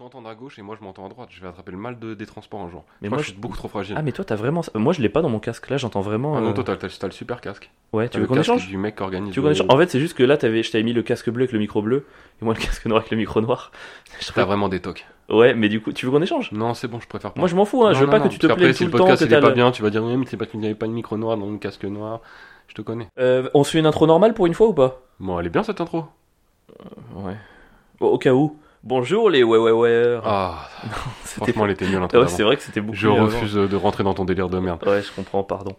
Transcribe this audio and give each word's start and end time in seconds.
t'entendre 0.00 0.28
à 0.28 0.34
gauche 0.34 0.58
et 0.58 0.62
moi 0.62 0.76
je 0.78 0.84
m'entends 0.84 1.06
à 1.06 1.08
droite. 1.08 1.28
Je 1.30 1.40
vais 1.40 1.48
attraper 1.48 1.70
le 1.72 1.78
mal 1.78 1.98
de- 1.98 2.14
des 2.14 2.26
transports 2.26 2.60
un 2.60 2.68
jour. 2.70 2.84
Mais 3.02 3.08
moi, 3.08 3.16
moi, 3.16 3.22
je- 3.22 3.30
suis 3.30 3.38
beaucoup 3.38 3.56
trop 3.56 3.68
fragile. 3.68 3.94
Ah, 3.98 4.02
mais 4.02 4.12
toi, 4.12 4.24
t'as 4.24 4.34
vraiment. 4.36 4.62
Moi, 4.74 4.92
je 4.92 5.00
l'ai 5.00 5.08
pas 5.08 5.22
dans 5.22 5.28
mon 5.28 5.38
casque. 5.38 5.68
Là, 5.70 5.76
j'entends 5.76 6.00
vraiment. 6.00 6.36
Ah 6.36 6.40
non, 6.40 6.50
euh, 6.50 6.52
toi, 6.52 6.64
t'as- 6.64 6.76
t'as 6.76 6.88
t'as 6.88 7.06
le 7.06 7.12
super 7.12 7.40
casque. 7.40 7.70
Ouais, 7.92 8.08
tu 8.08 8.18
veux 8.20 8.26
qu'on 8.26 8.38
échange 8.38 8.66
du 8.68 8.76
mec 8.76 8.96
qui 8.96 9.02
organise. 9.02 9.32
Tu 9.32 9.40
veux 9.40 9.52
le- 9.52 9.72
En 9.72 9.76
fait, 9.76 9.88
c'est 9.90 10.00
juste 10.00 10.16
que 10.16 10.22
là, 10.22 10.36
t'avais, 10.36 10.62
je 10.62 10.70
t'avais 10.72 10.84
mis 10.84 10.92
le 10.92 11.02
casque 11.02 11.30
bleu 11.30 11.42
avec 11.44 11.52
le 11.52 11.58
micro 11.58 11.82
bleu 11.82 12.06
et 12.40 12.44
moi 12.44 12.54
le 12.54 12.60
casque 12.60 12.86
noir 12.86 13.00
avec 13.00 13.10
le 13.10 13.16
micro 13.16 13.40
noir. 13.40 13.70
Je 14.20 14.32
T'as 14.32 14.44
vraiment 14.44 14.68
des 14.68 14.80
tocs. 14.80 15.06
Ouais, 15.28 15.54
mais 15.54 15.68
du 15.68 15.80
coup, 15.80 15.92
tu 15.92 16.06
veux 16.06 16.12
qu'on 16.12 16.22
échange? 16.22 16.50
Non, 16.52 16.74
c'est 16.74 16.88
bon, 16.88 16.98
je 16.98 17.06
préfère 17.06 17.32
pas. 17.32 17.38
Moi, 17.40 17.48
je 17.48 17.54
m'en 17.54 17.64
fous. 17.64 17.84
Hein. 17.84 17.90
Non, 17.90 17.94
je 17.94 18.00
veux 18.00 18.06
non, 18.06 18.10
pas 18.12 18.18
non, 18.18 18.24
que 18.24 18.30
tu 18.30 18.38
te 18.40 18.46
plaignes 18.48 18.72
si 18.72 18.78
tout 18.78 18.84
le 18.86 18.92
le 18.92 18.98
temps. 18.98 19.04
podcast 19.04 19.22
est 19.22 19.28
t'as 19.28 19.40
pas 19.40 19.52
bien, 19.52 19.70
tu 19.70 19.82
vas 19.82 19.90
dire, 19.90 20.02
oui, 20.02 20.16
mais 20.16 20.26
c'est 20.26 20.36
parce 20.36 20.50
qu'il 20.50 20.58
n'y 20.58 20.66
avait 20.66 20.74
pas 20.74 20.86
de 20.88 20.92
micro 20.92 21.16
noir 21.16 21.36
dans 21.36 21.46
le 21.48 21.58
casque 21.58 21.84
noir. 21.84 22.20
Je 22.66 22.74
te 22.74 22.82
connais. 22.82 23.06
Euh, 23.18 23.48
on 23.54 23.62
se 23.64 23.70
fait 23.72 23.78
une 23.78 23.86
intro 23.86 24.06
normale 24.08 24.34
pour 24.34 24.46
une 24.46 24.54
fois 24.54 24.66
ou 24.68 24.74
pas? 24.74 25.02
Bon, 25.20 25.38
elle 25.38 25.46
est 25.46 25.50
bien 25.50 25.62
cette 25.62 25.80
intro. 25.80 26.04
Ouais. 27.14 27.36
Au, 28.00 28.06
au 28.08 28.18
cas 28.18 28.32
où. 28.32 28.56
Bonjour 28.82 29.28
les 29.28 29.42
ouais 29.42 29.58
ouais 29.58 29.70
ouais. 29.72 30.18
Ah, 30.24 30.68
franchement, 31.24 31.66
elle 31.66 31.72
était 31.72 31.86
mieux 31.86 31.96
Ah 31.96 32.00
l'intro. 32.00 32.20
ouais, 32.22 32.28
c'est 32.28 32.42
vrai 32.42 32.56
que 32.56 32.62
c'était 32.62 32.80
beaucoup 32.80 32.96
Je 32.96 33.08
avant. 33.08 33.24
refuse 33.26 33.54
de 33.54 33.76
rentrer 33.76 34.04
dans 34.04 34.14
ton 34.14 34.24
délire 34.24 34.48
de 34.48 34.58
merde. 34.58 34.82
Ouais, 34.86 35.02
je 35.02 35.12
comprends, 35.12 35.42
pardon. 35.42 35.76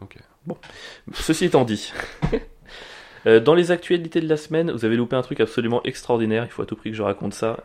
Ok. 0.00 0.16
Bon. 0.46 0.56
Ceci 1.12 1.46
étant 1.46 1.64
dit. 1.64 1.92
euh, 3.26 3.40
dans 3.40 3.54
les 3.54 3.70
actualités 3.72 4.20
de 4.20 4.28
la 4.28 4.36
semaine, 4.36 4.70
vous 4.70 4.84
avez 4.84 4.96
loupé 4.96 5.16
un 5.16 5.22
truc 5.22 5.40
absolument 5.40 5.82
extraordinaire. 5.82 6.44
Il 6.44 6.50
faut 6.50 6.62
à 6.62 6.66
tout 6.66 6.76
prix 6.76 6.90
que 6.90 6.96
je 6.96 7.02
raconte 7.02 7.34
ça. 7.34 7.58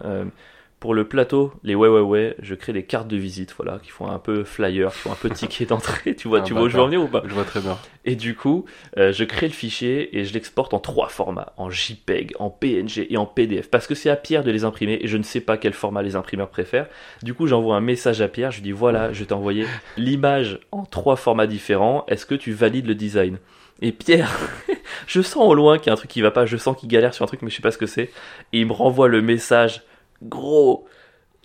Pour 0.80 0.94
le 0.94 1.08
plateau, 1.08 1.54
les 1.64 1.76
ouais 1.76 1.88
ouais 1.88 2.02
ouais, 2.02 2.36
je 2.42 2.56
crée 2.56 2.74
des 2.74 2.84
cartes 2.84 3.08
de 3.08 3.16
visite, 3.16 3.54
voilà, 3.56 3.80
qui 3.82 3.90
font 3.90 4.08
un 4.10 4.20
peu 4.20 4.44
flyer, 4.44 4.92
qui 4.92 4.98
font 5.00 5.12
un 5.14 5.16
peu 5.16 5.30
ticket 5.32 5.66
d'entrée. 5.66 6.14
Tu 6.14 6.28
vois, 6.28 6.40
Ah, 6.40 6.42
tu 6.42 6.54
vois 6.54 6.64
où 6.64 6.70
je 6.70 6.76
veux 6.76 6.84
en 6.84 6.88
venir 6.88 7.02
ou 7.02 7.08
pas 7.08 7.24
Je 7.26 7.34
vois 7.34 7.46
très 7.46 7.62
bien. 7.62 7.78
Et 8.04 8.16
du 8.18 8.36
coup, 8.36 8.66
euh, 8.98 9.14
je 9.14 9.24
crée 9.24 9.48
le 9.48 9.54
fichier 9.54 10.18
et 10.18 10.26
je 10.26 10.34
l'exporte 10.34 10.74
en 10.74 10.80
trois 10.80 11.08
formats 11.08 11.54
en 11.56 11.70
JPEG, 11.70 12.34
en 12.38 12.50
PNG 12.50 13.08
et 13.10 13.16
en 13.16 13.26
PDF 13.26 13.70
parce 13.70 13.88
que 13.88 13.96
c'est 13.96 14.10
à 14.10 14.18
Pierre 14.18 14.44
de 14.44 14.52
les 14.52 14.66
imprimer 14.66 15.00
et 15.02 15.08
je 15.08 15.16
ne 15.16 15.24
sais 15.24 15.40
pas 15.40 15.56
quel 15.56 15.72
format 15.72 16.02
les 16.02 16.18
imprimeurs 16.18 16.50
préfèrent. 16.50 16.88
Du 17.22 17.34
coup, 17.34 17.48
j'envoie 17.48 17.78
un 17.78 17.82
message 17.82 18.22
à 18.22 18.28
Pierre, 18.28 18.52
je 18.52 18.58
lui 18.58 18.64
dis 18.64 18.72
voilà, 18.74 19.14
je 19.14 19.24
t'ai 19.24 19.34
envoyé 19.34 19.66
l'image 19.96 20.60
en 20.74 20.84
trois 20.84 21.16
formats 21.16 21.48
différents. 21.48 22.04
Est-ce 22.10 22.26
que 22.26 22.36
tu 22.36 22.52
valides 22.52 22.88
le 22.88 22.96
design? 22.96 23.38
Et 23.82 23.92
Pierre, 23.94 24.38
je 25.08 25.22
sens 25.22 25.46
au 25.46 25.54
loin 25.54 25.78
qu'il 25.78 25.88
y 25.88 25.90
a 25.90 25.94
un 25.94 25.96
truc 25.96 26.10
qui 26.12 26.22
va 26.22 26.32
pas, 26.32 26.46
je 26.46 26.58
sens 26.58 26.78
qu'il 26.78 26.90
galère 26.90 27.14
sur 27.14 27.24
un 27.24 27.28
truc 27.28 27.42
mais 27.42 27.50
je 27.50 27.56
sais 27.56 27.62
pas 27.62 27.72
ce 27.72 27.78
que 27.78 27.86
c'est. 27.86 28.12
Et 28.52 28.60
il 28.60 28.68
me 28.68 28.74
renvoie 28.74 29.08
le 29.08 29.22
message 29.22 29.82
gros. 30.24 30.86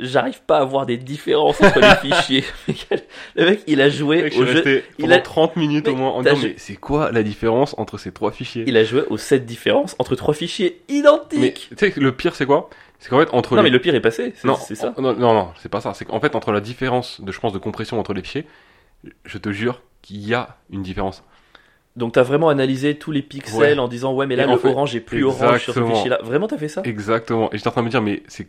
J'arrive 0.01 0.43
pas 0.43 0.59
à 0.59 0.65
voir 0.65 0.87
des 0.87 0.97
différences 0.97 1.61
entre 1.61 1.81
les 1.81 2.13
fichiers. 2.15 2.45
Le 3.35 3.45
mec, 3.47 3.63
il 3.67 3.81
a 3.81 3.89
joué 3.91 4.23
Mec, 4.23 4.35
au 4.39 4.47
jeu. 4.47 4.85
il 4.99 5.13
a- 5.13 5.19
30 5.19 5.57
minutes 5.57 5.87
Mec, 5.87 5.95
au 5.95 5.99
moins 5.99 6.11
en 6.13 6.23
disant, 6.23 6.37
mais 6.41 6.55
c'est 6.57 6.77
quoi 6.77 7.11
la 7.11 7.25
différence 7.25 7.75
entre 7.79 7.99
ces 7.99 8.13
trois 8.13 8.31
fichiers? 8.31 8.63
Il 8.69 8.77
a 8.77 8.85
joué 8.85 9.03
aux 9.11 9.17
7 9.17 9.45
différences 9.45 9.97
entre 9.99 10.15
trois 10.15 10.35
fichiers 10.35 10.81
identiques. 10.89 11.69
tu 11.77 11.91
sais, 11.93 12.01
le 12.01 12.13
pire, 12.13 12.37
c'est 12.37 12.47
quoi? 12.47 12.71
C'est 13.01 13.09
qu'en 13.11 13.19
fait, 13.19 13.29
entre 13.33 13.57
non, 13.57 13.63
les 13.63 13.71
mais 13.71 13.71
le 13.73 13.81
pire 13.81 13.95
est 13.97 14.01
passé, 14.01 14.33
c'est 14.37 14.47
Non, 14.47 14.55
c'est 14.55 14.77
ça. 14.77 14.95
Non, 14.99 15.15
non, 15.15 15.35
non, 15.35 15.49
c'est 15.61 15.69
pas 15.69 15.81
ça. 15.81 15.95
C'est 15.95 16.05
qu'en 16.05 16.21
fait, 16.21 16.37
entre 16.37 16.53
la 16.53 16.61
différence 16.61 17.21
de, 17.21 17.33
je 17.33 17.41
pense, 17.41 17.53
de 17.53 17.59
compression 17.59 17.99
entre 17.99 18.15
les 18.15 18.23
fichiers, 18.23 18.47
je 19.25 19.39
te 19.39 19.51
jure 19.51 19.83
qu'il 20.03 20.19
y 20.25 20.33
a 20.33 20.59
une 20.71 20.83
différence. 20.83 21.25
Donc 21.97 22.13
t'as 22.13 22.23
vraiment 22.23 22.49
analysé 22.51 22.97
tous 22.97 23.11
les 23.11 23.23
pixels 23.23 23.59
Ouais. 23.59 23.79
en 23.81 23.89
disant 23.89 24.15
ouais 24.15 24.27
mais 24.27 24.37
là 24.37 24.45
Et 24.45 24.47
le 24.47 24.53
en 24.53 24.59
fait, 24.59 24.69
orange 24.69 24.95
est 24.95 25.01
plus 25.01 25.25
orange 25.25 25.65
sur 25.65 25.75
ce 25.75 25.85
fichier 25.85 26.09
là. 26.11 26.21
Vraiment 26.23 26.47
t'as 26.47 26.57
fait 26.59 26.69
ça? 26.69 26.83
Exactement. 26.85 27.51
Et 27.53 27.57
j'étais 27.57 27.67
en 27.67 27.73
train 27.73 27.81
de 27.81 27.87
me 27.87 27.91
dire, 27.91 28.03
mais 28.03 28.23
c'est 28.29 28.47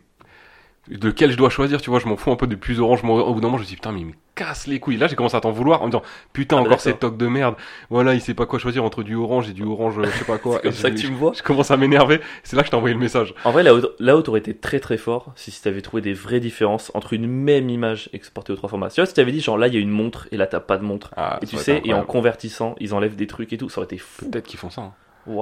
de 0.88 1.12
quel 1.12 1.32
je 1.32 1.38
dois 1.38 1.50
choisir, 1.50 1.82
tu 1.82 1.90
vois, 1.90 2.00
je 2.00 2.08
m'en 2.08 2.16
fous 2.16 2.32
un 2.32 2.36
peu 2.36 2.48
de 2.48 2.56
plus 2.56 2.80
orange. 2.80 3.04
Au 3.04 3.34
bout 3.34 3.42
d'un 3.42 3.48
moment, 3.48 3.58
je 3.58 3.62
me 3.64 3.66
suis 3.68 3.74
dit, 3.74 3.76
putain, 3.76 3.92
mais 3.92 4.00
il 4.00 4.06
me 4.08 4.14
casse 4.34 4.66
les 4.66 4.80
couilles. 4.80 4.98
Là, 4.98 5.08
j'ai 5.08 5.16
commencé 5.16 5.36
à 5.36 5.42
t'en 5.42 5.52
vouloir 5.52 5.82
en 5.82 5.86
me 5.86 5.92
disant, 5.92 6.02
putain, 6.34 6.58
Ah, 6.58 6.62
encore 6.62 6.80
ces 6.80 6.94
tocs 6.94 7.18
de 7.18 7.28
merde. 7.28 7.56
Voilà, 7.90 8.14
il 8.16 8.22
sait 8.22 8.34
pas 8.34 8.46
quoi 8.46 8.58
choisir 8.58 8.84
entre 8.84 9.04
du 9.04 9.14
orange 9.16 9.50
et 9.50 9.54
du 9.54 9.64
orange, 9.64 10.00
euh, 10.00 10.06
je 10.06 10.18
sais 10.18 10.26
pas 10.26 10.38
quoi. 10.40 10.60
C'est 10.64 10.72
ça 10.72 10.90
que 10.90 10.96
tu 10.96 11.12
me 11.12 11.16
vois. 11.16 11.34
Je 11.36 11.44
commence 11.44 11.70
à 11.70 11.78
m'énerver. 11.78 12.22
C'est 12.44 12.56
là 12.56 12.64
que 12.64 12.68
je 12.68 12.72
t'ai 12.72 12.78
envoyé 12.78 12.94
le 12.96 13.00
message. 13.00 13.36
En 13.44 13.52
vrai 13.52 13.62
là 13.64 13.76
où, 13.76 13.82
là 14.00 14.16
où 14.18 14.22
t'aurais 14.22 14.40
été 14.40 14.56
très 14.56 14.80
très 14.80 14.98
fort 14.98 15.32
si 15.36 15.52
si 15.52 15.62
t'avais 15.62 15.82
trouvé 15.82 16.02
des 16.02 16.14
vraies 16.14 16.40
différences 16.40 16.92
entre 16.96 17.14
une 17.14 17.28
même 17.28 17.70
image 17.70 18.10
exportée 18.14 18.54
aux 18.54 18.56
trois 18.56 18.70
formats. 18.70 18.90
Tu 18.90 19.02
vois 19.02 19.06
si 19.06 19.14
t'avais 19.14 19.32
dit 19.34 19.42
genre 19.42 19.58
là 19.58 19.68
il 19.68 19.74
y 19.74 19.78
a 19.78 19.82
une 19.82 19.90
montre 19.92 20.28
et 20.32 20.38
là 20.38 20.48
t'as 20.48 20.60
pas 20.62 20.78
de 20.78 20.84
montre. 20.84 21.12
Ah, 21.18 21.40
Et 21.42 21.46
tu 21.46 21.58
sais, 21.58 21.82
et 21.84 21.94
en 21.94 22.04
convertissant, 22.04 22.76
ils 22.80 22.94
enlèvent 22.94 23.16
des 23.18 23.28
trucs 23.28 23.52
et 23.54 23.58
tout, 23.58 23.70
ça 23.70 23.80
aurait 23.82 23.86
été 23.86 23.98
fou. 23.98 24.30
Peut-être 24.30 24.48
qu'ils 24.48 24.60
font 24.60 24.70
ça. 24.70 24.82
hein. 24.82 24.94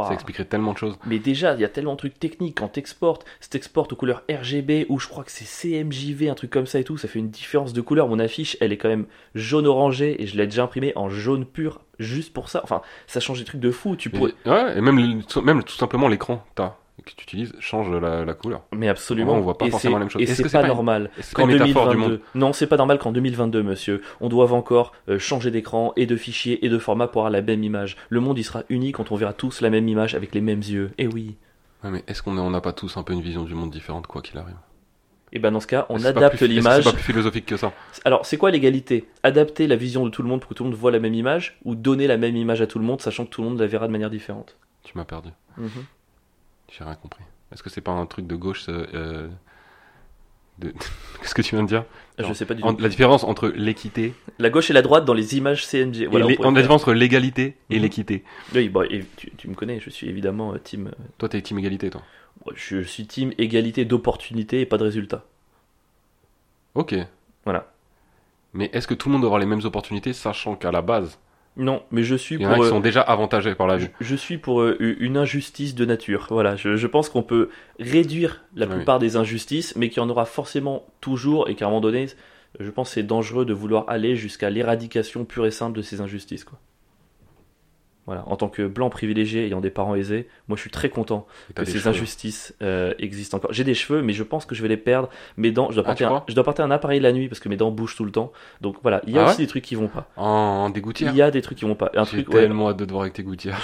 Ça 0.07 0.13
expliquerait 0.13 0.45
tellement 0.45 0.73
de 0.73 0.77
choses. 0.77 0.97
Mais 1.05 1.19
déjà, 1.19 1.53
il 1.53 1.61
y 1.61 1.65
a 1.65 1.69
tellement 1.69 1.93
de 1.93 1.97
trucs 1.97 2.19
techniques. 2.19 2.57
Quand 2.57 2.67
t'exportes, 2.67 3.25
si 3.39 3.49
t'exportes 3.49 3.93
aux 3.93 3.95
couleurs 3.95 4.23
RGB 4.29 4.85
ou 4.89 4.99
je 4.99 5.07
crois 5.07 5.23
que 5.23 5.31
c'est 5.31 5.45
CMJV, 5.45 6.29
un 6.29 6.35
truc 6.35 6.49
comme 6.49 6.65
ça 6.65 6.79
et 6.79 6.83
tout, 6.83 6.97
ça 6.97 7.07
fait 7.07 7.19
une 7.19 7.29
différence 7.29 7.73
de 7.73 7.81
couleur. 7.81 8.07
Mon 8.07 8.19
affiche, 8.19 8.57
elle 8.61 8.71
est 8.71 8.77
quand 8.77 8.89
même 8.89 9.05
jaune-orangé 9.35 10.21
et 10.21 10.27
je 10.27 10.37
l'ai 10.37 10.45
déjà 10.45 10.63
imprimée 10.63 10.93
en 10.95 11.09
jaune 11.09 11.45
pur 11.45 11.81
juste 11.99 12.33
pour 12.33 12.49
ça. 12.49 12.61
Enfin, 12.63 12.81
ça 13.07 13.19
change 13.19 13.39
des 13.39 13.45
trucs 13.45 13.61
de 13.61 13.71
fou. 13.71 13.95
Tu 13.95 14.09
pourrais... 14.09 14.33
ouais, 14.45 14.77
et 14.77 14.81
même, 14.81 15.23
même 15.43 15.63
tout 15.63 15.75
simplement 15.75 16.07
l'écran 16.07 16.43
t'as, 16.55 16.75
que 17.03 17.12
tu 17.16 17.24
utilises 17.24 17.53
change 17.59 17.90
la, 17.91 18.25
la 18.25 18.34
couleur. 18.34 18.63
Mais 18.74 18.90
absolument. 18.90 19.34
Ouais, 19.34 19.38
on 19.38 19.41
voit 19.41 19.58
pas 19.58 19.68
et 19.68 19.72
forcément 19.72 19.97
la 19.97 20.00
même 20.02 20.09
chose. 20.09 20.22
Et 20.22 20.25
Est-ce 20.25 20.35
c'est 20.35 20.44
que 20.44 20.50
c'est 20.50 20.58
pas, 20.58 20.63
pas 20.63 20.68
normal. 20.68 21.09
Qu'en 21.34 21.47
c'est 21.47 21.53
une 21.53 21.59
métaphore 21.59 21.90
du 21.90 21.96
2022, 21.96 21.97
monde 21.97 22.22
non, 22.35 22.53
c'est 22.53 22.68
pas 22.68 22.78
normal 22.78 22.97
qu'en 23.00 23.12
2022, 23.12 23.63
monsieur, 23.63 24.02
on 24.22 24.30
doive 24.30 24.53
encore 24.53 24.94
euh, 25.09 25.19
changer 25.19 25.52
d'écran 25.52 25.94
et 25.96 26.06
de 26.06 26.16
fichier 26.16 26.66
et 26.66 26.69
de 26.69 26.78
format 26.78 27.08
pour 27.08 27.22
avoir 27.22 27.31
la 27.31 27.41
même 27.41 27.63
image. 27.63 27.97
Le 28.09 28.19
monde, 28.19 28.38
il 28.38 28.44
sera 28.44 28.63
uni 28.69 28.91
quand 28.91 29.12
on 29.12 29.16
verra 29.16 29.34
tous 29.34 29.62
la 29.62 29.69
même 29.69 29.88
image 29.88 30.16
avec 30.16 30.34
les 30.34 30.41
mêmes 30.41 30.59
yeux. 30.62 30.91
Et 30.97 31.08
oui. 31.08 31.35
Ouais, 31.84 31.91
mais 31.91 32.03
est-ce 32.08 32.24
qu'on 32.24 32.34
n'a 32.34 32.62
pas 32.62 32.74
tous 32.74 32.97
un 32.97 33.03
peu 33.03 33.14
une 33.14 33.22
vision 33.22 33.44
du 33.44 33.53
monde 33.53 33.69
différente, 33.72 34.08
quoi 34.08 34.22
qu'il 34.22 34.38
arrive? 34.38 34.56
Et 35.34 35.40
ben 35.40 35.52
dans 35.52 35.59
ce 35.59 35.68
cas, 35.68 35.85
on 35.90 36.03
adapte 36.06 36.41
l'image. 36.41 36.84
C'est 36.84 36.90
pas 36.90 36.96
plus 36.96 37.03
philosophique 37.03 37.46
que 37.46 37.58
ça? 37.58 37.74
Alors, 38.06 38.25
c'est 38.25 38.38
quoi 38.38 38.50
l'égalité? 38.50 39.08
Adapter 39.24 39.68
la 39.68 39.75
vision 39.75 40.06
de 40.06 40.09
tout 40.09 40.24
le 40.24 40.29
monde 40.29 40.40
pour 40.40 40.50
que 40.50 40.53
tout 40.53 40.64
le 40.64 40.69
monde 40.69 40.79
voit 40.79 40.91
la 40.91 41.00
même 41.00 41.14
image 41.14 41.58
ou 41.66 41.75
donner 41.75 42.08
la 42.08 42.18
même 42.18 42.35
image 42.38 42.62
à 42.62 42.68
tout 42.68 42.79
le 42.79 42.85
monde, 42.85 43.02
sachant 43.02 43.25
que 43.25 43.29
tout 43.29 43.41
le 43.41 43.50
monde 43.50 43.59
la 43.59 43.68
verra 43.68 43.88
de 43.88 43.91
manière 43.91 44.09
différente? 44.09 44.56
Tu 44.84 44.97
m'as 44.97 45.03
perdu. 45.03 45.29
Mhm. 45.58 45.69
J'ai 46.72 46.83
rien 46.83 46.95
compris. 46.95 47.23
Est-ce 47.51 47.63
que 47.63 47.69
c'est 47.69 47.81
pas 47.81 47.91
un 47.91 48.05
truc 48.05 48.28
de 48.28 48.35
gauche 48.35 48.66
euh, 48.69 49.28
de... 50.59 50.73
Qu'est-ce 51.22 51.33
que 51.35 51.41
tu 51.41 51.55
viens 51.55 51.63
de 51.63 51.67
dire? 51.69 51.85
Je 52.17 52.23
Non. 52.23 52.33
sais 52.33 52.45
pas 52.45 52.53
du 52.53 52.61
tout. 52.61 52.78
La 52.79 52.89
différence 52.89 53.23
entre 53.23 53.47
l'équité 53.50 54.13
La 54.39 54.50
gauche 54.50 54.69
et 54.69 54.73
la 54.73 54.81
droite 54.81 55.05
dans 55.05 55.13
les 55.13 55.38
images 55.38 55.66
Voilà, 56.09 56.25
on 56.39 56.51
la 56.51 56.61
différence 56.61 56.81
entre 56.81 56.94
l'égalité 56.94 57.57
et 57.69 57.75
Mhm. 57.78 57.81
l'équité. 57.81 58.23
Oui, 58.53 58.69
bah, 58.69 58.81
et 58.89 59.05
tu, 59.16 59.31
tu 59.38 59.47
me 59.50 59.55
connais, 59.55 59.79
je 59.79 59.89
suis 59.89 60.09
évidemment 60.09 60.53
euh, 60.53 60.57
team. 60.57 60.88
euh, 60.88 61.03
Toi, 61.17 61.29
t'es 61.29 61.41
team 61.41 61.57
égalité, 61.59 61.89
toi. 61.89 62.01
je 62.55 62.81
suis 62.81 63.05
team 63.07 63.34
égalité 63.38 63.85
d'opportunité 63.85 64.61
et 64.61 64.66
pas 64.66 64.78
de 64.78 64.84
résultat. 64.84 65.23
Ok. 66.75 66.95
Voilà. 67.45 67.72
Mais 68.53 68.69
est-ce 68.73 68.88
que 68.88 68.94
tout 68.94 69.09
le 69.09 69.13
monde 69.13 69.23
avoir 69.25 69.39
les 69.39 69.45
mêmes 69.45 69.63
opportunités, 69.63 70.13
sachant 70.13 70.55
qu'à 70.55 70.72
la 70.72 70.81
base, 70.81 71.17
Non, 71.57 71.81
mais 71.91 72.03
je 72.03 72.16
suis 72.16 72.35
il 72.35 72.41
y 72.41 72.45
en 72.45 72.50
pour. 72.50 72.57
a 72.57 72.59
qui 72.62 72.66
euh, 72.68 72.69
sont 72.69 72.79
déjà 72.79 73.01
avantagés 73.01 73.56
par 73.56 73.66
la 73.68 73.78
je, 74.00 74.16
suis 74.16 74.38
pour 74.38 74.62
euh, 74.62 74.78
une 74.79 75.18
injustice 75.18 75.73
de 75.75 75.85
nature. 75.85 76.28
Voilà, 76.29 76.56
je, 76.56 76.75
je 76.75 76.88
pense 76.88 77.09
qu'on 77.09 77.23
peut 77.23 77.50
réduire 77.79 78.44
la 78.56 78.68
Oui. 78.68 78.75
plupart 78.75 79.00
des 79.00 79.16
injustices, 79.16 79.75
mais 79.75 79.90
qu'il 79.90 79.97
y 80.01 80.06
en 80.06 80.09
aura 80.09 80.25
forcément 80.25 80.85
toujours 81.01 81.50
et 81.50 81.56
qu'à 81.56 81.66
un 81.66 81.69
moment 81.69 81.81
donné, 81.81 82.07
je 82.59 82.69
pense 82.69 82.90
que 82.90 82.94
c'est 82.96 83.03
dangereux 83.03 83.46
de 83.46 83.53
vouloir 83.53 83.85
aller 83.88 84.16
jusqu'à 84.16 84.50
l'éradication 84.50 85.25
pure 85.25 85.46
et 85.47 85.51
simple 85.51 85.75
de 85.78 85.81
ces 85.81 86.00
injustices. 86.00 86.44
Quoi. 86.44 86.59
Voilà, 88.07 88.23
en 88.28 88.35
tant 88.38 88.47
que 88.47 88.66
blanc 88.66 88.90
privilégié 88.90 89.45
ayant 89.45 89.59
des 89.62 89.69
parents 89.69 89.94
aisés, 89.94 90.28
moi 90.47 90.56
je 90.56 90.62
suis 90.62 90.69
très 90.72 90.90
content 90.90 91.28
que 91.53 91.66
ces 91.66 91.73
cheveux. 91.78 91.90
injustices 91.90 92.56
euh, 92.62 92.94
existent 93.00 93.35
encore. 93.38 93.51
J'ai 93.53 93.66
des 93.66 93.73
cheveux, 93.73 94.01
mais 94.01 94.13
je 94.13 94.23
pense 94.23 94.45
que 94.45 94.56
je 94.56 94.62
vais 94.62 94.69
les 94.69 94.78
perdre. 94.78 95.09
Mes 95.35 95.51
dents, 95.51 95.69
je 95.72 95.75
dois, 95.75 95.84
Ah, 95.85 95.90
porter 95.90 96.06
un, 96.06 96.23
je 96.29 96.34
dois 96.34 96.46
porter 96.46 96.62
un 96.63 96.72
appareil 96.72 97.01
la 97.01 97.12
nuit 97.12 97.28
parce 97.28 97.41
que 97.41 97.50
mes 97.50 97.57
dents 97.57 97.69
bougent 97.69 97.97
tout 97.97 98.06
le 98.06 98.12
temps. 98.12 98.31
Donc 98.62 98.78
voilà, 98.81 99.01
il 99.06 99.13
y 99.13 99.17
a 99.19 99.23
Ah 99.23 99.25
aussi 99.25 99.34
ouais 99.40 99.44
des 99.44 99.47
trucs 99.47 99.63
qui 99.66 99.75
vont 99.75 99.90
pas. 99.90 100.07
En 100.16 100.69
dégouttière? 100.69 101.12
Il 101.12 101.17
y 101.17 101.22
a 101.22 101.31
des 101.31 101.41
trucs 101.41 101.57
qui 101.57 101.66
vont 101.66 101.75
pas. 101.75 101.91
J'ai 102.09 102.17
ouais, 102.19 102.23
tellement 102.23 102.69
hâte 102.69 102.78
de 102.78 102.85
te 102.85 102.91
voir 102.91 103.01
avec 103.01 103.13
tes 103.13 103.23
gouttières. 103.23 103.59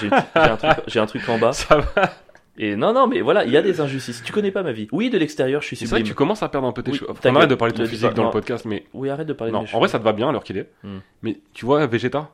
j'ai 0.88 1.00
un, 1.00 1.04
un 1.04 1.06
truc 1.08 1.28
en 1.30 1.38
bas. 1.38 1.54
Ça 1.54 1.78
va? 1.78 2.12
Et 2.58 2.76
non, 2.76 2.94
non, 2.94 3.08
mais 3.08 3.22
voilà, 3.22 3.46
il 3.46 3.52
y 3.52 3.58
a 3.58 3.62
des 3.62 3.80
injustices. 3.82 4.22
Tu 4.24 4.32
connais 4.34 4.52
pas 4.52 4.62
ma 4.62 4.74
vie. 4.74 4.88
Oui, 4.92 5.10
de 5.10 5.18
l'extérieur, 5.18 5.62
je 5.62 5.68
suis 5.68 5.76
C'est 5.78 5.86
vrai 5.86 6.00
sublime. 6.00 6.04
que 6.04 6.10
tu 6.10 6.16
commences 6.16 6.44
à 6.44 6.50
perdre 6.50 6.68
un 6.68 6.72
peu 6.74 6.84
tes 6.84 6.92
Oui, 6.92 6.98
cheveux. 6.98 7.12
On 7.26 7.36
arrête 7.36 7.50
de 7.50 7.56
parler 7.56 7.72
de 7.74 7.78
ton 7.78 7.86
physique 7.86 8.14
dans 8.14 8.24
non. 8.24 8.28
le 8.28 8.34
podcast, 8.34 8.66
mais. 8.66 8.86
Oui, 8.94 9.10
arrête 9.10 9.26
de 9.26 9.34
parler 9.34 9.54
Non, 9.54 9.62
de 9.62 9.68
mes 9.68 9.74
en 9.74 9.80
vrai, 9.80 9.88
ça 9.88 9.98
te 10.00 10.04
va 10.04 10.12
bien 10.14 10.28
alors 10.30 10.44
qu'il 10.44 10.58
est. 10.58 10.70
Hmm. 10.84 11.00
Mais 11.24 11.40
tu 11.54 11.66
vois, 11.66 11.88
Vegeta? 11.88 12.30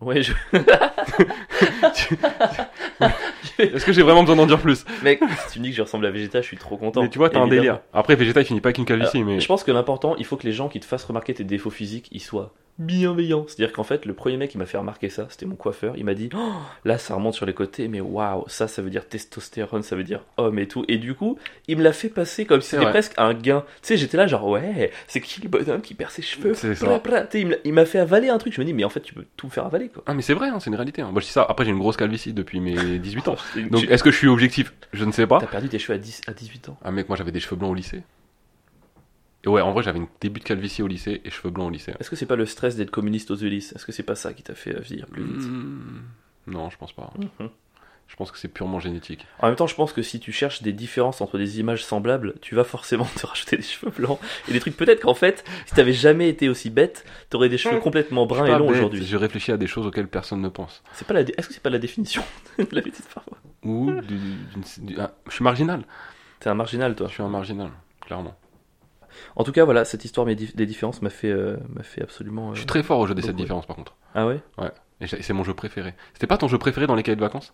Ouais, 0.00 0.22
je... 0.22 0.32
Est-ce 3.58 3.84
que 3.84 3.92
j'ai 3.92 4.02
vraiment 4.02 4.22
besoin 4.22 4.36
d'en 4.36 4.46
dire 4.46 4.60
plus? 4.60 4.84
Mec, 5.02 5.20
si 5.46 5.52
tu 5.54 5.58
me 5.58 5.64
dis 5.64 5.70
que 5.70 5.76
je 5.76 5.82
ressemble 5.82 6.06
à 6.06 6.10
Vegeta, 6.10 6.40
je 6.40 6.46
suis 6.46 6.56
trop 6.56 6.76
content. 6.76 7.02
Mais 7.02 7.08
tu 7.08 7.18
vois, 7.18 7.30
t'as 7.30 7.40
un 7.40 7.48
délire. 7.48 7.80
Après, 7.92 8.14
Vegeta, 8.16 8.40
il 8.40 8.46
finit 8.46 8.60
pas 8.60 8.68
avec 8.68 8.78
une 8.78 8.84
calvitie, 8.84 9.22
mais. 9.24 9.40
Je 9.40 9.46
pense 9.46 9.64
que 9.64 9.72
l'important, 9.72 10.16
il 10.16 10.24
faut 10.24 10.36
que 10.36 10.46
les 10.46 10.52
gens 10.52 10.68
qui 10.68 10.80
te 10.80 10.86
fassent 10.86 11.04
remarquer 11.04 11.34
tes 11.34 11.44
défauts 11.44 11.70
physiques, 11.70 12.08
ils 12.12 12.20
soient 12.20 12.52
bienveillants. 12.78 13.44
C'est-à-dire 13.46 13.74
qu'en 13.74 13.82
fait, 13.84 14.06
le 14.06 14.14
premier 14.14 14.38
mec 14.38 14.50
qui 14.52 14.56
m'a 14.56 14.64
fait 14.64 14.78
remarquer 14.78 15.10
ça, 15.10 15.26
c'était 15.28 15.44
mon 15.44 15.54
coiffeur. 15.54 15.94
Il 15.98 16.04
m'a 16.06 16.14
dit, 16.14 16.30
Oh, 16.34 16.52
là, 16.86 16.96
ça 16.96 17.14
remonte 17.14 17.34
sur 17.34 17.44
les 17.44 17.52
côtés, 17.52 17.88
mais 17.88 18.00
waouh, 18.00 18.44
ça, 18.46 18.68
ça 18.68 18.80
veut 18.80 18.88
dire 18.88 19.06
testostérone, 19.06 19.82
ça 19.82 19.96
veut 19.96 20.02
dire 20.04 20.20
homme 20.38 20.58
et 20.58 20.66
tout. 20.66 20.86
Et 20.88 20.96
du 20.96 21.14
coup, 21.14 21.36
il 21.68 21.76
me 21.76 21.82
l'a 21.82 21.92
fait 21.92 22.08
passer 22.08 22.46
comme 22.46 22.62
si 22.62 22.70
c'était 22.70 22.84
presque 22.90 23.12
un 23.18 23.34
gain. 23.34 23.64
Tu 23.82 23.88
sais, 23.88 23.96
j'étais 23.98 24.16
là, 24.16 24.26
genre, 24.26 24.48
ouais, 24.48 24.92
c'est 25.08 25.20
qui 25.20 25.42
le 25.42 25.50
bonhomme 25.50 25.82
qui 25.82 25.92
perd 25.92 26.10
ses 26.10 26.22
cheveux 26.22 26.54
C'est 26.54 26.74
ça. 26.74 26.86
Il 27.64 27.72
m'a 27.74 27.84
fait 27.84 27.98
avaler 27.98 28.30
un 28.30 28.38
truc. 28.38 28.54
Je 28.54 28.60
me 28.62 28.64
dis, 28.64 28.72
mais 28.72 28.84
en 28.84 28.88
fait, 28.88 29.00
tu 29.00 29.12
peux 29.12 29.26
tout 29.36 29.50
faire 29.50 29.66
avaler, 29.66 29.88
quoi. 29.90 30.02
Ah, 30.06 30.14
mais 30.14 30.22
c'est 30.22 30.32
vrai, 30.34 30.48
hein, 30.48 30.58
c'est 30.58 30.70
une 30.70 30.76
réalité. 30.76 31.02
hein. 31.02 31.10
Moi, 31.12 31.20
je 31.20 31.26
dis 31.26 31.32
ça. 31.32 31.44
Après, 31.46 31.66
j'ai 31.66 31.72
une 31.72 31.76
grosse 31.80 31.96
calvitie 31.96 32.32
depuis 32.32 32.60
mes 32.60 32.98
18 33.00 33.28
ans. 33.28 33.36
Donc, 33.70 33.84
est-ce 33.84 34.02
que 34.04 34.10
je 34.10 34.16
suis 34.16 34.28
objectif 34.28 34.72
Je 34.92 35.04
ne 35.04 35.12
sais 35.12 35.26
pas. 35.26 35.38
T'as 35.40 35.46
perdu 35.46 35.68
tes 35.68 35.78
cheveux 35.78 35.94
à, 35.94 35.98
10, 35.98 36.22
à 36.28 36.32
18 36.32 36.68
ans. 36.68 36.78
Ah, 36.84 36.90
mec, 36.92 37.08
moi, 37.08 37.16
j'avais 37.16 37.32
des 37.32 37.40
cheveux 37.40 37.56
blancs 37.56 37.72
au 37.72 37.74
lycée. 37.74 38.02
Et 39.44 39.48
ouais, 39.48 39.62
en 39.62 39.72
vrai, 39.72 39.82
j'avais 39.82 39.98
une 39.98 40.06
début 40.20 40.40
de 40.40 40.44
calvitie 40.44 40.82
au 40.82 40.86
lycée 40.86 41.22
et 41.24 41.30
cheveux 41.30 41.50
blancs 41.50 41.68
au 41.68 41.70
lycée. 41.70 41.94
Est-ce 41.98 42.10
que 42.10 42.16
c'est 42.16 42.26
pas 42.26 42.36
le 42.36 42.44
stress 42.46 42.76
d'être 42.76 42.90
communiste 42.90 43.30
aux 43.30 43.36
Ulysses? 43.36 43.72
Est-ce 43.74 43.86
que 43.86 43.92
c'est 43.92 44.02
pas 44.02 44.14
ça 44.14 44.34
qui 44.34 44.42
t'a 44.42 44.54
fait 44.54 44.76
euh, 44.76 44.80
vieillir 44.80 45.06
plus 45.06 45.22
vite? 45.24 45.42
Hmm, 45.42 46.02
Non, 46.46 46.68
je 46.70 46.76
pense 46.76 46.92
pas. 46.92 47.10
Mhm. 47.18 47.48
Je 48.10 48.16
pense 48.16 48.32
que 48.32 48.38
c'est 48.38 48.48
purement 48.48 48.80
génétique. 48.80 49.24
En 49.38 49.46
même 49.46 49.54
temps, 49.56 49.68
je 49.68 49.74
pense 49.76 49.92
que 49.92 50.02
si 50.02 50.18
tu 50.18 50.32
cherches 50.32 50.62
des 50.62 50.72
différences 50.72 51.20
entre 51.20 51.38
des 51.38 51.60
images 51.60 51.84
semblables, 51.84 52.34
tu 52.42 52.54
vas 52.56 52.64
forcément 52.64 53.04
te 53.16 53.24
rajouter 53.24 53.56
des 53.56 53.62
cheveux 53.62 53.92
blancs 53.92 54.18
et 54.48 54.52
des 54.52 54.58
trucs. 54.60 54.76
Peut-être 54.76 55.00
qu'en 55.02 55.14
fait, 55.14 55.44
si 55.66 55.74
t'avais 55.74 55.92
jamais 55.92 56.28
été 56.28 56.48
aussi 56.48 56.70
bête, 56.70 57.04
t'aurais 57.30 57.48
des 57.48 57.56
cheveux 57.56 57.78
complètement 57.78 58.26
bruns 58.26 58.46
et 58.46 58.58
longs 58.58 58.68
aujourd'hui. 58.68 59.06
Je 59.06 59.16
réfléchis 59.16 59.52
à 59.52 59.56
des 59.56 59.68
choses 59.68 59.86
auxquelles 59.86 60.08
personne 60.08 60.42
ne 60.42 60.48
pense. 60.48 60.82
C'est 60.92 61.06
pas 61.06 61.14
la. 61.14 61.20
Est-ce 61.20 61.46
que 61.48 61.54
c'est 61.54 61.62
pas 61.62 61.70
la 61.70 61.78
définition 61.78 62.22
de 62.58 62.66
la 62.72 62.80
bêtise 62.82 63.06
parfois 63.14 63.38
Ou 63.64 63.92
du- 64.02 64.96
ah, 64.98 65.12
je 65.28 65.32
suis 65.34 65.44
marginal. 65.44 65.84
T'es 66.40 66.50
un 66.50 66.54
marginal, 66.54 66.94
toi. 66.96 67.06
Je 67.08 67.12
suis 67.14 67.22
un 67.22 67.28
marginal, 67.28 67.70
clairement. 68.04 68.34
En 69.36 69.44
tout 69.44 69.52
cas, 69.52 69.64
voilà, 69.64 69.84
cette 69.84 70.04
histoire 70.04 70.26
des 70.26 70.34
dif- 70.34 70.56
des 70.56 70.66
différences 70.66 71.00
m'a 71.02 71.10
fait, 71.10 71.30
euh, 71.30 71.56
m'a 71.68 71.82
fait 71.84 72.02
absolument. 72.02 72.50
euh, 72.50 72.54
Je 72.54 72.58
suis 72.58 72.66
très 72.66 72.82
fort 72.82 72.98
au 72.98 73.06
jeu 73.06 73.14
des 73.14 73.22
7 73.22 73.30
beaucoup, 73.30 73.38
ouais. 73.40 73.44
différences 73.44 73.66
par 73.66 73.76
contre. 73.76 73.94
Ah 74.14 74.26
ouais 74.26 74.40
Et 75.00 75.06
j'ai- 75.06 75.22
c'est 75.22 75.32
mon 75.32 75.44
jeu 75.44 75.54
préféré. 75.54 75.94
C'était 76.14 76.26
pas 76.26 76.38
ton 76.38 76.48
jeu 76.48 76.58
préféré 76.58 76.86
dans 76.86 76.94
les 76.94 77.02
cahiers 77.02 77.16
de 77.16 77.20
vacances? 77.20 77.52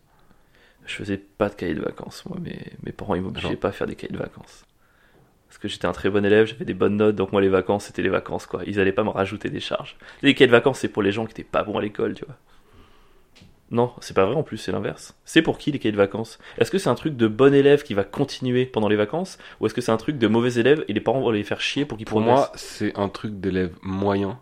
Je 0.87 0.95
faisais 0.95 1.17
pas 1.19 1.49
de 1.49 1.55
cahier 1.55 1.75
de 1.75 1.83
vacances, 1.83 2.25
moi. 2.27 2.39
Mes, 2.41 2.59
mes 2.85 2.93
parents, 2.93 3.15
ils 3.15 3.23
m'obligeaient 3.23 3.57
pas 3.57 3.69
à 3.69 3.73
faire 3.73 3.87
des 3.87 3.97
cahiers 3.97 4.13
de 4.13 4.19
vacances. 4.19 4.65
Parce 5.49 5.59
que 5.59 5.69
j'étais 5.69 5.87
un 5.87 5.93
très 5.93 6.11
bon 6.11 6.25
élève, 6.25 6.47
j'avais 6.47 6.65
des 6.65 6.75
bonnes 6.75 6.97
notes, 6.97 7.17
donc 7.17 7.33
moi, 7.33 7.41
les 7.41 7.49
vacances, 7.49 7.85
c'était 7.87 8.03
les 8.03 8.09
vacances, 8.09 8.47
quoi. 8.47 8.63
Ils 8.67 8.79
allaient 8.81 8.93
pas 8.93 9.05
me 9.05 9.11
rajouter 9.11 9.49
des 9.51 9.61
charges. 9.61 9.97
Les 10.23 10.35
cahiers 10.35 10.47
de 10.49 10.53
vacances, 10.53 10.81
c'est 10.81 10.89
pour 10.89 11.03
les 11.03 11.13
gens 11.13 11.25
qui 11.25 11.33
étaient 11.33 11.45
pas 11.45 11.63
bons 11.65 11.79
à 11.79 11.83
l'école, 11.83 12.15
tu 12.15 12.25
vois. 12.25 12.37
Non, 13.73 13.93
c'est 14.01 14.15
pas 14.15 14.27
vrai 14.27 14.37
en 14.37 14.45
plus, 14.45 14.59
c'est 14.59 14.71
l'inverse. 14.71 15.17
C'est 15.25 15.43
pour 15.43 15.59
qui 15.59 15.73
les 15.73 15.81
cahiers 15.81 15.91
de 15.93 15.97
vacances? 15.97 16.39
Est-ce 16.59 16.71
que 16.71 16.79
c'est 16.79 16.89
un 16.89 16.95
truc 16.95 17.17
de 17.17 17.27
bon 17.27 17.53
élève 17.53 17.83
qui 17.83 17.95
va 17.95 18.05
continuer 18.05 18.65
pendant 18.65 18.89
les 18.89 18.95
vacances? 18.97 19.39
Ou 19.59 19.67
est-ce 19.67 19.75
que 19.75 19.81
c'est 19.81 19.91
un 19.91 19.97
truc 19.97 20.19
de 20.19 20.29
mauvais 20.29 20.55
élève 20.55 20.85
et 20.87 20.93
les 20.93 21.01
parents 21.01 21.21
vont 21.21 21.31
les 21.33 21.43
faire 21.43 21.61
chier 21.61 21.85
pour 21.85 21.99
qu'ils 21.99 22.07
Pour 22.07 22.21
progressent? 22.21 22.37
moi, 22.39 22.53
c'est 22.55 22.97
un 22.97 23.09
truc 23.09 23.41
d'élève 23.41 23.73
moyen 23.83 24.39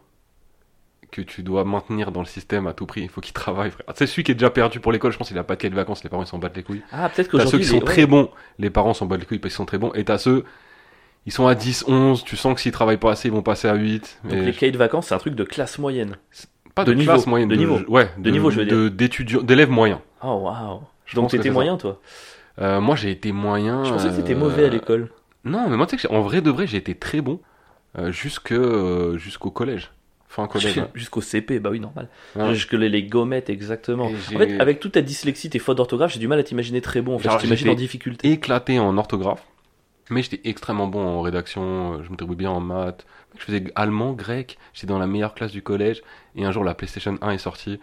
que 1.15 1.23
tu 1.23 1.43
dois 1.45 1.65
maintenir 1.65 2.11
dans 2.11 2.21
le 2.21 2.27
système 2.27 2.67
à 2.67 2.73
tout 2.73 2.87
prix. 2.87 3.03
Il 3.03 3.09
faut 3.09 3.21
qu'il 3.21 3.33
travaille, 3.33 3.71
frère. 3.71 3.87
C'est 3.95 4.07
celui 4.07 4.25
qui 4.25 4.33
est 4.33 4.35
déjà 4.35 4.51
perdu 4.51 4.81
pour 4.81 4.91
l'école. 4.91 5.13
Je 5.13 5.19
pense 5.19 5.29
qu'il 5.29 5.39
a 5.39 5.45
pas 5.45 5.55
de 5.55 5.61
cahier 5.61 5.71
de 5.71 5.77
vacances. 5.77 6.03
Les 6.03 6.11
parents, 6.11 6.23
ils 6.25 6.27
s'en 6.27 6.39
battent 6.39 6.57
les 6.57 6.63
couilles. 6.65 6.83
Ah, 6.91 7.09
peut-être 7.09 7.37
T'as 7.39 7.47
ceux 7.47 7.59
qui 7.59 7.65
sont 7.65 7.81
très 7.81 8.07
bons. 8.07 8.31
Les 8.59 8.69
parents 8.71 8.95
s'en 8.95 9.07
battent 9.07 9.21
les 9.21 9.27
couilles 9.27 9.39
parce 9.39 9.53
qu'ils 9.55 9.59
sont 9.59 9.65
très 9.65 9.79
bons. 9.79 9.93
Et 9.95 10.05
t'as 10.05 10.19
ceux, 10.19 10.45
ils 11.27 11.33
sont 11.33 11.47
à 11.47 11.55
10, 11.55 11.85
11. 11.87 12.25
Tu 12.25 12.37
sens 12.37 12.55
que 12.55 12.61
s'ils 12.61 12.73
travaillent 12.73 12.97
pas 12.99 13.13
assez, 13.13 13.29
ils 13.29 13.33
vont 13.35 13.43
passer 13.43 13.69
à 13.69 13.75
8. 13.75 14.19
Donc 14.25 14.33
Mais 14.33 14.41
les 14.47 14.53
cahiers 14.53 14.73
de 14.73 14.77
vacances, 14.79 15.07
c'est 15.07 15.15
un 15.15 15.19
truc 15.19 15.35
de 15.37 15.45
classe 15.45 15.79
moyenne. 15.79 16.17
pas 16.75 16.85
de 16.85 16.91
de, 16.93 16.99
niveau, 16.99 17.13
classe 17.13 17.27
moyenne. 17.27 17.49
de 17.49 17.55
niveau. 17.57 17.79
Ouais, 17.89 18.11
De 18.19 18.31
niveau, 18.31 18.51
je 18.51 18.61
veux 18.61 18.67
de- 18.67 18.89
d'étudiants, 18.89 19.43
d'élèves 19.43 19.71
moyens. 19.71 20.01
Oh, 20.23 20.41
waouh 20.43 20.81
Je 21.07 21.15
Donc 21.15 21.31
que 21.31 21.37
t'étais 21.37 21.51
moyen, 21.51 21.77
toi? 21.77 22.01
Euh, 22.61 22.81
moi, 22.81 22.97
j'ai 22.97 23.11
été 23.11 23.31
moyen. 23.33 23.85
Je 23.85 23.91
pensais 23.91 24.09
que 24.11 24.17
t'étais 24.17 24.35
euh, 24.35 24.39
mauvais 24.39 24.65
à 24.67 24.69
l'école. 24.69 25.11
Non, 25.45 25.69
mais 25.69 25.77
moi, 25.77 25.87
tu 25.87 25.97
sais 25.99 26.09
que 26.09 26.13
en 26.13 26.21
vrai 26.23 26.41
de 26.41 26.51
vrai, 26.51 26.67
j'ai 26.67 26.79
été 26.79 26.95
très 26.95 27.21
bon 27.21 27.41
euh, 27.99 28.11
jusque 28.11 28.53
euh, 28.53 29.17
jusqu'au 29.19 29.51
collège. 29.51 29.93
Ouais. 30.39 30.89
Jusqu'au 30.95 31.21
CP, 31.21 31.59
bah 31.61 31.71
oui, 31.71 31.81
normal. 31.81 32.09
Ouais. 32.37 32.55
Jusque 32.55 32.73
les, 32.73 32.89
les 32.89 33.03
gommettes, 33.05 33.51
exactement. 33.51 34.07
En 34.07 34.39
fait, 34.39 34.61
avec 34.61 34.81
toute 34.81 34.93
ta 34.93 35.03
dyslexie, 35.03 35.51
tes 35.51 35.59
fautes 35.59 35.77
d'orthographe, 35.77 36.13
j'ai 36.13 36.19
du 36.21 36.29
mal 36.29 36.39
à 36.39 36.43
t'imaginer 36.43 36.81
très 36.81 37.01
bon. 37.03 37.15
En 37.15 37.19
fait, 37.19 37.29
Genre, 37.29 37.39
je 37.39 37.45
t'imagine 37.45 37.67
j'étais 37.67 37.77
en 37.77 37.79
difficulté. 37.79 38.31
éclaté 38.31 38.79
en 38.79 38.97
orthographe, 38.99 39.45
mais 40.11 40.23
j'étais 40.23 40.41
extrêmement 40.49 40.87
bon 40.89 41.05
en 41.07 41.21
rédaction. 41.23 42.03
Je 42.03 42.11
me 42.11 42.17
débrouillais 42.17 42.39
bien 42.39 42.51
en 42.51 42.61
maths. 42.61 43.07
Je 43.39 43.45
faisais 43.45 43.65
allemand, 43.75 44.13
grec. 44.13 44.59
J'étais 44.75 44.87
dans 44.87 44.99
la 44.99 45.07
meilleure 45.07 45.35
classe 45.35 45.53
du 45.53 45.63
collège. 45.63 46.03
Et 46.37 46.45
un 46.45 46.53
jour, 46.53 46.63
la 46.65 46.75
PlayStation 46.75 47.17
1 47.21 47.31
est 47.31 47.39
sortie. 47.39 47.79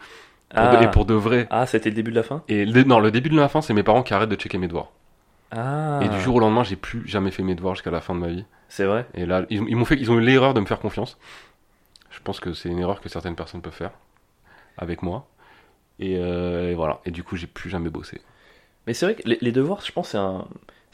Pour 0.53 0.59
Ah, 0.63 0.77
de- 0.77 0.83
et 0.83 0.87
pour 0.91 1.05
de 1.05 1.13
vrai. 1.13 1.47
ah 1.49 1.65
c'était 1.65 1.89
le 1.89 1.95
début 1.95 2.11
de 2.11 2.15
la 2.17 2.23
fin? 2.23 2.43
Et 2.49 2.65
le, 2.65 2.83
non, 2.83 2.99
le 2.99 3.09
début 3.11 3.29
de 3.29 3.37
la 3.37 3.47
fin, 3.49 3.61
c'est 3.61 3.73
mes 3.73 3.83
parents 3.83 4.03
qui 4.03 4.13
arrêtent 4.13 4.29
de 4.29 4.35
checker 4.35 4.57
mes 4.57 4.67
devoirs. 4.67 4.91
Ah, 5.51 5.99
Et 6.01 6.07
du 6.09 6.19
jour 6.21 6.35
au 6.35 6.39
lendemain, 6.39 6.63
j'ai 6.63 6.75
plus 6.77 7.07
jamais 7.07 7.31
fait 7.31 7.43
mes 7.43 7.55
devoirs 7.55 7.75
jusqu'à 7.75 7.91
la 7.91 7.99
fin 8.01 8.13
de 8.15 8.19
ma 8.19 8.27
vie. 8.27 8.45
c'est 8.69 8.85
vrai? 8.85 9.05
Et 9.13 9.25
là, 9.25 9.45
ils, 9.49 9.61
ils 9.67 9.75
m'ont 9.75 9.83
fait, 9.85 9.95
ils 9.95 10.09
ont 10.11 10.17
eu 10.17 10.21
l'erreur 10.21 10.53
de 10.53 10.59
me 10.61 10.65
faire 10.65 10.79
confiance. 10.79 11.17
Je 12.21 12.23
pense 12.23 12.39
que 12.39 12.53
c'est 12.53 12.69
une 12.69 12.77
erreur 12.77 13.01
que 13.01 13.09
certaines 13.09 13.35
personnes 13.35 13.63
peuvent 13.63 13.73
faire 13.73 13.93
avec 14.77 15.01
moi. 15.01 15.27
Et, 15.97 16.17
euh, 16.19 16.73
voilà. 16.75 17.01
Et 17.03 17.09
du 17.09 17.23
coup, 17.23 17.35
j'ai 17.35 17.47
plus 17.47 17.67
jamais 17.67 17.89
bossé. 17.89 18.21
Mais 18.85 18.93
c'est 18.93 19.07
vrai 19.07 19.15
que 19.15 19.23
les, 19.27 19.51
devoirs, 19.51 19.81
je 19.83 19.91
pense, 19.91 20.09
c'est 20.09 20.17
un, 20.19 20.47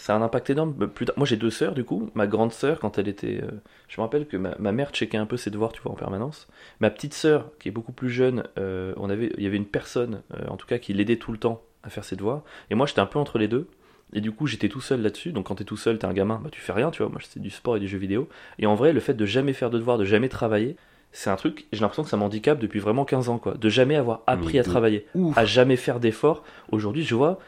un 0.08 0.22
impact 0.22 0.50
énorme. 0.52 0.88
Plus 0.88 1.06
tard- 1.06 1.16
Moi, 1.18 1.28
j'ai 1.28 1.36
deux 1.36 1.50
sœurs, 1.50 1.74
du 1.74 1.84
coup. 1.84 2.10
Ma 2.16 2.28
grande 2.28 2.54
sœur, 2.54 2.80
quand 2.80 2.98
elle 2.98 3.10
était. 3.10 3.42
euh, 3.44 3.52
je 3.90 4.00
me 4.00 4.04
rappelle 4.04 4.26
que 4.26 4.38
ma, 4.38 4.72
mère 4.72 4.92
checkait 4.92 5.18
un 5.18 5.26
peu 5.26 5.36
ses 5.36 5.52
devoirs, 5.52 5.74
tu 5.74 5.82
vois, 5.82 5.92
en 5.92 5.96
permanence. 5.96 6.48
Ma 6.80 6.90
petite 6.90 7.14
sœur, 7.14 7.52
qui 7.60 7.68
est 7.68 7.72
beaucoup 7.72 7.92
plus 7.92 8.10
jeune, 8.10 8.46
euh, 8.58 8.94
on 8.96 9.10
avait, 9.10 9.34
il 9.38 9.44
y 9.44 9.48
avait 9.48 9.58
une 9.58 9.66
personne, 9.66 10.22
en 10.48 10.56
tout 10.56 10.66
cas, 10.66 10.78
qui 10.78 10.94
l'aidait 10.94 11.18
tout 11.18 11.34
le 11.34 11.38
temps 11.38 11.62
à 11.84 11.90
faire 11.90 12.06
ses 12.06 12.16
devoirs. 12.16 12.44
Et 12.70 12.76
moi, 12.76 12.86
j'étais 12.86 13.02
un 13.02 13.06
peu 13.06 13.20
entre 13.20 13.38
les 13.38 13.50
deux. 13.50 13.68
Et 14.14 14.22
du 14.22 14.32
coup, 14.32 14.48
j'étais 14.48 14.70
tout 14.70 14.80
seul 14.80 15.02
là-dessus. 15.02 15.34
Donc, 15.34 15.48
quand 15.48 15.56
t'es 15.56 15.66
tout 15.66 15.76
seul, 15.76 16.00
t'es 16.00 16.06
un 16.06 16.14
gamin, 16.14 16.40
bah, 16.42 16.50
tu 16.54 16.62
fais 16.62 16.72
rien, 16.72 16.90
tu 16.90 17.04
vois. 17.04 17.12
Moi, 17.12 17.20
c'est 17.22 17.42
du 17.42 17.50
sport 17.50 17.76
et 17.76 17.82
du 17.82 17.88
jeu 17.90 17.98
vidéo. 17.98 18.30
Et 18.60 18.66
en 18.66 18.76
vrai, 18.76 18.94
le 18.94 19.02
fait 19.02 19.14
de 19.14 19.26
jamais 19.26 19.52
faire 19.52 19.70
de 19.70 19.78
devoirs, 19.78 19.98
de 19.98 20.06
jamais 20.06 20.30
travailler, 20.30 20.78
c'est 21.12 21.30
un 21.30 21.36
truc, 21.36 21.66
j'ai 21.74 21.80
l'impression 21.82 22.04
que 22.04 22.10
ça 22.10 22.18
m'handicape 22.18 22.60
depuis 22.60 22.80
vraiment 22.80 23.06
15 23.06 23.30
ans, 23.30 23.38
quoi. 23.40 23.54
De 23.56 23.70
jamais 23.70 23.96
avoir 23.96 24.22
appris 24.28 24.60
à 24.60 24.64
travailler 24.64 25.06
Ouf. 25.16 25.38
à 25.38 25.46
jamais 25.46 25.76
faire 25.76 26.00
d'efforts. 26.00 26.44
Aujourd'hui, 26.72 27.04
je 27.04 27.16
vois, 27.16 27.40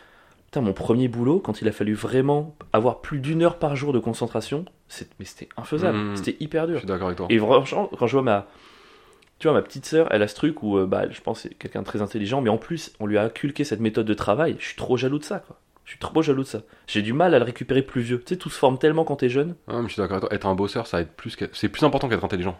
putain, 0.45 0.61
mon 0.61 0.73
premier 0.73 1.07
boulot, 1.07 1.39
quand 1.39 1.61
il 1.61 1.67
a 1.67 1.71
fallu 1.71 1.93
vraiment 1.93 2.55
avoir 2.73 3.01
plus 3.01 3.19
d'une 3.19 3.43
heure 3.43 3.57
par 3.59 3.75
jour 3.75 3.93
de 3.93 3.99
concentration, 3.99 4.65
c'est- 4.87 5.09
mais 5.19 5.25
c'était 5.25 5.49
infaisable, 5.57 5.97
Mhm. 5.97 6.15
c'était 6.15 6.37
hyper 6.39 6.63
Je 6.65 6.71
dur. 6.71 6.79
suis 6.79 6.87
d'accord 6.87 7.07
avec 7.07 7.17
toi. 7.17 7.27
Et 7.29 7.37
franchement, 7.37 7.89
quand 7.99 8.07
je 8.07 8.13
vois 8.13 8.23
ma, 8.23 8.47
tu 9.37 9.47
vois, 9.47 9.53
ma 9.53 9.61
petite 9.61 9.85
sœur, 9.85 10.07
elle 10.11 10.23
a 10.23 10.27
ce 10.27 10.35
truc 10.35 10.63
où, 10.63 10.77
euh, 10.77 10.85
bah, 10.87 11.03
je 11.09 11.21
pense, 11.21 11.43
que 11.43 11.49
c'est 11.49 11.55
quelqu'un 11.55 11.81
de 11.81 11.85
très 11.85 12.01
intelligent, 12.01 12.41
mais 12.41 12.49
en 12.49 12.57
plus, 12.57 12.91
on 12.99 13.05
lui 13.05 13.17
a 13.17 13.23
inculqué 13.23 13.63
cette 13.63 13.79
méthode 13.81 14.05
de 14.07 14.13
travail. 14.13 14.55
Je 14.59 14.65
suis 14.65 14.75
trop 14.75 14.97
jaloux 14.97 15.19
de 15.19 15.23
ça, 15.23 15.39
quoi. 15.39 15.57
Je 15.85 15.91
suis 15.91 15.99
trop 15.99 16.21
jaloux 16.21 16.43
de 16.43 16.47
ça. 16.47 16.59
J'ai 16.87 17.01
du 17.01 17.13
mal 17.13 17.33
à 17.33 17.39
le 17.39 17.45
récupérer 17.45 17.81
plus 17.81 18.01
vieux. 18.01 18.19
Tu 18.19 18.33
sais, 18.33 18.37
tout 18.37 18.49
se 18.51 18.59
forme 18.59 18.77
tellement 18.77 19.05
quand 19.05 19.15
t'es 19.17 19.29
jeune. 19.29 19.55
Ah, 19.67 19.81
mais 19.81 19.87
je 19.87 19.93
suis 19.93 20.01
d'accord 20.01 20.17
avec 20.17 20.29
toi. 20.29 20.35
Être 20.35 20.45
un 20.47 20.53
bosseur, 20.55 20.85
ça 20.87 21.01
aide 21.01 21.07
plus. 21.15 21.35
C'est 21.53 21.69
plus 21.69 21.83
important 21.83 22.07
qu'être 22.09 22.23
intelligent. 22.25 22.59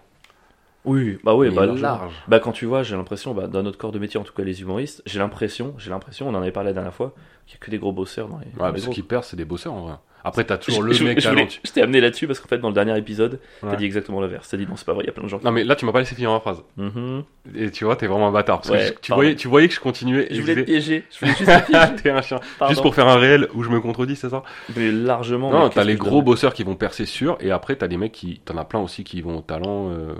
Oui, 0.85 1.17
bah 1.23 1.35
oui, 1.35 1.49
bah 1.49 1.65
largement. 1.65 1.87
large. 1.87 2.13
Bah 2.27 2.39
quand 2.39 2.51
tu 2.53 2.65
vois, 2.65 2.83
j'ai 2.83 2.95
l'impression, 2.95 3.33
bah, 3.33 3.47
dans 3.47 3.63
notre 3.63 3.77
corps 3.77 3.91
de 3.91 3.99
métier, 3.99 4.19
en 4.19 4.23
tout 4.23 4.33
cas 4.33 4.43
les 4.43 4.61
humoristes, 4.61 5.03
j'ai 5.05 5.19
l'impression, 5.19 5.73
j'ai 5.77 5.89
l'impression, 5.89 6.27
on 6.29 6.33
en 6.33 6.41
avait 6.41 6.51
parlé 6.51 6.69
la 6.69 6.73
dernière 6.73 6.93
fois, 6.93 7.13
qu'il 7.45 7.55
n'y 7.55 7.61
a 7.61 7.65
que 7.65 7.71
des 7.71 7.79
gros 7.79 7.91
bosseurs 7.91 8.27
dans 8.29 8.39
les. 8.39 8.45
Ouais, 8.61 8.71
mais 8.71 8.79
ceux 8.79 8.91
qui 8.91 9.01
perdent, 9.03 9.25
c'est 9.25 9.37
des 9.37 9.45
bosseurs 9.45 9.73
en 9.73 9.81
vrai. 9.81 9.93
Après, 10.21 10.43
t'as 10.43 10.57
toujours 10.57 10.81
Je- 10.83 10.87
le 10.87 10.93
je- 10.93 11.03
mec 11.05 11.21
je, 11.21 11.29
voulais- 11.29 11.47
je 11.63 11.71
t'ai 11.71 11.81
amené 11.81 12.01
là-dessus 12.01 12.27
parce 12.27 12.41
qu'en 12.41 12.49
fait, 12.49 12.57
dans 12.57 12.67
le 12.67 12.73
dernier 12.73 12.97
épisode, 12.97 13.39
Ouais. 13.63 13.69
t'as 13.71 13.77
dit 13.77 13.85
exactement 13.85 14.19
l'inverse. 14.19 14.49
T'as 14.49 14.57
dit 14.57 14.67
non, 14.67 14.75
c'est 14.75 14.85
pas 14.85 14.93
vrai, 14.93 15.03
il 15.05 15.07
y 15.07 15.09
a 15.09 15.13
plein 15.13 15.23
de 15.23 15.29
gens 15.29 15.39
qui. 15.39 15.45
Non, 15.45 15.51
mais 15.53 15.63
là, 15.63 15.77
tu 15.77 15.85
m'as 15.85 15.93
pas 15.93 15.99
laissé 15.99 16.13
finir 16.13 16.29
ma 16.31 16.41
phrase. 16.41 16.61
Mhm. 16.75 17.23
Et 17.55 17.71
tu 17.71 17.85
vois, 17.85 17.95
t'es 17.95 18.05
vraiment 18.05 18.27
un 18.27 18.31
bâtard. 18.33 18.57
Parce 18.57 18.69
Ouais, 18.69 18.79
que 18.79 18.95
je- 18.95 18.99
tu, 19.01 19.13
voyais, 19.13 19.35
tu 19.35 19.47
voyais 19.47 19.69
que 19.69 19.73
je 19.73 19.79
continuais. 19.79 20.27
Je 20.29 20.41
voulais 20.41 20.55
te 20.55 20.61
piéger, 20.61 21.05
je 21.09 21.19
voulais 21.19 21.31
juste 21.37 21.45
te 21.49 21.65
piéger. 21.71 21.95
T'es 22.03 22.09
un 22.09 22.21
chien. 22.21 22.39
Pardon. 22.59 22.71
Juste 22.73 22.81
pour 22.81 22.93
faire 22.95 23.07
un 23.07 23.15
réel 23.17 23.47
où 23.53 23.63
je 23.63 23.69
me 23.69 23.79
contredis, 23.79 24.17
c'est 24.17 24.29
ça? 24.29 24.43
Mais 24.75 24.91
largement. 24.91 25.51
Non, 25.51 25.69
t'as 25.69 25.85
les 25.85 25.95
gros 25.95 26.21
bosseurs 26.21 26.53
qui 26.53 26.63
vont 26.63 26.75
percer 26.75 27.05
sûr, 27.05 27.37
et 27.39 27.51
après 27.51 27.77
t'as 27.77 27.87
des 27.87 27.97
mecs 27.97 28.11
qui, 28.11 28.41
t'en 28.43 28.57
as 28.57 28.65
plein 28.65 28.81
aussi 28.81 29.05
qui 29.05 29.21
vont 29.21 29.37
au 29.37 29.41
talent, 29.41 29.89
euh, 29.91 30.13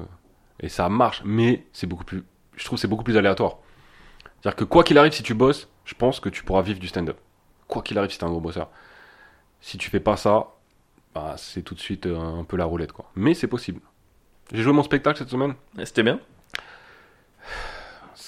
et 0.59 0.69
ça 0.69 0.89
marche, 0.89 1.21
mais 1.25 1.65
c'est 1.73 1.88
beaucoup 1.88 2.03
plus, 2.03 2.23
je 2.56 2.65
trouve 2.65 2.77
que 2.77 2.81
c'est 2.81 2.88
beaucoup 2.88 3.03
plus 3.03 3.17
aléatoire. 3.17 3.57
C'est-à-dire 4.41 4.56
que 4.56 4.63
quoi 4.63 4.83
qu'il 4.83 4.97
arrive, 4.97 5.11
si 5.13 5.23
tu 5.23 5.33
bosses, 5.33 5.67
je 5.85 5.94
pense 5.95 6.19
que 6.19 6.29
tu 6.29 6.44
pourras 6.44 6.61
vivre 6.61 6.79
du 6.79 6.88
stand-up. 6.88 7.17
Quoi 7.67 7.81
qu'il 7.81 7.97
arrive, 7.97 8.11
si 8.11 8.17
t'es 8.17 8.23
un 8.23 8.29
gros 8.29 8.39
bosseur. 8.39 8.69
Si 9.61 9.77
tu 9.77 9.89
fais 9.89 10.00
pas 10.00 10.15
ça, 10.17 10.47
bah, 11.13 11.35
c'est 11.38 11.61
tout 11.61 11.75
de 11.75 11.79
suite 11.79 12.06
euh, 12.06 12.17
un 12.17 12.44
peu 12.44 12.56
la 12.57 12.65
roulette, 12.65 12.91
quoi. 12.94 13.11
Mais 13.15 13.33
c'est 13.33 13.47
possible. 13.47 13.81
J'ai 14.53 14.63
joué 14.63 14.71
mon 14.73 14.83
spectacle 14.83 15.18
cette 15.19 15.30
semaine. 15.30 15.56
C'était 15.83 16.04
bien? 16.04 16.19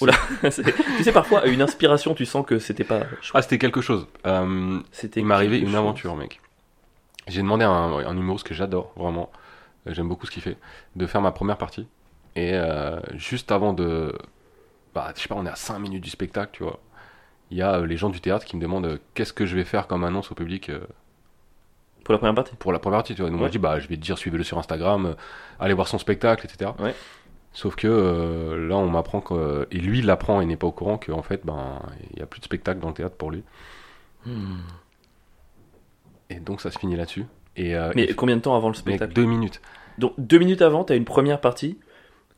Oula, 0.00 0.14
tu 0.42 1.04
sais, 1.04 1.12
parfois, 1.12 1.46
une 1.46 1.62
inspiration, 1.62 2.14
tu 2.14 2.26
sens 2.26 2.44
que 2.46 2.58
c'était 2.58 2.84
pas. 2.84 3.02
Ah, 3.34 3.42
c'était 3.42 3.58
quelque 3.58 3.80
chose. 3.80 4.06
Euh, 4.26 4.80
C'était 4.90 5.20
Il 5.20 5.26
m'est 5.26 5.34
arrivé 5.34 5.58
une 5.58 5.66
chose. 5.66 5.76
aventure, 5.76 6.16
mec. 6.16 6.40
J'ai 7.28 7.40
demandé 7.42 7.64
à 7.64 7.68
un, 7.70 7.92
un 8.04 8.16
humoriste 8.16 8.46
que 8.46 8.54
j'adore, 8.54 8.92
vraiment. 8.96 9.30
Euh, 9.86 9.94
J'aime 9.94 10.08
beaucoup 10.08 10.26
ce 10.26 10.30
qu'il 10.32 10.42
fait, 10.42 10.56
de 10.96 11.06
faire 11.06 11.20
ma 11.20 11.30
première 11.32 11.56
partie. 11.58 11.86
Et 12.36 12.54
euh, 12.54 12.98
juste 13.14 13.52
avant 13.52 13.72
de. 13.72 14.16
Bah, 14.94 15.12
je 15.16 15.20
sais 15.22 15.28
pas, 15.28 15.34
on 15.36 15.46
est 15.46 15.50
à 15.50 15.56
5 15.56 15.78
minutes 15.78 16.02
du 16.02 16.10
spectacle, 16.10 16.50
tu 16.52 16.62
vois. 16.62 16.78
Il 17.50 17.56
y 17.58 17.62
a 17.62 17.74
euh, 17.80 17.86
les 17.86 17.96
gens 17.96 18.08
du 18.10 18.20
théâtre 18.20 18.44
qui 18.46 18.56
me 18.56 18.62
demandent 18.62 18.86
euh, 18.86 18.98
qu'est-ce 19.14 19.32
que 19.32 19.44
je 19.46 19.56
vais 19.56 19.64
faire 19.64 19.86
comme 19.86 20.04
annonce 20.04 20.30
au 20.30 20.34
public 20.34 20.70
Pour 22.04 22.12
la 22.12 22.18
première 22.18 22.34
partie? 22.34 22.54
Pour 22.56 22.72
la 22.72 22.78
première 22.78 22.98
partie, 22.98 23.14
tu 23.14 23.22
vois. 23.22 23.30
Donc 23.30 23.40
Ouais. 23.40 23.46
je 23.48 23.52
dis, 23.52 23.58
bah, 23.58 23.78
je 23.80 23.88
vais 23.88 23.96
te 23.96 24.00
dire, 24.02 24.16
suivez-le 24.18 24.44
sur 24.44 24.58
Instagram, 24.58 25.14
allez 25.60 25.74
voir 25.74 25.88
son 25.88 25.98
spectacle, 25.98 26.46
etc. 26.46 26.70
Ouais. 26.78 26.94
Sauf 27.54 27.74
que 27.76 28.66
là, 28.68 28.76
on 28.76 28.88
m'apprend 28.88 29.20
que. 29.20 29.66
Et 29.70 29.78
lui, 29.78 29.98
il 29.98 30.06
l'apprend 30.06 30.40
et 30.40 30.46
n'est 30.46 30.56
pas 30.56 30.66
au 30.66 30.72
courant 30.72 30.96
qu'en 30.96 31.22
fait, 31.22 31.44
ben, 31.44 31.80
il 32.10 32.16
n'y 32.16 32.22
a 32.22 32.26
plus 32.26 32.40
de 32.40 32.44
spectacle 32.46 32.80
dans 32.80 32.88
le 32.88 32.94
théâtre 32.94 33.16
pour 33.16 33.30
lui. 33.30 33.42
Hmm. 34.24 34.60
Et 36.30 36.36
donc 36.36 36.62
ça 36.62 36.70
se 36.70 36.78
finit 36.78 36.96
là-dessus. 36.96 37.26
Et, 37.56 37.74
Mais 37.94 38.14
combien 38.14 38.36
de 38.36 38.40
temps 38.40 38.56
avant 38.56 38.68
le 38.68 38.74
spectacle? 38.74 39.12
deux 39.12 39.26
minutes. 39.26 39.60
Donc, 39.98 40.14
deux 40.16 40.38
minutes 40.38 40.62
avant, 40.62 40.84
t'as 40.84 40.96
une 40.96 41.04
première 41.04 41.40
partie 41.42 41.78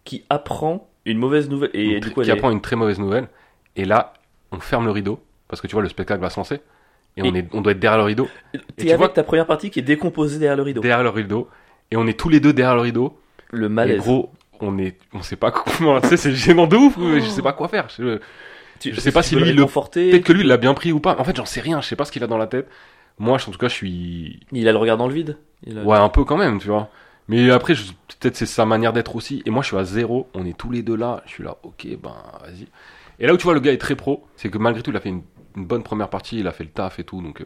qui 0.05 0.25
apprend 0.31 0.89
une 1.05 1.19
mauvaise 1.19 1.49
nouvelle. 1.49 1.71
Et 1.75 2.01
du 2.01 2.11
coup, 2.11 2.23
qui 2.23 2.31
est- 2.31 2.33
apprend 2.33 2.51
une 2.51 2.61
très 2.61 2.77
mauvaise 2.77 2.99
nouvelle. 2.99 3.29
Et 3.77 3.85
là, 3.85 4.13
on 4.53 4.61
ferme 4.61 4.85
le 4.87 4.91
rideau. 4.91 5.21
Parce 5.49 5.61
que 5.61 5.67
tu 5.67 5.75
vois, 5.75 5.83
le 5.83 5.89
spectacle 5.89 6.21
va 6.21 6.31
se 6.31 6.39
lancer. 6.39 6.61
Et, 7.17 7.23
on, 7.23 7.35
Et- 7.35 7.39
est, 7.39 7.47
on 7.53 7.61
doit 7.61 7.73
être 7.73 7.79
derrière 7.79 7.99
le 7.99 8.05
rideau. 8.05 8.29
Tu 8.77 8.87
avec 8.87 8.97
vois- 8.97 9.09
ta 9.09 9.23
première 9.23 9.47
partie 9.47 9.71
qui 9.71 9.79
est 9.79 9.83
décomposée 9.83 10.39
derrière 10.39 10.57
le 10.57 10.63
rideau. 10.63 10.81
Derrière 10.81 11.03
le 11.03 11.11
rideau. 11.11 11.49
Et 11.91 11.97
on 11.97 12.07
est 12.07 12.19
tous 12.19 12.29
les 12.29 12.41
deux 12.41 12.53
derrière 12.53 12.75
le 12.75 12.81
rideau. 12.81 13.19
Le 13.51 13.67
Et 13.67 13.69
malaise. 13.69 13.99
gros, 13.99 14.33
on 14.61 14.79
est, 14.79 14.97
on 15.13 15.23
sait 15.23 15.37
pas 15.37 15.51
comment. 15.79 16.01
tu 16.01 16.09
sais, 16.09 16.17
c'est 16.17 16.33
gênant 16.33 16.67
de 16.67 16.77
ouf. 16.77 16.97
Je 16.99 17.21
sais 17.29 17.43
pas 17.43 17.53
quoi 17.53 17.69
faire. 17.69 17.89
Je- 17.97 18.19
Tu- 18.81 18.93
je 18.93 19.01
sais 19.01 19.13
pas 19.13 19.23
si 19.23 19.37
lui, 19.37 19.53
le. 19.53 19.65
Peut-être 19.67 20.25
que 20.25 20.33
lui, 20.33 20.41
il 20.43 20.49
l'a 20.49 20.57
bien 20.57 20.75
pris 20.75 20.91
ou 20.93 20.99
pas. 20.99 21.17
En 21.19 21.25
fait, 21.25 21.37
j'en 21.37 21.45
sais 21.45 21.61
rien. 21.61 21.81
Je 21.81 21.87
sais 21.87 21.97
pas 21.97 22.05
ce 22.05 22.11
qu'il 22.13 22.25
a 22.25 22.27
dans 22.27 22.39
la 22.39 22.47
tête. 22.49 22.69
Moi, 23.19 23.37
en 23.37 23.39
tout 23.51 23.59
cas, 23.59 23.69
je 23.69 23.75
suis. 23.75 24.41
Il 24.51 24.67
a 24.69 24.73
le 24.73 24.79
regard 24.79 24.97
dans 24.97 25.07
le 25.07 25.15
vide. 25.15 25.37
A- 25.71 25.85
Ouais, 25.85 25.97
un 25.97 26.09
peu 26.09 26.25
quand 26.25 26.37
même, 26.37 26.59
tu 26.59 26.67
vois. 26.69 26.89
Mais 27.29 27.51
après, 27.51 27.75
je- 27.75 27.93
peut-être 28.21 28.37
c'est 28.37 28.47
sa 28.47 28.67
manière 28.67 28.93
d'être 28.93 29.17
aussi. 29.17 29.43
Et 29.47 29.51
moi, 29.51 29.63
je 29.63 29.69
suis 29.69 29.77
à 29.77 29.85
zéro. 29.85 30.29
On 30.35 30.45
est 30.47 30.57
tous 30.57 30.71
les 30.71 30.83
deux 30.83 30.97
là. 30.97 31.23
Je 31.27 31.31
suis 31.31 31.45
là, 31.45 31.57
ok, 31.63 31.87
ben, 32.03 32.15
vas-y. 32.43 32.67
Et 33.19 33.27
là 33.27 33.33
où 33.35 33.37
tu 33.37 33.45
vois, 33.45 33.55
le 33.55 33.61
gars 33.61 33.73
est 33.73 33.79
très 33.79 33.95
pro, 33.97 34.27
c'est 34.37 34.49
que 34.51 34.59
malgré 34.59 34.83
tout, 34.83 34.91
il 34.91 34.97
a 34.97 35.01
fait 35.01 35.09
une 35.11 35.23
une 35.57 35.67
bonne 35.67 35.85
première 35.85 36.09
partie, 36.09 36.41
il 36.41 36.49
a 36.49 36.51
fait 36.51 36.65
le 36.65 36.71
taf 36.71 36.99
et 36.99 37.05
tout, 37.05 37.23
donc. 37.23 37.41
euh, 37.41 37.45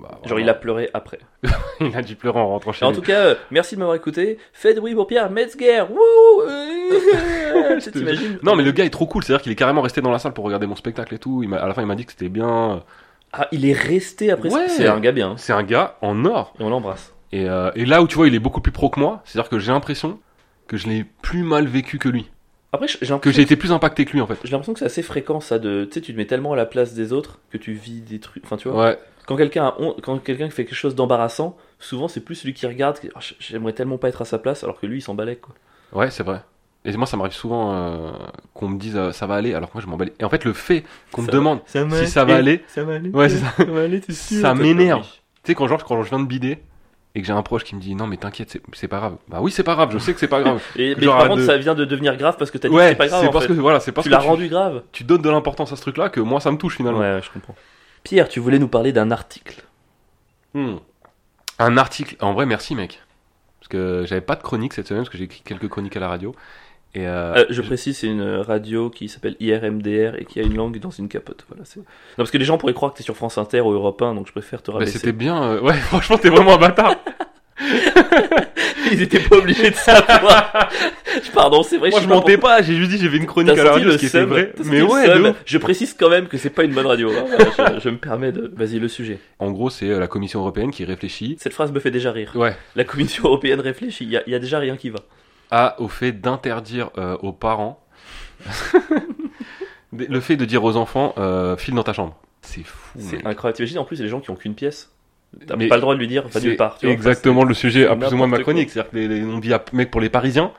bah, 0.00 0.18
Genre, 0.24 0.40
il 0.40 0.48
a 0.48 0.54
pleuré 0.54 0.88
après. 0.94 1.18
il 1.80 1.94
a 1.94 2.00
dû 2.00 2.16
pleurer 2.16 2.40
en 2.40 2.48
rentrant 2.48 2.72
chez 2.72 2.82
En 2.86 2.88
lui. 2.92 2.96
tout 2.96 3.02
cas, 3.02 3.20
euh, 3.26 3.34
merci 3.50 3.74
de 3.74 3.80
m'avoir 3.80 3.94
écouté. 3.94 4.38
Faites 4.54 4.78
oui 4.80 4.94
pour 4.94 5.06
Pierre 5.06 5.30
Metzger. 5.30 5.84
Euh, 6.48 7.78
T'imagines 7.92 8.38
Non, 8.42 8.56
mais 8.56 8.62
le 8.62 8.72
gars 8.72 8.84
est 8.86 8.90
trop 8.90 9.06
cool, 9.06 9.22
c'est-à-dire 9.22 9.42
qu'il 9.42 9.52
est 9.52 9.56
carrément 9.56 9.82
resté 9.82 10.00
dans 10.00 10.10
la 10.10 10.18
salle 10.18 10.32
pour 10.32 10.44
regarder 10.46 10.66
mon 10.66 10.76
spectacle 10.76 11.14
et 11.14 11.18
tout. 11.18 11.42
Il 11.42 11.50
m'a- 11.50 11.58
à 11.58 11.68
la 11.68 11.74
fin, 11.74 11.82
il 11.82 11.86
m'a 11.88 11.94
dit 11.94 12.06
que 12.06 12.12
c'était 12.12 12.30
bien. 12.30 12.82
Ah, 13.34 13.48
il 13.52 13.66
est 13.66 13.72
resté 13.74 14.30
après. 14.30 14.50
Ouais. 14.50 14.68
C'est 14.68 14.88
un 14.88 14.98
gars 15.00 15.12
bien. 15.12 15.34
C'est 15.36 15.52
un 15.52 15.62
gars 15.62 15.96
en 16.00 16.24
or. 16.24 16.54
Et 16.58 16.62
on 16.62 16.70
l'embrasse. 16.70 17.11
Et, 17.32 17.48
euh, 17.48 17.70
et 17.74 17.84
là 17.86 18.02
où 18.02 18.06
tu 18.06 18.16
vois, 18.16 18.28
il 18.28 18.34
est 18.34 18.38
beaucoup 18.40 18.60
plus 18.60 18.72
pro 18.72 18.90
que 18.90 19.00
moi, 19.00 19.22
c'est-à-dire 19.24 19.48
que 19.50 19.58
j'ai 19.58 19.72
l'impression 19.72 20.18
que 20.66 20.76
je 20.76 20.86
l'ai 20.86 21.04
plus 21.22 21.42
mal 21.42 21.66
vécu 21.66 21.98
que 21.98 22.08
lui. 22.08 22.30
Après, 22.74 22.88
j'ai 22.88 22.98
Que 22.98 23.04
l'impression 23.06 23.32
j'ai 23.36 23.42
été 23.42 23.56
plus 23.56 23.72
impacté 23.72 24.04
que 24.04 24.12
lui 24.12 24.20
en 24.22 24.26
fait. 24.26 24.38
J'ai 24.44 24.50
l'impression 24.50 24.72
que 24.72 24.78
c'est 24.78 24.86
assez 24.86 25.02
fréquent 25.02 25.40
ça 25.40 25.58
de 25.58 25.84
tu 25.84 25.94
sais 25.94 26.00
tu 26.00 26.12
te 26.12 26.16
mets 26.16 26.24
tellement 26.24 26.52
à 26.54 26.56
la 26.56 26.64
place 26.66 26.94
des 26.94 27.12
autres 27.12 27.38
que 27.50 27.58
tu 27.58 27.72
vis 27.72 28.00
des 28.00 28.18
trucs 28.18 28.44
enfin 28.44 28.56
tu 28.56 28.68
vois 28.70 28.82
Ouais, 28.86 28.98
quand 29.26 29.36
quelqu'un 29.36 29.64
a 29.66 29.74
honte- 29.78 30.00
quand 30.00 30.18
quelqu'un 30.18 30.48
fait 30.48 30.64
quelque 30.64 30.74
chose 30.74 30.94
d'embarrassant 30.94 31.54
souvent 31.78 32.08
c'est 32.08 32.20
plus 32.20 32.34
celui 32.34 32.54
qui 32.54 32.66
regarde 32.66 32.98
qui- 32.98 33.10
Ah, 33.14 33.18
j'aimerais 33.40 33.74
tellement 33.74 33.98
pas 33.98 34.08
être 34.08 34.22
à 34.22 34.24
sa 34.24 34.38
place 34.38 34.64
alors 34.64 34.80
que 34.80 34.86
lui 34.86 34.98
il 34.98 35.02
s'en 35.02 35.12
balait 35.14 35.36
quoi 35.36 35.54
ouais, 35.92 36.10
c'est 36.10 36.22
vrai. 36.22 36.40
Et 36.86 36.96
moi, 36.96 37.06
ça 37.06 37.16
m'arrive 37.18 37.32
souvent 37.34 37.74
euh, 37.74 38.10
qu'on 38.54 38.68
me 38.68 38.78
dise 38.78 38.96
euh, 38.96 39.12
ça 39.12 39.26
va 39.26 39.34
aller, 39.36 39.52
alors 39.54 39.68
que 39.70 39.74
moi 39.76 39.82
je 39.84 39.86
m'en 39.88 39.96
les- 40.02 40.12
Et 40.18 40.24
en 40.24 40.28
fait, 40.30 40.44
le 40.44 40.52
fait 40.54 40.82
qu'on 41.12 41.22
me 41.22 41.30
demande, 41.30 41.60
ça 41.66 41.88
Si 41.90 42.06
ça 42.08 42.24
va 42.24 42.34
aller. 42.36 42.64
ça 42.66 42.82
va 42.84 42.94
aller 42.94 43.10
Ouais, 43.10 43.28
ça. 43.28 43.52
m'énerve. 44.54 45.02
tu 45.06 45.08
sais, 45.44 45.54
quand 45.54 45.68
genre 45.68 45.84
quand 45.84 46.02
je 46.02 46.08
viens 46.08 46.18
de 46.20 46.26
bider 46.26 46.58
et 47.14 47.20
que 47.20 47.26
j'ai 47.26 47.32
un 47.32 47.42
proche 47.42 47.64
qui 47.64 47.74
me 47.76 47.80
dit 47.80 47.94
non 47.94 48.06
mais 48.06 48.16
t'inquiète, 48.16 48.50
c'est- 48.50 48.62
c'est 48.72 48.88
pas 48.88 48.98
grave. 48.98 49.16
Bah 49.28 49.38
oui, 49.40 49.50
c'est 49.50 49.62
pas 49.62 49.74
grave, 49.74 49.90
je 49.92 49.98
sais 49.98 50.14
que 50.14 50.20
c'est 50.20 50.28
pas 50.28 50.40
grave. 50.40 50.62
et 50.76 50.94
mais 50.96 51.06
par 51.06 51.28
contre 51.28 51.36
de- 51.42 51.46
ça 51.46 51.56
vient 51.58 51.74
de 51.74 51.84
devenir 51.84 52.16
grave 52.16 52.36
parce 52.38 52.50
que 52.50 52.58
t'as 52.58 52.68
dit 52.68 52.74
que 52.74 52.80
c'est 52.80 52.94
pas 52.96 53.06
grave 53.08 53.26
en 53.28 53.30
parce 53.32 53.46
fait. 53.46 53.54
que 53.54 53.60
voilà, 53.60 53.80
c'est 53.80 53.92
parce 53.92 54.04
tu 54.04 54.10
que 54.10 54.14
l'as 54.14 54.20
rendu 54.22 54.48
grave 54.48 54.82
tu 54.92 55.04
donnes 55.04 55.22
de 55.22 55.30
l'importance 55.30 55.72
à 55.72 55.76
ce 55.76 55.82
truc-là 55.82 56.08
que 56.08 56.20
moi 56.20 56.40
ça 56.40 56.50
me 56.50 56.56
touche 56.56 56.76
finalement. 56.76 57.00
ouais 57.00 57.20
je 57.22 57.30
comprends 57.30 57.54
Pierre 58.02 58.28
tu 58.28 58.40
voulais 58.40 58.58
nous 58.58 58.68
parler 58.68 58.92
d'un 58.92 59.10
article 59.10 59.62
Hmm. 60.54 60.76
Un 61.58 61.76
article, 61.78 62.16
en 62.20 62.34
vrai, 62.34 62.44
merci 62.44 62.74
mec. 62.74 63.00
Parce 63.60 63.68
que 63.68 64.04
j'avais 64.06 64.20
pas 64.20 64.36
de 64.36 64.42
chronique 64.42 64.72
cette 64.74 64.86
semaine, 64.88 65.02
parce 65.02 65.10
que 65.10 65.16
j'ai 65.18 65.24
écrit 65.24 65.40
quelques 65.44 65.68
chroniques 65.68 65.96
à 65.96 66.00
la 66.00 66.08
radio. 66.08 66.34
Et 66.94 67.06
euh, 67.06 67.34
Euh, 67.36 67.44
je 67.48 67.62
précise, 67.62 67.96
c'est 67.98 68.06
une 68.06 68.22
radio 68.22 68.90
qui 68.90 69.08
s'appelle 69.08 69.34
IRMDR 69.40 70.16
et 70.18 70.24
qui 70.26 70.40
a 70.40 70.42
une 70.42 70.54
langue 70.56 70.78
dans 70.78 70.90
une 70.90 71.08
capote. 71.08 71.44
Voilà, 71.48 71.64
non, 71.76 71.84
parce 72.16 72.30
que 72.30 72.36
les 72.38 72.44
gens 72.44 72.58
pourraient 72.58 72.74
croire 72.74 72.92
que 72.92 72.98
t'es 72.98 73.02
sur 73.02 73.16
France 73.16 73.38
Inter 73.38 73.60
ou 73.62 73.70
Europe 73.72 74.02
1, 74.02 74.14
donc 74.14 74.26
je 74.26 74.32
préfère 74.32 74.62
te 74.62 74.70
bah, 74.70 74.78
rabaisser. 74.78 74.98
c'était 74.98 75.12
bien. 75.12 75.42
euh, 75.42 75.60
Ouais, 75.60 75.72
franchement, 75.88 76.18
t'es 76.18 76.28
vraiment 76.28 76.54
un 76.54 76.58
bâtard. 76.58 76.96
Ils 78.90 79.00
étaient 79.02 79.20
pas 79.20 79.36
obligés 79.36 79.70
de 79.70 79.74
savoir. 79.76 80.68
Pardon, 81.34 81.62
c'est 81.62 81.78
vrai. 81.78 81.90
Moi, 81.90 82.00
je 82.00 82.06
pas 82.08 82.14
mentais 82.14 82.36
pas, 82.36 82.60
j'ai 82.62 82.74
juste 82.74 82.90
dit 82.90 82.98
j'ai 82.98 83.08
fait 83.08 83.16
une 83.16 83.26
chronique 83.26 83.56
à 83.56 83.64
la 83.64 83.72
radio, 83.72 83.92
ce 83.92 83.96
qui 83.98 84.06
était 84.06 84.24
vrai. 84.24 84.52
Mais 84.64 84.82
ouais. 84.82 85.32
Je 85.46 85.58
précise 85.58 85.94
quand 85.98 86.10
même 86.10 86.26
que 86.26 86.36
c'est 86.36 86.50
pas 86.50 86.64
une 86.64 86.72
bonne 86.72 86.86
radio. 86.86 87.10
hein. 87.10 87.24
Je, 87.38 87.80
je 87.80 87.88
me 87.88 87.96
permets 87.96 88.32
de. 88.32 88.52
Vas-y, 88.54 88.78
le 88.78 88.88
sujet. 88.88 89.18
En 89.38 89.50
gros, 89.50 89.70
c'est 89.70 89.86
la 89.98 90.08
Commission 90.08 90.40
européenne 90.40 90.70
qui 90.70 90.84
réfléchit. 90.84 91.36
Cette 91.38 91.52
phrase 91.54 91.72
me 91.72 91.80
fait 91.80 91.90
déjà 91.90 92.12
rire. 92.12 92.32
Ouais. 92.34 92.54
La 92.76 92.84
Commission 92.84 93.24
européenne 93.24 93.60
réfléchit. 93.60 94.04
Il 94.04 94.10
y, 94.26 94.30
y 94.30 94.34
a 94.34 94.38
déjà 94.38 94.58
rien 94.58 94.76
qui 94.76 94.90
va. 94.90 94.98
À 95.52 95.80
au 95.80 95.86
fait 95.88 96.10
d'interdire 96.12 96.90
euh, 96.98 97.16
aux 97.22 97.32
parents 97.32 97.78
le 99.92 100.20
fait 100.20 100.36
de 100.36 100.44
dire 100.44 100.64
aux 100.64 100.76
enfants 100.76 101.14
euh, 101.18 101.56
file 101.56 101.74
dans 101.74 101.82
ta 101.84 101.92
chambre. 101.92 102.16
C'est 102.40 102.62
fou. 102.64 102.98
C'est 102.98 103.16
mec. 103.18 103.26
incroyable. 103.26 103.56
T'imagines 103.56 103.78
en 103.78 103.84
plus, 103.84 104.00
les 104.00 104.08
gens 104.08 104.20
qui 104.20 104.30
ont 104.30 104.34
qu'une 104.36 104.54
pièce. 104.54 104.90
T'as 105.46 105.56
Mais 105.56 105.68
pas 105.68 105.76
le 105.76 105.80
droit 105.80 105.94
de 105.94 105.98
lui 106.00 106.08
dire, 106.08 106.24
va 106.24 106.30
C'est 106.32 106.42
nulle 106.46 106.56
part. 106.56 106.76
tu 106.78 106.86
vois. 106.86 106.92
exactement 106.94 107.44
le 107.44 107.54
sujet 107.54 107.86
à 107.86 107.96
plus 107.96 108.12
ou 108.12 108.16
moins 108.16 108.26
ma 108.26 108.38
chronique. 108.40 108.70
C'est-à-dire 108.70 108.90
que 108.90 108.96
les, 108.96 109.08
les- 109.08 109.22
on 109.24 109.38
dit 109.38 109.52
à, 109.54 109.64
mec 109.72 109.90
pour 109.90 110.00
les 110.00 110.10
Parisiens. 110.10 110.52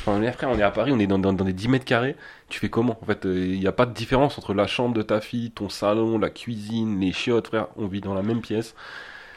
Enfin, 0.00 0.18
les 0.20 0.30
frères, 0.32 0.48
on 0.50 0.58
est 0.58 0.62
à 0.62 0.70
Paris, 0.70 0.92
on 0.94 0.98
est 1.00 1.06
dans, 1.08 1.18
dans, 1.18 1.32
dans 1.32 1.44
des 1.44 1.52
10 1.52 1.68
mètres 1.68 1.84
carrés. 1.84 2.14
Tu 2.48 2.60
fais 2.60 2.68
comment? 2.68 2.98
En 3.02 3.06
fait, 3.06 3.20
il 3.24 3.58
n'y 3.58 3.66
a 3.66 3.72
pas 3.72 3.84
de 3.86 3.92
différence 3.92 4.38
entre 4.38 4.54
la 4.54 4.66
chambre 4.66 4.94
de 4.94 5.02
ta 5.02 5.20
fille, 5.20 5.50
ton 5.50 5.68
salon, 5.68 6.18
la 6.18 6.30
cuisine, 6.30 7.00
les 7.00 7.12
chiottes, 7.12 7.48
frère. 7.48 7.66
On 7.76 7.86
vit 7.86 8.00
dans 8.00 8.14
la 8.14 8.22
même 8.22 8.40
pièce. 8.42 8.74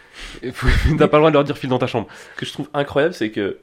T'as 0.41 1.07
pas 1.07 1.17
le 1.17 1.21
droit 1.21 1.29
de 1.29 1.33
leur 1.35 1.43
dire 1.43 1.57
file 1.57 1.69
dans 1.69 1.79
ta 1.79 1.87
chambre. 1.87 2.07
Ce 2.35 2.39
que 2.39 2.45
je 2.45 2.53
trouve 2.53 2.69
incroyable, 2.73 3.13
c'est 3.13 3.31
que, 3.31 3.57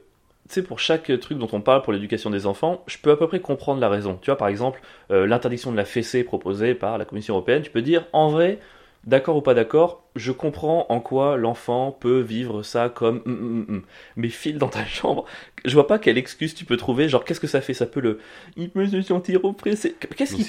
tu 0.47 0.55
sais, 0.55 0.63
pour 0.63 0.79
chaque 0.79 1.11
truc 1.19 1.37
dont 1.37 1.47
on 1.53 1.61
parle 1.61 1.81
pour 1.81 1.93
l'éducation 1.93 2.29
des 2.29 2.45
enfants, 2.45 2.83
je 2.87 2.97
peux 2.97 3.11
à 3.11 3.17
peu 3.17 3.27
près 3.27 3.39
comprendre 3.39 3.79
la 3.79 3.89
raison. 3.89 4.17
Tu 4.21 4.29
vois, 4.29 4.37
par 4.37 4.49
exemple, 4.49 4.81
euh, 5.11 5.25
l'interdiction 5.25 5.71
de 5.71 5.77
la 5.77 5.85
fessée 5.85 6.23
proposée 6.23 6.75
par 6.75 6.97
la 6.97 7.05
Commission 7.05 7.35
européenne, 7.35 7.61
tu 7.61 7.71
peux 7.71 7.81
dire, 7.81 8.05
en 8.11 8.29
vrai, 8.29 8.59
d'accord 9.05 9.37
ou 9.37 9.41
pas 9.41 9.53
d'accord, 9.53 10.03
je 10.15 10.31
comprends 10.31 10.85
en 10.89 10.99
quoi 10.99 11.37
l'enfant 11.37 11.91
peut 11.91 12.19
vivre 12.19 12.63
ça 12.63 12.89
comme 12.89 13.21
hum, 13.25 13.33
hum, 13.33 13.65
hum. 13.69 13.81
mais 14.15 14.29
file 14.29 14.57
dans 14.57 14.69
ta 14.69 14.85
chambre. 14.85 15.25
Je 15.65 15.73
vois 15.73 15.87
pas 15.87 15.99
quelle 15.99 16.17
excuse 16.17 16.53
tu 16.53 16.65
peux 16.65 16.77
trouver. 16.77 17.09
Genre, 17.09 17.23
qu'est-ce 17.23 17.39
que 17.39 17.47
ça 17.47 17.61
fait? 17.61 17.73
Ça 17.73 17.85
peut 17.85 17.99
le. 17.99 18.19
Il 18.57 18.69
peut 18.69 18.85
se 18.87 19.01
sentir 19.01 19.43
oppressé. 19.45 19.95
Qu'est-ce 20.15 20.35
qui 20.35 20.43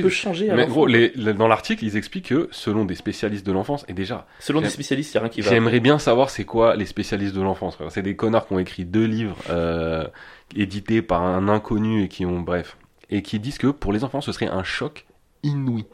peut, 0.00 0.08
changer 0.08 0.50
à 0.50 0.54
Mais 0.54 0.66
gros, 0.66 0.86
les- 0.86 1.12
les- 1.14 1.32
dans 1.34 1.48
l'article, 1.48 1.84
ils 1.84 1.96
expliquent 1.96 2.28
que 2.28 2.48
selon 2.50 2.84
des 2.84 2.94
spécialistes 2.94 3.46
de 3.46 3.52
l'enfance, 3.52 3.84
et 3.88 3.92
déjà, 3.92 4.26
Selon 4.40 4.60
des 4.60 4.68
spécialistes, 4.68 5.12
il 5.12 5.16
n'y 5.16 5.18
a 5.18 5.22
rien 5.22 5.30
qui 5.30 5.40
va. 5.40 5.50
J'aimerais 5.50 5.80
bien 5.80 5.98
savoir 5.98 6.30
c'est 6.30 6.44
quoi 6.44 6.76
les 6.76 6.86
spécialistes 6.86 7.34
de 7.34 7.40
l'enfance. 7.42 7.78
C'est 7.90 8.02
des 8.02 8.16
connards 8.16 8.46
qui 8.46 8.52
ont 8.52 8.58
écrit 8.58 8.84
deux 8.84 9.04
livres 9.06 9.36
euh, 9.50 10.06
édités 10.54 11.02
par 11.02 11.22
un 11.22 11.48
inconnu 11.48 12.02
et 12.04 12.08
qui 12.08 12.26
ont, 12.26 12.40
bref, 12.40 12.76
et 13.10 13.22
qui 13.22 13.38
disent 13.38 13.58
que 13.58 13.68
pour 13.68 13.92
les 13.92 14.04
enfants 14.04 14.20
ce 14.20 14.32
serait 14.32 14.48
un 14.48 14.62
choc 14.64 15.06
inouï. 15.42 15.84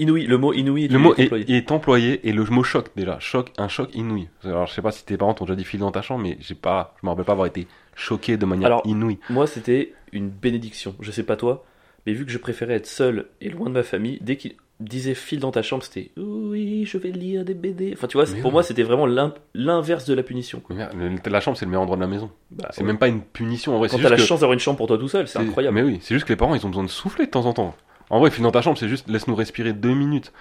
Inouï, 0.00 0.26
le 0.26 0.38
mot 0.38 0.52
inouï 0.52 0.88
Le 0.88 0.98
mot 0.98 1.14
est 1.14 1.20
est, 1.20 1.24
employé. 1.26 1.56
est 1.56 1.72
employé 1.72 2.28
et 2.28 2.32
le 2.32 2.44
mot 2.44 2.62
choc 2.62 2.86
déjà, 2.96 3.18
choc, 3.20 3.52
un 3.58 3.68
choc 3.68 3.90
inouï. 3.94 4.28
Alors 4.44 4.66
je 4.66 4.72
sais 4.72 4.82
pas 4.82 4.90
si 4.92 5.04
tes 5.04 5.16
parents 5.16 5.34
t'ont 5.34 5.44
déjà 5.44 5.54
dit 5.56 5.64
file 5.64 5.80
dans 5.80 5.90
ta 5.92 6.02
chambre, 6.02 6.22
mais 6.22 6.36
j'ai 6.40 6.54
pas, 6.54 6.94
je 7.00 7.06
me 7.06 7.10
rappelle 7.10 7.24
pas 7.26 7.32
avoir 7.32 7.46
été 7.46 7.66
choqué 7.94 8.36
de 8.36 8.46
manière 8.46 8.66
Alors, 8.66 8.82
inouïe. 8.86 9.18
Moi, 9.28 9.46
c'était 9.46 9.92
une 10.12 10.28
bénédiction. 10.30 10.94
Je 11.00 11.10
sais 11.10 11.22
pas 11.22 11.36
toi, 11.36 11.64
mais 12.06 12.12
vu 12.14 12.24
que 12.24 12.32
je 12.32 12.38
préférais 12.38 12.74
être 12.74 12.86
seul 12.86 13.26
et 13.40 13.50
loin 13.50 13.68
de 13.68 13.74
ma 13.74 13.82
famille, 13.82 14.18
dès 14.22 14.36
qu'il 14.36 14.54
disait 14.80 15.14
file 15.14 15.40
dans 15.40 15.50
ta 15.50 15.60
chambre, 15.60 15.82
c'était 15.82 16.10
oui, 16.16 16.86
je 16.86 16.96
vais 16.96 17.10
lire 17.10 17.44
des 17.44 17.52
BD. 17.52 17.90
Enfin, 17.92 18.06
tu 18.06 18.16
vois, 18.16 18.24
pour 18.40 18.50
moi, 18.52 18.62
c'était 18.62 18.82
vraiment 18.82 19.04
l'in- 19.04 19.34
l'inverse 19.52 20.06
de 20.06 20.14
la 20.14 20.22
punition. 20.22 20.62
Mais 20.70 20.76
merde, 20.76 20.94
la 21.26 21.40
chambre 21.40 21.58
c'est 21.58 21.66
le 21.66 21.70
meilleur 21.70 21.82
endroit 21.82 21.96
de 21.98 22.00
la 22.02 22.08
maison. 22.08 22.30
Bah, 22.50 22.68
C'est 22.70 22.80
ouais. 22.80 22.86
même 22.86 22.96
pas 22.98 23.08
une 23.08 23.20
punition 23.20 23.74
en 23.74 23.78
vrai. 23.78 23.88
Quand 23.90 23.98
t'as 23.98 24.08
la 24.08 24.16
que- 24.16 24.22
chance 24.22 24.40
d'avoir 24.40 24.54
une 24.54 24.60
chambre 24.60 24.78
pour 24.78 24.86
toi 24.86 24.96
tout 24.96 25.08
seul, 25.08 25.28
C'est- 25.28 25.38
incroyable. 25.38 25.74
Mais 25.74 25.82
oui, 25.82 25.98
c'est 26.00 26.14
juste 26.14 26.24
que 26.26 26.32
les 26.32 26.36
parents, 26.38 26.54
ils 26.54 26.64
ont 26.64 26.70
besoin 26.70 26.84
de 26.84 26.88
souffler 26.88 27.26
de 27.26 27.30
temps 27.30 27.44
en 27.44 27.52
temps. 27.52 27.74
En 28.10 28.18
vrai, 28.18 28.30
file 28.30 28.42
dans 28.42 28.50
ta 28.50 28.60
chambre, 28.60 28.76
c'est 28.76 28.88
juste 28.88 29.08
laisse-nous 29.08 29.36
respirer 29.36 29.72
deux 29.72 29.94
minutes. 29.94 30.32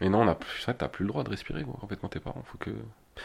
Et 0.00 0.08
non, 0.08 0.22
on 0.22 0.28
a 0.28 0.34
plus, 0.34 0.50
c'est 0.58 0.64
vrai 0.64 0.74
que 0.74 0.78
t'as 0.78 0.88
plus 0.88 1.04
le 1.04 1.08
droit 1.08 1.22
de 1.22 1.30
respirer, 1.30 1.62
gros, 1.62 1.74
complètement 1.74 2.08
tes 2.08 2.18
parents. 2.18 2.42
Faut 2.46 2.58
que. 2.58 2.70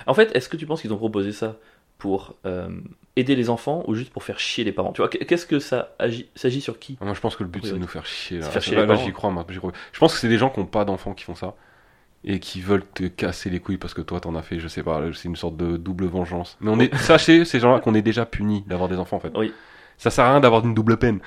En 0.05 0.13
fait, 0.13 0.35
est-ce 0.35 0.49
que 0.49 0.57
tu 0.57 0.65
penses 0.65 0.81
qu'ils 0.81 0.93
ont 0.93 0.97
proposé 0.97 1.31
ça 1.31 1.57
pour 1.97 2.35
euh, 2.45 2.69
aider 3.15 3.35
les 3.35 3.49
enfants 3.49 3.83
ou 3.87 3.95
juste 3.95 4.11
pour 4.11 4.23
faire 4.23 4.39
chier 4.39 4.63
les 4.63 4.71
parents? 4.71 4.91
Tu 4.91 5.01
vois, 5.01 5.09
qu'est-ce 5.09 5.47
que 5.47 5.59
ça 5.59 5.95
agit, 5.97 6.29
s'agit 6.35 6.61
sur 6.61 6.77
qui? 6.77 6.97
Moi, 7.01 7.13
je 7.13 7.19
pense 7.19 7.35
que 7.35 7.43
le 7.43 7.49
but, 7.49 7.65
c'est 7.65 7.73
de 7.73 7.77
nous 7.77 7.87
faire 7.87 8.05
chier. 8.05 8.39
Là, 8.39 8.45
faire 8.45 8.61
chier 8.61 8.75
là, 8.75 8.83
les 8.83 8.87
là, 8.87 8.95
j'y 8.95 9.11
crois, 9.11 9.31
crois. 9.31 9.71
Je 9.91 9.99
pense 9.99 10.13
que 10.13 10.19
c'est 10.19 10.29
des 10.29 10.37
gens 10.37 10.49
qui 10.49 10.59
n'ont 10.59 10.67
pas 10.67 10.85
d'enfants 10.85 11.13
qui 11.13 11.23
font 11.23 11.35
ça. 11.35 11.55
Et 12.25 12.41
qui 12.41 12.59
veulent 12.59 12.85
te 12.85 13.05
casser 13.05 13.49
les 13.49 13.61
couilles 13.61 13.77
parce 13.77 13.93
que 13.93 14.01
toi, 14.01 14.19
t'en 14.19 14.35
as 14.35 14.41
fait, 14.41 14.59
je 14.59 14.67
sais 14.67 14.83
pas, 14.83 15.01
c'est 15.13 15.29
une 15.29 15.37
sorte 15.37 15.55
de 15.55 15.77
double 15.77 16.05
vengeance. 16.05 16.57
Mais 16.59 16.69
on 16.69 16.77
est, 16.77 16.93
sachez, 16.97 17.45
ces 17.45 17.61
gens-là, 17.61 17.79
qu'on 17.79 17.95
est 17.95 18.01
déjà 18.01 18.25
punis 18.25 18.65
d'avoir 18.67 18.89
des 18.89 18.97
enfants, 18.97 19.15
en 19.15 19.21
fait. 19.21 19.31
Oui. 19.35 19.53
Ça 19.99 20.09
sert 20.09 20.23
à 20.25 20.31
rien 20.31 20.39
d'avoir 20.39 20.65
une 20.65 20.73
double 20.73 20.97
peine. 20.97 21.19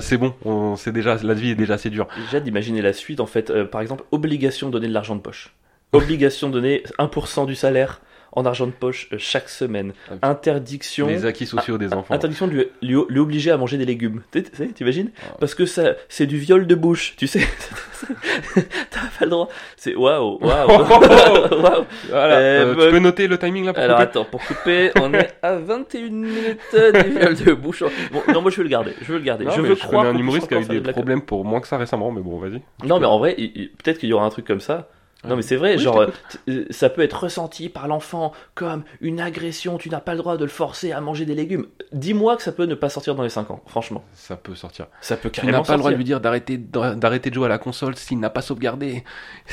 C'est 0.00 0.16
bon, 0.16 0.34
on, 0.44 0.76
c'est 0.76 0.92
déjà, 0.92 1.16
la 1.16 1.34
vie 1.34 1.50
est 1.50 1.56
déjà 1.56 1.74
assez 1.74 1.90
dure. 1.90 2.06
J'ai 2.30 2.40
d'imaginer 2.40 2.80
la 2.80 2.92
suite, 2.92 3.18
en 3.20 3.26
fait. 3.26 3.50
Euh, 3.50 3.64
par 3.64 3.80
exemple, 3.80 4.04
obligation 4.12 4.68
de 4.68 4.72
donner 4.72 4.86
de 4.86 4.94
l'argent 4.94 5.16
de 5.16 5.20
poche. 5.20 5.52
Obligation 5.92 6.48
de 6.48 6.54
donner 6.54 6.84
1% 7.00 7.46
du 7.46 7.56
salaire 7.56 8.00
en 8.32 8.44
argent 8.46 8.66
de 8.66 8.72
poche 8.72 9.08
euh, 9.12 9.16
chaque 9.18 9.48
semaine. 9.48 9.92
Ah. 10.10 10.30
Interdiction. 10.30 11.06
Les 11.08 11.26
acquis 11.26 11.46
sociaux 11.46 11.78
des 11.78 11.92
enfants. 11.92 12.14
Interdiction 12.14 12.46
de 12.46 12.52
lui, 12.52 12.66
lui, 12.82 12.96
lui 13.08 13.18
obliger 13.18 13.50
à 13.50 13.56
manger 13.56 13.76
des 13.78 13.84
légumes. 13.86 14.22
Tu 14.32 14.44
sais, 14.52 14.68
T'imagines 14.68 15.10
Ah. 15.22 15.36
Parce 15.40 15.54
que 15.54 15.66
ça, 15.66 15.94
c'est 16.08 16.26
du 16.26 16.38
viol 16.38 16.66
de 16.66 16.74
bouche, 16.74 17.14
tu 17.16 17.26
sais. 17.26 17.40
T'as 18.90 19.00
pas 19.18 19.24
le 19.24 19.30
droit. 19.30 19.48
C'est 19.76 19.94
waouh, 19.94 20.38
waouh, 20.40 20.68
waouh. 20.68 21.84
Voilà, 22.08 22.36
Euh, 22.36 22.74
euh, 22.76 22.86
tu 22.86 22.90
peux 22.92 22.98
noter 22.98 23.26
le 23.26 23.38
timing 23.38 23.64
là 23.66 23.72
pour 23.72 23.82
Alors 23.82 23.96
couper 23.98 24.08
attends, 24.08 24.24
pour 24.24 24.40
couper, 24.44 24.90
on 25.00 25.12
est 25.14 25.32
à 25.42 25.56
21 25.56 26.10
minutes 26.10 26.58
du 26.72 27.10
viol 27.10 27.34
de 27.34 27.52
bouche. 27.52 27.82
Bon, 28.12 28.22
non, 28.32 28.42
moi 28.42 28.50
je 28.50 28.56
veux 28.58 28.62
le 28.62 28.68
garder. 28.68 28.92
Je 29.02 29.12
veux 29.12 29.18
le 29.18 29.24
garder. 29.24 29.44
Non, 29.44 29.52
je 29.52 29.60
veux 29.62 29.74
je 29.74 29.80
croire 29.80 30.06
un 30.06 30.16
humoriste 30.16 30.48
qui 30.48 30.54
a 30.54 30.60
eu 30.60 30.64
des 30.64 30.80
de 30.80 30.90
problèmes 30.92 31.22
pour 31.22 31.44
moins 31.44 31.60
que 31.60 31.68
ça 31.68 31.76
récemment, 31.78 32.10
mais 32.10 32.20
bon, 32.20 32.38
vas-y. 32.38 32.62
Non, 32.86 33.00
mais 33.00 33.06
en 33.06 33.18
vrai, 33.18 33.34
peut-être 33.34 33.98
qu'il 33.98 34.08
y 34.08 34.12
aura 34.12 34.24
un 34.24 34.30
truc 34.30 34.46
comme 34.46 34.60
ça. 34.60 34.88
Non, 35.28 35.36
mais 35.36 35.42
c'est 35.42 35.56
vrai, 35.56 35.76
Oui, 35.76 35.82
genre, 35.82 36.06
euh, 36.48 36.64
ça 36.70 36.88
peut 36.88 37.02
être 37.02 37.24
ressenti 37.24 37.68
par 37.68 37.86
l'enfant 37.88 38.32
comme 38.54 38.84
une 39.02 39.20
agression, 39.20 39.76
tu 39.76 39.90
n'as 39.90 40.00
pas 40.00 40.12
le 40.12 40.18
droit 40.18 40.36
de 40.38 40.44
le 40.44 40.50
forcer 40.50 40.92
à 40.92 41.00
manger 41.02 41.26
des 41.26 41.34
légumes. 41.34 41.66
Dis-moi 41.92 42.36
que 42.36 42.42
ça 42.42 42.52
peut 42.52 42.64
ne 42.64 42.74
pas 42.74 42.88
sortir 42.88 43.14
dans 43.14 43.22
les 43.22 43.28
5 43.28 43.50
ans, 43.50 43.60
franchement. 43.66 44.02
Ça 44.14 44.36
peut 44.36 44.54
sortir. 44.54 44.86
Ça 45.02 45.16
peut 45.18 45.28
Tu 45.28 45.40
carrément 45.42 45.58
n'as 45.58 45.64
pas 45.64 45.72
le 45.74 45.78
droit 45.80 45.90
de 45.90 45.96
lui 45.96 46.04
dire 46.04 46.20
d'arrêter 46.20 46.56
d'arrêter 46.58 47.28
de 47.28 47.34
jouer 47.34 47.46
à 47.46 47.48
la 47.50 47.58
console 47.58 47.96
s'il 47.96 48.18
n'a 48.18 48.30
pas 48.30 48.40
sauvegardé. 48.40 49.04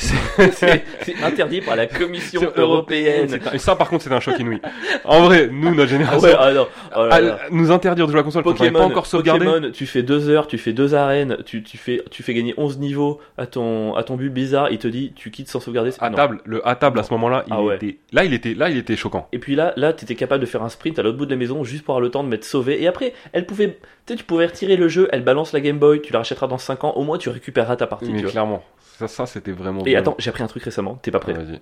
C'est- 0.51 0.83
interdit 1.23 1.61
par 1.61 1.75
la 1.75 1.87
Commission 1.87 2.41
européenne. 2.55 3.39
Un- 3.45 3.51
Et 3.53 3.59
ça, 3.59 3.75
par 3.75 3.89
contre, 3.89 4.03
c'est 4.03 4.13
un 4.13 4.19
choc 4.19 4.39
inouï. 4.39 4.61
En 5.03 5.23
vrai, 5.23 5.49
nous, 5.51 5.71
notre 5.75 5.81
Ah 5.83 5.85
génération, 5.87 6.27
ouais, 6.29 6.35
ah 6.39 6.53
non. 6.53 6.67
Oh 6.95 7.05
là 7.05 7.15
à- 7.15 7.21
là. 7.21 7.39
nous 7.51 7.71
interdire 7.71 8.05
de 8.05 8.11
jouer 8.11 8.19
à 8.19 8.21
la 8.21 8.23
console 8.23 8.43
quand 8.43 8.51
on 8.51 8.53
Pokémon, 8.53 8.79
pas 8.79 8.85
encore 8.85 9.05
sauvegardé. 9.05 9.45
Pokémon, 9.45 9.71
tu 9.71 9.85
fais 9.85 10.03
deux 10.03 10.29
heures, 10.29 10.47
tu 10.47 10.57
fais 10.57 10.73
deux 10.73 10.93
arènes, 10.95 11.37
tu, 11.45 11.63
tu, 11.63 11.77
fais, 11.77 12.03
tu 12.11 12.23
fais 12.23 12.33
gagner 12.33 12.53
11 12.57 12.77
niveaux 12.79 13.19
à 13.37 13.45
ton, 13.47 13.95
à 13.95 14.03
ton 14.03 14.15
but 14.15 14.29
bizarre, 14.29 14.69
il 14.71 14.77
te 14.77 14.87
dit 14.87 15.11
tu 15.15 15.31
quittes 15.31 15.49
sans 15.59 15.65
sauvegarder. 15.65 15.91
À 15.99 16.09
non. 16.09 16.15
table, 16.15 16.41
le 16.45 16.65
à 16.67 16.75
table 16.75 16.99
à 16.99 17.03
ce 17.03 17.11
moment-là, 17.13 17.43
il 17.47 17.53
Ah 17.53 17.61
ouais. 17.63 17.75
était, 17.75 17.97
là, 18.11 18.23
il 18.25 18.33
était, 18.33 18.53
là, 18.53 18.69
il 18.69 18.77
était 18.77 18.95
choquant. 18.95 19.27
Et 19.31 19.39
puis 19.39 19.55
là, 19.55 19.73
là, 19.75 19.93
t'étais 19.93 20.15
capable 20.15 20.41
de 20.41 20.45
faire 20.45 20.63
un 20.63 20.69
sprint 20.69 20.97
à 20.99 21.03
l'autre 21.03 21.17
bout 21.17 21.25
de 21.25 21.31
la 21.31 21.37
maison 21.37 21.63
juste 21.63 21.83
pour 21.83 21.93
avoir 21.93 22.01
le 22.01 22.11
temps 22.11 22.23
de 22.23 22.29
mettre 22.29 22.45
sauvé. 22.45 22.81
Et 22.81 22.87
après, 22.87 23.13
elle 23.33 23.45
pouvait, 23.45 23.79
tu 24.05 24.13
sais, 24.13 24.15
tu 24.15 24.23
pouvais 24.23 24.45
retirer 24.45 24.75
le 24.77 24.87
jeu, 24.87 25.07
elle 25.11 25.23
balance 25.23 25.53
la 25.53 25.61
Game 25.61 25.79
Boy, 25.79 26.01
tu 26.01 26.13
la 26.13 26.19
rachèteras 26.19 26.47
dans 26.47 26.57
5 26.57 26.83
ans, 26.83 26.91
au 26.91 27.03
moins 27.03 27.17
tu 27.17 27.29
récupéreras 27.29 27.75
ta 27.75 27.87
partie. 27.87 28.05
Mais 28.11 28.17
tu 28.17 28.23
vois. 28.23 28.31
clairement, 28.31 28.63
ça, 28.79 29.07
ça 29.07 29.25
c'était 29.25 29.51
vraiment. 29.51 29.81
Et 29.81 29.85
bien. 29.91 29.99
attends, 29.99 30.15
j'ai 30.19 30.29
appris 30.29 30.43
un 30.43 30.47
truc 30.47 30.63
récemment. 30.63 30.99
T'es 31.01 31.11
pas 31.11 31.17
Ah, 31.19 31.21
prêt 31.21 31.33
Vas-y, 31.33 31.59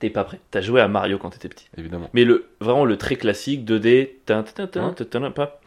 T'es 0.00 0.10
pas 0.10 0.24
prêt. 0.24 0.40
T'as 0.50 0.60
joué 0.60 0.80
à 0.80 0.88
Mario 0.88 1.18
quand 1.18 1.30
t'étais 1.30 1.48
petit. 1.48 1.68
évidemment. 1.78 2.10
Mais 2.12 2.24
le 2.24 2.46
vraiment 2.60 2.84
le 2.84 2.96
très 2.98 3.16
classique 3.16 3.64
2D. 3.64 4.16
tin, 4.26 4.42
tin, 4.42 4.66
tin, 4.66 4.88
Ouais. 4.88 4.94
tin, 4.94 5.04
tin, 5.04 5.20
tin, 5.20 5.30
pas. 5.30 5.60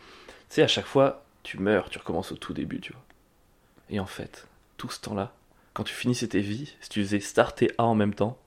Tu 0.49 0.55
sais, 0.55 0.61
à 0.63 0.67
chaque 0.67 0.85
fois, 0.85 1.23
tu 1.43 1.57
meurs, 1.59 1.89
tu 1.89 1.97
recommences 1.97 2.31
au 2.31 2.35
tout 2.35 2.53
début, 2.53 2.79
tu 2.81 2.91
vois. 2.91 3.01
Et 3.89 3.99
en 4.01 4.05
fait, 4.05 4.47
tout 4.77 4.89
ce 4.89 4.99
temps-là, 5.01 5.31
quand 5.77 5.83
tu 5.83 5.93
finissais 5.93 6.27
tes 6.27 6.39
vies, 6.39 6.73
si 6.81 6.89
tu 6.89 7.03
faisais 7.03 7.19
Start 7.19 7.61
et 7.61 7.71
A 7.77 7.83
en 7.83 7.93
même 7.93 8.15
temps, 8.15 8.39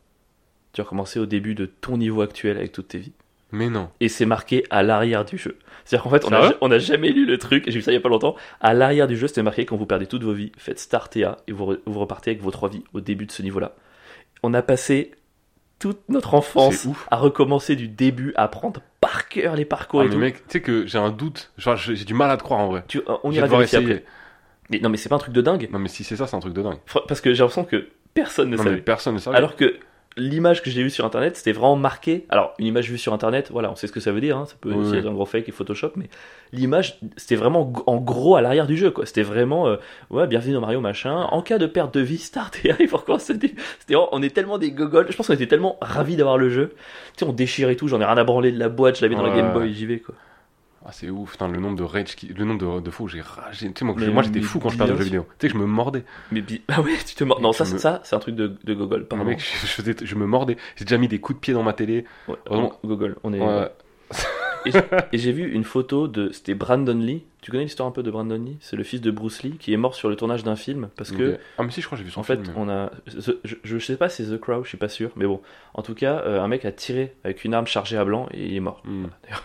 tu 0.72 0.80
recommençais 0.80 1.20
au 1.20 1.26
début 1.26 1.54
de 1.54 1.66
ton 1.66 1.96
niveau 1.96 2.22
actuel 2.22 2.56
avec 2.56 2.72
toutes 2.72 2.88
tes 2.88 2.98
vies. 2.98 3.12
Mais 3.52 3.70
non. 3.70 3.88
Et 4.00 4.08
c'est 4.08 4.26
marqué 4.26 4.64
à 4.70 4.82
l'arrière 4.82 5.24
du 5.24 5.38
jeu. 5.38 5.56
C'est-à-dire 5.84 6.02
qu'en 6.04 6.10
fait, 6.10 6.24
on 6.24 6.32
a, 6.32 6.54
on 6.60 6.70
a 6.72 6.78
jamais 6.78 7.10
lu 7.10 7.26
le 7.26 7.38
truc, 7.38 7.66
et 7.68 7.70
j'ai 7.70 7.78
vu 7.78 7.82
ça 7.84 7.92
il 7.92 7.94
y 7.94 7.98
a 7.98 8.00
pas 8.00 8.08
longtemps. 8.08 8.34
À 8.60 8.74
l'arrière 8.74 9.06
du 9.06 9.16
jeu, 9.16 9.28
c'était 9.28 9.42
marqué 9.44 9.64
quand 9.64 9.76
vous 9.76 9.86
perdez 9.86 10.06
toutes 10.06 10.22
vos 10.24 10.32
vies, 10.32 10.50
faites 10.58 10.78
Start 10.80 11.16
et 11.16 11.24
A, 11.24 11.36
et 11.46 11.52
vous, 11.52 11.66
re- 11.72 11.78
vous 11.86 11.98
repartez 12.00 12.30
avec 12.32 12.42
vos 12.42 12.50
trois 12.50 12.68
vies 12.68 12.82
au 12.94 13.00
début 13.00 13.26
de 13.26 13.32
ce 13.32 13.42
niveau-là. 13.42 13.74
On 14.42 14.52
a 14.54 14.62
passé 14.62 15.12
toute 15.78 16.00
notre 16.08 16.34
enfance 16.34 16.86
à 17.10 17.16
recommencer 17.16 17.74
du 17.76 17.88
début, 17.88 18.32
à 18.36 18.44
apprendre 18.44 18.82
par 19.00 19.28
cœur 19.28 19.56
les 19.56 19.64
parcours 19.64 20.00
Ah, 20.00 20.04
et 20.04 20.08
mais 20.08 20.14
tout. 20.14 20.20
mec, 20.20 20.34
tu 20.36 20.42
sais 20.50 20.60
que 20.60 20.86
j'ai 20.86 20.98
un 20.98 21.10
doute. 21.10 21.52
J'ai 21.56 22.04
du 22.04 22.14
mal 22.14 22.30
à 22.30 22.36
te 22.36 22.42
croire 22.42 22.60
en 22.60 22.68
vrai. 22.68 22.84
Tu- 22.86 23.00
on 23.24 23.32
ira 23.32 23.46
vérifier 23.46 23.78
après. 23.78 24.04
Mais 24.70 24.78
non, 24.80 24.88
mais 24.88 24.96
c'est 24.96 25.08
pas 25.08 25.16
un 25.16 25.20
truc 25.20 25.34
de 25.34 25.40
dingue. 25.40 25.68
Non, 25.72 25.78
mais 25.78 25.88
si 25.88 26.04
c'est 26.04 26.16
ça, 26.16 26.26
c'est 26.26 26.36
un 26.36 26.40
truc 26.40 26.54
de 26.54 26.62
dingue. 26.62 26.78
Parce 27.08 27.20
que 27.20 27.32
j'ai 27.34 27.40
l'impression 27.42 27.64
que 27.64 27.88
personne 28.14 28.50
ne 28.50 28.56
Non, 28.56 28.62
mais 28.62 28.70
savait. 28.70 28.82
personne 28.82 29.14
ne 29.14 29.18
savait. 29.18 29.36
Alors 29.36 29.56
que 29.56 29.76
l'image 30.16 30.60
que 30.62 30.70
j'ai 30.70 30.82
vue 30.82 30.90
sur 30.90 31.04
internet, 31.04 31.36
c'était 31.36 31.52
vraiment 31.52 31.76
marqué. 31.76 32.26
Alors, 32.30 32.52
une 32.58 32.66
image 32.66 32.90
vue 32.90 32.98
sur 32.98 33.12
internet, 33.12 33.50
voilà, 33.52 33.70
on 33.70 33.76
sait 33.76 33.86
ce 33.86 33.92
que 33.92 34.00
ça 34.00 34.10
veut 34.12 34.20
dire. 34.20 34.36
hein, 34.36 34.44
Ça 34.46 34.56
peut 34.60 34.70
Oui, 34.70 34.76
aussi 34.76 34.90
oui. 34.92 34.98
être 34.98 35.06
un 35.06 35.12
gros 35.12 35.24
fake 35.24 35.48
et 35.48 35.52
Photoshop, 35.52 35.92
mais 35.96 36.08
l'image, 36.52 36.98
c'était 37.16 37.36
vraiment 37.36 37.72
en 37.86 37.96
gros 37.96 38.34
à 38.36 38.40
l'arrière 38.42 38.66
du 38.66 38.76
jeu, 38.76 38.90
quoi. 38.90 39.06
C'était 39.06 39.22
vraiment, 39.22 39.68
euh, 39.68 39.76
ouais, 40.10 40.26
bienvenue 40.26 40.52
dans 40.54 40.60
Mario, 40.60 40.80
machin. 40.80 41.14
En 41.30 41.42
cas 41.42 41.58
de 41.58 41.66
perte 41.66 41.94
de 41.94 42.00
vie, 42.00 42.18
start 42.18 42.58
et 42.64 42.72
arrive 42.72 42.94
encore. 42.94 43.20
C'était, 43.20 43.54
on 44.12 44.20
est 44.22 44.34
tellement 44.34 44.58
des 44.58 44.72
gogoles. 44.72 45.06
Je 45.10 45.16
pense 45.16 45.28
qu'on 45.28 45.34
était 45.34 45.46
tellement 45.46 45.78
ravis 45.80 46.16
d'avoir 46.16 46.38
le 46.38 46.50
jeu. 46.50 46.74
Tu 47.16 47.24
sais, 47.24 47.30
on 47.30 47.32
déchire 47.32 47.70
et 47.70 47.76
tout. 47.76 47.86
J'en 47.88 48.00
ai 48.00 48.04
rien 48.04 48.16
à 48.18 48.24
branler 48.24 48.50
de 48.52 48.58
la 48.58 48.68
boîte. 48.68 48.96
Je 48.98 49.02
l'avais 49.02 49.14
dans 49.14 49.22
la 49.22 49.30
Ouais. 49.30 49.36
Game 49.36 49.52
Boy, 49.52 49.72
j'y 49.72 49.86
vais, 49.86 50.00
quoi. 50.00 50.14
Ah, 50.84 50.92
c'est 50.92 51.10
ouf, 51.10 51.32
putain, 51.32 51.46
le 51.48 51.60
nombre 51.60 51.76
de 51.76 51.82
rage, 51.82 52.16
qui... 52.16 52.28
le 52.28 52.44
nombre 52.44 52.76
de, 52.78 52.80
de 52.80 52.90
fois 52.90 53.04
où 53.04 53.08
j'ai 53.08 53.20
ragé. 53.20 53.66
Tu 53.70 53.78
sais, 53.80 53.84
moi, 53.84 53.94
Mais- 53.98 54.08
moi 54.08 54.22
j'étais 54.22 54.40
fou 54.40 54.60
quand 54.60 54.70
je 54.70 54.78
parlais 54.78 54.94
de 54.94 54.98
jeux 54.98 55.04
vidéo. 55.04 55.26
Tu 55.38 55.46
sais 55.46 55.52
que 55.52 55.58
je 55.58 55.62
me 55.62 55.66
mordais. 55.66 56.04
Mais 56.32 56.42
ah 56.68 56.80
ouais, 56.80 56.96
tu 57.06 57.14
te 57.14 57.22
mords. 57.24 57.40
Non, 57.42 57.52
ça, 57.52 57.64
me- 57.64 57.76
ça, 57.78 58.00
c'est 58.02 58.16
un 58.16 58.18
truc 58.18 58.34
de, 58.34 58.56
de 58.64 58.74
gogol, 58.74 59.06
pardon. 59.06 59.26
mec, 59.26 59.40
je, 59.40 59.66
je 59.66 59.72
faisais, 59.72 59.94
je 60.02 60.14
me 60.14 60.24
mordais. 60.26 60.56
J'ai 60.76 60.86
déjà 60.86 60.96
mis 60.96 61.08
des 61.08 61.18
coups 61.20 61.36
de 61.36 61.40
pied 61.40 61.52
dans 61.52 61.62
ma 61.62 61.74
télé. 61.74 62.06
Ouais, 62.28 62.36
Vraiment. 62.46 62.72
Gogol, 62.82 63.16
on 63.24 63.32
est. 63.34 63.40
Ouais. 63.40 63.70
Et 65.12 65.18
j'ai 65.18 65.32
vu 65.32 65.50
une 65.52 65.64
photo 65.64 66.08
de. 66.08 66.30
C'était 66.32 66.54
Brandon 66.54 66.94
Lee. 66.98 67.24
Tu 67.42 67.50
connais 67.50 67.62
l'histoire 67.62 67.88
un 67.88 67.92
peu 67.92 68.02
de 68.02 68.10
Brandon 68.10 68.36
Lee? 68.36 68.58
C'est 68.60 68.76
le 68.76 68.82
fils 68.84 69.00
de 69.00 69.10
Bruce 69.10 69.42
Lee 69.42 69.56
qui 69.58 69.72
est 69.72 69.76
mort 69.78 69.94
sur 69.94 70.08
le 70.10 70.16
tournage 70.16 70.44
d'un 70.44 70.56
film 70.56 70.88
parce 70.96 71.10
que. 71.10 71.38
Ah, 71.56 71.62
mais 71.62 71.70
si, 71.70 71.80
je 71.80 71.86
crois 71.86 71.96
que 71.96 72.00
j'ai 72.00 72.04
vu 72.06 72.10
son 72.12 72.20
En 72.20 72.22
fait, 72.22 72.40
film. 72.42 72.52
on 72.56 72.68
a. 72.68 72.90
Je, 73.06 73.54
je 73.64 73.78
sais 73.78 73.96
pas 73.96 74.08
si 74.10 74.24
c'est 74.24 74.36
The 74.36 74.40
Crow, 74.40 74.62
je 74.62 74.68
suis 74.68 74.76
pas 74.76 74.88
sûr, 74.90 75.10
mais 75.16 75.26
bon. 75.26 75.40
En 75.72 75.82
tout 75.82 75.94
cas, 75.94 76.22
euh, 76.26 76.40
un 76.42 76.48
mec 76.48 76.64
a 76.66 76.72
tiré 76.72 77.14
avec 77.24 77.44
une 77.44 77.54
arme 77.54 77.66
chargée 77.66 77.96
à 77.96 78.04
blanc 78.04 78.28
et 78.32 78.46
il 78.46 78.56
est 78.56 78.60
mort. 78.60 78.82
D'ailleurs, 78.84 79.44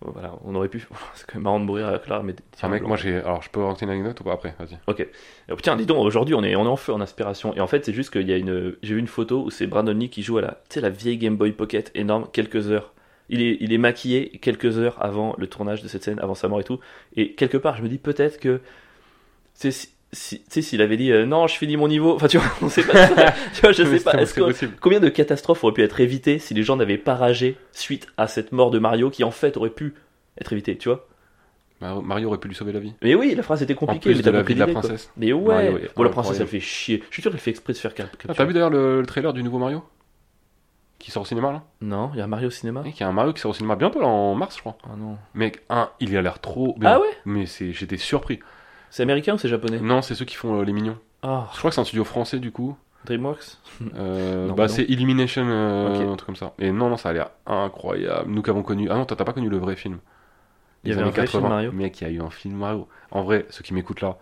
voilà, 0.00 0.32
on 0.44 0.54
aurait 0.54 0.68
pu. 0.68 0.86
C'est 1.14 1.26
quand 1.26 1.34
même 1.34 1.44
marrant 1.44 1.60
de 1.60 1.64
mourir 1.66 1.88
avec 1.88 2.08
l'arme. 2.08 2.26
mais 2.28 2.36
Ah, 2.62 2.68
mec, 2.68 2.82
moi 2.84 2.96
j'ai. 2.96 3.16
Alors, 3.16 3.42
je 3.42 3.50
peux 3.50 3.60
raconter 3.62 3.84
une 3.84 3.90
anecdote 3.90 4.18
ou 4.20 4.24
pas 4.24 4.32
après? 4.32 4.54
Vas-y. 4.58 4.78
Ok. 4.86 5.06
Euh, 5.50 5.56
Tiens, 5.62 5.76
dis 5.76 5.84
donc, 5.86 6.04
aujourd'hui, 6.04 6.34
on 6.34 6.42
est, 6.42 6.56
on 6.56 6.64
est 6.64 6.68
en 6.68 6.76
feu 6.76 6.92
en 6.94 7.00
inspiration. 7.00 7.54
Et 7.54 7.60
en 7.60 7.66
fait, 7.66 7.84
c'est 7.84 7.92
juste 7.92 8.10
qu'il 8.10 8.28
y 8.28 8.32
a 8.32 8.36
une. 8.38 8.76
J'ai 8.82 8.94
vu 8.94 9.00
une 9.00 9.06
photo 9.06 9.44
où 9.44 9.50
c'est 9.50 9.66
Brandon 9.66 9.92
Lee 9.92 10.08
qui 10.08 10.22
joue 10.22 10.38
à 10.38 10.40
la, 10.42 10.48
tu 10.70 10.74
sais, 10.74 10.80
la 10.80 10.88
vieille 10.90 11.18
Game 11.18 11.36
Boy 11.36 11.52
Pocket 11.52 11.90
énorme, 11.94 12.26
quelques 12.32 12.70
heures. 12.70 12.92
Il 13.32 13.40
est, 13.42 13.56
il 13.60 13.72
est 13.72 13.78
maquillé 13.78 14.30
quelques 14.42 14.76
heures 14.78 14.96
avant 15.00 15.34
le 15.38 15.46
tournage 15.46 15.82
de 15.82 15.88
cette 15.88 16.02
scène, 16.02 16.18
avant 16.20 16.34
sa 16.34 16.48
mort 16.48 16.60
et 16.60 16.64
tout. 16.64 16.80
Et 17.16 17.32
quelque 17.34 17.56
part, 17.56 17.76
je 17.76 17.82
me 17.82 17.88
dis 17.88 17.98
peut-être 17.98 18.38
que. 18.40 18.56
Tu 18.58 18.62
sais, 19.54 19.70
si- 19.70 19.88
si- 20.12 20.38
tu 20.40 20.44
sais, 20.50 20.62
s'il 20.62 20.82
avait 20.82 20.96
dit 20.96 21.12
euh, 21.12 21.24
non, 21.26 21.46
je 21.46 21.54
finis 21.56 21.76
mon 21.76 21.86
niveau. 21.88 22.14
Enfin, 22.16 22.26
tu 22.26 22.38
vois, 22.38 22.46
on 22.60 22.68
sait 22.68 22.82
pas. 22.82 23.06
tu 23.54 23.60
vois, 23.62 23.72
je 23.72 23.84
sais 23.84 24.00
pas. 24.00 24.14
Est-ce 24.20 24.34
que-. 24.34 24.66
Combien 24.80 24.98
de 25.00 25.08
catastrophes 25.08 25.62
auraient 25.64 25.72
pu 25.74 25.82
être 25.82 26.00
évitées 26.00 26.38
si 26.40 26.54
les 26.54 26.62
gens 26.64 26.74
n'avaient 26.76 26.98
pas 26.98 27.14
ragé 27.14 27.56
suite 27.72 28.08
à 28.16 28.26
cette 28.26 28.50
mort 28.52 28.70
de 28.72 28.78
Mario 28.80 29.10
qui 29.10 29.22
en 29.24 29.30
fait 29.30 29.56
aurait 29.56 29.70
pu 29.70 29.94
être 30.40 30.52
évitée, 30.52 30.76
tu 30.76 30.88
vois? 30.88 31.06
Mar- 31.80 32.02
Mario 32.02 32.28
aurait 32.28 32.38
pu 32.38 32.48
lui 32.48 32.54
sauver 32.56 32.72
la 32.72 32.80
vie. 32.80 32.92
Mais 33.00 33.14
oui, 33.14 33.34
la 33.36 33.42
phrase 33.42 33.62
était 33.62 33.74
En 33.74 33.76
compliquée, 33.78 34.10
plus 34.10 34.16
mais 34.16 34.22
de 34.22 34.30
la 34.30 34.42
vie 34.42 34.54
de 34.54 34.58
la 34.58 34.66
quoi. 34.66 34.80
princesse. 34.80 35.10
Mais 35.16 35.32
ouais, 35.32 35.54
Mario 35.54 35.78
est 35.78 35.90
bon, 35.94 36.02
la 36.02 36.10
princesse 36.10 36.40
elle 36.40 36.46
fait 36.48 36.60
chier. 36.60 37.02
Je 37.08 37.14
suis 37.14 37.22
sûr 37.22 37.30
qu'elle 37.30 37.40
fait 37.40 37.50
exprès 37.50 37.72
de 37.74 37.78
faire 37.78 37.92
Ah. 38.28 38.34
T'as 38.34 38.44
vu 38.44 38.52
d'ailleurs 38.52 38.70
le, 38.70 39.00
le 39.00 39.06
trailer 39.06 39.32
du 39.32 39.42
nouveau 39.44 39.58
Mario? 39.58 39.82
Qui 41.00 41.10
sort 41.10 41.22
au 41.22 41.26
cinéma 41.26 41.50
là 41.50 41.62
Non, 41.80 42.10
il 42.14 42.18
y 42.18 42.22
a 42.22 42.26
Mario 42.28 42.46
au 42.48 42.50
cinéma. 42.50 42.82
Il 42.84 42.92
y 42.96 43.02
a 43.02 43.08
un 43.08 43.12
Mario 43.12 43.32
qui 43.32 43.40
sort 43.40 43.50
au 43.50 43.54
cinéma 43.54 43.74
bientôt 43.74 44.00
là 44.00 44.06
en 44.06 44.34
mars, 44.36 44.54
je 44.54 44.60
crois. 44.60 44.76
Ah 44.84 44.94
non. 44.96 45.16
Mec, 45.34 45.62
un, 45.68 45.88
il 45.98 46.16
a 46.16 46.22
l'air 46.22 46.38
trop 46.40 46.76
bien. 46.78 46.92
Ah 46.92 47.00
ouais 47.00 47.08
Mais 47.24 47.46
c'est, 47.46 47.72
j'étais 47.72 47.96
surpris. 47.96 48.38
C'est 48.90 49.02
américain 49.02 49.34
ou 49.34 49.38
c'est 49.38 49.48
japonais 49.48 49.80
Non, 49.80 50.02
c'est 50.02 50.14
ceux 50.14 50.24
qui 50.26 50.36
font 50.36 50.60
euh, 50.60 50.64
les 50.64 50.72
mignons. 50.72 50.98
Ah, 51.22 51.48
Je 51.54 51.58
crois 51.58 51.70
que 51.70 51.74
c'est 51.74 51.80
un 51.80 51.84
studio 51.84 52.04
français 52.04 52.38
du 52.38 52.52
coup. 52.52 52.76
DreamWorks 53.06 53.56
Euh, 53.96 54.46
Non, 54.48 54.54
bah, 54.54 54.68
c'est 54.68 54.84
Illumination, 54.84 55.46
euh, 55.48 55.88
Ok. 55.94 56.02
un 56.12 56.16
truc 56.16 56.26
comme 56.26 56.36
ça. 56.36 56.52
Et 56.58 56.70
non, 56.70 56.90
non, 56.90 56.96
ça 56.98 57.08
a 57.08 57.12
l'air 57.14 57.30
incroyable. 57.46 58.30
Nous 58.30 58.42
qui 58.42 58.50
avons 58.50 58.62
connu. 58.62 58.88
Ah 58.90 58.94
non, 58.96 59.06
t'as 59.06 59.16
pas 59.16 59.32
connu 59.32 59.48
le 59.48 59.56
vrai 59.56 59.76
film. 59.76 59.98
Il 60.84 60.90
y 60.90 60.92
avait 60.92 61.00
un 61.02 61.04
années 61.06 61.12
vrai 61.12 61.26
film 61.26 61.42
Mario 61.48 61.72
Mec, 61.72 62.00
il 62.00 62.04
y 62.04 62.06
a 62.06 62.10
eu 62.10 62.20
un 62.20 62.30
film 62.30 62.56
Mario. 62.56 62.88
En 63.10 63.22
vrai, 63.22 63.46
ceux 63.50 63.62
qui 63.62 63.72
m'écoutent 63.74 64.00
là, 64.00 64.16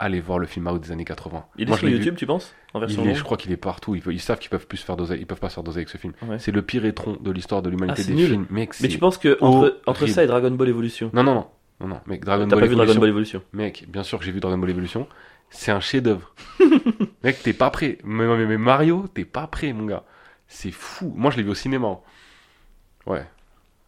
allez 0.00 0.20
voir 0.20 0.38
le 0.40 0.46
film 0.46 0.64
Mario 0.64 0.80
des 0.80 0.90
années 0.90 1.04
80. 1.04 1.44
Il 1.56 1.62
est 1.62 1.66
Moi, 1.68 1.76
sur 1.78 1.86
vu. 1.86 1.94
YouTube, 1.94 2.16
tu 2.16 2.26
penses 2.26 2.52
En 2.74 2.80
version 2.80 3.02
Il 3.02 3.04
est, 3.04 3.08
longue 3.10 3.18
je 3.18 3.22
crois 3.22 3.36
qu'il 3.36 3.52
est 3.52 3.56
partout. 3.56 3.94
Ils, 3.94 4.02
peuvent- 4.02 4.12
ils 4.12 4.18
savent 4.20 4.38
qu'ils 4.38 4.50
peuvent 4.50 4.66
plus 4.66 4.78
se 4.78 4.84
faire 4.84 4.96
doser. 4.96 5.16
Ils 5.18 5.26
peuvent 5.26 5.38
pas 5.38 5.48
se 5.48 5.54
faire 5.54 5.62
doser 5.62 5.78
avec 5.78 5.88
ce 5.90 5.98
film. 5.98 6.12
Ouais. 6.22 6.38
C'est 6.38 6.50
le 6.52 6.62
pire 6.62 6.84
étron 6.84 7.16
de 7.20 7.30
l'histoire 7.30 7.62
de 7.62 7.70
l'humanité 7.70 8.02
Ah, 8.04 8.08
des 8.08 8.14
nul. 8.14 8.26
films. 8.28 8.46
Mec, 8.50 8.72
Mais 8.80 8.88
tu 8.88 8.98
penses 8.98 9.18
que 9.18 9.38
entre, 9.40 10.06
ça 10.08 10.24
et 10.24 10.26
Dragon 10.26 10.50
Ball 10.50 10.68
Evolution 10.68 11.10
Non, 11.12 11.22
non, 11.22 11.34
non. 11.34 11.46
Non, 11.80 11.86
non. 11.88 12.00
Mec, 12.06 12.24
Dragon 12.24 12.44
T'as 12.48 12.56
Ball 12.56 12.60
pas 12.64 12.66
vu 12.66 12.74
Dragon 12.76 12.92
Evolution- 12.92 13.00
Ball 13.00 13.08
Evolution 13.08 13.42
Mec, 13.52 13.84
bien 13.88 14.02
sûr 14.02 14.18
que 14.18 14.24
j'ai 14.24 14.32
vu 14.32 14.40
Dragon 14.40 14.58
Ball 14.58 14.70
Evolution. 14.70 15.06
C'est 15.50 15.72
un 15.72 15.80
chef-d'œuvre. 15.80 16.34
Mec, 17.24 17.42
t'es 17.42 17.52
pas 17.52 17.70
prêt. 17.70 17.98
Mais, 18.04 18.26
mais- 18.26 18.46
mais 18.46 18.58
Mario, 18.58 19.06
t'es 19.12 19.24
pas 19.24 19.46
prêt, 19.46 19.72
mon 19.72 19.86
gars. 19.86 20.04
C'est 20.46 20.70
fou. 20.72 21.12
Moi, 21.16 21.30
je 21.30 21.36
l'ai 21.38 21.42
vu 21.42 21.50
au 21.50 21.54
cinéma. 21.54 21.98
Ouais. 23.06 23.24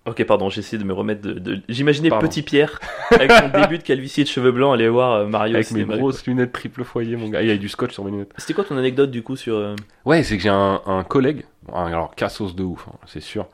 Ok, 0.05 0.25
pardon, 0.25 0.49
j'essaie 0.51 0.79
de 0.79 0.85
me 0.85 0.93
remettre 0.93 1.23
de. 1.23 1.35
de- 1.35 1.61
J'imaginais. 1.69 2.11
Petit 2.11 2.43
Pierre 2.43 2.81
avec 3.13 3.31
son 3.31 3.49
début 3.49 3.79
de 3.79 3.85
calvitie 3.85 4.23
et 4.23 4.25
de 4.25 4.29
cheveux 4.29 4.51
blancs 4.51 4.75
aller 4.75 4.89
voir 4.89 5.13
euh, 5.13 5.27
Mario 5.27 5.55
Avec 5.55 5.71
mes 5.71 5.85
grosses 5.85 6.27
lunettes 6.27 6.51
triple 6.53 6.83
foyer, 6.83 7.15
mon 7.17 7.29
gars. 7.29 7.43
Il 7.43 7.49
y 7.49 7.53
a 7.53 7.57
du 7.57 7.69
scotch 7.69 7.93
sur 7.93 8.05
mes 8.05 8.11
lunettes. 8.11 8.33
C'était 8.37 8.53
quoi 8.55 8.65
ton 8.65 8.77
anecdote 8.77 9.11
du 9.13 9.23
coup 9.23 9.37
sur. 9.37 9.55
euh, 9.55 9.77
Ouais, 10.05 10.25
c'est 10.25 10.37
que 10.37 10.43
j'ai 10.43 10.49
un, 10.49 10.81
un 10.87 11.05
collègue, 11.05 11.45
alors 11.73 12.15
cassos 12.17 12.55
de 12.57 12.65
ouf, 12.65 12.87
hein, 12.89 12.97
c'est 13.07 13.21
sûr, 13.21 13.47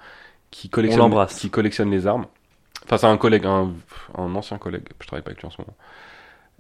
qui 0.51 0.71
collectionne, 0.71 1.01
l'embrasse. 1.01 1.35
qui 1.39 1.51
collectionne 1.51 1.91
les 1.91 2.07
armes. 2.07 2.25
Enfin, 2.87 2.97
c'est 2.97 3.07
un 3.07 3.19
collègue, 3.19 3.45
un, 3.45 3.71
un 4.17 4.35
ancien 4.35 4.57
collègue. 4.57 4.85
Je 5.03 5.07
travaille 5.07 5.23
pas 5.23 5.31
avec 5.33 5.41
lui 5.43 5.47
en 5.49 5.51
ce 5.51 5.61
moment. 5.61 5.77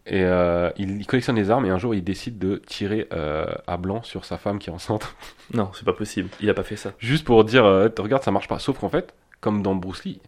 Et 0.05 0.23
euh, 0.23 0.71
il, 0.77 1.01
il 1.01 1.07
collectionne 1.07 1.37
les 1.37 1.51
armes 1.51 1.65
et 1.67 1.71
un 1.71 1.79
jour 1.79 1.95
il 1.95 2.03
décide 2.05 2.39
de 2.39 2.57
tirer 2.67 3.09
euh, 3.13 3.47
à 3.67 3.77
blanc 3.79 4.03
sur 4.03 4.25
sa 4.27 4.37
femme 4.39 4.59
qui 4.59 4.69
est 4.69 4.73
enceinte. 4.73 5.15
Non, 5.55 5.71
c'est 5.75 5.85
pas 5.85 5.93
possible. 5.95 6.29
Il 6.41 6.51
a 6.51 6.55
pas 6.55 6.63
fait 6.63 6.77
ça. 6.77 6.93
Juste 6.99 7.25
pour 7.25 7.43
dire, 7.45 7.65
euh, 7.65 7.89
regarde, 7.99 8.23
ça 8.23 8.31
marche 8.31 8.49
pas. 8.49 8.59
Sauf 8.59 8.79
qu'en 8.79 8.89
fait, 8.91 9.15
comme 9.41 9.63
dans 9.63 9.75
Bruce 9.75 10.05
Lee, 10.05 10.21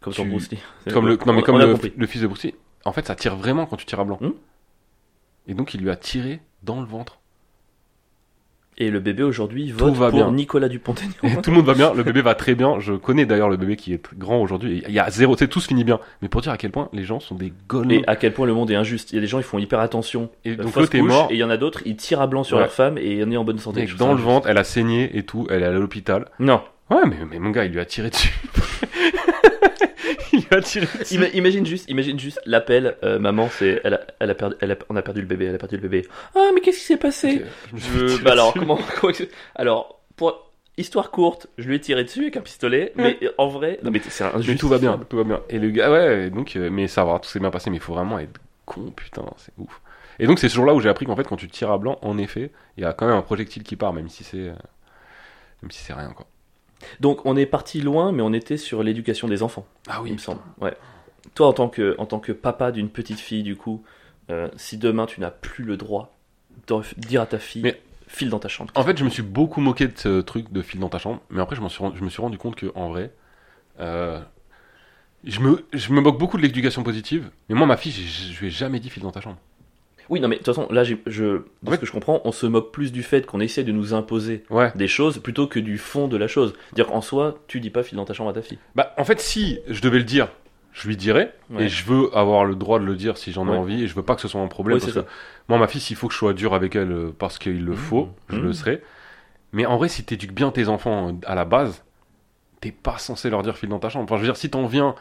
Comme 0.00 0.12
Tu- 0.12 0.22
ton 0.22 0.28
Bruce 0.28 0.50
Lee. 0.50 0.58
comme 0.92 1.06
le, 1.06 1.18
non 1.26 1.32
mais 1.32 1.42
comme 1.42 1.58
le, 1.58 2.06
fils 2.06 2.22
de 2.22 2.26
Bruce 2.26 2.44
Lee, 2.44 2.54
en 2.84 2.92
fait, 2.92 3.06
ça 3.06 3.14
tire 3.14 3.36
vraiment 3.36 3.66
quand 3.66 3.76
tu 3.76 3.86
tires 3.86 4.00
à 4.00 4.04
blanc. 4.04 4.18
Hmm. 4.20 4.32
Et 5.46 5.54
donc 5.54 5.74
il 5.74 5.80
lui 5.80 5.90
a 5.90 5.96
tiré 5.96 6.40
dans 6.62 6.80
le 6.80 6.86
ventre. 6.86 7.18
Et 8.80 8.90
le 8.92 9.00
bébé 9.00 9.24
aujourd'hui 9.24 9.72
vote 9.72 9.94
va 9.94 10.08
pour 10.10 10.18
bien. 10.20 10.30
Nicolas 10.30 10.68
Dupont-Aignan. 10.68 11.40
Tout 11.42 11.50
le 11.50 11.56
monde 11.56 11.66
va 11.66 11.74
bien, 11.74 11.92
le 11.92 12.04
bébé 12.04 12.22
va 12.22 12.36
très 12.36 12.54
bien. 12.54 12.78
Je 12.78 12.92
connais 12.92 13.26
d'ailleurs 13.26 13.48
le 13.48 13.56
bébé 13.56 13.74
qui 13.74 13.92
est 13.92 14.14
grand 14.14 14.40
aujourd'hui. 14.40 14.84
Il 14.86 14.94
y 14.94 15.00
a 15.00 15.10
zéro, 15.10 15.34
tu 15.34 15.40
sais, 15.40 15.48
tout 15.48 15.58
se 15.58 15.66
finit 15.66 15.82
bien. 15.82 15.98
Mais 16.22 16.28
pour 16.28 16.42
dire 16.42 16.52
à 16.52 16.56
quel 16.56 16.70
point 16.70 16.88
les 16.92 17.02
gens 17.02 17.18
sont 17.18 17.34
des 17.34 17.52
golemons. 17.66 17.90
Et 17.94 18.04
à 18.06 18.14
quel 18.14 18.32
point 18.32 18.46
le 18.46 18.54
monde 18.54 18.70
est 18.70 18.76
injuste. 18.76 19.10
Il 19.10 19.16
y 19.16 19.18
a 19.18 19.20
des 19.20 19.26
gens, 19.26 19.38
ils 19.38 19.44
font 19.44 19.58
hyper 19.58 19.80
attention. 19.80 20.30
Et 20.44 20.50
Euh, 20.52 20.56
donc 20.62 20.76
l'autre 20.76 20.94
est 20.94 21.02
mort. 21.02 21.26
Et 21.30 21.34
il 21.34 21.38
y 21.38 21.42
en 21.44 21.50
a 21.50 21.56
d'autres, 21.56 21.82
ils 21.86 21.96
tirent 21.96 22.20
à 22.20 22.28
blanc 22.28 22.44
sur 22.44 22.56
Ouais. 22.58 22.62
leur 22.62 22.72
femme 22.72 22.98
et 22.98 23.24
on 23.24 23.30
est 23.32 23.36
en 23.36 23.42
bonne 23.42 23.58
santé. 23.58 23.84
Dans 23.98 24.12
le 24.14 24.20
ventre, 24.20 24.46
elle 24.48 24.58
a 24.58 24.64
saigné 24.64 25.16
et 25.18 25.24
tout, 25.24 25.48
elle 25.50 25.62
est 25.62 25.66
à 25.66 25.72
l'hôpital. 25.72 26.26
Non. 26.38 26.60
Ouais, 26.90 27.04
mais, 27.06 27.16
mais 27.30 27.38
mon 27.38 27.50
gars, 27.50 27.64
il 27.64 27.72
lui 27.72 27.80
a 27.80 27.84
tiré 27.84 28.10
dessus. 28.10 28.32
il 30.32 30.40
lui 30.40 30.46
a 30.50 30.60
tiré 30.62 30.86
dessus. 30.98 31.14
Ima- 31.16 31.30
imagine 31.34 31.66
juste, 31.66 31.88
imagine 31.90 32.18
juste 32.18 32.40
l'appel, 32.46 32.96
euh, 33.02 33.18
maman, 33.18 33.48
c'est, 33.50 33.80
elle 33.84 33.94
a, 33.94 34.00
elle 34.20 34.30
a 34.30 34.34
perdu, 34.34 34.56
elle 34.60 34.72
a- 34.72 34.76
on 34.88 34.96
a 34.96 35.02
perdu 35.02 35.20
le 35.20 35.26
bébé, 35.26 35.46
elle 35.46 35.54
a 35.54 35.58
perdu 35.58 35.76
le 35.76 35.82
bébé. 35.82 36.06
Ah, 36.34 36.48
mais 36.54 36.60
qu'est-ce 36.60 36.78
qui 36.78 36.84
s'est 36.84 36.96
passé? 36.96 37.42
Je 37.74 37.88
veux- 37.90 38.06
tiré 38.08 38.22
bah 38.22 38.32
alors, 38.32 38.54
comment, 38.54 38.78
comment 39.00 39.12
que- 39.12 39.28
alors, 39.54 40.00
pour 40.16 40.50
histoire 40.76 41.10
courte, 41.10 41.48
je 41.58 41.68
lui 41.68 41.76
ai 41.76 41.80
tiré 41.80 42.04
dessus 42.04 42.20
avec 42.22 42.36
un 42.36 42.40
pistolet, 42.40 42.92
mais 42.96 43.18
en 43.36 43.48
vrai, 43.48 43.78
non 43.82 43.90
mais 43.90 44.00
c'est 44.08 44.24
un 44.24 44.32
Mais 44.46 44.54
tout 44.56 44.68
va 44.68 44.78
bien, 44.78 44.98
tout 45.08 45.16
va 45.16 45.24
bien. 45.24 45.40
Et 45.50 45.58
le 45.58 45.70
gars, 45.70 45.90
ouais, 45.90 46.30
donc, 46.30 46.56
euh, 46.56 46.70
mais 46.70 46.88
ça 46.88 47.04
va, 47.04 47.18
tout 47.18 47.28
s'est 47.28 47.40
bien 47.40 47.50
passé, 47.50 47.68
mais 47.70 47.76
il 47.76 47.82
faut 47.82 47.94
vraiment 47.94 48.18
être 48.18 48.40
con, 48.64 48.90
putain, 48.94 49.24
c'est 49.36 49.52
ouf. 49.58 49.80
Et 50.20 50.26
donc, 50.26 50.38
c'est 50.40 50.48
ce 50.48 50.54
jour-là 50.56 50.74
où 50.74 50.80
j'ai 50.80 50.88
appris 50.88 51.06
qu'en 51.06 51.14
fait, 51.16 51.24
quand 51.28 51.36
tu 51.36 51.48
tires 51.48 51.70
à 51.70 51.78
blanc, 51.78 51.98
en 52.02 52.18
effet, 52.18 52.50
il 52.76 52.82
y 52.82 52.86
a 52.86 52.92
quand 52.92 53.06
même 53.06 53.16
un 53.16 53.22
projectile 53.22 53.62
qui 53.62 53.76
part, 53.76 53.92
même 53.92 54.08
si 54.08 54.24
c'est. 54.24 54.36
euh, 54.38 54.52
Même 55.62 55.70
si 55.70 55.82
c'est 55.84 55.92
rien, 55.92 56.10
quoi. 56.10 56.26
Donc 57.00 57.24
on 57.26 57.36
est 57.36 57.46
parti 57.46 57.80
loin, 57.80 58.12
mais 58.12 58.22
on 58.22 58.32
était 58.32 58.56
sur 58.56 58.82
l'éducation 58.82 59.28
des 59.28 59.42
enfants, 59.42 59.66
Ah 59.88 60.00
il 60.06 60.12
me 60.12 60.18
semble. 60.18 60.40
Ouais. 60.60 60.76
Toi, 61.34 61.48
en 61.48 61.52
tant 61.52 61.68
que, 61.68 61.94
en 61.98 62.06
tant 62.06 62.20
que 62.20 62.32
papa 62.32 62.72
d'une 62.72 62.88
petite 62.88 63.18
fille, 63.20 63.42
du 63.42 63.56
coup, 63.56 63.82
euh, 64.30 64.48
si 64.56 64.78
demain 64.78 65.06
tu 65.06 65.20
n'as 65.20 65.30
plus 65.30 65.64
le 65.64 65.76
droit 65.76 66.14
de 66.66 66.82
dire 66.96 67.22
à 67.22 67.26
ta 67.26 67.38
fille, 67.38 67.62
Mais- 67.62 67.80
file 68.06 68.30
dans 68.30 68.38
ta 68.38 68.48
chambre. 68.48 68.72
En 68.74 68.82
fait, 68.84 68.96
je 68.98 69.04
me 69.04 69.10
suis 69.10 69.22
beaucoup 69.22 69.60
moqué 69.60 69.86
de 69.88 69.96
ce 69.96 70.20
truc 70.20 70.52
de 70.52 70.62
fil 70.62 70.80
dans 70.80 70.88
ta 70.88 70.98
chambre, 70.98 71.20
mais 71.30 71.40
après, 71.40 71.56
je, 71.56 71.66
suis, 71.68 71.78
rendu- 71.82 71.98
je 71.98 72.04
me 72.04 72.08
suis 72.10 72.22
rendu 72.22 72.38
compte 72.38 72.56
que 72.56 72.70
en 72.74 72.88
vrai, 72.88 73.12
euh, 73.80 74.20
je, 75.24 75.40
me, 75.40 75.64
je 75.72 75.92
me 75.92 76.00
moque 76.00 76.18
beaucoup 76.18 76.36
de 76.36 76.42
l'éducation 76.42 76.82
positive, 76.82 77.30
mais 77.48 77.54
moi, 77.54 77.66
ma 77.66 77.76
fille, 77.76 77.92
je, 77.92 78.32
je 78.32 78.38
lui 78.40 78.46
ai 78.48 78.50
jamais 78.50 78.80
dit 78.80 78.88
fil 78.90 79.02
dans 79.02 79.10
ta 79.12 79.20
chambre. 79.20 79.36
Oui, 80.10 80.20
non, 80.20 80.28
mais 80.28 80.36
de 80.36 80.42
toute 80.42 80.54
façon, 80.54 80.66
là, 80.72 80.84
je, 80.84 80.94
de 81.06 81.44
En 81.66 81.72
ce 81.72 81.76
que 81.76 81.86
je 81.86 81.92
comprends, 81.92 82.20
on 82.24 82.32
se 82.32 82.46
moque 82.46 82.72
plus 82.72 82.92
du 82.92 83.02
fait 83.02 83.26
qu'on 83.26 83.40
essaie 83.40 83.64
de 83.64 83.72
nous 83.72 83.92
imposer 83.94 84.44
Ouais. 84.50 84.72
des 84.74 84.88
choses 84.88 85.18
plutôt 85.18 85.46
que 85.46 85.58
du 85.60 85.76
fond 85.78 86.08
de 86.08 86.16
la 86.16 86.28
chose. 86.28 86.54
Dire 86.74 86.86
qu'en 86.86 87.00
soi, 87.00 87.38
tu 87.46 87.60
dis 87.60 87.70
pas 87.70 87.82
file 87.82 87.96
dans 87.96 88.04
ta 88.04 88.14
chambre 88.14 88.30
à 88.30 88.32
ta 88.32 88.42
fille. 88.42 88.58
Bah, 88.74 88.94
en 88.96 89.04
fait, 89.04 89.20
si 89.20 89.58
je 89.68 89.80
devais 89.82 89.98
le 89.98 90.04
dire, 90.04 90.28
je 90.72 90.88
lui 90.88 90.96
dirais, 90.96 91.34
Ouais. 91.50 91.64
et 91.64 91.68
je 91.68 91.84
veux 91.84 92.16
avoir 92.16 92.44
le 92.44 92.54
droit 92.54 92.78
de 92.78 92.84
le 92.84 92.94
dire 92.96 93.16
si 93.18 93.32
j'en 93.32 93.46
ai 93.46 93.50
Ouais. 93.50 93.56
envie, 93.56 93.82
et 93.84 93.86
je 93.86 93.94
veux 93.94 94.02
pas 94.02 94.14
que 94.14 94.20
ce 94.20 94.28
soit 94.28 94.40
un 94.40 94.46
problème. 94.48 94.78
Parce 94.80 94.92
que 94.92 95.00
moi, 95.48 95.58
ma 95.58 95.66
fille, 95.66 95.80
s'il 95.80 95.96
faut 95.96 96.08
que 96.08 96.14
je 96.14 96.18
sois 96.18 96.32
dur 96.34 96.54
avec 96.54 96.74
elle 96.76 96.90
euh, 96.92 97.14
parce 97.18 97.38
qu'il 97.38 97.64
le 97.64 97.72
Mmh. 97.72 97.76
faut, 97.76 98.08
je 98.28 98.36
Mmh. 98.36 98.42
le 98.42 98.52
serai. 98.52 98.82
Mais 99.52 99.66
en 99.66 99.76
vrai, 99.76 99.88
si 99.88 100.04
t'éduques 100.04 100.34
bien 100.34 100.50
tes 100.50 100.68
enfants 100.68 101.08
euh, 101.08 101.12
à 101.26 101.34
la 101.34 101.44
base, 101.44 101.82
t'es 102.60 102.70
pas 102.72 102.98
censé 102.98 103.30
leur 103.30 103.42
dire 103.42 103.56
file 103.56 103.68
dans 103.68 103.78
ta 103.78 103.88
chambre. 103.88 104.04
Enfin, 104.04 104.16
je 104.16 104.22
veux 104.22 104.26
dire, 104.28 104.36
si 104.36 104.50
t'en 104.50 104.66
viens 104.66 104.94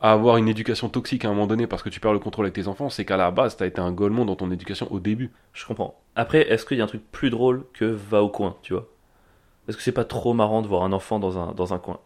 à 0.00 0.12
avoir 0.12 0.36
une 0.36 0.48
éducation 0.48 0.88
toxique 0.88 1.24
à 1.24 1.28
un 1.28 1.32
moment 1.32 1.46
donné 1.46 1.66
parce 1.66 1.82
que 1.82 1.88
tu 1.88 1.98
perds 2.00 2.12
le 2.12 2.18
contrôle 2.18 2.46
avec 2.46 2.54
tes 2.54 2.68
enfants, 2.68 2.88
c'est 2.88 3.04
qu'à 3.04 3.16
la 3.16 3.30
base, 3.30 3.56
t'as 3.56 3.66
été 3.66 3.80
un 3.80 3.90
golemon 3.92 4.24
dans 4.24 4.36
ton 4.36 4.50
éducation 4.50 4.86
au 4.92 5.00
début. 5.00 5.30
Je 5.52 5.66
comprends. 5.66 6.00
Après, 6.14 6.48
est-ce 6.50 6.64
qu'il 6.64 6.78
y 6.78 6.80
a 6.80 6.84
un 6.84 6.88
truc 6.88 7.02
plus 7.10 7.30
drôle 7.30 7.64
que 7.74 7.84
va 7.84 8.22
au 8.22 8.28
coin, 8.28 8.56
tu 8.62 8.72
vois? 8.74 8.86
Est-ce 9.68 9.76
que 9.76 9.82
c'est 9.82 9.92
pas 9.92 10.04
trop 10.04 10.34
marrant 10.34 10.62
de 10.62 10.68
voir 10.68 10.82
un 10.84 10.92
enfant 10.92 11.18
dans 11.18 11.38
un, 11.38 11.52
dans 11.52 11.74
un 11.74 11.78
coin? 11.78 11.98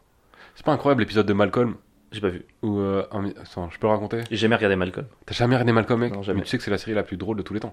C'est 0.54 0.64
pas 0.66 0.72
incroyable 0.72 1.00
l'épisode 1.02 1.26
de 1.26 1.32
Malcolm? 1.32 1.76
J'ai 2.12 2.20
pas 2.20 2.28
vu. 2.28 2.44
où. 2.62 2.78
euh, 2.78 3.06
un- 3.12 3.26
Attends, 3.40 3.70
je 3.70 3.78
peux 3.78 3.86
le 3.86 3.92
raconter? 3.92 4.20
J'ai 4.30 4.36
jamais 4.36 4.56
regardé 4.56 4.76
Malcolm. 4.76 5.06
T'as 5.24 5.34
jamais 5.34 5.54
regardé 5.54 5.72
Malcolm, 5.72 6.00
mec? 6.00 6.12
Non, 6.12 6.22
jamais. 6.22 6.38
Mais 6.40 6.44
tu 6.44 6.50
sais 6.50 6.58
que 6.58 6.64
c'est 6.64 6.70
la 6.70 6.78
série 6.78 6.94
la 6.94 7.02
plus 7.02 7.16
drôle 7.16 7.36
de 7.36 7.42
tous 7.42 7.54
les 7.54 7.60
temps. 7.60 7.72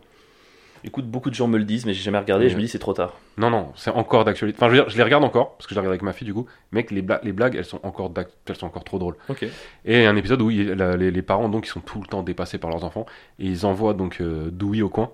Écoute, 0.83 1.05
beaucoup 1.05 1.29
de 1.29 1.35
gens 1.35 1.47
me 1.47 1.57
le 1.57 1.63
disent, 1.65 1.85
mais 1.85 1.93
j'ai 1.93 2.01
jamais 2.03 2.17
regardé. 2.17 2.45
et 2.45 2.49
Je 2.49 2.55
me 2.55 2.61
dis 2.61 2.67
c'est 2.67 2.79
trop 2.79 2.93
tard. 2.93 3.13
Non, 3.37 3.49
non, 3.49 3.71
c'est 3.75 3.91
encore 3.91 4.23
d'actualité. 4.25 4.57
Enfin, 4.57 4.67
je 4.67 4.75
veux 4.77 4.81
dire, 4.83 4.89
je 4.89 4.97
les 4.97 5.03
regarde 5.03 5.23
encore, 5.23 5.55
parce 5.57 5.67
que 5.67 5.71
je 5.71 5.75
les 5.75 5.79
regarde 5.81 5.93
avec 5.93 6.01
ma 6.03 6.13
fille, 6.13 6.25
du 6.25 6.33
coup. 6.33 6.45
Mec, 6.71 6.91
les, 6.91 7.01
bla- 7.01 7.19
les 7.23 7.31
blagues, 7.33 7.55
elles 7.55 7.65
sont 7.65 7.79
encore 7.83 8.11
elles 8.47 8.55
sont 8.55 8.65
encore 8.67 8.83
trop 8.83 8.99
drôles. 8.99 9.15
Ok. 9.29 9.43
Et 9.43 9.49
il 9.85 10.01
y 10.03 10.05
a 10.05 10.09
un 10.09 10.15
épisode 10.15 10.41
où 10.41 10.49
il- 10.51 10.69
la- 10.73 10.95
les, 10.97 11.11
les 11.11 11.21
parents, 11.21 11.49
donc, 11.49 11.65
ils 11.67 11.69
sont 11.69 11.79
tout 11.81 11.99
le 12.01 12.07
temps 12.07 12.23
dépassés 12.23 12.57
par 12.57 12.69
leurs 12.69 12.83
enfants, 12.83 13.05
et 13.39 13.45
ils 13.45 13.65
envoient 13.65 13.93
donc 13.93 14.21
euh, 14.21 14.49
Dewey 14.51 14.81
au 14.81 14.89
coin. 14.89 15.11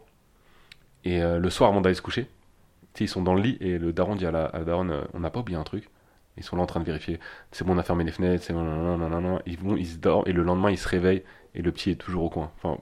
Et 1.03 1.21
euh, 1.21 1.39
le 1.39 1.49
soir, 1.49 1.69
avant 1.69 1.81
d'aller 1.81 1.95
se 1.95 2.01
coucher, 2.01 2.27
ils 2.99 3.09
sont 3.09 3.21
dans 3.21 3.33
le 3.35 3.41
lit, 3.41 3.57
et 3.59 3.77
le 3.77 3.91
daron 3.93 4.15
dit 4.15 4.25
à 4.25 4.31
la, 4.31 4.45
à 4.45 4.59
la 4.59 4.63
daronne, 4.65 4.91
euh, 4.91 5.01
on 5.13 5.19
n'a 5.19 5.29
pas 5.29 5.39
oublié 5.41 5.57
un 5.57 5.63
truc. 5.63 5.89
Ils 6.37 6.43
sont 6.43 6.55
là 6.57 6.63
en 6.63 6.65
train 6.65 6.79
de 6.79 6.85
vérifier. 6.85 7.19
C'est 7.51 7.65
bon, 7.65 7.75
on 7.75 7.77
a 7.77 7.83
fermé 7.83 8.03
les 8.03 8.11
fenêtres, 8.11 8.43
c'est 8.43 8.53
bon, 8.53 8.63
nan, 8.63 8.97
nan, 8.99 9.09
nan, 9.09 9.23
nan. 9.23 9.39
Ils 9.45 9.57
vont, 9.57 9.75
ils 9.77 9.85
se 9.87 9.97
dorment, 9.97 10.23
et 10.27 10.33
le 10.33 10.43
lendemain, 10.43 10.69
ils 10.71 10.77
se 10.77 10.87
réveillent, 10.87 11.23
et 11.53 11.61
le 11.61 11.71
petit 11.71 11.91
est 11.91 11.95
toujours 11.95 12.23
au 12.23 12.29
coin. 12.29 12.51
Enfin, 12.57 12.77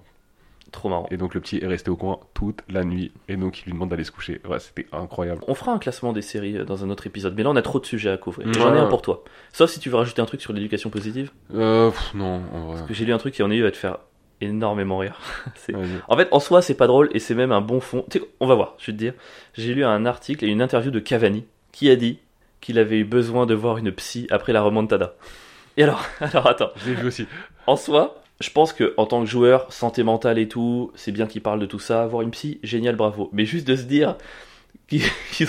Trop 0.73 0.89
marrant. 0.89 1.07
et 1.11 1.17
donc 1.17 1.35
le 1.35 1.39
petit 1.39 1.59
est 1.59 1.67
resté 1.67 1.89
au 1.89 1.95
coin 1.95 2.19
toute 2.33 2.61
la 2.67 2.83
nuit, 2.83 3.13
et 3.29 3.37
donc 3.37 3.61
il 3.61 3.65
lui 3.65 3.71
demande 3.73 3.89
d'aller 3.89 4.03
se 4.03 4.11
coucher. 4.11 4.41
Ouais, 4.49 4.59
c'était 4.59 4.87
incroyable. 4.91 5.41
On 5.47 5.53
fera 5.53 5.71
un 5.71 5.77
classement 5.77 6.11
des 6.11 6.21
séries 6.21 6.57
euh, 6.57 6.65
dans 6.65 6.83
un 6.83 6.89
autre 6.89 7.07
épisode, 7.07 7.35
mais 7.37 7.43
là 7.43 7.51
on 7.51 7.55
a 7.55 7.61
trop 7.61 7.79
de 7.79 7.85
sujets 7.85 8.09
à 8.09 8.17
couvrir. 8.17 8.47
Ouais. 8.47 8.53
J'en 8.53 8.75
ai 8.75 8.79
un 8.79 8.87
pour 8.87 9.01
toi. 9.01 9.23
Sauf 9.53 9.69
si 9.69 9.79
tu 9.79 9.89
veux 9.89 9.95
rajouter 9.95 10.21
un 10.21 10.25
truc 10.25 10.41
sur 10.41 10.51
l'éducation 10.51 10.89
positive. 10.89 11.31
Euh, 11.53 11.91
pff, 11.91 12.13
non, 12.15 12.41
en 12.53 12.59
vrai. 12.65 12.75
Parce 12.75 12.87
que 12.87 12.93
j'ai 12.93 13.05
lu 13.05 13.13
un 13.13 13.17
truc 13.17 13.33
qui 13.35 13.43
en 13.43 13.51
est 13.51 13.61
va 13.61 13.71
te 13.71 13.77
faire 13.77 13.99
énormément 14.41 14.97
rire. 14.97 15.19
En 16.09 16.17
fait, 16.17 16.27
en 16.31 16.39
soi, 16.39 16.61
c'est 16.61 16.73
pas 16.73 16.87
drôle 16.87 17.09
et 17.13 17.19
c'est 17.19 17.35
même 17.35 17.51
un 17.51 17.61
bon 17.61 17.79
fond. 17.79 18.03
Tu 18.09 18.19
sais, 18.19 18.25
on 18.39 18.47
va 18.47 18.55
voir, 18.55 18.73
je 18.79 18.87
vais 18.87 18.93
te 18.93 18.97
dire. 18.97 19.13
J'ai 19.53 19.73
lu 19.73 19.85
un 19.85 20.05
article 20.05 20.43
et 20.43 20.47
une 20.47 20.61
interview 20.61 20.91
de 20.91 20.99
Cavani 20.99 21.45
qui 21.71 21.89
a 21.89 21.95
dit 21.95 22.19
qu'il 22.61 22.79
avait 22.79 22.97
eu 22.97 23.05
besoin 23.05 23.45
de 23.45 23.53
voir 23.53 23.77
une 23.77 23.91
psy 23.91 24.27
après 24.31 24.53
la 24.53 24.61
remontada. 24.61 25.15
Et 25.77 25.83
alors, 25.83 26.03
alors 26.19 26.47
attends. 26.47 26.71
Je 26.77 26.89
l'ai 26.89 26.95
vu 26.95 27.07
aussi. 27.07 27.27
En 27.67 27.75
soi, 27.75 28.22
je 28.43 28.51
pense 28.51 28.73
que 28.73 28.93
tant 29.05 29.21
que 29.21 29.29
joueur, 29.29 29.71
santé 29.71 30.03
mentale 30.03 30.37
et 30.37 30.49
tout, 30.49 30.91
c'est 30.95 31.13
bien 31.13 31.27
qu'il 31.27 31.41
parle 31.41 31.59
de 31.59 31.65
tout 31.65 31.79
ça. 31.79 32.03
Avoir 32.03 32.21
une 32.23 32.31
psy, 32.31 32.59
génial, 32.61 32.95
bravo. 32.95 33.29
Mais 33.31 33.45
juste 33.45 33.65
de 33.65 33.75
se 33.75 33.83
dire 33.83 34.17
qu'ils 34.87 35.01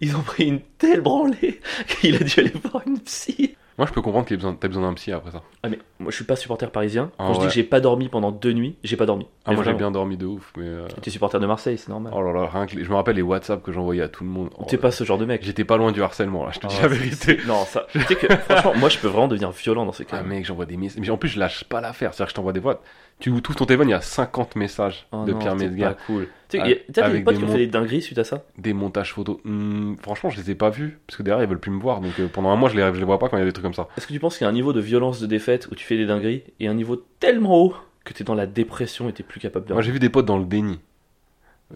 ils 0.00 0.16
ont, 0.16 0.18
ont 0.18 0.22
pris 0.22 0.46
une 0.46 0.60
telle 0.78 1.00
branlée 1.00 1.60
qu'il 2.00 2.16
a 2.16 2.18
dû 2.18 2.40
aller 2.40 2.52
voir 2.64 2.82
une 2.86 2.98
psy. 3.00 3.56
Moi, 3.80 3.86
je 3.86 3.94
peux 3.94 4.02
comprendre 4.02 4.26
que 4.26 4.34
t'as 4.34 4.68
besoin, 4.68 4.82
d'un 4.82 4.92
psy 4.92 5.10
après 5.10 5.30
ça. 5.30 5.40
Ah 5.62 5.70
mais 5.70 5.78
moi 5.98 6.10
je 6.10 6.16
suis 6.16 6.24
pas 6.26 6.36
supporter 6.36 6.70
parisien. 6.70 7.10
Quand 7.16 7.24
Ah 7.24 7.28
je 7.28 7.32
dis 7.32 7.40
ouais. 7.40 7.46
que 7.48 7.52
j'ai 7.54 7.62
pas 7.64 7.80
dormi 7.80 8.10
pendant 8.10 8.30
deux 8.30 8.52
nuits, 8.52 8.76
j'ai 8.84 8.98
pas 8.98 9.06
dormi. 9.06 9.26
Ah, 9.46 9.50
Mais 9.50 9.54
moi, 9.56 9.64
j'ai 9.64 9.72
bien 9.72 9.90
dormi 9.90 10.18
de 10.18 10.26
ouf, 10.26 10.52
mais. 10.58 10.64
euh, 10.66 10.86
T'es 11.00 11.08
supporter 11.08 11.40
de 11.40 11.46
Marseille, 11.46 11.78
c'est 11.78 11.88
normal. 11.88 12.12
Oh 12.14 12.20
là 12.20 12.30
là, 12.38 12.46
rien 12.52 12.66
que 12.66 12.76
les- 12.76 12.84
je 12.84 12.90
me 12.90 12.94
rappelle 12.96 13.16
les 13.16 13.22
WhatsApp 13.22 13.62
que 13.62 13.72
j'envoyais 13.72 14.02
à 14.02 14.08
tout 14.08 14.22
le 14.22 14.28
monde. 14.28 14.50
Oh, 14.58 14.64
T'es 14.68 14.76
pas 14.76 14.90
ce 14.90 15.02
genre 15.04 15.16
de 15.16 15.24
mec. 15.24 15.42
J'étais 15.42 15.64
pas 15.64 15.78
loin 15.78 15.92
du 15.92 16.02
harcèlement, 16.02 16.44
là, 16.44 16.50
je 16.52 16.58
te 16.60 16.66
dis 16.66 16.76
la 16.82 16.88
vérité. 16.88 17.38
Non, 17.46 17.64
ça. 17.64 17.86
Tu 17.92 18.00
sais 18.02 18.16
que 18.16 18.26
franchement, 18.36 18.74
moi 18.76 18.90
je 18.90 18.98
peux 18.98 19.08
vraiment 19.08 19.28
devenir 19.28 19.50
violent 19.50 19.86
dans 19.86 19.92
ces 19.92 20.04
cas. 20.04 20.18
Ah, 20.20 20.22
mec, 20.24 20.44
j'envoie 20.44 20.66
des 20.66 20.76
messages. 20.76 21.00
Mais 21.00 21.08
en 21.08 21.16
plus, 21.16 21.30
je 21.30 21.38
lâche 21.40 21.64
pas 21.64 21.80
l'affaire. 21.80 22.12
C'est-à-dire 22.12 22.26
que 22.26 22.30
je 22.32 22.36
t'envoie 22.36 22.52
des 22.52 22.60
voix. 22.60 22.82
Tu 23.20 23.30
ouvres 23.30 23.42
ton 23.42 23.66
téléphone, 23.66 23.88
il 23.88 23.92
y 23.92 23.94
a 23.94 24.00
50 24.00 24.56
messages 24.56 25.06
Oh 25.12 25.24
de 25.24 25.32
non, 25.32 25.38
Pierre 25.38 25.56
pas 25.56 25.94
cool. 26.06 26.26
Tu 26.48 26.58
sais, 26.58 26.62
Ah, 26.64 26.66
a- 26.68 26.92
t'as 26.92 27.02
des 27.02 27.08
avec 27.08 27.24
potes 27.24 27.38
qui 27.38 27.44
ont 27.44 27.48
fait 27.48 27.58
des 27.58 27.66
dingueries 27.66 28.02
suite 28.02 28.18
à 28.18 28.24
ça? 28.24 28.44
Des 28.58 28.72
montages 28.72 29.12
photos. 29.12 29.36
Hmm, 29.44 29.94
franchement, 30.02 30.30
je 30.30 30.40
les 30.40 30.50
ai 30.50 30.54
pas 30.54 30.70
vus. 30.70 30.98
Parce 31.06 31.16
que 31.18 31.22
derrière, 31.22 31.44
ils 31.44 31.48
veulent 31.48 31.60
plus 31.60 31.70
me 31.70 31.80
voir. 31.80 32.00
Donc 32.00 32.18
euh, 32.18 32.28
pendant 32.28 32.50
un 32.50 32.56
mois, 32.56 32.68
je 32.70 32.76
les, 32.76 32.82
je 32.94 32.98
les 32.98 33.04
vois 33.04 33.18
pas 33.18 33.28
quand 33.28 33.36
il 33.36 33.40
y 33.40 33.42
a 33.42 33.46
des 33.46 33.52
trucs 33.52 33.64
comme 33.64 33.74
ça. 33.74 33.88
Est-ce 33.96 34.06
que 34.06 34.12
tu 34.12 34.18
penses 34.18 34.38
qu'il 34.38 34.44
y 34.44 34.46
a 34.46 34.50
un 34.50 34.54
niveau 34.54 34.72
de 34.72 34.80
violence 34.80 35.20
de 35.20 35.26
défaite 35.26 35.68
où 35.70 35.74
tu 35.74 35.84
fais 35.84 35.96
des 35.96 36.06
dingueries 36.06 36.42
et 36.58 36.66
un 36.66 36.74
niveau 36.74 36.96
tellement 37.20 37.56
haut 37.62 37.74
que 38.04 38.12
t'es 38.14 38.24
dans 38.24 38.34
la 38.34 38.46
dépression 38.46 39.08
et 39.08 39.12
t'es 39.12 39.22
plus 39.22 39.38
capable 39.38 39.66
de. 39.66 39.74
Moi, 39.74 39.82
j'ai 39.82 39.92
vu 39.92 39.98
des 40.00 40.08
potes 40.08 40.26
dans 40.26 40.38
le 40.38 40.44
déni. 40.46 40.80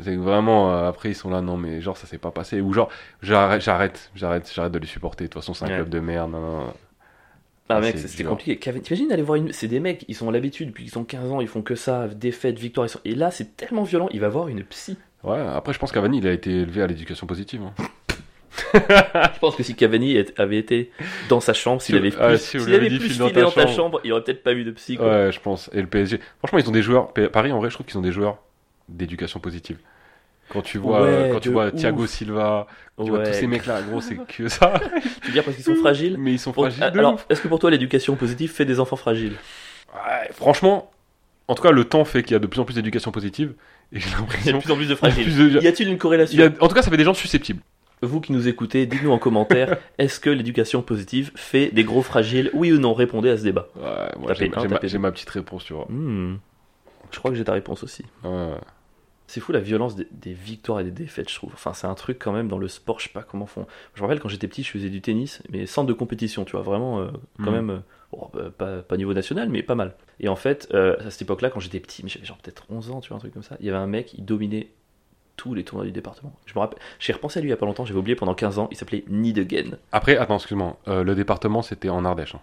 C'est 0.01 0.17
vraiment, 0.17 0.73
euh, 0.73 0.89
après, 0.89 1.11
ils 1.11 1.15
sont 1.15 1.31
là, 1.31 1.41
non, 1.41 1.57
mais 1.57 1.81
genre, 1.81 1.97
ça 1.97 2.09
s'est 2.09 2.19
pas 2.19 2.33
passé. 2.33 2.61
Ou 2.61 2.73
genre, 2.73 2.89
j'arrête, 3.23 3.63
j'arrête, 3.63 4.11
j'arrête, 4.17 4.51
j'arrête 4.53 4.73
de 4.73 4.79
les 4.81 4.87
supporter. 4.89 5.25
De 5.25 5.29
toute 5.29 5.41
façon, 5.41 5.55
c'est 5.55 5.65
un 5.67 5.69
Ouais. 5.69 5.75
club 5.75 5.89
de 5.89 6.01
merde. 6.01 6.33
non, 6.33 6.41
non, 6.41 6.57
non. 6.67 6.75
Ah 7.69 7.77
Ah, 7.77 7.81
mec, 7.81 7.97
c'était 7.99 8.25
compliqué. 8.25 8.59
T'imagines 8.81 9.11
aller 9.11 9.23
voir 9.23 9.37
une. 9.37 9.53
C'est 9.53 9.69
des 9.69 9.81
mecs, 9.81 10.05
ils 10.09 10.15
sont 10.15 10.31
l'habitude 10.31 10.69
depuis 10.69 10.85
qu'ils 10.85 10.99
ont 10.99 11.05
15 11.05 11.31
ans, 11.33 11.41
ils 11.41 11.49
font 11.49 11.63
que 11.63 11.75
ça, 11.75 12.09
défaite, 12.09 12.59
victoire. 12.59 12.87
ils 12.87 12.91
sont- 12.91 13.01
Et 13.07 13.15
là, 13.15 13.31
c'est 13.31 13.57
tellement 13.57 13.85
violent, 13.85 14.09
il 14.13 14.21
va 14.21 14.29
voir 14.29 14.49
une 14.49 14.63
psy. 14.65 14.97
Ouais, 15.23 15.39
après, 15.41 15.73
je 15.73 15.79
pense 15.79 15.91
qu'Avani, 15.91 16.19
il 16.19 16.27
a 16.27 16.33
été 16.33 16.51
élevé 16.51 16.83
à 16.83 16.87
l'éducation 16.87 17.27
positive. 17.27 17.63
hein. 17.63 17.73
Je 18.75 19.39
pense 19.41 19.57
que 19.57 19.63
si 19.65 19.75
Cavani 19.75 20.17
avait 20.37 20.59
été 20.59 20.91
dans 21.29 21.41
sa 21.41 21.53
chambre, 21.55 21.83
s'il 21.83 21.95
Si- 21.95 21.99
avait 21.99 22.13
ah, 22.21 22.29
plus, 22.29 22.39
si 22.39 22.47
s'il 22.59 22.61
lui 22.67 22.75
avait 22.77 22.89
dit, 22.89 22.99
plus 22.99 23.09
filé 23.11 23.33
ta 23.33 23.41
dans 23.43 23.51
ta 23.51 23.63
chambre. 23.63 23.75
chambre, 23.75 24.01
il 24.05 24.13
aurait 24.13 24.23
peut-être 24.23 24.43
pas 24.45 24.53
eu 24.53 24.63
de 24.63 24.71
psy. 24.71 24.97
quoi. 24.97 25.07
Ouais, 25.09 25.33
je 25.33 25.41
pense. 25.41 25.71
Et 25.73 25.81
le 25.81 25.87
PSG. 25.89 26.21
Franchement, 26.39 26.59
ils 26.61 26.69
ont 26.69 26.73
des 26.73 26.83
joueurs. 26.83 27.13
Paris, 27.33 27.51
en 27.51 27.59
vrai, 27.59 27.71
je 27.71 27.75
trouve 27.75 27.87
qu'ils 27.87 27.99
ont 27.99 28.03
des 28.03 28.13
joueurs 28.13 28.39
d'éducation 28.89 29.41
positive. 29.41 29.79
Quand 30.51 30.63
tu 30.63 30.79
vois, 30.79 31.03
Ouais, 31.03 31.31
quand 31.33 31.41
tu 31.41 31.51
vois 31.51 31.67
ouf. 31.69 31.75
Thiago 31.75 32.07
Silva, 32.07 32.67
tu 33.03 33.09
vois 33.11 33.25
tous 33.25 33.33
ces 33.33 33.47
mecs-là, 33.47 33.81
gros, 33.83 34.01
c'est 34.01 34.17
que 34.17 34.49
ça. 34.49 34.75
Tu 35.23 35.29
veux 35.29 35.33
dire 35.33 35.43
parce 35.45 35.57
qu'ils 35.57 35.65
sont 35.65 35.75
fragiles 35.77 36.17
Mais 36.19 36.33
ils 36.33 36.39
sont 36.39 36.53
Pour- 36.53 36.65
fragiles. 36.65 36.93
de 36.93 36.99
Alors, 36.99 37.19
est-ce 37.31 37.41
que 37.41 37.49
pour 37.49 37.59
toi 37.59 37.71
l'éducation 37.71 38.15
positive 38.17 38.51
fait 38.53 38.65
des 38.65 38.79
enfants 38.79 38.97
fragiles 38.97 39.35
Ouais, 39.95 40.29
franchement, 40.33 40.91
en 41.49 41.55
tout 41.55 41.63
cas, 41.63 41.71
le 41.71 41.85
temps 41.85 42.05
fait 42.05 42.23
qu'il 42.23 42.33
y 42.33 42.37
a 42.37 42.39
de 42.41 42.47
plus 42.47 42.61
en 42.61 42.65
plus 42.65 42.75
d'éducation 42.75 43.11
positive. 43.11 43.55
Et 43.93 44.01
j'ai 44.01 44.09
Il 44.09 44.11
y 44.11 44.13
a 44.13 44.17
de 44.17 44.21
l'impression. 44.21 44.59
plus 44.61 44.71
en 44.73 44.77
plus 44.77 44.89
de 44.89 44.95
fragiles. 44.95 45.37
de- 45.55 45.61
Y 45.61 45.67
a-t-il 45.67 45.89
une 45.89 45.99
corrélation 45.99 46.43
a- 46.45 46.63
En 46.65 46.69
tout 46.69 46.75
cas, 46.75 46.83
ça 46.83 46.91
fait 46.91 46.97
des 46.97 47.05
gens 47.05 47.15
susceptibles. 47.15 47.61
Vous 48.03 48.21
qui 48.21 48.33
nous 48.33 48.49
écoutez, 48.49 48.85
dites-nous 48.87 49.13
en 49.13 49.19
commentaire, 49.19 49.79
est-ce 49.99 50.21
que 50.21 50.29
l'éducation 50.29 50.83
positive 50.83 51.31
fait 51.37 51.71
des 51.73 51.85
gros 51.85 52.03
fragiles 52.03 52.51
Oui 52.53 52.71
ou 52.73 52.79
non 52.79 52.93
Répondez 52.93 53.31
à 53.31 53.39
ce 53.39 53.45
débat. 53.45 53.69
Ouais, 53.77 53.83
moi, 54.19 54.35
Tapez 54.35 54.89
j'ai 54.89 54.99
ma 54.99 55.11
petite 55.11 55.31
réponse, 55.31 55.65
tu 55.65 55.73
vois. 55.73 55.87
Hmm. 55.89 56.37
Je 57.11 57.19
crois 57.19 57.31
que 57.31 57.37
j'ai 57.37 57.45
ta 57.45 57.53
réponse 57.53 57.83
aussi. 57.83 58.05
Ouais. 58.25 58.51
C'est 59.27 59.41
fou 59.41 59.53
la 59.53 59.61
violence 59.61 59.97
des, 59.97 60.07
des 60.13 60.33
victoires 60.35 60.81
et 60.81 60.85
des 60.85 60.91
défaites, 60.91 61.31
je 61.31 61.35
trouve. 61.35 61.51
Enfin, 61.55 61.73
c'est 61.73 61.87
un 61.87 61.95
truc 61.95 62.19
quand 62.19 62.33
même 62.33 62.49
dans 62.49 62.59
le 62.59 62.69
sport, 62.69 63.01
je 63.01 63.05
sais 63.05 63.13
pas 63.13 63.23
comment 63.23 63.47
font. 63.47 63.67
Je 63.95 64.01
me 64.01 64.07
rappelle 64.07 64.21
quand 64.21 64.29
j'étais 64.29 64.49
petit, 64.49 64.63
je 64.63 64.71
faisais 64.71 64.91
du 64.91 65.01
tennis, 65.01 65.43
mais 65.51 65.65
sans 65.67 65.85
de 65.85 65.93
compétition, 65.95 66.45
tu 66.45 66.53
vois, 66.53 66.61
vraiment, 66.63 67.01
euh, 67.01 67.07
quand 67.39 67.51
Mhm. 67.51 67.53
même, 67.53 67.71
euh, 67.71 67.79
bon, 68.13 68.31
bah, 68.35 68.51
pas, 68.57 68.83
pas 68.83 68.97
niveau 68.99 69.15
national, 69.15 69.49
mais 69.49 69.63
pas 69.63 69.75
mal. 69.75 69.95
Et 70.21 70.29
en 70.29 70.37
fait, 70.37 70.69
euh, 70.75 70.97
à 71.07 71.11
cette 71.11 71.23
époque-là, 71.23 71.49
quand 71.51 71.61
j'étais 71.61 71.81
petit, 71.81 72.03
mais 72.05 72.11
j'avais 72.11 72.27
genre 72.27 72.37
peut-être 72.37 72.65
11 72.69 72.91
ans, 72.91 73.01
tu 73.01 73.09
vois, 73.09 73.17
un 73.17 73.21
truc 73.21 73.33
comme 73.33 73.43
ça, 73.43 73.57
il 73.61 73.67
y 73.67 73.71
avait 73.71 73.79
un 73.79 73.87
mec, 73.87 74.13
il 74.15 74.25
dominait 74.27 74.69
tous 75.37 75.55
les 75.55 75.65
tournois 75.65 75.85
du 75.87 75.91
département. 75.93 76.33
Je 76.47 76.53
me 76.55 76.61
rappelle, 76.61 76.79
j'ai 77.01 77.13
repensé 77.13 77.39
à 77.39 77.43
lui 77.43 77.49
il 77.49 77.51
y 77.51 77.55
a 77.55 77.57
pas 77.57 77.67
longtemps, 77.67 77.85
j'avais 77.87 77.99
oublié 77.99 78.15
pendant 78.15 78.35
15 78.35 78.59
ans, 78.59 78.69
il 78.71 78.77
s'appelait 78.77 79.05
Nidegen, 79.09 79.79
Après, 79.91 80.17
attends, 80.17 80.37
excuse-moi. 80.37 80.79
euh, 80.87 81.03
le 81.03 81.15
département, 81.17 81.63
c'était 81.63 81.89
en 81.89 82.05
Ardèche. 82.05 82.35
hein. 82.37 82.41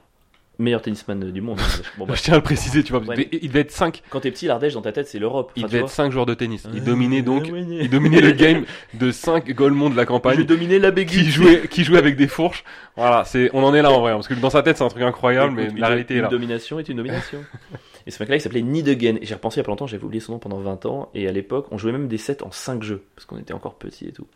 Meilleur 0.60 0.82
tennisman 0.82 1.32
du 1.32 1.42
monde. 1.42 1.60
Bon, 1.98 2.06
bah, 2.06 2.14
Je 2.16 2.22
tiens 2.22 2.34
à 2.36 2.38
le 2.38 2.44
préciser, 2.44 2.84
tu 2.84 2.92
vois. 2.94 3.02
Ouais, 3.02 3.16
il, 3.18 3.26
devait, 3.30 3.40
il 3.42 3.58
être 3.58 3.72
5. 3.72 4.04
quand 4.10 4.20
t'es 4.20 4.32
petit, 4.32 4.46
l'Ardèche 4.48 4.74
dans 4.74 4.82
ta 4.82 4.92
tête, 4.92 5.08
c'est 5.08 5.18
l'Europe. 5.20 5.52
Il 5.56 5.62
Enfin, 5.62 5.68
devait 5.68 5.78
être 5.80 5.86
vois. 5.86 5.90
5 5.94 6.12
joueurs 6.12 6.26
de 6.26 6.34
tennis. 6.34 6.68
Il 6.74 6.84
dominait 6.84 7.22
donc. 7.22 7.48
Il 7.48 7.90
dominait 7.90 8.22
le 8.22 8.32
game 8.32 8.66
de 8.94 9.12
5 9.12 9.50
golemons 9.54 9.90
de 9.90 9.98
la 9.98 10.06
campagne. 10.06 10.44
dominé 10.44 10.78
la 10.80 10.92
béguine. 10.92 11.24
qui 11.24 11.32
jouait, 11.32 11.68
qui 11.68 11.84
jouait 11.84 11.98
avec 11.98 12.16
des 12.16 12.28
fourches. 12.28 12.64
Voilà, 12.96 13.24
c'est, 13.26 13.50
on 13.54 13.64
en 13.64 13.74
est 13.74 13.82
là 13.82 13.92
en 13.92 14.00
vrai, 14.02 14.12
parce 14.14 14.28
que 14.28 14.34
dans 14.36 14.50
sa 14.50 14.62
tête 14.64 14.78
c'est 14.78 14.84
un 14.84 14.90
truc 14.90 15.02
incroyable, 15.04 15.54
mais 15.56 15.68
la 15.68 15.72
une- 15.74 15.84
réalité 15.84 16.14
est 16.16 16.18
une 16.18 16.24
là. 16.24 16.30
domination 16.30 16.78
est 16.80 16.88
une 16.90 16.98
domination. 16.98 17.44
et 18.06 18.12
ce 18.12 18.22
mec-là, 18.22 18.36
il 18.36 18.42
s'appelait 18.42 18.62
Nidegen. 18.62 19.18
Et 19.22 19.26
j'ai 19.26 19.34
repensé 19.34 19.56
il 19.56 19.60
y 19.60 19.62
a 19.62 19.64
pas 19.64 19.72
longtemps, 19.72 19.88
j'avais 19.88 20.04
oublié 20.04 20.20
son 20.22 20.34
nom 20.34 20.40
pendant 20.40 20.60
20 20.60 20.86
ans. 20.86 21.10
Et 21.16 21.28
à 21.28 21.32
l'époque, 21.32 21.68
on 21.72 21.78
jouait 21.78 21.92
même 21.94 22.08
des 22.08 22.18
sets 22.18 22.44
en 22.44 22.52
5 22.52 22.84
jeux, 22.84 23.04
parce 23.16 23.26
qu'on 23.26 23.38
était 23.38 23.54
encore 23.54 23.76
petits 23.76 24.08
et 24.08 24.12
tout. 24.12 24.28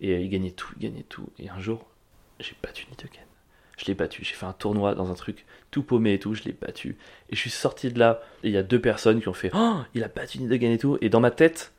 Et 0.00 0.12
euh, 0.14 0.18
il 0.20 0.28
gagnait 0.28 0.50
tout, 0.50 0.68
il 0.80 0.82
gagnait 0.88 1.04
tout. 1.08 1.28
Et 1.38 1.48
un 1.50 1.60
jour, 1.60 1.84
j'ai 2.40 2.54
battu 2.62 2.86
Nidegen. 2.90 3.22
Je 3.78 3.86
l'ai 3.86 3.94
battu. 3.94 4.22
J'ai 4.24 4.34
fait 4.34 4.44
un 4.46 4.52
tournoi 4.52 4.94
dans 4.94 5.10
un 5.10 5.14
truc 5.14 5.46
tout 5.70 5.82
paumé 5.82 6.12
et 6.14 6.18
tout. 6.18 6.34
Je 6.34 6.42
l'ai 6.44 6.52
battu. 6.52 6.96
Et 7.30 7.36
je 7.36 7.40
suis 7.40 7.48
sorti 7.50 7.90
de 7.92 7.98
là. 7.98 8.20
Et 8.42 8.48
il 8.48 8.52
y 8.52 8.58
a 8.58 8.62
deux 8.62 8.80
personnes 8.80 9.20
qui 9.22 9.28
ont 9.28 9.32
fait 9.34 9.50
Oh, 9.54 9.76
il 9.94 10.04
a 10.04 10.08
battu 10.08 10.38
Nidegen 10.40 10.72
et 10.72 10.78
tout. 10.78 10.98
Et 11.00 11.08
dans 11.08 11.20
ma 11.20 11.30
tête, 11.30 11.72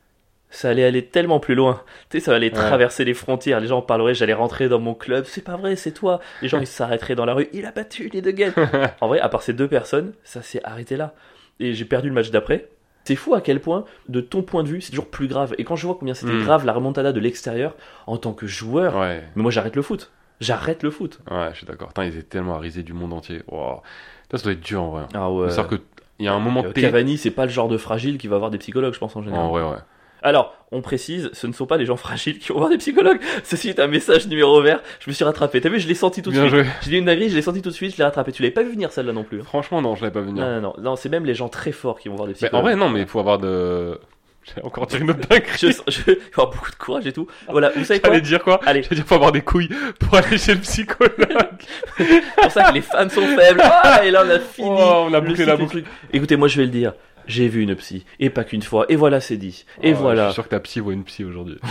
ça 0.48 0.70
allait 0.70 0.82
aller 0.84 1.04
tellement 1.04 1.38
plus 1.40 1.54
loin. 1.54 1.82
Tu 2.10 2.18
sais, 2.18 2.24
ça 2.24 2.34
allait 2.34 2.46
Ouais. 2.48 2.52
traverser 2.56 3.04
les 3.04 3.14
frontières. 3.14 3.60
Les 3.60 3.66
gens 3.68 3.78
en 3.78 3.82
parleraient, 3.82 4.14
j'allais 4.14 4.32
rentrer 4.34 4.68
dans 4.68 4.80
mon 4.80 4.94
club. 4.94 5.24
C'est 5.26 5.44
pas 5.44 5.56
vrai, 5.56 5.76
c'est 5.76 5.92
toi. 5.92 6.20
Les 6.42 6.48
gens, 6.48 6.58
ils 6.60 6.66
s'arrêteraient 6.66 7.14
dans 7.14 7.26
la 7.26 7.34
rue. 7.34 7.48
Il 7.52 7.66
a 7.66 7.70
battu 7.70 8.10
Nidegen. 8.12 8.52
en 9.00 9.06
vrai, 9.08 9.20
à 9.20 9.28
part 9.28 9.42
ces 9.42 9.52
deux 9.52 9.68
personnes, 9.68 10.12
ça 10.24 10.42
s'est 10.42 10.60
arrêté 10.64 10.96
là. 10.96 11.14
Et 11.60 11.74
j'ai 11.74 11.84
perdu 11.84 12.08
le 12.08 12.14
match 12.14 12.30
d'après. 12.30 12.68
C'est 13.04 13.16
fou 13.16 13.34
à 13.34 13.40
quel 13.40 13.60
point, 13.60 13.84
de 14.08 14.20
ton 14.20 14.42
point 14.42 14.62
de 14.62 14.68
vue, 14.68 14.80
c'est 14.80 14.90
toujours 14.90 15.08
plus 15.10 15.26
grave. 15.28 15.54
Et 15.58 15.64
quand 15.64 15.74
je 15.76 15.86
vois 15.86 15.96
combien 15.98 16.14
c'était 16.14 16.32
Mm. 16.32 16.44
grave 16.44 16.64
la 16.66 16.72
remontada 16.72 17.12
de 17.12 17.20
l'extérieur, 17.20 17.74
en 18.06 18.16
tant 18.18 18.32
que 18.32 18.46
joueur, 18.46 18.96
Ouais, 18.96 19.22
mais 19.36 19.42
moi 19.42 19.50
j'arrête 19.50 19.74
le 19.76 19.82
foot. 19.82 20.10
J'arrête 20.40 20.82
le 20.82 20.90
foot. 20.90 21.20
ouais, 21.30 21.48
je 21.52 21.58
suis 21.58 21.66
d'accord. 21.66 21.90
Ils 21.98 22.08
étaient 22.08 22.22
tellement 22.22 22.54
arisés 22.56 22.82
du 22.82 22.92
monde 22.92 23.12
entier. 23.12 23.42
Wow. 23.48 23.82
Ça, 24.30 24.38
ça 24.38 24.44
doit 24.44 24.52
être 24.52 24.60
dur 24.60 24.82
en 24.82 24.90
vrai. 24.90 25.02
Ah 25.14 25.30
ouais. 25.30 25.50
C'est-à-dire 25.50 25.78
que 25.78 25.82
il 26.18 26.24
y 26.26 26.28
a 26.28 26.32
un 26.34 26.38
moment 26.40 26.62
Euh. 26.64 26.72
Cavani, 26.72 27.16
c'est 27.18 27.30
pas 27.30 27.44
le 27.46 27.50
genre 27.50 27.68
de 27.68 27.78
fragile 27.78 28.18
qui 28.18 28.28
va 28.28 28.36
avoir 28.36 28.50
des 28.50 28.58
psychologues, 28.58 28.92
je 28.94 28.98
pense 28.98 29.16
en 29.16 29.22
général. 29.22 29.44
En 29.44 29.48
vrai, 29.50 29.62
ouais. 29.62 29.78
Alors, 30.22 30.54
on 30.70 30.82
précise, 30.82 31.30
ce 31.32 31.46
ne 31.46 31.52
sont 31.54 31.64
pas 31.64 31.78
les 31.78 31.86
gens 31.86 31.96
fragiles 31.96 32.38
qui 32.38 32.48
vont 32.52 32.58
voir 32.58 32.68
des 32.68 32.76
psychologues. 32.76 33.20
Ceci 33.42 33.70
est 33.70 33.80
un 33.80 33.86
message 33.86 34.28
numéro 34.28 34.60
vert. 34.60 34.82
Je 34.98 35.08
me 35.08 35.14
suis 35.14 35.24
rattrapé. 35.24 35.62
T'as 35.62 35.70
vu, 35.70 35.80
je 35.80 35.88
l'ai 35.88 35.94
senti 35.94 36.20
tout 36.20 36.30
de 36.30 36.34
Bien 36.38 36.46
suite. 36.50 36.66
J'ai 36.82 36.90
dit 36.90 36.98
une 36.98 37.06
dinguerie, 37.06 37.30
je 37.30 37.36
l'ai 37.36 37.40
senti 37.42 37.62
tout 37.62 37.70
de 37.70 37.74
suite, 37.74 37.92
je 37.92 37.96
l'ai 37.96 38.04
rattrapé. 38.04 38.30
Tu 38.32 38.42
l'avais 38.42 38.52
pas 38.52 38.62
vu 38.62 38.70
venir 38.72 38.92
celle-là 38.92 39.14
non 39.14 39.24
plus. 39.24 39.40
hein. 39.40 39.44
Franchement, 39.44 39.80
non, 39.80 39.94
je 39.96 40.02
l'avais 40.02 40.12
pas 40.12 40.20
venir. 40.20 40.44
Non, 40.44 40.56
non, 40.56 40.60
non, 40.60 40.74
non, 40.82 40.96
c'est 40.96 41.08
même 41.08 41.24
les 41.24 41.34
gens 41.34 41.48
très 41.48 41.72
forts 41.72 41.98
qui 41.98 42.10
vont 42.10 42.16
voir 42.16 42.26
des 42.26 42.32
Mais 42.32 42.36
psychologues. 42.36 42.60
en 42.60 42.62
vrai, 42.62 42.76
non, 42.76 42.90
mais 42.90 43.00
il 43.00 43.06
faut 43.06 43.18
avoir 43.18 43.38
de. 43.38 43.98
J'allais 44.42 44.64
encore 44.66 44.86
dire 44.86 45.00
une 45.02 45.10
autre 45.10 45.20
dinguerie. 45.28 45.50
je, 45.58 45.66
je, 45.88 46.00
il 46.12 46.16
faut 46.32 46.40
avoir 46.42 46.56
beaucoup 46.56 46.70
de 46.70 46.76
courage 46.76 47.06
et 47.06 47.12
tout. 47.12 47.26
Voilà, 47.48 47.70
vous 47.76 47.84
savez 47.84 48.00
quoi 48.00 48.10
J'allais 48.10 48.22
dire 48.22 48.42
quoi 48.42 48.58
Allez, 48.66 48.82
J'allais 48.82 48.96
dire 48.96 49.06
faut 49.06 49.14
avoir 49.14 49.32
des 49.32 49.42
couilles 49.42 49.68
pour 49.98 50.14
aller 50.14 50.38
chez 50.38 50.54
le 50.54 50.60
psychologue. 50.60 51.14
c'est 51.98 52.22
pour 52.42 52.50
ça 52.50 52.64
que 52.70 52.74
les 52.74 52.80
femmes 52.80 53.10
sont 53.10 53.26
faibles. 53.36 53.60
Ah, 53.62 54.00
et 54.04 54.10
là, 54.10 54.22
on 54.26 54.30
a 54.30 54.38
fini. 54.40 54.68
Oh, 54.70 55.06
on 55.08 55.14
a 55.14 55.20
bouclé 55.20 55.44
la 55.44 55.56
boucle. 55.56 55.82
Écoutez, 56.12 56.36
moi, 56.36 56.48
je 56.48 56.56
vais 56.56 56.64
le 56.64 56.70
dire. 56.70 56.94
J'ai 57.26 57.46
vu 57.48 57.62
une 57.62 57.76
psy, 57.76 58.04
et 58.18 58.28
pas 58.30 58.42
qu'une 58.44 58.62
fois, 58.62 58.86
et 58.88 58.96
voilà, 58.96 59.20
c'est 59.20 59.36
dit. 59.36 59.64
Et 59.82 59.92
Oh, 59.92 59.96
Je 59.96 60.00
voilà. 60.00 60.24
suis 60.28 60.34
sûr 60.34 60.44
que 60.44 60.48
ta 60.48 60.58
psy 60.58 60.80
voit 60.80 60.94
une 60.94 61.04
psy 61.04 61.22
aujourd'hui. 61.22 61.58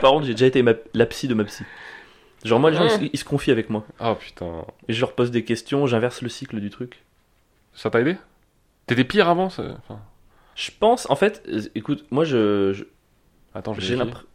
contre, 0.12 0.26
j'ai 0.26 0.34
déjà 0.34 0.46
été 0.46 0.62
ma- 0.62 0.74
la 0.94 1.06
psy 1.06 1.26
de 1.28 1.34
ma 1.34 1.44
psy. 1.44 1.64
Genre, 2.44 2.60
moi, 2.60 2.70
les 2.70 2.76
gens, 2.76 2.84
ils, 2.84 2.90
se- 2.90 3.10
ils 3.12 3.18
se 3.18 3.24
confient 3.24 3.50
avec 3.50 3.68
moi. 3.70 3.84
Ah 3.98 4.14
putain. 4.14 4.64
Et 4.88 4.92
je 4.92 5.00
leur 5.00 5.12
pose 5.14 5.30
des 5.30 5.44
questions, 5.44 5.86
j'inverse 5.86 6.22
le 6.22 6.28
cycle 6.28 6.60
du 6.60 6.70
truc. 6.70 7.00
Ça 7.74 7.90
t'a 7.90 8.00
aidé? 8.00 8.16
T'étais 8.88 9.04
pire 9.04 9.28
avant 9.28 9.48
ça 9.50 9.62
enfin, 9.78 10.00
Je 10.56 10.70
pense, 10.78 11.08
en 11.10 11.14
fait, 11.16 11.42
euh, 11.48 11.60
écoute, 11.76 12.04
moi, 12.10 12.24
je, 12.24 12.72
je- 12.72 12.84
Attends, 13.54 13.74
je 13.74 13.80
j'ai 13.80 13.96
l'impression. 13.96 14.26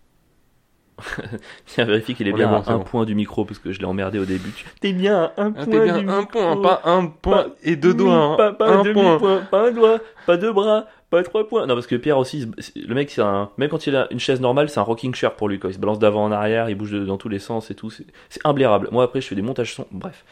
Tiens, 1.66 1.86
vérifie 1.86 2.14
qu'il 2.14 2.28
est 2.28 2.34
On 2.34 2.36
bien 2.36 2.48
est 2.48 2.62
bon, 2.62 2.70
à 2.70 2.74
un 2.74 2.78
bon. 2.78 2.84
point 2.84 3.06
du 3.06 3.16
micro 3.16 3.46
parce 3.46 3.58
que 3.60 3.72
je 3.72 3.80
l'ai 3.80 3.86
emmerdé 3.86 4.20
au 4.20 4.26
début. 4.26 4.54
T'es 4.80 4.94
bien 4.94 5.24
à 5.36 5.42
un 5.42 5.48
Ah, 5.48 5.52
point. 5.52 5.66
t'es 5.66 5.84
bien 5.84 5.98
du 5.98 6.08
un 6.08 6.20
micro. 6.22 6.26
point, 6.28 6.62
pas 6.62 6.82
un 6.86 7.08
point 7.08 7.48
et 7.64 7.76
deux 7.76 7.94
doigts. 7.96 8.14
hein. 8.14 8.36
Pas, 8.38 8.54
pas 8.54 8.70
un 8.78 8.84
point. 8.94 9.18
point, 9.18 9.42
pas 9.42 9.68
un 9.68 9.72
doigt, 9.72 10.00
pas 10.28 10.38
deux 10.38 10.54
bras, 10.54 10.86
pas 11.10 11.24
trois 11.24 11.48
points. 11.48 11.66
Non, 11.66 11.74
parce 11.74 11.88
que 11.88 11.96
Pierre 11.96 12.20
aussi, 12.20 12.48
le 12.76 12.94
mec, 12.94 13.10
c'est 13.10 13.22
un. 13.24 13.50
Même 13.58 13.70
quand 13.70 13.88
il 13.88 13.96
a 13.96 14.08
une 14.12 14.20
chaise 14.20 14.40
normale, 14.40 14.70
c'est 14.70 14.80
un 14.80 14.84
rocking 14.84 15.16
chair 15.16 15.36
pour 15.36 15.50
lui. 15.50 15.58
Quoi. 15.60 15.72
Il 15.72 15.74
se 15.74 15.80
balance 15.80 15.98
d'avant 16.00 16.26
en 16.26 16.32
arrière, 16.32 16.70
il 16.70 16.76
bouge 16.76 16.92
de- 16.92 17.06
dans 17.06 17.18
tous 17.18 17.30
les 17.30 17.40
sens 17.40 17.72
et 17.72 17.76
tout. 17.76 17.90
C'est 17.90 18.06
imblairable. 18.46 18.90
Moi, 18.92 19.04
après, 19.04 19.20
je 19.20 19.28
fais 19.28 19.36
des 19.36 19.42
montages 19.42 19.74
son. 19.74 19.88
Bref. 19.92 20.24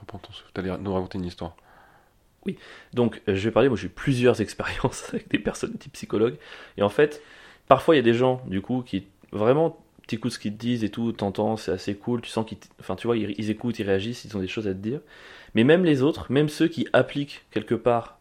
Reprends 0.00 0.18
ton 0.18 0.32
souffle, 0.32 0.50
t'allais 0.54 0.70
nous 0.78 0.94
raconter 0.94 1.18
une 1.18 1.24
histoire. 1.24 1.56
Donc, 2.94 3.20
euh, 3.28 3.34
je 3.34 3.40
vais 3.44 3.50
parler. 3.50 3.68
Moi, 3.68 3.78
j'ai 3.78 3.86
eu 3.86 3.90
plusieurs 3.90 4.40
expériences 4.40 5.08
avec 5.10 5.28
des 5.30 5.38
personnes 5.38 5.72
type 5.78 5.92
psychologue. 5.92 6.36
Et 6.78 6.82
en 6.82 6.88
fait, 6.88 7.22
parfois, 7.68 7.94
il 7.94 7.98
y 7.98 8.00
a 8.00 8.04
des 8.04 8.14
gens, 8.14 8.42
du 8.46 8.60
coup, 8.60 8.82
qui 8.84 9.06
vraiment. 9.32 9.78
T'écoutes 10.06 10.30
ce 10.30 10.38
qu'ils 10.38 10.52
te 10.54 10.58
disent 10.60 10.84
et 10.84 10.88
tout, 10.88 11.10
t'entends, 11.10 11.56
c'est 11.56 11.72
assez 11.72 11.96
cool, 11.96 12.20
tu 12.20 12.30
sens 12.30 12.46
qu'ils, 12.46 12.58
enfin 12.78 12.94
tu 12.94 13.08
vois, 13.08 13.16
ils, 13.16 13.34
ils 13.38 13.50
écoutent, 13.50 13.80
ils 13.80 13.82
réagissent, 13.84 14.24
ils 14.24 14.36
ont 14.36 14.40
des 14.40 14.46
choses 14.46 14.68
à 14.68 14.72
te 14.72 14.78
dire. 14.78 15.00
Mais 15.56 15.64
même 15.64 15.84
les 15.84 16.00
autres, 16.02 16.30
même 16.30 16.48
ceux 16.48 16.68
qui 16.68 16.86
appliquent 16.92 17.44
quelque 17.50 17.74
part 17.74 18.20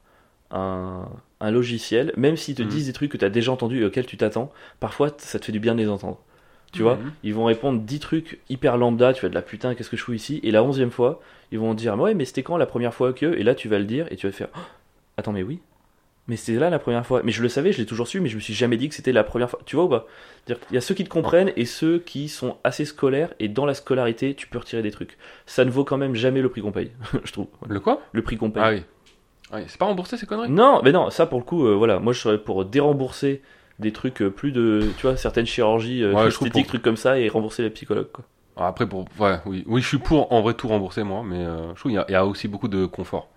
un, 0.51 1.07
un 1.39 1.51
logiciel, 1.51 2.11
même 2.17 2.37
s'ils 2.37 2.55
te 2.55 2.63
Mhm. 2.63 2.69
disent 2.69 2.87
des 2.87 2.93
trucs 2.93 3.11
que 3.11 3.17
tu 3.17 3.25
as 3.25 3.29
déjà 3.29 3.51
entendus 3.51 3.81
et 3.81 3.85
auxquels 3.85 4.07
tu 4.07 4.17
t'attends, 4.17 4.51
parfois 4.79 5.13
ça 5.17 5.37
te 5.39 5.45
fait 5.45 5.51
du 5.51 5.59
bien 5.59 5.75
de 5.75 5.79
les 5.79 5.89
entendre. 5.89 6.19
Tu 6.71 6.81
vois, 6.81 6.95
Mhm. 6.95 7.11
ils 7.23 7.33
vont 7.35 7.45
répondre 7.45 7.79
10 7.81 7.99
trucs 7.99 8.39
hyper 8.49 8.77
lambda, 8.77 9.13
tu 9.13 9.21
vas 9.21 9.29
de 9.29 9.35
la 9.35 9.43
putain, 9.43 9.75
qu'est-ce 9.75 9.91
que 9.91 9.97
je 9.97 10.03
fous 10.03 10.13
ici? 10.13 10.39
Et 10.43 10.49
la 10.51 10.63
onzième 10.63 10.91
fois, 10.91 11.21
ils 11.55 11.59
vont 11.59 11.73
dire, 11.73 11.97
ouais, 11.99 12.13
mais 12.13 12.25
c'était 12.25 12.43
quand 12.43 12.57
la 12.57 12.65
première 12.65 12.93
fois 12.93 13.13
que 13.13 13.25
Et 13.37 13.43
là, 13.43 13.55
tu 13.55 13.67
vas 13.69 13.79
le 13.79 13.85
dire 13.85 14.07
et 14.11 14.15
tu 14.15 14.27
vas 14.27 14.31
te 14.31 14.37
faire, 14.37 14.49
Oh, 14.55 14.59
attends, 15.17 15.31
mais 15.31 15.43
oui 15.43 15.59
mais 16.27 16.37
c'était 16.37 16.57
là 16.59 16.71
la 16.71 16.79
première 16.79 17.05
fois. 17.05 17.21
Mais 17.23 17.31
je 17.31 17.43
le 17.43 17.49
savais, 17.49 17.71
je 17.71 17.77
l'ai 17.77 17.85
toujours 17.85 18.07
su, 18.07 18.19
mais 18.19 18.29
je 18.29 18.35
me 18.35 18.39
suis 18.41 18.55
jamais 18.55 18.77
dit 18.77 18.89
que 18.89 18.95
c'était 18.95 19.11
la 19.11 19.23
première 19.23 19.47
fois. 19.47 19.59
Tu 19.67 19.75
vois 19.75 19.85
ou 19.85 19.89
pas? 19.89 20.07
C'est-à-dire 20.43 20.65
qu'il 20.65 20.73
y 20.73 20.77
a 20.79 20.81
ceux 20.81 20.95
qui 20.95 21.03
te 21.03 21.09
comprennent 21.09 21.51
et 21.55 21.65
ceux 21.65 21.99
qui 21.99 22.29
sont 22.29 22.57
assez 22.63 22.83
scolaires, 22.83 23.31
et 23.37 23.47
dans 23.47 23.67
la 23.67 23.75
scolarité, 23.75 24.33
tu 24.33 24.47
peux 24.47 24.57
retirer 24.57 24.81
des 24.81 24.89
trucs. 24.89 25.19
Ça 25.45 25.65
ne 25.65 25.69
vaut 25.69 25.83
quand 25.83 25.97
même 25.97 26.15
jamais 26.15 26.41
le 26.41 26.49
prix 26.49 26.61
qu'on 26.61 26.71
paye, 26.71 26.89
je 27.23 27.31
trouve. 27.31 27.45
Le 27.69 27.79
quoi? 27.79 28.01
Le 28.11 28.23
prix 28.23 28.37
qu'on 28.37 28.49
paye. 28.49 28.63
Ah 28.65 28.71
oui. 28.71 28.81
Ah 29.51 29.57
oui, 29.57 29.65
C'est 29.67 29.77
pas 29.77 29.85
remboursé 29.85 30.17
ces 30.17 30.25
conneries? 30.25 30.49
Non, 30.49 30.81
mais 30.83 30.91
non, 30.91 31.11
ça 31.11 31.27
pour 31.27 31.37
le 31.37 31.45
coup, 31.45 31.67
euh, 31.67 31.75
voilà, 31.75 31.99
moi 31.99 32.11
je 32.11 32.19
serais 32.21 32.39
pour 32.39 32.65
dérembourser 32.65 33.43
des 33.77 33.91
trucs 33.91 34.23
euh, 34.23 34.31
plus 34.31 34.51
de, 34.51 34.81
tu 34.97 35.03
vois, 35.03 35.17
certaines 35.17 35.45
chirurgies 35.45 36.01
euh, 36.01 36.13
Ouais, 36.13 36.27
esthétiques, 36.29 36.53
pour- 36.53 36.65
trucs 36.69 36.81
comme 36.81 36.97
ça, 36.97 37.19
et 37.19 37.29
rembourser 37.29 37.61
les 37.61 37.69
psychologues, 37.69 38.09
quoi. 38.11 38.25
Après, 38.57 38.87
pour. 38.87 39.05
Ouais, 39.19 39.39
oui. 39.45 39.63
Oui, 39.67 39.81
je 39.81 39.87
suis 39.87 39.97
pour 39.97 40.31
en 40.31 40.41
vrai 40.41 40.53
tout 40.53 40.67
rembourser 40.67 41.03
moi, 41.03 41.23
mais 41.25 41.37
euh, 41.43 41.69
je 41.75 41.79
trouve 41.79 41.91
qu'il 41.91 41.97
y, 41.97 41.97
a- 41.97 42.05
il 42.07 42.13
y 42.13 42.15
a 42.15 42.25
aussi 42.25 42.47
beaucoup 42.47 42.67
de 42.69 42.85
confort. 42.85 43.27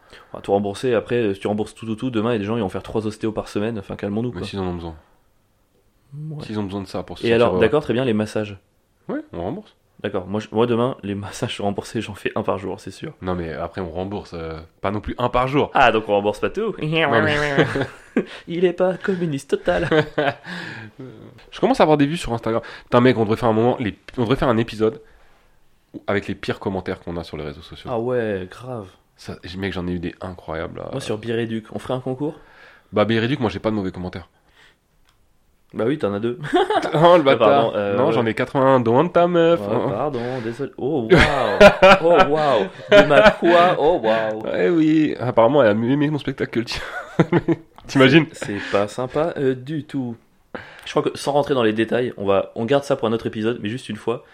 Tout 0.42 0.52
rembourser, 0.52 0.94
après, 0.94 1.16
euh, 1.16 1.34
si 1.34 1.40
tu 1.40 1.48
rembourses 1.48 1.74
tout, 1.74 1.84
tout, 1.86 1.96
tout, 1.96 2.10
demain, 2.10 2.30
il 2.30 2.34
y 2.34 2.36
a 2.36 2.38
des 2.38 2.44
gens 2.44 2.54
qui 2.54 2.60
vont 2.60 2.68
faire 2.68 2.82
3 2.82 3.06
ostéos 3.06 3.32
par 3.32 3.48
semaine, 3.48 3.78
enfin, 3.78 3.96
calmons-nous, 3.96 4.32
Mais 4.34 4.44
s'ils 4.44 4.58
en 4.60 4.64
ont 4.66 4.74
besoin. 4.74 4.94
Ouais. 6.30 6.44
S'ils 6.44 6.58
ont 6.58 6.62
besoin 6.64 6.80
de 6.82 6.86
ça 6.86 7.02
pour 7.02 7.18
se 7.18 7.26
Et 7.26 7.32
alors, 7.32 7.50
heureux. 7.52 7.60
d'accord, 7.60 7.82
très 7.82 7.92
bien, 7.92 8.04
les 8.04 8.14
massages. 8.14 8.58
Ouais, 9.08 9.20
on 9.32 9.42
rembourse. 9.42 9.74
D'accord, 10.00 10.26
moi, 10.28 10.66
demain, 10.66 10.96
les 11.02 11.16
massages 11.16 11.60
remboursés, 11.60 12.00
j'en 12.00 12.14
fais 12.14 12.30
un 12.36 12.42
par 12.44 12.56
jour, 12.58 12.78
c'est 12.78 12.92
sûr. 12.92 13.14
Non, 13.20 13.34
mais 13.34 13.52
après, 13.52 13.80
on 13.80 13.90
rembourse. 13.90 14.30
euh, 14.32 14.60
pas 14.80 14.92
non 14.92 15.00
plus 15.00 15.16
un 15.18 15.28
par 15.28 15.48
jour. 15.48 15.72
Ah, 15.74 15.90
donc 15.90 16.08
on 16.08 16.12
rembourse 16.12 16.38
pas 16.38 16.50
tout 16.50 16.74
mais- 16.78 17.66
Il 18.48 18.64
est 18.64 18.72
pas 18.72 18.94
communiste 18.96 19.50
total. 19.50 19.88
Je 21.50 21.60
commence 21.60 21.80
à 21.80 21.82
avoir 21.82 21.96
des 21.98 22.06
vues 22.06 22.16
sur 22.16 22.32
Instagram. 22.32 22.62
Putain, 22.84 23.00
mec, 23.00 23.16
on 23.18 23.22
devrait 23.24 23.36
faire 23.36 23.48
un 23.48 23.52
moment. 23.52 23.76
Les... 23.80 23.96
On 24.16 24.22
devrait 24.22 24.36
faire 24.36 24.48
un 24.48 24.56
épisode 24.56 25.00
avec 26.06 26.28
les 26.28 26.34
pires 26.34 26.60
commentaires 26.60 27.00
qu'on 27.00 27.16
a 27.16 27.24
sur 27.24 27.36
les 27.36 27.44
réseaux 27.44 27.62
sociaux. 27.62 27.90
Ah 27.92 27.98
ouais, 27.98 28.46
grave. 28.50 28.88
Ça, 29.16 29.36
mec, 29.56 29.72
j'en 29.72 29.86
ai 29.88 29.92
eu 29.92 29.98
des 29.98 30.14
incroyables. 30.20 30.78
là. 30.78 30.88
Moi 30.92 31.00
sur 31.00 31.18
Bireduc, 31.18 31.66
on 31.72 31.78
ferait 31.78 31.94
un 31.94 32.00
concours? 32.00 32.38
Bah, 32.92 33.04
Béréduc, 33.04 33.40
moi, 33.40 33.50
j'ai 33.50 33.58
pas 33.58 33.70
de 33.70 33.74
mauvais 33.74 33.90
commentaires. 33.92 34.28
Bah 35.74 35.84
oui, 35.86 35.98
t'en 35.98 36.14
as 36.14 36.18
deux. 36.20 36.38
oh, 36.94 37.16
le 37.18 37.22
bâtard. 37.22 37.48
pardon, 37.48 37.72
euh, 37.74 37.96
non, 37.96 38.06
ouais. 38.06 38.12
j'en 38.12 38.24
ai 38.24 38.32
81 38.32 38.80
dont 38.80 39.06
ta 39.08 39.26
meuf. 39.26 39.60
Ouais, 39.60 39.92
pardon, 39.92 40.20
désolé. 40.42 40.72
Oh 40.78 41.06
waouh 41.12 41.98
Oh 42.02 42.16
waouh 42.30 42.64
De 42.90 43.06
ma 43.06 43.30
quoi 43.32 43.76
Oh 43.78 44.00
waouh 44.02 44.42
Ouais, 44.44 44.68
oui. 44.70 45.14
Apparemment, 45.20 45.62
elle 45.62 45.68
a 45.68 45.74
mieux 45.74 45.90
aimé 45.90 46.08
mon 46.08 46.18
spectacle 46.18 46.50
que 46.50 46.58
le 46.60 46.64
tien. 46.64 46.80
T'imagines 47.86 48.26
C'est 48.32 48.60
pas 48.72 48.88
sympa 48.88 49.34
euh, 49.36 49.54
du 49.54 49.84
tout. 49.84 50.16
Je 50.86 50.90
crois 50.90 51.02
que 51.02 51.16
sans 51.18 51.32
rentrer 51.32 51.52
dans 51.52 51.62
les 51.62 51.74
détails, 51.74 52.14
on, 52.16 52.24
va, 52.24 52.50
on 52.54 52.64
garde 52.64 52.84
ça 52.84 52.96
pour 52.96 53.06
un 53.06 53.12
autre 53.12 53.26
épisode, 53.26 53.58
mais 53.62 53.68
juste 53.68 53.90
une 53.90 53.96
fois. 53.96 54.24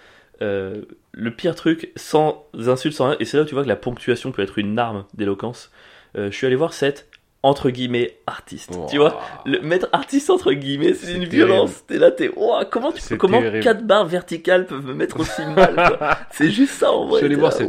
euh, 0.41 0.83
le 1.11 1.31
pire 1.33 1.57
truc, 1.57 1.91
sans 1.97 2.45
insultes, 2.69 2.95
sans 2.95 3.07
rien, 3.09 3.17
et 3.19 3.25
c'est 3.25 3.37
là 3.37 3.43
où 3.43 3.47
tu 3.47 3.55
vois 3.55 3.65
que 3.65 3.69
la 3.69 3.77
ponctuation 3.77 4.31
peut 4.31 4.43
être 4.43 4.59
une 4.59 4.79
arme 4.79 5.05
d'éloquence. 5.15 5.71
Je 6.17 6.31
suis 6.31 6.47
allé 6.47 6.55
voir 6.55 6.73
cette 6.73 7.09
entre 7.45 7.69
guillemets 7.71 8.17
artiste. 8.27 8.73
Tu 8.91 8.97
vois 8.97 9.21
le 9.45 9.61
mettre 9.61 9.89
artiste 9.93 10.31
entre 10.31 10.53
guillemets, 10.53 10.95
c'est 10.95 11.07
C'est 11.07 11.13
une 11.13 11.29
terrible. 11.29 11.35
violence. 11.37 11.85
T'es 11.87 11.99
là, 11.99 12.11
t'es. 12.11 12.31
Ouah, 12.35 12.65
comment 12.65 12.89
tu 12.91 12.95
peux, 13.01 13.07
C'est 13.07 13.17
comment 13.19 13.41
terrible. 13.41 13.63
quatre 13.63 13.87
barres 13.87 14.07
verticales 14.07 14.67
peuvent 14.67 14.85
me 14.85 14.95
mettre 14.95 15.21
aussi 15.21 15.43
mal. 15.55 15.99
C'est 16.33 16.51
juste 16.51 16.73
ça 16.75 16.91
en 16.91 17.05
vrai. 17.07 17.21
Je 17.21 17.27
suis 17.27 17.27
allé 17.27 17.35
t'es 17.35 17.41
voir 17.41 17.53
cette-. 17.53 17.69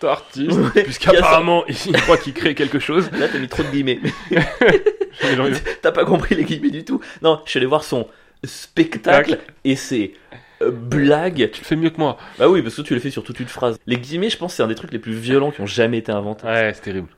T'es 0.00 0.06
artiste. 0.08 0.58
Ouais, 0.74 0.82
Puisqu'apparemment, 0.82 1.64
il 1.68 1.92
croit 1.92 2.18
qu'il 2.18 2.34
crée 2.34 2.56
quelque 2.56 2.80
chose. 2.80 3.10
Là, 3.12 3.28
t'as 3.28 3.38
mis 3.38 3.46
trop 3.48 3.62
de 3.62 3.68
guillemets. 3.68 4.00
T'as 5.82 5.92
pas 5.92 6.04
compris 6.04 6.34
les 6.34 6.44
guillemets 6.44 6.70
du 6.70 6.84
tout. 6.84 7.00
Non, 7.22 7.40
je 7.44 7.50
suis 7.50 7.58
allé 7.58 7.66
voir 7.66 7.84
son 7.84 8.08
spectacle 8.44 9.38
et 9.64 9.76
ses 9.76 10.14
euh, 10.62 10.70
blagues. 10.72 11.50
Tu 11.52 11.60
le 11.60 11.64
fais 11.66 11.76
mieux 11.76 11.90
que 11.90 11.98
moi. 11.98 12.16
Bah 12.38 12.48
oui, 12.48 12.62
parce 12.62 12.74
que 12.74 12.82
tu 12.82 12.94
l'as 12.94 13.00
fait 13.00 13.10
sur 13.10 13.22
toute 13.22 13.38
une 13.38 13.46
phrase. 13.46 13.78
Les 13.86 13.98
guillemets, 13.98 14.30
je 14.30 14.36
pense, 14.38 14.54
c'est 14.54 14.62
un 14.64 14.68
des 14.68 14.74
trucs 14.74 14.92
les 14.92 14.98
plus 14.98 15.12
violents 15.14 15.52
qui 15.52 15.60
ont 15.60 15.66
jamais 15.66 15.98
été 15.98 16.10
inventés. 16.10 16.46
Ouais, 16.46 16.72
c'est 16.74 16.82
terrible. 16.82 17.08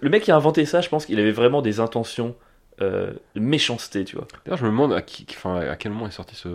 Le 0.00 0.08
mec 0.10 0.22
qui 0.22 0.30
a 0.30 0.36
inventé 0.36 0.64
ça, 0.64 0.80
je 0.80 0.88
pense 0.88 1.06
qu'il 1.06 1.18
avait 1.20 1.30
vraiment 1.32 1.62
des 1.62 1.80
intentions 1.80 2.34
euh, 2.80 3.12
de 3.34 3.40
méchanceté, 3.40 4.04
tu 4.04 4.16
vois. 4.16 4.26
D'ailleurs, 4.44 4.58
je 4.58 4.64
me 4.64 4.70
demande 4.70 4.92
à, 4.92 5.02
qui, 5.02 5.26
enfin, 5.30 5.56
à 5.60 5.76
quel 5.76 5.92
moment 5.92 6.06
est 6.06 6.10
sorti 6.12 6.34
ce. 6.34 6.48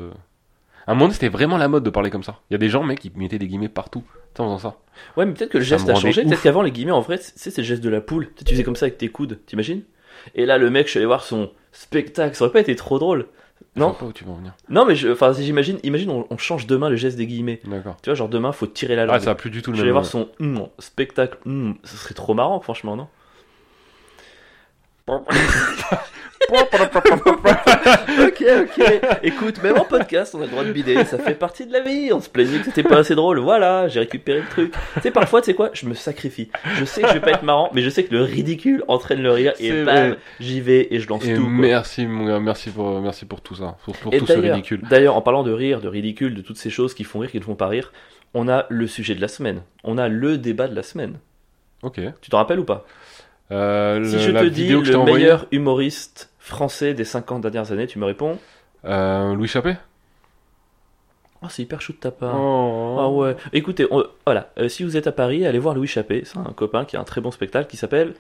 À 0.87 0.93
un 0.93 0.95
moment, 0.95 1.11
c'était 1.11 1.29
vraiment 1.29 1.57
la 1.57 1.67
mode 1.67 1.83
de 1.83 1.89
parler 1.91 2.09
comme 2.09 2.23
ça. 2.23 2.39
Il 2.49 2.53
y 2.53 2.55
a 2.55 2.57
des 2.57 2.69
gens, 2.69 2.83
mec, 2.83 2.99
qui 2.99 3.11
mettaient 3.15 3.37
des 3.37 3.47
guillemets 3.47 3.69
partout. 3.69 4.03
En 4.37 4.55
faisant 4.55 4.57
ça. 4.71 4.77
Ouais, 5.17 5.25
mais 5.25 5.33
peut-être 5.33 5.49
que 5.51 5.57
le 5.57 5.63
Ça 5.65 5.71
geste 5.77 5.89
a 5.89 5.95
changé. 5.95 6.23
Peut-être 6.23 6.41
qu'avant, 6.41 6.61
les 6.61 6.71
guillemets, 6.71 6.91
en 6.93 7.01
vrai, 7.01 7.17
c'est 7.19 7.57
le 7.57 7.63
geste 7.63 7.83
de 7.83 7.89
la 7.89 7.99
poule. 7.99 8.27
Tu 8.27 8.39
sais, 8.39 8.45
tu 8.45 8.51
faisais 8.53 8.63
comme 8.63 8.75
ça 8.77 8.85
avec 8.85 8.97
tes 8.97 9.09
coudes, 9.09 9.39
t'imagines? 9.45 9.83
Et 10.33 10.45
là, 10.45 10.57
le 10.57 10.69
mec, 10.69 10.85
je 10.85 10.91
suis 10.91 10.97
allé 10.97 11.05
voir 11.05 11.23
son 11.25 11.51
spectacle. 11.73 12.35
Ça 12.35 12.45
aurait 12.45 12.53
pas 12.53 12.61
été 12.61 12.75
trop 12.75 12.99
drôle. 12.99 13.27
Je 13.75 13.81
Non? 13.81 13.89
vois 13.89 13.97
pas 13.97 14.05
où 14.05 14.13
tu 14.13 14.23
vas 14.23 14.31
en 14.31 14.35
venir. 14.35 14.53
Non, 14.69 14.85
mais 14.85 14.95
je- 14.95 15.09
enfin, 15.09 15.33
si 15.33 15.43
j'imagine, 15.43 15.77
imagine, 15.83 16.09
on, 16.09 16.25
on 16.29 16.37
change 16.37 16.67
demain 16.67 16.89
le 16.89 16.95
geste 16.95 17.17
des 17.17 17.27
guillemets. 17.27 17.59
D'accord. 17.65 17.97
Tu 18.01 18.09
vois, 18.09 18.15
genre 18.15 18.29
demain, 18.29 18.51
faut 18.53 18.65
tirer 18.67 18.95
la 18.95 19.05
langue. 19.05 19.15
Ah, 19.17 19.19
ça 19.19 19.31
a 19.31 19.35
plus 19.35 19.49
du 19.49 19.61
tout 19.61 19.71
je 19.73 19.77
le 19.77 19.83
vais 19.83 19.93
même. 19.93 19.97
aller 19.97 20.01
voir 20.01 20.05
son 20.05 20.29
hum, 20.39 20.67
spectacle. 20.79 21.37
hum, 21.45 21.75
ce 21.83 21.97
serait 21.97 22.13
trop 22.15 22.33
marrant, 22.33 22.59
franchement, 22.61 22.95
non? 22.95 23.07
Ok, 26.52 28.43
ok. 28.62 29.02
Écoute, 29.24 29.62
même 29.62 29.78
en 29.78 29.86
podcast, 29.86 30.34
on 30.36 30.39
a 30.41 30.45
le 30.45 30.50
droit 30.50 30.63
de 30.63 30.72
bider. 30.72 31.04
Ça 31.06 31.17
fait 31.19 31.36
partie 31.36 31.65
de 31.65 31.74
la 31.74 31.82
vie. 31.82 32.12
On 32.12 32.19
se 32.22 32.30
plaignait 32.30 32.60
que 32.60 32.65
c'était 32.65 32.84
pas 32.84 32.98
assez 32.98 33.13
drôle. 33.15 33.39
Voilà, 33.39 33.88
j'ai 33.88 34.00
récupéré 34.00 34.39
le 34.39 34.48
truc. 34.48 34.74
Tu 34.95 35.02
sais, 35.02 35.12
parfois, 35.12 35.41
tu 35.41 35.48
sais 35.48 35.54
quoi 35.54 35.69
Je 35.74 35.86
me 35.86 35.93
sacrifie. 35.93 36.50
Je 36.76 36.86
sais 36.86 37.02
que 37.02 37.08
je 37.10 37.13
vais 37.13 37.19
pas 37.19 37.32
être 37.32 37.43
marrant, 37.43 37.69
mais 37.74 37.82
je 37.82 37.89
sais 37.89 38.04
que 38.04 38.13
le 38.13 38.24
ridicule 38.24 38.84
entraîne 38.88 39.22
le 39.22 39.32
rire. 39.32 39.54
Et 39.60 39.84
bam, 39.84 40.15
j'y 40.39 40.62
vais 40.62 40.88
et 40.91 41.00
je 41.00 41.08
lance 41.08 41.24
Et 41.26 41.36
tout. 41.36 41.41
quoi. 41.43 41.50
merci, 41.52 42.06
mon 42.08 42.26
gars, 42.26 42.39
merci 42.39 42.72
pour, 42.72 43.00
merci 43.02 43.26
pour 43.26 43.41
tout 43.41 43.56
ça. 43.56 43.78
Pour, 43.84 43.95
pour 43.98 44.12
tout 44.12 44.26
ce 44.26 44.34
ridicule. 44.34 44.82
D'ailleurs, 44.89 45.15
en 45.15 45.22
parlant 45.22 45.43
de 45.43 45.52
rire, 45.52 45.82
de 45.82 45.88
ridicule, 45.88 46.34
de 46.34 46.41
toutes 46.41 46.58
ces 46.58 46.69
choses 46.69 46.93
qui 46.93 47.04
font 47.04 47.19
rire, 47.19 47.32
qui 47.32 47.39
ne 47.39 47.43
font 47.43 47.56
pas 47.56 47.67
rire, 47.67 47.91
on 48.34 48.48
a 48.48 48.65
le 48.69 48.88
sujet 48.88 49.15
de 49.15 49.22
la 49.22 49.28
semaine. 49.28 49.62
On 49.84 49.98
a 49.98 50.08
le 50.08 50.38
débat 50.38 50.67
de 50.67 50.76
la 50.76 50.84
semaine. 50.84 51.19
Ok. 51.84 52.00
Tu 52.22 52.30
t'en 52.30 52.38
rappelles 52.38 52.60
ou 52.60 52.65
pas? 52.65 52.86
Euh, 53.51 54.03
Si 54.05 54.15
le- 54.15 54.19
je 54.21 54.31
la 54.31 54.41
te 54.41 54.45
dis 54.47 54.69
le 54.69 55.03
meilleur 55.03 55.47
humoriste 55.51 56.31
français 56.39 56.93
des 56.93 57.03
50 57.03 57.41
dernières 57.41 57.71
années, 57.71 57.88
tu 57.88 57.97
me 57.99 58.05
réponds? 58.05 58.38
Euh, 58.85 59.33
Louis 59.35 59.47
Chappé? 59.47 59.75
Oh, 61.41 61.47
c'est 61.49 61.62
hyper 61.63 61.81
chou 61.81 61.93
de 61.93 61.97
ta 61.97 62.12
part. 62.12 62.35
Oh. 62.38 62.97
Ah 62.99 63.09
ouais. 63.09 63.35
Écoutez, 63.53 63.88
on- 63.91 64.03
voilà. 64.25 64.51
Euh, 64.57 64.67
si 64.67 64.83
vous 64.83 64.97
êtes 64.97 65.07
à 65.07 65.12
Paris, 65.13 65.45
allez 65.45 65.57
voir 65.59 65.73
Louis 65.73 65.88
Chappé. 65.88 66.23
C'est 66.25 66.38
un 66.38 66.51
copain 66.55 66.83
qui 66.85 66.97
a 66.97 66.99
un 66.99 67.05
très 67.05 67.21
bon 67.21 67.31
spectacle 67.31 67.69
qui 67.69 67.77
s'appelle 67.77 68.13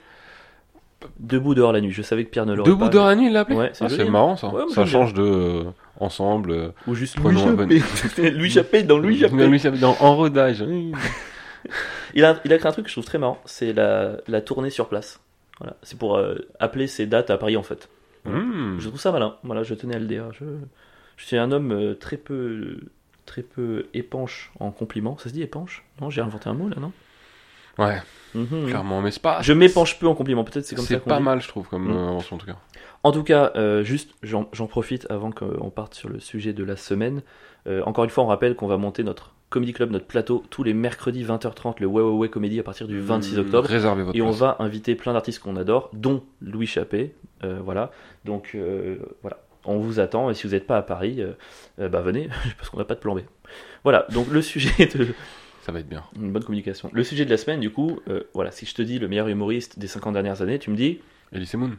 Debout 1.19 1.53
dehors 1.55 1.71
la 1.71 1.79
nuit. 1.81 1.91
Je 1.91 2.01
savais 2.01 2.25
que 2.25 2.29
Pierre 2.29 2.45
ne 2.45 2.53
l'aurait 2.53 2.69
Debout 2.69 2.85
pas. 2.85 2.89
dehors 2.89 3.07
la 3.07 3.15
nuit, 3.15 3.27
il 3.27 3.33
l'appelait 3.33 3.55
Ouais, 3.55 3.69
c'est 3.73 3.85
Ah, 3.85 3.89
C'est 3.89 4.01
hein. 4.01 4.09
marrant 4.09 4.35
ça. 4.35 4.47
Ouais, 4.49 4.63
ça 4.73 4.85
change 4.85 5.13
de 5.13 5.21
euh, 5.21 5.63
ensemble. 5.99 6.73
Ou 6.87 6.95
juste 6.95 7.17
Louis 7.19 7.37
Chappé. 7.37 8.31
Louis 8.31 8.49
Chappé 8.49 8.83
dans 8.83 8.97
Louis 8.97 9.17
Chappé. 9.21 9.47
Louis 9.47 9.59
Chappé 9.59 9.77
dans 9.77 9.95
En 10.01 10.15
rodage. 10.15 10.63
Il 12.15 12.25
a, 12.25 12.39
il 12.45 12.53
a 12.53 12.57
créé 12.57 12.67
un 12.69 12.71
truc 12.71 12.85
que 12.85 12.89
je 12.89 12.95
trouve 12.95 13.05
très 13.05 13.17
marrant. 13.17 13.39
C'est 13.45 13.73
la, 13.73 14.17
la 14.27 14.41
tournée 14.41 14.69
sur 14.69 14.87
place. 14.89 15.19
Voilà. 15.59 15.75
C'est 15.83 15.97
pour 15.99 16.17
euh, 16.17 16.35
appeler 16.59 16.87
ses 16.87 17.05
dates 17.05 17.29
à 17.29 17.37
Paris 17.37 17.57
en 17.57 17.63
fait. 17.63 17.89
Hmm. 18.25 18.77
Je 18.79 18.87
trouve 18.87 18.99
ça 18.99 19.11
malin. 19.11 19.35
Voilà, 19.43 19.63
je 19.63 19.73
tenais 19.75 19.95
à 19.95 19.99
le 19.99 20.05
dire. 20.07 20.31
Je, 20.33 20.45
je 21.17 21.25
suis 21.25 21.37
un 21.37 21.51
homme 21.51 21.71
euh, 21.71 21.93
très 21.95 22.17
peu, 22.17 22.79
très 23.25 23.41
peu 23.43 23.87
épanche 23.93 24.51
en 24.59 24.71
compliments. 24.71 25.17
Ça 25.17 25.29
se 25.29 25.33
dit 25.33 25.41
épanche? 25.41 25.83
Non, 26.01 26.09
j'ai 26.09 26.21
inventé 26.21 26.49
un 26.49 26.53
mot 26.53 26.69
là, 26.69 26.77
non? 26.79 26.91
Ouais, 27.77 28.01
Mhm. 28.35 28.67
clairement, 28.67 29.01
mais 29.01 29.09
c'est 29.11 29.21
pas. 29.21 29.41
Je 29.41 29.53
m'épanche 29.53 29.97
peu 29.99 30.07
en 30.07 30.13
compliments. 30.15 30.43
Peut-être 30.43 30.65
c'est 30.65 30.75
comme 30.75 30.85
ça 30.85 30.95
C'est 30.95 31.03
pas 31.03 31.17
dit. 31.17 31.23
mal, 31.23 31.41
je 31.41 31.47
trouve, 31.47 31.67
comme 31.69 31.87
Mm. 31.87 31.97
euh, 31.97 32.19
en 32.31 32.37
tout 32.37 32.45
cas. 32.45 32.55
En 33.03 33.11
tout 33.13 33.23
cas, 33.23 33.51
euh, 33.55 33.83
juste, 33.83 34.11
j'en 34.23 34.43
profite 34.67 35.09
avant 35.09 35.31
qu'on 35.31 35.69
parte 35.69 35.93
sur 35.95 36.09
le 36.09 36.19
sujet 36.19 36.51
de 36.53 36.63
la 36.63 36.75
semaine. 36.75 37.21
Encore 37.85 38.03
une 38.03 38.09
fois, 38.09 38.23
on 38.23 38.27
rappelle 38.27 38.55
qu'on 38.55 38.67
va 38.67 38.77
monter 38.77 39.03
notre 39.03 39.33
Comedy 39.49 39.73
Club, 39.73 39.91
notre 39.91 40.05
plateau, 40.05 40.43
tous 40.49 40.63
les 40.63 40.73
mercredis 40.73 41.23
20h30, 41.23 41.75
le 41.79 41.87
Ouais 41.87 42.03
Ouais 42.03 42.29
Comedy 42.29 42.59
à 42.59 42.63
partir 42.63 42.87
du 42.87 42.99
26 42.99 43.35
Hmm, 43.35 43.39
octobre. 43.39 43.67
Réservez 43.67 44.03
votre 44.03 44.17
Et 44.17 44.21
on 44.21 44.31
va 44.31 44.55
inviter 44.59 44.95
plein 44.95 45.13
d'artistes 45.13 45.39
qu'on 45.39 45.55
adore, 45.55 45.89
dont 45.93 46.23
Louis 46.41 46.67
Chappé. 46.67 47.15
Euh, 47.43 47.59
voilà. 47.63 47.91
Donc 48.25 48.51
euh, 48.53 48.97
voilà, 49.21 49.39
on 49.65 49.79
vous 49.79 49.99
attend. 49.99 50.29
Et 50.29 50.33
si 50.35 50.45
vous 50.45 50.53
n'êtes 50.53 50.67
pas 50.67 50.77
à 50.77 50.81
Paris, 50.83 51.21
euh, 51.21 51.31
euh, 51.79 51.89
bah 51.89 52.01
venez, 52.01 52.29
parce 52.57 52.69
qu'on 52.69 52.77
n'a 52.77 52.85
pas 52.85 52.95
de 52.95 52.99
plan 52.99 53.15
B. 53.15 53.21
Voilà. 53.83 54.05
Donc 54.13 54.27
le 54.29 54.41
sujet 54.43 54.85
de 54.85 55.07
Ça 55.61 55.71
va 55.71 55.79
être 55.79 55.89
bien. 55.89 56.03
une 56.15 56.31
bonne 56.31 56.43
communication. 56.43 56.89
Le 56.93 57.03
sujet 57.03 57.25
de 57.25 57.29
la 57.31 57.37
semaine, 57.37 57.59
du 57.59 57.71
coup, 57.71 57.99
voilà. 58.35 58.51
Si 58.51 58.65
je 58.67 58.75
te 58.75 58.81
dis 58.83 58.99
le 58.99 59.07
meilleur 59.07 59.27
humoriste 59.29 59.79
des 59.79 59.87
50 59.87 60.13
dernières 60.13 60.41
années, 60.43 60.59
tu 60.59 60.69
me 60.69 60.75
dis, 60.75 60.99
Elise 61.31 61.55
Moon, 61.55 61.71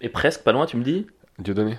et 0.00 0.08
presque 0.08 0.42
pas 0.42 0.52
loin, 0.52 0.64
tu 0.66 0.76
me 0.78 0.82
dis. 0.84 1.06
Dieudonné. 1.38 1.76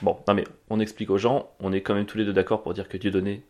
Bon, 0.00 0.18
non 0.26 0.34
mais 0.34 0.44
on 0.70 0.80
explique 0.80 1.10
aux 1.10 1.18
gens, 1.18 1.50
on 1.60 1.72
est 1.72 1.80
quand 1.82 1.94
même 1.94 2.06
tous 2.06 2.18
les 2.18 2.24
deux 2.24 2.32
d'accord 2.32 2.62
pour 2.62 2.74
dire 2.74 2.88
que 2.88 2.96
Dieudonné, 2.96 3.42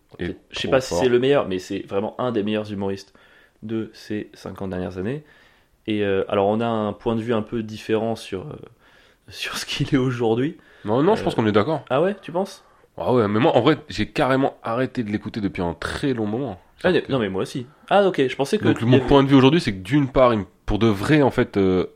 je 0.50 0.58
sais 0.58 0.68
pas 0.68 0.80
si 0.80 0.94
c'est 0.94 1.08
le 1.08 1.18
meilleur, 1.18 1.48
mais 1.48 1.58
c'est 1.58 1.80
vraiment 1.86 2.14
un 2.20 2.30
des 2.32 2.42
meilleurs 2.42 2.70
humoristes 2.70 3.14
de 3.62 3.90
ces 3.94 4.30
50 4.34 4.70
dernières 4.70 4.98
années. 4.98 5.24
Et 5.86 6.04
euh, 6.04 6.24
alors 6.30 6.48
on 6.48 6.60
a 6.60 6.66
un 6.66 6.92
point 6.92 7.16
de 7.16 7.22
vue 7.22 7.34
un 7.34 7.42
peu 7.42 7.62
différent 7.62 8.16
sur, 8.16 8.48
euh, 8.48 8.56
sur 9.28 9.56
ce 9.58 9.66
qu'il 9.66 9.94
est 9.94 9.98
aujourd'hui. 9.98 10.58
Non, 10.84 11.02
non, 11.02 11.14
je 11.14 11.20
Euh, 11.20 11.24
pense 11.24 11.34
qu'on 11.34 11.46
est 11.46 11.52
d'accord. 11.52 11.84
Ah 11.90 12.02
ouais, 12.02 12.16
tu 12.22 12.32
penses? 12.32 12.64
Ah 12.98 13.12
ouais, 13.12 13.26
mais 13.28 13.40
moi, 13.40 13.56
en 13.56 13.60
vrai, 13.62 13.78
j'ai 13.88 14.06
carrément 14.06 14.56
arrêté 14.62 15.02
de 15.02 15.10
l'écouter 15.10 15.40
depuis 15.40 15.62
un 15.62 15.74
très 15.74 16.12
long 16.12 16.26
moment. 16.26 16.60
ah, 16.84 16.92
Non 17.08 17.18
mais 17.18 17.28
moi 17.28 17.42
aussi. 17.42 17.66
Ah 17.88 18.06
ok, 18.06 18.28
je 18.28 18.36
pensais 18.36 18.58
que... 18.58 18.68
Donc 18.68 18.82
mon 18.82 18.98
avait- 18.98 19.06
point 19.06 19.22
de 19.22 19.28
vue 19.28 19.34
aujourd'hui, 19.36 19.60
c'est 19.60 19.72
que 19.72 19.78
d'une 19.82 20.08
part, 20.08 20.32
pour 20.66 20.78
de 20.78 20.86
vrai, 20.86 21.22
en 21.22 21.30
fait, 21.30 21.56
euh, 21.56 21.86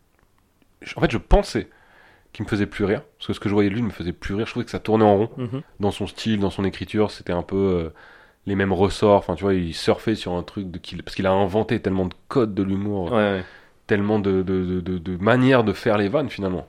en 0.96 1.00
fait, 1.00 1.10
je 1.10 1.18
pensais 1.18 1.68
qu'il 2.36 2.44
me 2.44 2.48
faisait 2.48 2.66
plus 2.66 2.84
rire, 2.84 3.02
parce 3.18 3.26
que 3.28 3.32
ce 3.32 3.40
que 3.40 3.48
je 3.48 3.54
voyais 3.54 3.70
de 3.70 3.74
lui 3.74 3.82
me 3.82 3.90
faisait 3.90 4.12
plus 4.12 4.34
rire. 4.34 4.46
Je 4.46 4.50
trouvais 4.52 4.64
que 4.64 4.70
ça 4.70 4.78
tournait 4.78 5.04
en 5.04 5.16
rond 5.16 5.30
Mhm. 5.38 5.62
dans 5.80 5.90
son 5.90 6.06
style, 6.06 6.38
dans 6.38 6.50
son 6.50 6.64
écriture. 6.64 7.10
C'était 7.10 7.32
un 7.32 7.42
peu 7.42 7.56
euh, 7.56 7.90
les 8.46 8.54
mêmes 8.54 8.72
ressorts. 8.72 9.16
Enfin, 9.18 9.34
tu 9.34 9.42
vois, 9.44 9.54
il 9.54 9.74
surfait 9.74 10.14
sur 10.14 10.32
un 10.34 10.42
truc 10.42 10.70
de 10.70 10.78
parce 11.02 11.16
qu'il 11.16 11.26
a 11.26 11.32
inventé 11.32 11.80
tellement 11.80 12.06
de 12.06 12.14
codes 12.28 12.54
de 12.54 12.62
l'humour, 12.62 13.06
Ouais, 13.10 13.16
ouais. 13.16 13.44
tellement 13.86 14.18
de, 14.18 14.42
de, 14.42 14.80
de, 14.80 15.16
manières 15.16 15.64
de 15.64 15.72
faire 15.72 15.96
les 15.98 16.08
vannes 16.08 16.28
finalement, 16.30 16.66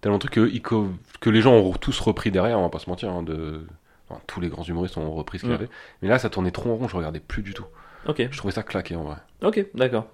tellement 0.00 0.18
de 0.18 0.26
trucs 0.28 0.34
que, 0.62 0.84
que 1.20 1.30
les 1.30 1.40
gens 1.40 1.54
ont 1.54 1.72
tous 1.72 1.98
repris 2.00 2.30
derrière. 2.30 2.58
On 2.58 2.62
va 2.62 2.68
pas 2.68 2.78
se 2.78 2.90
mentir. 2.90 3.10
hein, 3.10 3.22
de... 3.22 3.62
enfin, 4.08 4.20
tous 4.26 4.40
les 4.40 4.48
grands 4.48 4.62
humoristes 4.64 4.96
ont 4.98 5.10
repris 5.12 5.38
ce 5.38 5.44
qu'il 5.44 5.50
y 5.50 5.54
Mm. 5.54 5.56
avait. 5.56 5.68
Mais 6.02 6.08
là, 6.08 6.18
ça 6.18 6.28
tournait 6.30 6.50
trop 6.52 6.70
en 6.70 6.76
rond. 6.76 6.88
Je 6.88 6.96
regardais 6.96 7.20
plus 7.20 7.42
du 7.42 7.54
tout. 7.54 7.64
Ok, 8.06 8.28
Je 8.30 8.36
trouvais 8.36 8.52
ça 8.52 8.62
claqué 8.62 8.94
en 8.94 9.02
vrai. 9.04 9.16
ok, 9.42 9.66
d'accord. 9.74 10.06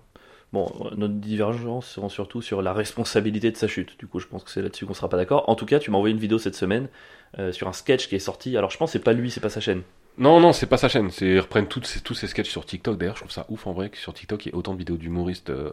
Bon, 0.53 0.71
notre 0.97 1.15
divergence 1.15 1.87
sera 1.87 2.11
surtout 2.11 2.43
sur 2.43 2.61
la 2.61 2.75
responsabilité 2.75 3.51
de 3.51 3.57
sa 3.57 3.69
chute. 3.69 3.99
Du 3.99 4.07
coup, 4.07 4.19
je 4.21 4.27
pense 4.27 4.45
que 4.45 4.51
c'est 4.51 4.61
là-dessus 4.61 4.85
qu'on 4.85 4.93
sera 4.93 5.09
pas 5.09 5.17
d'accord. 5.17 5.49
En 5.49 5.55
tout 5.55 5.65
cas, 5.65 5.79
tu 5.79 5.91
m'as 5.91 5.97
envoyé 5.97 6.15
une 6.15 6.21
vidéo 6.21 6.39
cette 6.39 6.55
semaine 6.55 6.89
euh, 7.39 7.53
sur 7.53 7.69
un 7.69 7.73
sketch 7.73 8.07
qui 8.09 8.17
est 8.17 8.19
sorti. 8.19 8.55
Alors, 8.59 8.71
je 8.71 8.77
pense 8.77 8.91
que 8.91 8.99
c'est 8.99 9.05
pas 9.05 9.15
lui, 9.15 9.31
c'est 9.31 9.41
pas 9.41 9.49
sa 9.49 9.61
chaîne. 9.61 9.83
Non, 10.19 10.41
non, 10.41 10.53
c'est 10.53 10.67
pas 10.67 10.77
sa 10.77 10.91
chaîne. 10.91 11.09
Ils 11.23 11.41
reprennent 11.41 11.69
toutes 11.69 11.87
ces, 11.87 12.01
tous 12.01 12.13
ces 12.13 12.27
sketchs 12.27 12.51
sur 12.51 12.67
TikTok. 12.67 12.99
D'ailleurs, 12.99 13.17
je 13.17 13.21
trouve 13.23 13.33
ça 13.33 13.47
ouf 13.49 13.67
en 13.67 13.73
vrai 13.73 13.89
que 13.89 13.97
sur 13.97 14.13
TikTok, 14.13 14.45
il 14.45 14.49
y 14.51 14.53
ait 14.53 14.55
autant 14.55 14.75
de 14.75 14.79
vidéos 14.79 14.99
d'humoristes. 14.99 15.49
euh. 15.49 15.73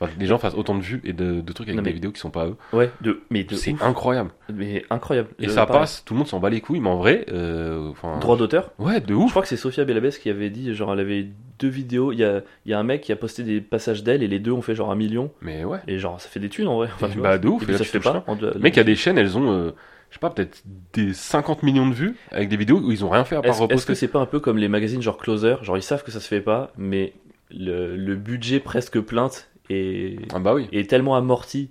Enfin, 0.00 0.10
les 0.18 0.26
gens 0.26 0.38
fassent 0.38 0.54
autant 0.56 0.74
de 0.74 0.80
vues 0.82 1.00
et 1.04 1.12
de, 1.12 1.40
de 1.40 1.52
trucs 1.52 1.68
avec 1.68 1.76
Non, 1.76 1.82
mais- 1.82 1.90
des 1.90 1.94
vidéos 1.94 2.10
qui 2.10 2.18
sont 2.20 2.30
pas 2.30 2.42
à 2.42 2.46
eux. 2.48 2.56
Ouais, 2.72 2.90
de, 3.00 3.22
mais 3.30 3.44
de 3.44 3.54
C'est 3.54 3.74
incroyable. 3.80 4.30
Mais 4.52 4.84
incroyable. 4.90 5.28
Et 5.38 5.48
ça 5.48 5.66
pareil. 5.66 5.82
passe, 5.82 6.04
tout 6.04 6.14
le 6.14 6.18
monde 6.18 6.26
s'en 6.26 6.40
bat 6.40 6.50
les 6.50 6.60
couilles, 6.60 6.80
mais 6.80 6.88
en 6.88 6.96
vrai, 6.96 7.24
euh. 7.32 7.92
Droit 8.20 8.36
d'auteur. 8.36 8.72
Ouais, 8.80 9.00
de 9.00 9.08
Je 9.08 9.14
ouf. 9.14 9.30
crois 9.30 9.42
que 9.42 9.48
c'est 9.48 9.56
Sophia 9.56 9.84
Bellabès 9.84 10.18
qui 10.18 10.30
avait 10.30 10.50
dit, 10.50 10.74
genre, 10.74 10.92
elle 10.92 11.00
avait 11.00 11.28
deux 11.60 11.68
vidéos. 11.68 12.10
Il 12.10 12.18
y 12.18 12.24
a, 12.24 12.42
y 12.66 12.72
a 12.72 12.78
un 12.78 12.82
mec 12.82 13.02
qui 13.02 13.12
a 13.12 13.16
posté 13.16 13.44
des 13.44 13.60
passages 13.60 14.02
d'elle 14.02 14.22
et 14.24 14.28
les 14.28 14.40
deux 14.40 14.50
ont 14.52 14.62
fait 14.62 14.74
genre 14.74 14.90
un 14.90 14.96
million. 14.96 15.30
Mais 15.40 15.64
ouais. 15.64 15.78
Et 15.86 15.98
genre, 15.98 16.20
ça 16.20 16.28
fait 16.28 16.40
des 16.40 16.48
thunes 16.48 16.66
en 16.68 16.76
vrai. 16.76 16.88
Enfin, 16.92 17.08
tu 17.08 17.18
Bah, 17.20 17.28
vois. 17.30 17.38
de 17.38 17.46
ouf, 17.48 17.62
Et 17.68 17.72
là, 17.72 17.78
ça 17.78 17.84
se 17.84 17.90
fait 17.90 18.00
pas. 18.00 18.24
en 18.26 18.34
Mec, 18.58 18.74
il 18.74 18.78
y 18.78 18.80
a 18.80 18.84
des 18.84 18.96
chaînes, 18.96 19.16
elles 19.16 19.38
ont, 19.38 19.52
euh, 19.52 19.70
je 20.10 20.14
sais 20.16 20.20
pas, 20.20 20.30
peut-être 20.30 20.64
des 20.92 21.14
50 21.14 21.62
millions 21.62 21.88
de 21.88 21.94
vues 21.94 22.16
avec 22.32 22.48
des 22.48 22.56
vidéos 22.56 22.78
où 22.80 22.90
ils 22.90 23.04
ont 23.04 23.10
rien 23.10 23.24
fait 23.24 23.36
à 23.36 23.42
part 23.42 23.50
Est-ce 23.50 23.54
est-ce 23.58 23.62
reposter. 23.62 23.92
que 23.92 23.94
c'est 23.94 24.08
pas 24.08 24.18
un 24.20 24.26
peu 24.26 24.40
comme 24.40 24.58
les 24.58 24.68
magazines 24.68 25.00
genre 25.02 25.18
Closer? 25.18 25.56
Genre, 25.62 25.76
ils 25.78 25.82
savent 25.82 26.02
que 26.02 26.10
ça 26.10 26.18
se 26.18 26.26
fait 26.26 26.40
pas, 26.40 26.72
mais 26.76 27.12
le, 27.50 27.96
le 27.96 28.16
budget 28.16 28.58
presque 28.58 28.98
plainte 29.00 29.48
Ah 29.70 30.38
bah 30.38 30.54
oui. 30.54 30.68
est 30.72 30.88
tellement 30.88 31.16
amorti 31.16 31.70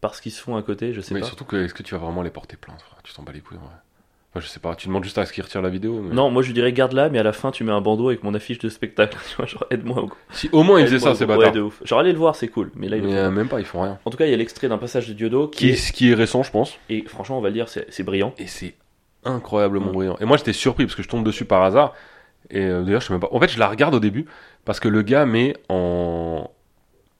par 0.00 0.14
ce 0.14 0.22
qu'ils 0.22 0.32
se 0.32 0.40
font 0.40 0.56
à 0.56 0.62
côté, 0.62 0.92
je 0.92 1.00
sais 1.00 1.14
Mais 1.14 1.20
pas. 1.20 1.26
surtout 1.26 1.44
que, 1.44 1.56
est-ce 1.56 1.74
que 1.74 1.82
tu 1.82 1.94
vas 1.94 2.00
vraiment 2.00 2.22
les 2.22 2.30
porter 2.30 2.56
plainte 2.56 2.80
frère? 2.82 2.98
Tu 3.02 3.12
t'en 3.12 3.22
bats 3.22 3.32
les 3.32 3.40
couilles. 3.40 3.58
Enfin, 3.58 4.40
je 4.44 4.46
sais 4.46 4.60
pas, 4.60 4.74
tu 4.74 4.88
demandes 4.88 5.04
juste 5.04 5.16
à 5.18 5.24
ce 5.24 5.32
qu'ils 5.32 5.42
retirent 5.42 5.62
la 5.62 5.70
vidéo. 5.70 6.00
mais- 6.02 6.14
Non, 6.14 6.30
moi 6.30 6.42
je 6.42 6.52
dirais 6.52 6.72
garde-la, 6.72 7.08
mais 7.08 7.18
à 7.18 7.22
la 7.22 7.32
fin 7.32 7.50
tu 7.50 7.64
mets 7.64 7.72
un 7.72 7.80
bandeau 7.80 8.08
avec 8.08 8.22
mon 8.22 8.34
affiche 8.34 8.58
de 8.58 8.68
spectacle. 8.68 9.16
Genre 9.46 9.64
aide-moi. 9.70 10.02
au- 10.02 10.10
Si 10.30 10.48
au 10.52 10.62
moins 10.62 10.80
ils 10.80 10.86
faisaient 10.86 10.98
ça, 10.98 11.14
c'est 11.14 11.24
ouais, 11.24 11.36
bâtard. 11.36 11.52
de 11.52 11.60
ouf. 11.62 11.80
Genre 11.84 11.98
allez 11.98 12.12
le 12.12 12.18
voir, 12.18 12.36
c'est 12.36 12.48
cool. 12.48 12.70
Mais 12.74 12.88
là, 12.88 12.96
ils 12.98 13.02
le 13.02 13.08
Mais 13.08 13.14
font 13.14 13.18
euh, 13.20 13.24
pas. 13.24 13.30
même 13.34 13.48
pas, 13.48 13.60
ils 13.60 13.66
font 13.66 13.82
rien. 13.82 13.98
En 14.04 14.10
tout 14.10 14.16
cas, 14.18 14.26
il 14.26 14.30
y 14.30 14.34
a 14.34 14.36
l'extrait 14.36 14.68
d'un 14.68 14.78
passage 14.78 15.08
de 15.08 15.14
Diodo 15.14 15.48
qui 15.48 15.58
Qui 15.58 15.68
est, 15.70 15.92
qui 15.92 16.10
est 16.10 16.14
récent, 16.14 16.42
je 16.42 16.50
pense. 16.50 16.74
Et 16.90 17.02
franchement, 17.06 17.38
on 17.38 17.40
va 17.40 17.48
le 17.48 17.54
dire, 17.54 17.68
c'est 17.68 18.02
brillant. 18.02 18.34
Et 18.38 18.46
c'est 18.46 18.74
incroyablement 19.24 19.90
brillant. 19.92 20.16
Et 20.20 20.24
moi, 20.26 20.36
j'étais 20.36 20.52
surpris 20.52 20.84
parce 20.84 20.94
que 20.96 21.02
je 21.02 21.08
tombe 21.08 21.24
dessus 21.24 21.44
par 21.46 21.62
hasard. 21.62 21.94
Et 22.50 22.60
euh, 22.60 22.82
d'ailleurs, 22.82 23.00
je 23.00 23.06
sais 23.06 23.12
même 23.14 23.20
pas. 23.20 23.28
En 23.32 23.40
fait, 23.40 23.48
je 23.48 23.58
la 23.58 23.68
regarde 23.68 23.94
au 23.94 24.00
début 24.00 24.26
parce 24.64 24.80
que 24.80 24.88
le 24.88 25.02
gars 25.02 25.26
met 25.26 25.56
en 25.68 26.50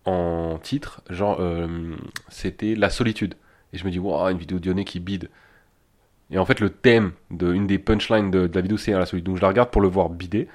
en 0.07 0.59
titre, 0.59 1.03
genre, 1.11 1.39
euh, 1.41 1.97
c'était 2.29 2.75
la 2.75 2.91
solitude. 2.91 3.35
Et 3.73 3.79
je 3.79 3.85
me 3.85 3.91
dis, 3.91 3.99
waouh, 3.99 4.29
une 4.31 4.39
vidéo 4.39 4.59
Dionné 4.59 4.85
qui 4.85 5.01
bide. 5.01 5.29
Et 6.31 6.39
en 6.39 6.45
fait, 6.45 6.61
le 6.61 6.71
thème 6.71 7.13
de 7.31 7.57
des 7.67 7.79
punchlines 7.79 8.31
de, 8.31 8.47
de 8.47 8.55
la 8.55 8.61
vidéo, 8.61 8.77
c'est 8.77 8.93
la 8.93 9.07
solitude. 9.07 9.27
Donc, 9.27 9.37
je 9.37 9.43
la 9.43 9.49
regarde 9.49 9.71
pour 9.71 9.83
le 9.83 9.89
voir 9.89 10.09
bider. 10.09 10.49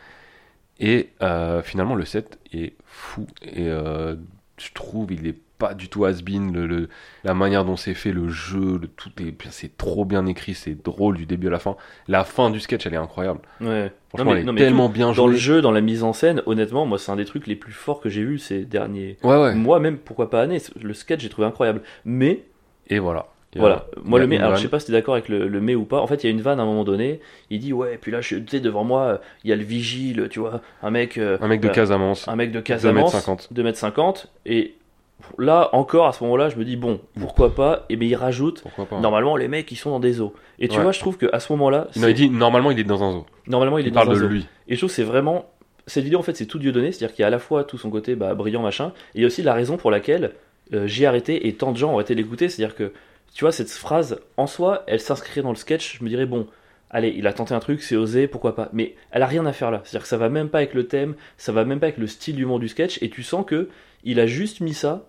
Et 0.80 1.10
euh, 1.22 1.62
finalement, 1.62 1.96
le 1.96 2.06
set 2.06 2.40
est 2.52 2.74
fou. 2.86 3.28
Et 3.44 3.68
euh, 3.68 4.16
je 4.58 4.72
trouve, 4.74 5.12
il 5.12 5.28
est 5.28 5.38
pas 5.62 5.74
du 5.76 5.88
tout 5.90 6.06
has-been. 6.06 6.52
Le, 6.54 6.66
le- 6.68 6.90
la 7.24 7.34
manière 7.34 7.64
dont 7.66 7.76
c'est 7.78 7.94
fait, 7.94 8.12
le 8.12 8.30
jeu, 8.30 8.80
le, 8.82 8.88
tout 8.88 9.12
est, 9.22 9.34
c'est 9.52 9.78
trop 9.78 10.06
bien 10.06 10.26
écrit, 10.26 10.54
c'est 10.56 10.76
drôle 10.84 11.16
du 11.18 11.26
début 11.26 11.48
à 11.48 11.52
la 11.52 11.60
fin. 11.60 11.76
La 12.08 12.24
fin 12.24 12.50
du 12.50 12.60
sketch, 12.60 12.86
elle 12.88 12.96
est 12.96 12.98
incroyable. 12.98 13.40
Ouais. 13.62 13.92
Franchement, 14.10 14.26
Non, 14.26 14.32
mais- 14.34 14.38
elle 14.42 14.44
est 14.44 14.52
non, 14.52 14.56
tellement 14.56 14.90
bien 14.90 15.08
Dans 15.08 15.14
jouée. 15.14 15.32
le 15.34 15.38
jeu, 15.38 15.62
dans 15.62 15.72
la 15.72 15.82
mise 15.82 16.04
en 16.04 16.14
scène, 16.14 16.42
honnêtement, 16.48 16.86
moi 16.86 16.98
c'est 16.98 17.12
un 17.12 17.16
des 17.16 17.26
trucs 17.26 17.48
les 17.48 17.56
plus 17.56 17.72
forts 17.74 18.02
que 18.02 18.10
j'ai 18.10 18.24
vu 18.24 18.40
ces 18.40 18.66
derniers. 18.66 19.18
Ouais, 19.24 19.38
ouais. 19.42 19.56
Moi 19.56 19.80
même, 19.80 19.98
pourquoi 19.98 20.30
pas 20.30 20.42
année, 20.42 20.58
le 20.82 20.94
sketch 20.94 21.22
j'ai 21.22 21.30
trouvé 21.30 21.48
incroyable. 21.48 21.82
Mais 22.06 22.44
Et 22.90 23.00
voilà. 23.00 23.28
A- 23.54 23.60
Voilà, 23.60 23.86
moi 24.06 24.18
le 24.18 24.28
mais, 24.28 24.38
alors 24.38 24.56
je 24.56 24.62
sais 24.62 24.70
pas 24.70 24.80
si 24.80 24.86
t'es 24.86 24.94
d'accord 24.94 25.14
avec 25.14 25.28
le, 25.28 25.50
le 25.50 25.60
mais 25.60 25.76
ou 25.76 25.84
pas. 25.84 26.00
En 26.00 26.08
fait, 26.08 26.24
il 26.24 26.28
y 26.28 26.30
a 26.30 26.32
une 26.34 26.42
vanne 26.42 26.58
à 26.62 26.64
un 26.64 26.66
moment 26.66 26.86
donné. 26.86 27.20
Il 27.50 27.60
dit 27.60 27.74
ouais, 27.74 27.98
puis 28.02 28.10
là, 28.10 28.22
je, 28.22 28.38
tu 28.38 28.48
sais, 28.48 28.60
devant 28.62 28.86
moi, 28.86 29.20
il 29.44 29.50
y 29.50 29.54
a 29.54 29.58
le 29.58 29.64
vigile, 29.64 30.28
tu 30.32 30.40
vois, 30.40 30.62
un 30.82 30.90
mec, 30.90 31.18
euh, 31.18 31.38
Un 31.42 31.50
mec 31.50 31.60
de 31.60 31.68
voilà, 31.68 31.76
Casamance. 31.76 32.28
un 32.30 32.36
mec 32.38 32.54
de 32.54 32.62
Casamance, 32.62 33.14
2m50. 33.14 33.50
2m50, 33.54 34.28
et 34.46 34.76
là 35.38 35.70
encore 35.74 36.08
à 36.08 36.14
ce 36.14 36.24
moment-là, 36.24 36.50
je 36.50 36.58
me 36.58 36.66
dis 36.66 36.76
bon, 36.76 37.00
pourquoi 37.20 37.54
pas? 37.56 37.86
Et 37.90 37.96
bien 37.96 38.10
il 38.10 38.16
rajoute. 38.16 38.62
Pourquoi 38.62 38.86
pas 38.86 39.00
Normalement, 39.00 39.36
les 39.38 39.48
mecs, 39.48 39.72
ils 39.72 39.76
sont 39.76 39.90
dans 39.92 40.00
des 40.00 40.22
eaux. 40.22 40.34
Et 40.60 40.68
tu 40.68 40.78
Ouais. 40.78 40.84
vois, 40.84 40.92
je 40.92 41.00
trouve 41.00 41.18
que 41.18 41.28
à 41.34 41.40
ce 41.40 41.52
moment-là, 41.54 41.88
Non, 41.98 42.08
il 42.08 42.14
dit 42.14 42.30
normalement 42.30 42.72
il 42.72 42.80
est 42.80 42.84
dans 42.84 43.04
un 43.04 43.12
zoo. 43.12 43.26
normalement, 43.48 43.78
il, 43.78 43.86
Il, 43.86 43.90
est 43.90 43.92
parle 43.92 44.08
dans 44.08 44.14
un 44.14 44.16
de 44.16 44.20
zoo. 44.22 44.28
lui. 44.28 44.48
Et 44.68 44.76
je 44.76 44.80
trouve 44.80 44.90
que 44.90 44.96
c'est 44.96 45.04
vraiment. 45.04 45.46
Cette 45.88 46.04
vidéo, 46.04 46.20
en 46.20 46.24
fait, 46.24 46.36
c'est 46.38 46.46
tout 46.46 46.60
Dieu 46.60 46.72
donné, 46.72 46.92
c'est-à-dire 46.92 47.16
qu'il 47.16 47.24
y 47.24 47.26
a 47.26 47.28
à 47.28 47.32
la 47.32 47.40
fois 47.40 47.64
tout 47.64 47.78
son 47.78 47.90
côté 47.90 48.16
bah, 48.16 48.36
brillant, 48.36 48.62
machin, 48.62 48.94
et 49.16 49.20
il 49.20 49.22
y 49.22 49.24
a 49.24 49.28
aussi 49.28 49.42
la 49.42 49.54
raison 49.54 49.78
pour 49.78 49.90
laquelle 49.92 50.34
euh, 50.74 50.86
j'ai 50.88 51.06
arrêté 51.08 51.48
et 51.48 51.54
tant 51.56 51.72
de 51.72 51.78
gens 51.78 51.90
ont 51.92 51.96
arrêté 51.96 52.14
l'écouter, 52.14 52.50
c'est-à-dire 52.50 52.76
que, 52.76 52.94
tu 53.34 53.44
vois, 53.44 53.52
cette 53.52 53.70
phrase, 53.72 54.20
en 54.38 54.46
soi, 54.46 54.84
elle 54.88 55.00
s'inscrirait 55.00 55.42
dans 55.42 55.50
le 55.50 55.56
sketch, 55.56 55.98
je 55.98 56.04
me 56.04 56.10
dirais, 56.10 56.28
bon, 56.28 56.46
allez, 56.92 57.14
il 57.18 57.26
a 57.26 57.34
tenté 57.34 57.54
un 57.56 57.60
truc, 57.60 57.82
c'est 57.82 57.96
osé, 57.96 58.28
pourquoi 58.28 58.54
pas, 58.56 58.70
mais 58.74 58.96
elle 59.10 59.24
a 59.24 59.26
rien 59.26 59.46
à 59.48 59.54
faire 59.54 59.72
là, 59.72 59.82
c'est-à-dire 59.84 60.04
que 60.04 60.08
ça 60.08 60.18
va 60.18 60.30
même 60.30 60.50
pas 60.50 60.60
avec 60.60 60.74
le 60.76 60.86
thème, 60.88 61.16
ça 61.38 61.52
va 61.52 61.66
même 61.66 61.80
pas 61.80 61.88
avec 61.88 61.98
le 61.98 62.08
style 62.08 62.36
d'humour 62.36 62.60
du 62.60 62.68
sketch, 62.68 63.00
et 63.02 63.10
tu 63.10 63.24
sens 63.24 63.44
que 63.46 63.68
il 64.04 64.20
a 64.20 64.28
juste 64.28 64.62
mis 64.62 64.74
ça 64.76 65.06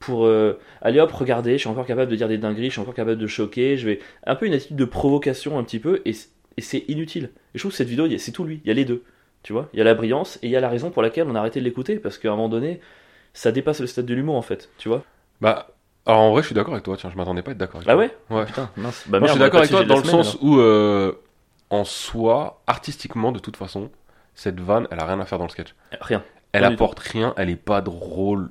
pour 0.00 0.26
euh, 0.26 0.58
allez 0.82 0.98
hop 0.98 1.12
regardez 1.12 1.52
je 1.52 1.58
suis 1.58 1.68
encore 1.68 1.86
capable 1.86 2.10
de 2.10 2.16
dire 2.16 2.26
des 2.26 2.38
dingueries 2.38 2.66
je 2.66 2.72
suis 2.72 2.80
encore 2.80 2.94
capable 2.94 3.18
de 3.20 3.26
choquer 3.28 3.76
je 3.76 3.86
vais 3.86 4.00
un 4.26 4.34
peu 4.34 4.46
une 4.46 4.54
attitude 4.54 4.76
de 4.76 4.84
provocation 4.84 5.58
un 5.58 5.62
petit 5.62 5.78
peu 5.78 6.02
et, 6.04 6.12
c'est 6.58 6.84
inutile 6.88 7.30
et 7.54 7.58
je 7.58 7.60
trouve 7.60 7.70
que 7.70 7.76
cette 7.76 7.88
vidéo 7.88 8.06
c'est 8.18 8.32
tout 8.32 8.44
lui 8.44 8.60
il 8.64 8.68
y 8.68 8.70
a 8.70 8.74
les 8.74 8.84
deux 8.84 9.04
tu 9.42 9.52
vois 9.52 9.68
il 9.72 9.78
y 9.78 9.80
a 9.80 9.84
la 9.84 9.94
brillance 9.94 10.38
et 10.42 10.48
il 10.48 10.50
y 10.50 10.56
a 10.56 10.60
la 10.60 10.68
raison 10.68 10.90
pour 10.90 11.00
laquelle 11.00 11.26
on 11.28 11.34
a 11.34 11.38
arrêté 11.38 11.60
de 11.60 11.64
l'écouter 11.64 11.96
parce 11.96 12.18
qu'à 12.18 12.28
un 12.28 12.32
moment 12.32 12.48
donné 12.48 12.80
ça 13.32 13.52
dépasse 13.52 13.80
le 13.80 13.86
stade 13.86 14.06
de 14.06 14.14
l'humour 14.14 14.36
en 14.36 14.42
fait, 14.42 14.68
tu 14.78 14.88
vois. 14.88 15.04
Bah, 15.40 15.68
alors 16.06 16.20
en 16.20 16.30
vrai, 16.32 16.42
je 16.42 16.46
suis 16.46 16.54
d'accord 16.54 16.74
avec 16.74 16.84
toi. 16.84 16.96
Tiens, 16.96 17.10
je 17.10 17.16
m'attendais 17.16 17.42
pas 17.42 17.50
à 17.50 17.52
être 17.52 17.58
d'accord. 17.58 17.80
avec 17.80 17.88
Ah 17.88 17.96
ouais 17.96 18.16
Ouais. 18.30 18.46
Putain, 18.46 18.70
mince. 18.76 19.04
Bah 19.06 19.18
Moi, 19.18 19.28
je 19.28 19.32
suis 19.32 19.38
merde, 19.40 19.50
d'accord 19.50 19.60
avec 19.60 19.70
toi 19.70 19.84
dans 19.84 19.98
le 19.98 20.04
sens 20.04 20.32
semaine, 20.32 20.52
où, 20.52 20.60
euh, 20.60 21.12
en 21.70 21.84
soi, 21.84 22.62
artistiquement, 22.66 23.32
de 23.32 23.38
toute 23.38 23.56
façon, 23.56 23.90
cette 24.34 24.60
vanne, 24.60 24.88
elle 24.90 25.00
a 25.00 25.06
rien 25.06 25.20
à 25.20 25.24
faire 25.24 25.38
dans 25.38 25.44
le 25.44 25.50
sketch. 25.50 25.74
Rien. 26.00 26.24
Elle 26.52 26.64
apporte 26.64 26.98
rien, 26.98 27.32
elle 27.36 27.48
est 27.48 27.56
pas 27.56 27.80
drôle 27.80 28.50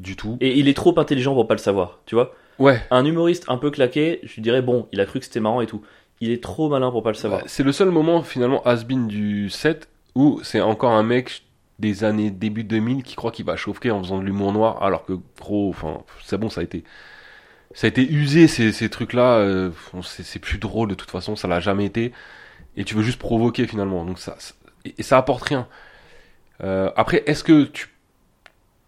du 0.00 0.16
tout. 0.16 0.36
Et 0.40 0.58
il 0.58 0.68
est 0.68 0.74
trop 0.74 0.98
intelligent 0.98 1.34
pour 1.34 1.46
pas 1.46 1.54
le 1.54 1.58
savoir, 1.60 2.00
tu 2.06 2.14
vois. 2.14 2.34
Ouais. 2.58 2.80
Un 2.90 3.04
humoriste 3.04 3.44
un 3.48 3.56
peu 3.56 3.70
claqué, 3.70 4.20
je 4.22 4.34
lui 4.34 4.42
dirais 4.42 4.62
bon, 4.62 4.86
il 4.92 5.00
a 5.00 5.06
cru 5.06 5.18
que 5.20 5.24
c'était 5.24 5.40
marrant 5.40 5.60
et 5.60 5.66
tout. 5.66 5.82
Il 6.20 6.30
est 6.30 6.42
trop 6.42 6.68
malin 6.68 6.90
pour 6.90 7.02
pas 7.02 7.10
le 7.10 7.14
savoir. 7.16 7.40
Bah, 7.40 7.46
c'est 7.48 7.62
le 7.62 7.72
seul 7.72 7.90
moment 7.90 8.22
finalement 8.22 8.62
has-been 8.64 9.06
du 9.06 9.48
set 9.50 9.88
où 10.14 10.40
c'est 10.42 10.60
encore 10.60 10.92
un 10.92 11.02
mec 11.02 11.42
des 11.78 12.04
années 12.04 12.30
début 12.30 12.64
2000 12.64 13.02
qui 13.02 13.14
croit 13.14 13.30
qu'il 13.30 13.46
va 13.46 13.56
chauffer 13.56 13.90
en 13.90 14.02
faisant 14.02 14.18
de 14.18 14.24
l'humour 14.24 14.52
noir 14.52 14.82
alors 14.82 15.04
que 15.06 15.14
gros 15.40 15.70
enfin 15.70 16.02
c'est 16.22 16.36
bon 16.36 16.50
ça 16.50 16.60
a 16.60 16.64
été 16.64 16.84
ça 17.72 17.86
a 17.86 17.88
été 17.88 18.06
usé 18.06 18.48
ces, 18.48 18.70
ces 18.72 18.90
trucs 18.90 19.14
là 19.14 19.70
c'est 20.02 20.22
c'est 20.24 20.38
plus 20.40 20.58
drôle 20.58 20.90
de 20.90 20.94
toute 20.94 21.10
façon 21.10 21.36
ça 21.36 21.48
l'a 21.48 21.58
jamais 21.60 21.86
été 21.86 22.12
et 22.76 22.84
tu 22.84 22.94
veux 22.94 23.02
juste 23.02 23.18
provoquer 23.18 23.66
finalement 23.66 24.04
donc 24.04 24.18
ça, 24.18 24.36
ça- 24.38 24.52
et, 24.84 24.94
et 24.98 25.02
ça 25.02 25.16
apporte 25.16 25.42
rien 25.44 25.66
Euh, 26.62 26.90
après 26.96 27.22
est-ce 27.26 27.42
que 27.42 27.64
tu 27.64 27.88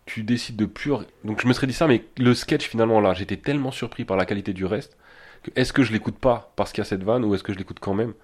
tu 0.07 0.23
décides 0.23 0.57
de 0.57 0.67
pur 0.67 1.05
donc 1.25 1.41
je 1.41 1.47
me 1.47 1.53
serais 1.53 1.67
dit 1.67 1.73
ça 1.73 1.87
mais 1.87 2.05
le 2.19 2.35
sketch 2.35 2.69
finalement 2.69 3.01
là 3.01 3.15
j'étais 3.15 3.37
tellement 3.37 3.71
surpris 3.71 4.05
par 4.05 4.17
la 4.17 4.25
qualité 4.25 4.53
du 4.53 4.65
reste 4.65 4.97
que 5.43 5.51
est-ce 5.57 5.73
que 5.73 5.83
je 5.83 5.93
l'écoute 5.93 6.19
pas 6.19 6.53
parce 6.57 6.73
qu'il 6.73 6.83
y 6.83 6.87
a 6.87 6.89
cette 6.89 7.03
vanne 7.03 7.25
ou 7.25 7.35
est-ce 7.35 7.43
que 7.43 7.53
je 7.53 7.59
l'écoute 7.59 7.79
quand 7.81 7.95
même? 7.95 8.15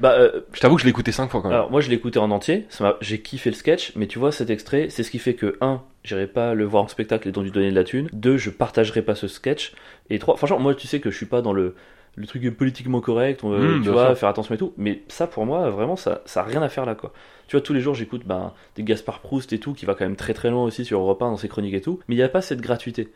Bah, 0.00 0.12
euh, 0.12 0.40
je 0.52 0.60
t'avoue 0.60 0.76
que 0.76 0.80
je 0.80 0.86
l'ai 0.86 0.90
écouté 0.90 1.12
cinq 1.12 1.30
fois 1.30 1.42
quand 1.42 1.48
même. 1.48 1.58
alors 1.58 1.70
moi 1.70 1.80
je 1.82 1.90
l'ai 1.90 1.96
écouté 1.96 2.18
en 2.18 2.30
entier, 2.30 2.66
j'ai 3.02 3.20
kiffé 3.20 3.50
le 3.50 3.56
sketch, 3.56 3.92
mais 3.96 4.06
tu 4.06 4.18
vois 4.18 4.32
cet 4.32 4.48
extrait, 4.48 4.88
c'est 4.88 5.02
ce 5.02 5.10
qui 5.10 5.18
fait 5.18 5.34
que 5.34 5.58
1. 5.60 5.82
J'irai 6.04 6.26
pas 6.26 6.54
le 6.54 6.64
voir 6.64 6.84
en 6.84 6.88
spectacle 6.88 7.28
et 7.28 7.32
donc 7.32 7.44
lui 7.44 7.50
donner 7.50 7.70
de 7.70 7.74
la 7.74 7.84
thune. 7.84 8.08
2. 8.12 8.36
Je 8.36 8.50
partagerai 8.50 9.02
pas 9.02 9.14
ce 9.14 9.28
sketch. 9.28 9.72
Et 10.10 10.18
3. 10.18 10.36
Franchement, 10.36 10.58
moi 10.58 10.74
tu 10.74 10.86
sais 10.86 11.00
que 11.00 11.10
je 11.10 11.16
suis 11.16 11.26
pas 11.26 11.42
dans 11.42 11.52
le, 11.52 11.74
le 12.16 12.26
truc 12.26 12.48
politiquement 12.56 13.00
correct, 13.00 13.42
on, 13.44 13.52
euh, 13.52 13.78
Mmh, 13.78 13.82
tu 13.82 13.90
vois, 13.90 14.06
sûr. 14.08 14.18
faire 14.18 14.28
attention 14.28 14.54
et 14.54 14.58
tout. 14.58 14.72
Mais 14.76 15.02
ça 15.08 15.26
pour 15.26 15.46
moi, 15.46 15.68
vraiment, 15.70 15.96
ça, 15.96 16.22
ça 16.26 16.40
a 16.40 16.44
rien 16.44 16.62
à 16.62 16.68
faire 16.68 16.86
là 16.86 16.94
quoi. 16.94 17.12
Tu 17.48 17.56
vois, 17.56 17.60
tous 17.60 17.72
les 17.74 17.80
jours 17.80 17.94
j'écoute 17.94 18.22
ben, 18.24 18.52
des 18.76 18.82
Gaspard 18.84 19.20
Proust 19.20 19.52
et 19.52 19.58
tout, 19.58 19.74
qui 19.74 19.84
va 19.86 19.94
quand 19.94 20.04
même 20.04 20.16
très 20.16 20.32
très 20.34 20.50
loin 20.50 20.64
aussi 20.64 20.84
sur 20.84 21.00
Europe 21.00 21.22
1 21.22 21.30
dans 21.30 21.36
ses 21.36 21.48
chroniques 21.48 21.74
et 21.74 21.80
tout. 21.80 22.00
Mais 22.08 22.14
il 22.14 22.18
n'y 22.18 22.24
a 22.24 22.28
pas 22.28 22.40
cette 22.42 22.60
gratuité. 22.60 23.12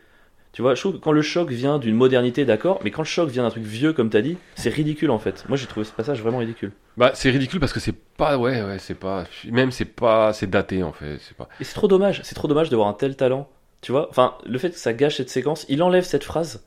Tu 0.51 0.63
vois, 0.63 0.73
je 0.73 0.79
trouve 0.81 0.93
que 0.93 0.97
quand 0.97 1.11
le 1.11 1.21
choc 1.21 1.51
vient 1.51 1.77
d'une 1.77 1.93
modernité, 1.95 2.43
d'accord, 2.43 2.79
mais 2.83 2.89
quand 2.89 3.03
le 3.03 3.07
choc 3.07 3.29
vient 3.29 3.43
d'un 3.43 3.51
truc 3.51 3.63
vieux, 3.63 3.93
comme 3.93 4.09
t'as 4.09 4.21
dit, 4.21 4.35
c'est 4.55 4.71
ridicule 4.71 5.11
en 5.11 5.19
fait. 5.19 5.45
Moi 5.47 5.57
j'ai 5.57 5.67
trouvé 5.67 5.85
ce 5.85 5.91
passage 5.91 6.21
vraiment 6.23 6.39
ridicule. 6.39 6.71
Bah, 6.97 7.11
c'est 7.13 7.29
ridicule 7.29 7.59
parce 7.59 7.71
que 7.71 7.79
c'est 7.79 7.93
pas, 7.95 8.37
ouais, 8.39 8.63
ouais, 8.63 8.79
c'est 8.79 8.95
pas, 8.95 9.25
même 9.51 9.71
c'est 9.71 9.85
pas, 9.85 10.33
c'est 10.33 10.49
daté 10.49 10.81
en 10.81 10.91
fait, 10.91 11.19
c'est 11.19 11.37
pas. 11.37 11.47
Et 11.59 11.63
c'est 11.63 11.75
trop 11.75 11.87
dommage, 11.87 12.21
c'est 12.23 12.33
trop 12.35 12.47
dommage 12.47 12.69
de 12.71 12.75
voir 12.75 12.87
un 12.87 12.93
tel 12.93 13.15
talent. 13.15 13.47
Tu 13.81 13.91
vois, 13.91 14.09
enfin, 14.09 14.33
le 14.45 14.57
fait 14.57 14.71
que 14.71 14.77
ça 14.77 14.91
gâche 14.91 15.17
cette 15.17 15.29
séquence, 15.29 15.65
il 15.69 15.83
enlève 15.83 16.03
cette 16.03 16.23
phrase, 16.23 16.65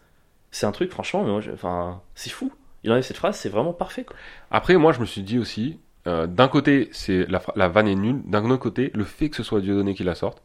c'est 0.53 0.67
un 0.67 0.73
truc, 0.73 0.91
franchement, 0.93 1.25
mais 1.25 1.31
moi, 1.33 1.41
enfin, 1.53 2.01
c'est 2.15 2.31
fou. 2.31 2.53
Il 2.85 2.93
enlève 2.93 3.03
cette 3.03 3.17
phrase, 3.17 3.37
c'est 3.37 3.49
vraiment 3.49 3.73
parfait, 3.73 4.05
quoi. 4.05 4.17
Après, 4.53 4.77
moi, 4.77 4.93
je 4.93 5.01
me 5.01 5.07
suis 5.07 5.23
dit 5.23 5.39
aussi, 5.39 5.81
euh, 6.07 6.27
d'un 6.29 6.49
côté, 6.49 6.89
c'est 6.93 7.27
la, 7.29 7.43
la 7.57 7.69
vanne 7.69 7.89
est 7.89 7.95
nulle, 7.97 8.23
d'un 8.27 8.45
autre 8.51 8.63
côté, 8.63 8.91
le 8.95 9.05
fait 9.05 9.31
que 9.31 9.37
ce 9.37 9.43
soit 9.43 9.61
Dieudonné 9.61 9.95
qui 9.95 10.05
la 10.05 10.15
sorte, 10.15 10.43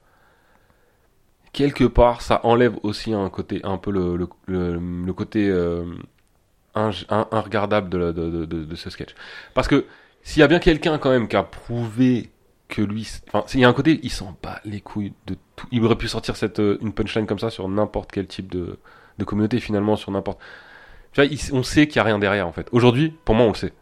quelque 1.53 1.83
part, 1.85 2.21
ça 2.21 2.41
enlève 2.43 2.75
aussi 2.83 3.13
un 3.13 3.29
côté, 3.29 3.61
un 3.63 3.77
peu 3.77 3.91
le, 3.91 4.17
le, 4.17 4.79
le, 5.05 5.13
côté 5.13 5.49
euh, 5.49 5.85
ing- 6.75 7.05
un- 7.09 7.27
regardable 7.41 7.89
de, 7.89 8.11
de, 8.11 8.45
de, 8.45 8.65
de- 8.65 8.75
ce 8.75 8.89
sketch. 8.89 9.15
Parce 9.53 9.67
que 9.67 9.85
s'il 10.21 10.41
y 10.41 10.43
a 10.43 10.47
bien 10.47 10.59
quelqu'un 10.59 10.97
quand 10.97 11.09
même 11.09 11.27
qui 11.27 11.35
a 11.35 11.43
prouvé 11.43 12.29
que 12.67 12.81
lui, 12.81 13.07
enfin, 13.27 13.45
il 13.53 13.61
y 13.61 13.65
a 13.65 13.69
un 13.69 13.73
côté, 13.73 13.99
il 14.03 14.11
s'en 14.11 14.37
bat 14.43 14.59
les 14.65 14.81
couilles 14.81 15.13
de 15.25 15.35
tout. 15.55 15.67
Il 15.71 15.83
aurait 15.85 15.95
pu 15.95 16.07
sortir 16.07 16.35
cette 16.35 16.59
euh, 16.59 16.77
une 16.81 16.93
punchline 16.93 17.25
comme 17.25 17.39
ça 17.39 17.49
sur 17.49 17.67
n'importe 17.69 18.11
quel 18.11 18.27
type 18.27 18.51
de, 18.51 18.77
de 19.17 19.23
communauté 19.25 19.59
finalement, 19.59 19.95
sur 19.95 20.11
n'importe. 20.11 20.39
On 21.51 21.63
sait 21.63 21.87
qu'il 21.87 21.95
y 21.97 21.99
a 21.99 22.03
rien 22.03 22.19
derrière 22.19 22.47
en 22.47 22.51
fait. 22.51 22.67
Aujourd'hui, 22.71 23.13
pour 23.25 23.33
moi, 23.35 23.45
on 23.45 23.49
le 23.49 23.55
sait. 23.55 23.73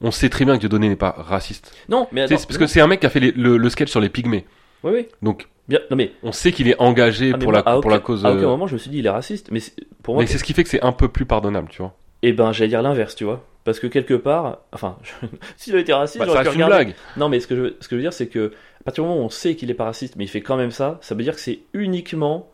On 0.00 0.10
sait 0.10 0.28
très 0.28 0.44
bien 0.44 0.54
que 0.54 0.60
Dieudonné 0.60 0.88
n'est 0.88 0.96
pas 0.96 1.10
raciste. 1.18 1.74
Non, 1.88 2.06
mais 2.12 2.22
attends, 2.22 2.36
parce 2.36 2.56
que 2.58 2.66
c'est 2.66 2.80
un 2.80 2.86
mec 2.86 3.00
qui 3.00 3.06
a 3.06 3.10
fait 3.10 3.20
les- 3.20 3.32
le, 3.32 3.56
le 3.56 3.68
sketch 3.68 3.90
sur 3.90 4.00
les 4.00 4.08
pygmées. 4.08 4.46
Oui, 4.84 4.92
oui. 4.94 5.08
Donc, 5.22 5.48
Bien, 5.66 5.80
non, 5.90 5.96
mais, 5.96 6.12
on 6.22 6.32
sait 6.32 6.52
qu'il 6.52 6.68
est 6.68 6.80
engagé 6.80 7.32
ah, 7.34 7.36
pour, 7.38 7.50
moi, 7.52 7.62
la, 7.66 7.80
pour 7.80 7.90
la 7.90 7.96
aucun- 7.96 8.04
cause. 8.06 8.24
À 8.24 8.30
aucun 8.32 8.44
euh, 8.44 8.46
moment, 8.46 8.66
je 8.68 8.74
me 8.74 8.78
suis 8.78 8.90
dit, 8.90 8.98
il 9.00 9.06
est 9.06 9.10
raciste, 9.10 9.50
mais 9.50 9.60
c'est- 9.60 9.74
pour 10.02 10.14
moi, 10.14 10.22
mais 10.22 10.26
c'est 10.28 10.38
ce 10.38 10.44
qui 10.44 10.54
fait 10.54 10.62
que 10.62 10.70
c'est 10.70 10.80
un 10.82 10.92
peu 10.92 11.08
plus 11.08 11.26
pardonnable, 11.26 11.68
tu 11.68 11.82
vois. 11.82 11.94
eh 12.22 12.32
ben, 12.32 12.52
j'allais 12.52 12.68
dire 12.68 12.80
l'inverse, 12.80 13.14
tu 13.16 13.24
vois. 13.24 13.44
Parce 13.64 13.80
que 13.80 13.86
quelque 13.88 14.14
part, 14.14 14.60
enfin, 14.72 14.96
s'il 15.56 15.74
avait 15.74 15.82
été 15.82 15.92
raciste, 15.92 16.20
Bah, 16.20 16.24
ça 16.26 16.30
j'aurais 16.30 16.42
pu 16.44 16.48
reste 16.50 16.58
une 16.58 16.64
regarder. 16.64 16.84
blague. 16.86 16.94
Non, 17.18 17.28
mais 17.28 17.40
ce 17.40 17.46
que 17.48 17.56
je 17.56 17.60
veux, 17.60 17.76
ce 17.80 17.88
que 17.88 17.96
je 17.96 17.96
veux 17.96 18.02
dire, 18.02 18.12
c'est 18.14 18.28
que 18.28 18.52
à 18.80 18.84
partir 18.84 19.02
du 19.04 19.10
moment 19.10 19.20
où 19.20 19.24
on 19.24 19.28
sait 19.30 19.56
qu'il 19.56 19.70
est 19.70 19.74
pas 19.74 19.84
raciste, 19.84 20.14
mais 20.16 20.24
il 20.24 20.28
fait 20.28 20.40
quand 20.40 20.56
même 20.56 20.70
ça, 20.70 20.98
ça 21.02 21.14
veut 21.14 21.22
dire 21.24 21.34
que 21.34 21.40
c'est 21.40 21.58
uniquement 21.74 22.50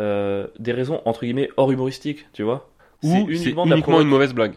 euh, 0.00 0.46
des 0.58 0.72
raisons 0.72 1.00
entre 1.04 1.24
guillemets 1.24 1.50
hors 1.56 1.70
humoristiques, 1.70 2.26
tu 2.32 2.42
vois. 2.42 2.70
Ou 3.02 3.12
c'est 3.34 3.50
uniquement 3.50 4.00
une 4.00 4.08
mauvaise 4.08 4.34
blague. 4.34 4.54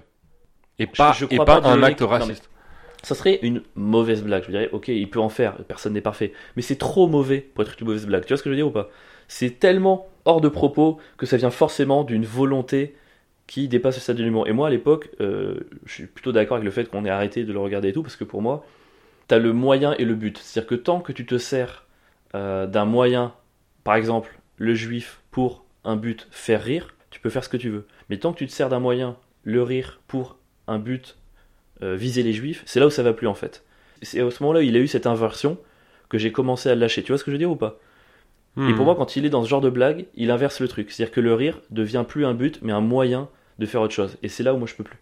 Et 0.80 0.88
pas, 0.88 1.14
je 1.14 1.26
et 1.26 1.36
crois 1.36 1.46
pas, 1.46 1.62
pas 1.62 1.70
un 1.70 1.84
acte 1.84 2.02
non, 2.02 2.08
raciste. 2.08 2.50
Ça 3.04 3.16
serait 3.16 3.40
une 3.42 3.62
mauvaise 3.76 4.24
blague. 4.24 4.44
Je 4.46 4.52
dirais, 4.52 4.70
ok, 4.72 4.88
il 4.90 5.10
peut 5.10 5.20
en 5.20 5.30
faire, 5.30 5.56
personne 5.68 5.94
n'est 5.94 6.02
parfait. 6.02 6.34
Mais 6.56 6.62
c'est 6.62 6.76
trop 6.76 7.08
mauvais 7.08 7.40
pour 7.40 7.64
être 7.64 7.76
une 7.80 7.88
mauvaise 7.88 8.06
blague. 8.06 8.24
Tu 8.24 8.30
vois 8.30 8.38
ce 8.38 8.44
que 8.44 8.50
je 8.50 8.52
veux 8.52 8.58
dire 8.58 8.68
ou 8.68 8.72
pas? 8.72 8.90
C'est 9.28 9.60
tellement 9.60 10.08
hors 10.26 10.42
de 10.42 10.50
propos 10.50 11.00
que 11.18 11.26
ça 11.26 11.38
vient 11.38 11.50
forcément 11.50 12.04
d'une 12.04 12.26
volonté 12.26 12.96
qui 13.48 13.68
dépasse 13.68 13.96
le 13.96 14.02
stade 14.02 14.18
de 14.18 14.24
l'humour. 14.24 14.48
Et 14.48 14.54
moi, 14.54 14.68
à 14.68 14.70
l'époque, 14.70 15.10
euh, 15.22 15.62
je 15.86 15.94
suis 15.94 16.06
plutôt 16.06 16.32
d'accord 16.32 16.58
avec 16.58 16.66
le 16.66 16.72
fait 16.72 16.90
qu'on 16.90 17.06
ait 17.06 17.10
arrêté 17.10 17.44
de 17.44 17.54
le 17.54 17.60
regarder 17.60 17.90
et 17.90 17.94
tout, 17.94 18.04
parce 18.04 18.18
que 18.18 18.26
pour 18.26 18.42
moi, 18.42 18.66
t'as 19.28 19.40
le 19.40 19.54
moyen 19.54 19.94
et 19.98 20.06
le 20.06 20.16
but. 20.16 20.38
C'est-à-dire 20.38 20.68
que 20.68 20.76
tant 20.76 21.00
que 21.00 21.14
tu 21.14 21.26
te 21.26 21.38
sers 21.38 21.86
euh, 22.36 22.68
d'un 22.68 22.86
moyen, 22.86 23.34
par 23.84 23.96
exemple, 23.96 24.37
le 24.58 24.74
juif, 24.76 25.22
pour 25.32 25.66
un 25.84 25.96
but, 25.96 26.28
faire 26.32 26.64
rire, 26.64 26.96
tu 27.10 27.20
peux 27.20 27.30
faire 27.30 27.44
ce 27.44 27.50
que 27.50 27.58
tu 27.58 27.70
veux. 27.70 27.86
Mais 28.10 28.18
tant 28.18 28.34
que 28.34 28.40
tu 28.40 28.48
te 28.48 28.52
sers 28.52 28.70
d'un 28.70 28.80
moyen, 28.80 29.18
le 29.44 29.64
rire, 29.64 30.00
pour 30.08 30.38
un 30.68 30.80
but, 30.80 31.18
euh, 31.84 31.96
viser 31.96 32.24
les 32.24 32.34
juifs, 32.34 32.64
c'est 32.66 32.80
là 32.80 32.88
où 32.88 32.92
ça 32.92 33.04
va 33.04 33.14
plus 33.14 33.28
en 33.28 33.36
fait. 33.36 33.64
C'est 34.02 34.22
à 34.22 34.32
ce 34.32 34.44
moment-là 34.44 34.64
il 34.64 34.76
a 34.76 34.80
eu 34.80 34.88
cette 34.88 35.08
inversion 35.08 35.58
que 36.10 36.18
j'ai 36.18 36.32
commencé 36.32 36.70
à 36.70 36.76
lâcher. 36.76 37.04
Tu 37.04 37.12
vois 37.12 37.18
ce 37.20 37.24
que 37.24 37.32
je 37.32 37.36
veux 37.36 37.40
dire 37.40 37.52
ou 37.52 37.56
pas? 37.56 37.80
Et 38.68 38.74
Hmm. 38.74 38.76
pour 38.76 38.86
moi, 38.86 38.96
quand 38.96 39.16
il 39.16 39.26
est 39.26 39.30
dans 39.32 39.44
ce 39.44 39.50
genre 39.50 39.62
de 39.62 39.70
blague, 39.72 40.06
il 40.16 40.32
inverse 40.32 40.60
le 40.62 40.68
truc. 40.68 40.92
C'est-à-dire 40.92 41.14
que 41.14 41.22
le 41.22 41.34
rire 41.34 41.62
devient 41.72 42.06
plus 42.08 42.26
un 42.26 42.34
but, 42.36 42.60
mais 42.62 42.74
un 42.74 42.82
moyen 42.82 43.30
de 43.60 43.66
faire 43.66 43.82
autre 43.82 43.94
chose. 43.96 44.18
Et 44.24 44.30
c'est 44.30 44.44
là 44.44 44.54
où 44.54 44.58
moi 44.58 44.68
je 44.68 44.76
peux 44.76 44.84
plus. 44.84 45.00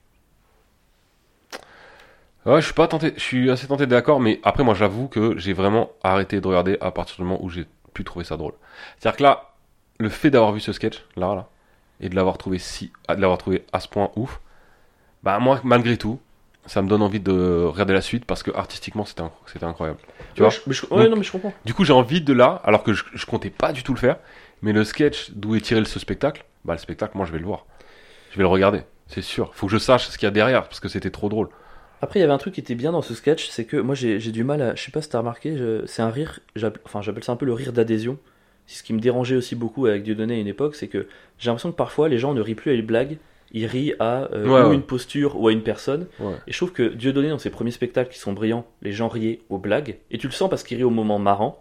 Ouais, 2.45 2.62
je 2.62 2.66
suis 2.66 2.74
pas 2.76 2.88
tenté, 2.88 3.14
je 3.16 3.22
suis 3.22 3.49
assez 3.49 3.68
tenté 3.68 3.88
d'accord, 3.88 4.20
mais 4.20 4.39
après, 4.43 4.64
moi, 4.64 4.76
j'avoue 4.76 5.08
que 5.08 5.36
j'ai 5.38 5.53
vraiment 5.53 5.89
arrêté 6.03 6.41
de 6.41 6.47
regarder 6.47 6.78
à 6.80 6.91
partir 6.91 7.16
du 7.18 7.24
moment 7.24 7.43
où 7.43 7.49
j'ai 7.49 7.66
pu 7.96 8.04
trouver 8.04 8.24
ça 8.26 8.38
drôle. 8.38 8.54
C'est-à-dire 9.00 9.18
que 9.18 9.24
là, 9.24 9.54
le 9.98 10.10
fait 10.10 10.30
d'avoir 10.30 10.52
vu 10.52 10.60
ce 10.60 10.72
sketch, 10.72 11.04
là, 11.16 11.34
là, 11.34 11.48
et 12.00 12.10
de 12.10 12.16
l'avoir 12.16 12.38
trouvé 12.38 12.60
si, 12.60 12.91
de 13.10 13.20
l'avoir 13.20 13.39
trouvé 13.39 13.66
à 13.74 13.80
ce 13.80 13.88
point 13.88 14.12
ouf, 14.16 14.39
bah, 15.24 15.39
moi, 15.39 15.60
malgré 15.64 15.98
tout, 15.98 16.20
ça 16.68 16.82
me 16.82 16.88
donne 16.89 17.02
envie 17.02 17.20
de 17.20 17.64
regarder 17.66 17.93
la 17.93 18.02
suite 18.02 18.26
parce 18.26 18.43
que 18.43 18.52
artistiquement, 18.56 19.06
c'était, 19.06 19.24
c'était 19.48 19.66
incroyable. 19.66 20.00
Tu 20.36 20.41
Ouais, 20.41 20.48
vois 20.48 20.50
je- 20.50 20.60
mais 20.68 20.74
je- 20.74 20.86
ouais, 20.88 21.04
Donc- 21.04 21.10
non, 21.12 21.16
mais 21.18 21.24
je 21.24 21.32
comprends. 21.32 21.54
Du 21.64 21.74
coup, 21.74 21.84
j'ai 21.86 21.93
envie 21.93 22.22
de 22.22 22.34
là, 22.34 22.62
alors 22.64 22.84
que 22.84 22.93
je, 22.93 23.04
je 23.14 23.26
comptais 23.26 23.50
pas 23.50 23.72
du 23.72 23.82
tout 23.84 23.93
le 23.93 24.00
faire, 24.00 24.18
mais 24.62 24.74
le 24.74 24.84
sketch 24.84 25.32
d'où 25.32 25.56
est 25.56 25.62
tiré 25.62 25.84
ce 25.86 26.00
spectacle, 26.00 26.43
bah, 26.66 26.74
le 26.74 26.80
spectacle, 26.80 27.16
moi, 27.18 27.26
je 27.26 27.32
vais 27.32 27.39
le 27.39 27.46
voir. 27.46 27.66
Je 28.32 28.38
vais 28.38 28.43
le 28.43 28.48
regarder, 28.48 28.82
c'est 29.08 29.22
sûr. 29.22 29.54
Faut 29.56 29.68
que 29.68 29.72
je 29.72 29.78
sache 29.78 30.08
ce 30.08 30.18
qu'il 30.18 30.26
y 30.26 30.28
a 30.28 30.32
derrière 30.32 30.64
parce 30.64 30.80
que 30.82 30.89
c'était 30.89 31.12
trop 31.12 31.30
drôle. 31.30 31.48
Après, 32.06 32.20
il 32.20 32.22
y 32.22 32.24
avait 32.24 32.34
un 32.34 32.38
truc 32.38 32.53
qui 32.53 32.60
était 32.60 32.76
bien 32.76 32.91
dans 32.91 33.01
ce 33.01 33.16
sketch, 33.16 33.47
c'est 33.49 33.66
que 33.66 33.78
moi 33.78 33.95
j'ai 33.95 34.20
du 34.20 34.43
mal 34.43 34.62
à. 34.62 34.76
Je 34.76 34.84
sais 34.84 34.91
pas 34.91 35.01
si 35.01 35.10
t'as 35.10 35.18
remarqué, 35.18 35.58
c'est 35.88 36.03
un 36.03 36.12
rire, 36.12 36.39
enfin 36.86 37.01
j'appelle 37.01 37.24
ça 37.24 37.32
un 37.32 37.36
peu 37.36 37.47
le 37.47 37.53
rire 37.53 37.74
d'adhésion. 37.74 38.20
C'est 38.68 38.78
ce 38.78 38.84
qui 38.84 38.93
me 38.93 38.99
dérangeait 38.99 39.36
aussi 39.36 39.56
beaucoup 39.56 39.88
avec 39.88 40.03
Dieudonné 40.03 40.36
à 40.36 40.38
une 40.39 40.45
époque, 40.47 40.76
c'est 40.76 40.88
que 40.88 41.08
j'ai 41.39 41.49
l'impression 41.49 41.72
que 41.72 41.76
parfois 41.78 42.08
les 42.08 42.20
gens 42.20 42.36
ne 42.36 42.41
rient 42.41 42.53
plus 42.53 42.70
à 42.70 42.76
une 42.76 42.86
blague, 42.86 43.18
ils 43.51 43.66
rient 43.66 43.93
à 43.99 44.30
euh, 44.34 44.45
Ouais, 44.47 44.62
ou 44.62 44.70
ouais. 44.70 44.76
une 44.76 44.84
posture 44.84 45.39
ou 45.41 45.47
à 45.47 45.51
une 45.51 45.64
personne. 45.64 46.06
Ouais. 46.20 46.34
Et 46.47 46.51
je 46.51 46.58
trouve 46.58 46.74
que 46.74 46.84
Dieudonné, 46.89 47.30
dans 47.30 47.39
ses 47.39 47.49
premiers 47.49 47.72
spectacles 47.72 48.12
qui 48.14 48.20
sont 48.20 48.34
brillants, 48.34 48.68
les 48.84 48.91
gens 48.91 49.08
riaient 49.08 49.39
aux 49.49 49.58
blagues, 49.58 49.97
et 50.12 50.20
tu 50.20 50.28
le 50.28 50.34
sens 50.34 50.47
parce 50.49 50.62
qu'il 50.64 50.78
rit 50.78 50.84
au 50.84 50.89
moment 50.91 51.18
marrant. 51.20 51.60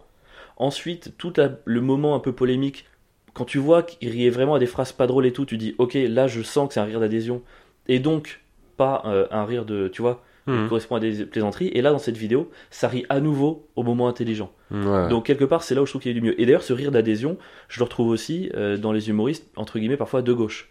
Ensuite, 0.57 1.13
tout 1.17 1.33
la- 1.37 1.51
le 1.65 1.81
moment 1.81 2.15
un 2.15 2.19
peu 2.19 2.31
polémique, 2.31 2.85
quand 3.33 3.45
tu 3.45 3.57
vois 3.57 3.83
qu'il 3.83 4.09
riait 4.09 4.29
vraiment 4.29 4.55
à 4.55 4.59
des 4.59 4.65
phrases 4.67 4.91
pas 4.93 5.07
drôles 5.07 5.25
et 5.25 5.33
tout, 5.33 5.45
tu 5.45 5.57
dis 5.57 5.75
ok, 5.79 5.95
là 6.07 6.27
je 6.27 6.41
sens 6.41 6.67
que 6.67 6.73
c'est 6.75 6.79
un 6.79 6.85
rire 6.85 6.99
d'adhésion, 6.99 7.41
et 7.87 7.99
donc 7.99 8.41
pas 8.77 9.03
euh, 9.05 9.27
un 9.31 9.45
rire 9.45 9.65
de, 9.65 9.87
tu 9.89 10.01
vois, 10.01 10.23
qui 10.45 10.51
Mhm. 10.51 10.67
correspond 10.69 10.95
à 10.95 10.99
des 10.99 11.25
plaisanteries. 11.25 11.67
Et 11.73 11.81
là, 11.81 11.91
dans 11.91 11.97
cette 11.97 12.17
vidéo, 12.17 12.49
ça 12.69 12.87
rit 12.87 13.05
à 13.09 13.19
nouveau 13.19 13.67
au 13.75 13.83
moment 13.83 14.07
intelligent. 14.07 14.51
Ouais. 14.71 15.07
Donc 15.09 15.25
quelque 15.25 15.45
part, 15.45 15.63
c'est 15.63 15.73
là 15.75 15.81
où 15.81 15.85
je 15.85 15.91
trouve 15.91 16.01
qu'il 16.01 16.11
y 16.11 16.15
a 16.15 16.19
du 16.19 16.25
mieux. 16.25 16.39
Et 16.39 16.45
d'ailleurs, 16.45 16.61
ce 16.63 16.73
rire 16.73 16.91
d'adhésion, 16.91 17.37
je 17.67 17.79
le 17.79 17.83
retrouve 17.85 18.09
aussi 18.09 18.51
euh, 18.55 18.77
dans 18.77 18.91
les 18.91 19.09
humoristes 19.09 19.47
entre 19.55 19.79
guillemets 19.79 19.97
parfois 19.97 20.21
de 20.21 20.33
gauche. 20.33 20.69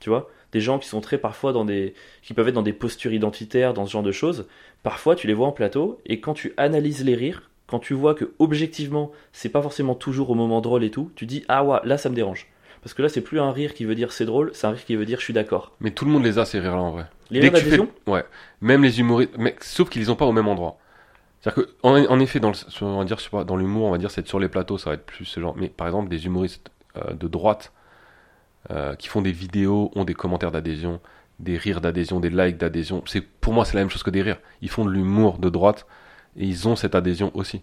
Tu 0.00 0.10
vois, 0.10 0.28
des 0.50 0.60
gens 0.60 0.78
qui 0.80 0.88
sont 0.88 1.00
très 1.00 1.18
parfois 1.18 1.52
dans 1.52 1.64
des, 1.64 1.94
qui 2.22 2.34
peuvent 2.34 2.48
être 2.48 2.54
dans 2.54 2.62
des 2.62 2.72
postures 2.72 3.12
identitaires, 3.12 3.72
dans 3.74 3.86
ce 3.86 3.92
genre 3.92 4.02
de 4.02 4.10
choses. 4.12 4.46
Parfois, 4.82 5.14
tu 5.14 5.28
les 5.28 5.34
vois 5.34 5.46
en 5.46 5.52
plateau 5.52 6.00
et 6.06 6.18
quand 6.20 6.34
tu 6.34 6.52
analyses 6.56 7.04
les 7.04 7.14
rires, 7.14 7.48
quand 7.68 7.78
tu 7.78 7.94
vois 7.94 8.14
que 8.16 8.32
objectivement, 8.40 9.12
c'est 9.32 9.48
pas 9.48 9.62
forcément 9.62 9.94
toujours 9.94 10.30
au 10.30 10.34
moment 10.34 10.60
drôle 10.60 10.82
et 10.82 10.90
tout, 10.90 11.10
tu 11.14 11.24
dis 11.26 11.44
ah 11.48 11.64
ouais, 11.64 11.78
là 11.84 11.96
ça 11.96 12.10
me 12.10 12.14
dérange. 12.16 12.48
Parce 12.82 12.94
que 12.94 13.02
là, 13.02 13.08
c'est 13.08 13.20
plus 13.20 13.38
un 13.40 13.52
rire 13.52 13.74
qui 13.74 13.84
veut 13.84 13.94
dire 13.94 14.12
c'est 14.12 14.24
drôle, 14.24 14.50
c'est 14.54 14.66
un 14.66 14.70
rire 14.70 14.84
qui 14.84 14.96
veut 14.96 15.06
dire 15.06 15.18
je 15.20 15.24
suis 15.24 15.32
d'accord. 15.32 15.72
Mais 15.80 15.90
tout 15.92 16.04
le 16.04 16.10
monde 16.10 16.24
les 16.24 16.38
a 16.38 16.44
ces 16.44 16.58
rires-là 16.58 16.82
en 16.82 16.90
vrai. 16.90 17.06
Les 17.30 17.40
Dès 17.40 17.46
rires 17.48 17.52
que 17.52 17.58
tu 17.58 17.64
fais- 17.64 17.70
d'adhésion, 17.76 17.88
Ouais. 18.06 18.24
Même 18.60 18.82
les 18.82 18.98
humoristes, 19.00 19.32
mais 19.38 19.54
sauf 19.60 19.88
qu'ils 19.88 20.02
les 20.02 20.10
ont 20.10 20.16
pas 20.16 20.26
au 20.26 20.32
même 20.32 20.48
endroit. 20.48 20.78
C'est-à-dire 21.40 21.64
que, 21.64 21.70
en, 21.82 21.94
en 21.96 22.20
effet, 22.20 22.40
dans 22.40 22.48
le, 22.48 22.54
sur- 22.54 22.86
on 22.86 22.98
va 22.98 23.04
dire, 23.04 23.18
je 23.18 23.24
sais 23.24 23.30
pas, 23.30 23.44
dans 23.44 23.56
l'humour, 23.56 23.86
on 23.86 23.90
va 23.90 23.98
dire, 23.98 24.10
c'est 24.10 24.26
sur 24.26 24.38
les 24.40 24.48
plateaux, 24.48 24.78
ça 24.78 24.90
va 24.90 24.94
être 24.94 25.06
plus 25.06 25.24
ce 25.24 25.40
genre. 25.40 25.54
Mais 25.56 25.68
par 25.68 25.86
exemple, 25.86 26.08
des 26.08 26.26
humoristes 26.26 26.70
euh, 26.96 27.14
de 27.14 27.26
droite 27.28 27.72
euh, 28.70 28.94
qui 28.94 29.08
font 29.08 29.22
des 29.22 29.32
vidéos, 29.32 29.90
ont 29.94 30.04
des 30.04 30.14
commentaires 30.14 30.52
d'adhésion, 30.52 31.00
des 31.40 31.56
rires 31.56 31.80
d'adhésion, 31.80 32.20
des 32.20 32.30
likes 32.30 32.58
d'adhésion. 32.58 33.02
C'est 33.06 33.20
pour 33.20 33.52
moi, 33.52 33.64
c'est 33.64 33.74
la 33.74 33.80
même 33.80 33.90
chose 33.90 34.02
que 34.02 34.10
des 34.10 34.22
rires. 34.22 34.38
Ils 34.60 34.68
font 34.70 34.84
de 34.84 34.90
l'humour 34.90 35.38
de 35.38 35.48
droite 35.50 35.86
et 36.36 36.44
ils 36.46 36.68
ont 36.68 36.76
cette 36.76 36.94
adhésion 36.94 37.30
aussi. 37.34 37.62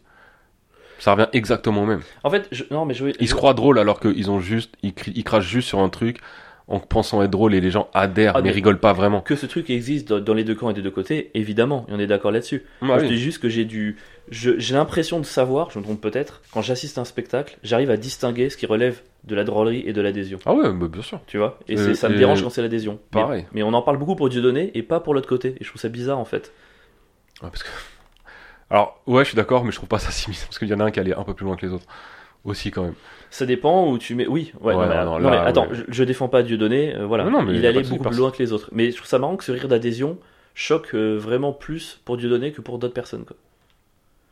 Ça 0.99 1.13
revient 1.13 1.27
exactement 1.33 1.83
au 1.83 1.85
même. 1.85 2.01
En 2.23 2.29
fait, 2.29 2.47
je, 2.51 2.63
non, 2.71 2.85
mais 2.85 2.93
je, 2.93 3.05
Ils 3.19 3.27
se 3.27 3.33
croient 3.35 3.53
drôles 3.53 3.79
alors 3.79 3.99
qu'ils 3.99 4.29
ont 4.29 4.39
juste, 4.39 4.73
ils, 4.83 4.93
crachent 5.23 5.47
juste 5.47 5.67
sur 5.67 5.79
un 5.79 5.89
truc 5.89 6.19
en 6.67 6.79
pensant 6.79 7.23
être 7.23 7.31
drôle 7.31 7.55
et 7.55 7.61
les 7.61 7.71
gens 7.71 7.89
adhèrent 7.95 8.33
Ah, 8.35 8.41
mais 8.41 8.49
mais- 8.49 8.53
rigolent 8.53 8.79
pas 8.79 8.93
vraiment. 8.93 9.21
que 9.21 9.35
ce 9.35 9.47
truc 9.47 9.71
existe 9.71 10.13
dans, 10.13 10.33
les 10.35 10.43
deux 10.43 10.53
camps 10.53 10.69
et 10.69 10.73
des 10.75 10.83
deux 10.83 10.91
côtés, 10.91 11.31
évidemment, 11.33 11.87
et 11.89 11.93
on 11.93 11.99
est 11.99 12.05
d'accord 12.05 12.31
là-dessus. 12.31 12.63
Moi, 12.81 12.95
Ah 12.95 12.99
je 12.99 13.03
oui. 13.05 13.09
te 13.09 13.13
dis 13.15 13.19
juste 13.19 13.39
que 13.41 13.49
j'ai 13.49 13.65
du, 13.65 13.97
je- 14.29 14.59
j'ai 14.59 14.75
l'impression 14.75 15.19
de 15.19 15.25
savoir, 15.25 15.71
je 15.71 15.79
me 15.79 15.83
trompe 15.83 15.99
peut-être, 15.99 16.41
quand 16.53 16.61
j'assiste 16.61 16.99
à 16.99 17.01
un 17.01 17.05
spectacle, 17.05 17.57
j'arrive 17.63 17.89
à 17.89 17.97
distinguer 17.97 18.51
ce 18.51 18.57
qui 18.57 18.67
relève 18.67 19.01
de 19.23 19.33
la 19.33 19.45
drôlerie 19.45 19.83
et 19.87 19.93
de 19.93 20.01
l'adhésion. 20.01 20.37
Ah 20.45 20.53
ouais, 20.53 20.71
bah, 20.71 20.87
bien 20.87 21.01
sûr. 21.01 21.19
Tu 21.25 21.39
vois? 21.39 21.57
Et 21.67 21.75
Euh, 21.75 21.95
ça 21.95 22.07
me 22.07 22.15
dérange 22.17 22.43
quand 22.43 22.51
c'est 22.51 22.61
l'adhésion. 22.61 22.99
Mais- 23.15 23.21
Pareil. 23.21 23.45
Mais, 23.53 23.63
on 23.63 23.73
en 23.73 23.81
parle 23.81 23.97
beaucoup 23.97 24.15
pour 24.15 24.29
Dieudonné 24.29 24.69
et 24.75 24.83
pas 24.83 24.99
pour 24.99 25.15
l'autre 25.15 25.27
côté. 25.27 25.55
Et 25.59 25.63
je 25.63 25.69
trouve 25.69 25.81
ça 25.81 25.89
bizarre 25.89 26.19
en 26.19 26.25
fait. 26.25 26.53
Ouais, 27.41 27.49
parce 27.49 27.63
que... 27.63 27.69
Alors, 28.69 29.01
ouais, 29.07 29.23
je 29.23 29.29
suis 29.29 29.35
d'accord, 29.35 29.65
mais 29.65 29.71
je 29.71 29.77
trouve 29.77 29.89
pas 29.89 29.99
ça 29.99 30.11
si 30.11 30.29
mis 30.29 30.37
parce 30.45 30.59
qu'il 30.59 30.67
y 30.67 30.73
en 30.73 30.79
a 30.79 30.83
un 30.85 30.91
qui 30.91 30.99
allait 30.99 31.15
un 31.15 31.23
peu 31.23 31.33
plus 31.33 31.45
loin 31.45 31.55
que 31.55 31.65
les 31.65 31.73
autres. 31.73 31.85
Aussi, 32.45 32.71
quand 32.71 32.83
même. 32.83 32.93
Ça 33.31 33.45
dépend 33.45 33.89
où 33.91 33.97
tu 33.97 34.15
mets. 34.15 34.25
Oui, 34.25 34.53
ouais, 34.61 34.73
Ouais, 34.73 34.87
non, 34.87 34.89
mais, 34.89 35.05
non, 35.05 35.19
non, 35.19 35.29
mais 35.29 35.37
attends, 35.37 35.67
ouais. 35.67 35.75
je, 35.75 35.83
je 35.89 36.03
défends 36.05 36.29
pas 36.29 36.41
Dieudonné, 36.41 36.95
euh, 36.95 37.05
voilà. 37.05 37.25
Non, 37.25 37.31
non, 37.31 37.41
mais 37.43 37.53
il 37.55 37.65
allait 37.65 37.83
beaucoup 37.83 38.05
plus 38.05 38.17
loin 38.17 38.31
que 38.31 38.41
les 38.41 38.53
autres. 38.53 38.69
Mais 38.71 38.91
je 38.91 38.95
trouve 38.95 39.07
ça 39.09 39.19
marrant 39.19 39.35
que 39.35 39.43
ce 39.43 39.51
rire 39.51 39.67
d'adhésion 39.67 40.17
choque 40.55 40.95
euh, 40.95 41.17
vraiment 41.17 41.51
plus 41.51 41.99
pour 42.05 42.15
Dieudonné 42.17 42.51
que 42.53 42.61
pour 42.61 42.79
d'autres 42.79 42.93
personnes. 42.93 43.25
quoi. 43.25 43.35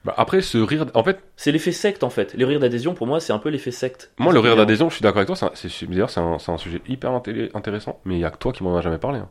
Bah, 0.05 0.13
après, 0.15 0.41
ce 0.41 0.57
rire, 0.57 0.85
en 0.93 1.03
fait, 1.03 1.19
C'est 1.35 1.51
l'effet 1.51 1.73
secte 1.73 2.03
en 2.03 2.09
fait. 2.09 2.33
Le 2.33 2.45
rire 2.45 2.61
d'adhésion 2.61 2.93
pour 2.93 3.07
moi 3.07 3.19
c'est 3.19 3.33
un 3.33 3.39
peu 3.39 3.49
l'effet 3.49 3.71
secte. 3.71 4.11
moi, 4.19 4.31
le 4.31 4.39
rire 4.39 4.55
d'adhésion, 4.55 4.89
je 4.89 4.95
suis 4.95 5.03
d'accord 5.03 5.17
avec 5.17 5.27
toi. 5.27 5.51
c'est 5.53 5.85
D'ailleurs, 5.89 6.09
c'est 6.09 6.19
un, 6.21 6.57
sujet 6.57 6.81
hyper 6.87 7.11
inté- 7.11 7.49
intéressant, 7.55 7.99
mais 8.05 8.15
il 8.15 8.21
y 8.21 8.25
a 8.25 8.31
que 8.31 8.37
toi 8.37 8.53
qui 8.53 8.63
m'en 8.63 8.77
a 8.77 8.81
jamais 8.81 8.99
parlé. 8.99 9.19
hein. 9.19 9.29